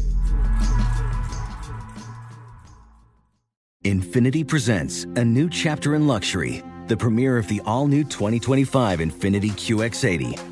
Infiniti 3.84 4.46
presents 4.46 5.04
a 5.16 5.24
new 5.24 5.48
chapter 5.50 5.96
in 5.96 6.06
luxury, 6.06 6.62
the 6.86 6.96
premiere 6.96 7.36
of 7.36 7.48
the 7.48 7.60
all 7.66 7.88
new 7.88 8.04
2025 8.04 9.00
Infiniti 9.00 9.50
QX80, 9.50 10.51